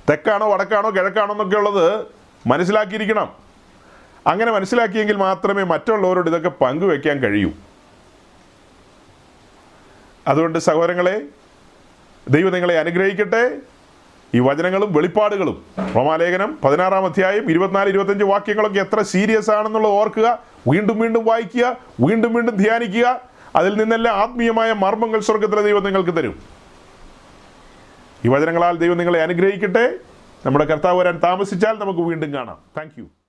തെക്കാണോ 0.09 0.53
വടക്കാണോ 0.53 0.89
കിഴക്കാണോ 0.89 1.31
എന്നൊക്കെ 1.31 1.57
ഉള്ളത് 1.57 2.05
മനസ്സിലാക്കിയിരിക്കണം. 2.47 3.29
അങ്ങനെ 4.27 4.51
മനസ്സിലാക്കിയെങ്കിൽ 4.51 5.15
മാത്രമേ 5.15 5.63
മറ്റുള്ളവരോട് 5.63 6.29
ഇതൊക്കെ 6.29 6.49
പങ്കുവെക്കാൻ 6.49 7.19
കഴിയൂ. 7.19 7.51
അതുകൊണ്ട് 10.29 10.59
സഹോദരങ്ങളെ 10.59 11.21
ദൈവം 12.29 12.51
നിങ്ങളെ 12.51 12.79
അനുഗ്രഹിക്കട്ടെ. 12.79 13.57
ഈ 14.35 14.39
വചനങ്ങളും 14.39 14.93
വെളിപ്പാടുകളും. 14.93 15.65
റോമാലേഖനം 15.95 16.59
പതിനാറാം 16.63 17.05
അധ്യായം 17.05 17.49
ഇരുപത്തിനാല് 17.49 17.89
ഇരുപത്തഞ്ച് 17.89 18.25
വാക്യങ്ങളൊക്കെ 18.25 18.79
എത്ര 18.79 19.01
സീരിയസ് 19.01 19.49
ആണെന്നുള്ളത് 19.49 19.91
ഓർക്കുക 19.91 20.39
വീണ്ടും 20.67 20.99
വീണ്ടും 20.99 21.25
വായിക്കുക 21.25 21.77
വീണ്ടും 22.01 22.33
വീണ്ടും 22.33 22.55
ധ്യാനിക്കുക. 22.55 23.21
അതിൽ 23.55 23.73
നിന്നെല്ലാം 23.73 24.15
ആത്മീയമായ 24.15 24.73
മർമ്മങ്ങൾ 24.73 25.19
സ്വർഗത്തിലെ 25.19 25.61
ദൈവം 25.61 25.83
നിങ്ങൾക്ക് 25.83 26.17
തരും. 26.17 26.39
ഈ 28.25 28.27
വചനങ്ങളാൽ 28.27 28.77
ദൈവം 28.77 28.97
നിങ്ങളെ 28.97 29.21
അനുഗ്രഹിക്കട്ടെ. 29.21 29.93
നമ്മുടെ 30.45 30.65
കർത്താവ് 30.65 30.99
വരാൻ 30.99 31.19
താമസിച്ചാൽ 31.23 31.73
നമുക്ക് 31.79 31.99
വീണ്ടും 31.99 32.33
കാണാം. 32.33 32.57
താങ്ക് 32.77 33.09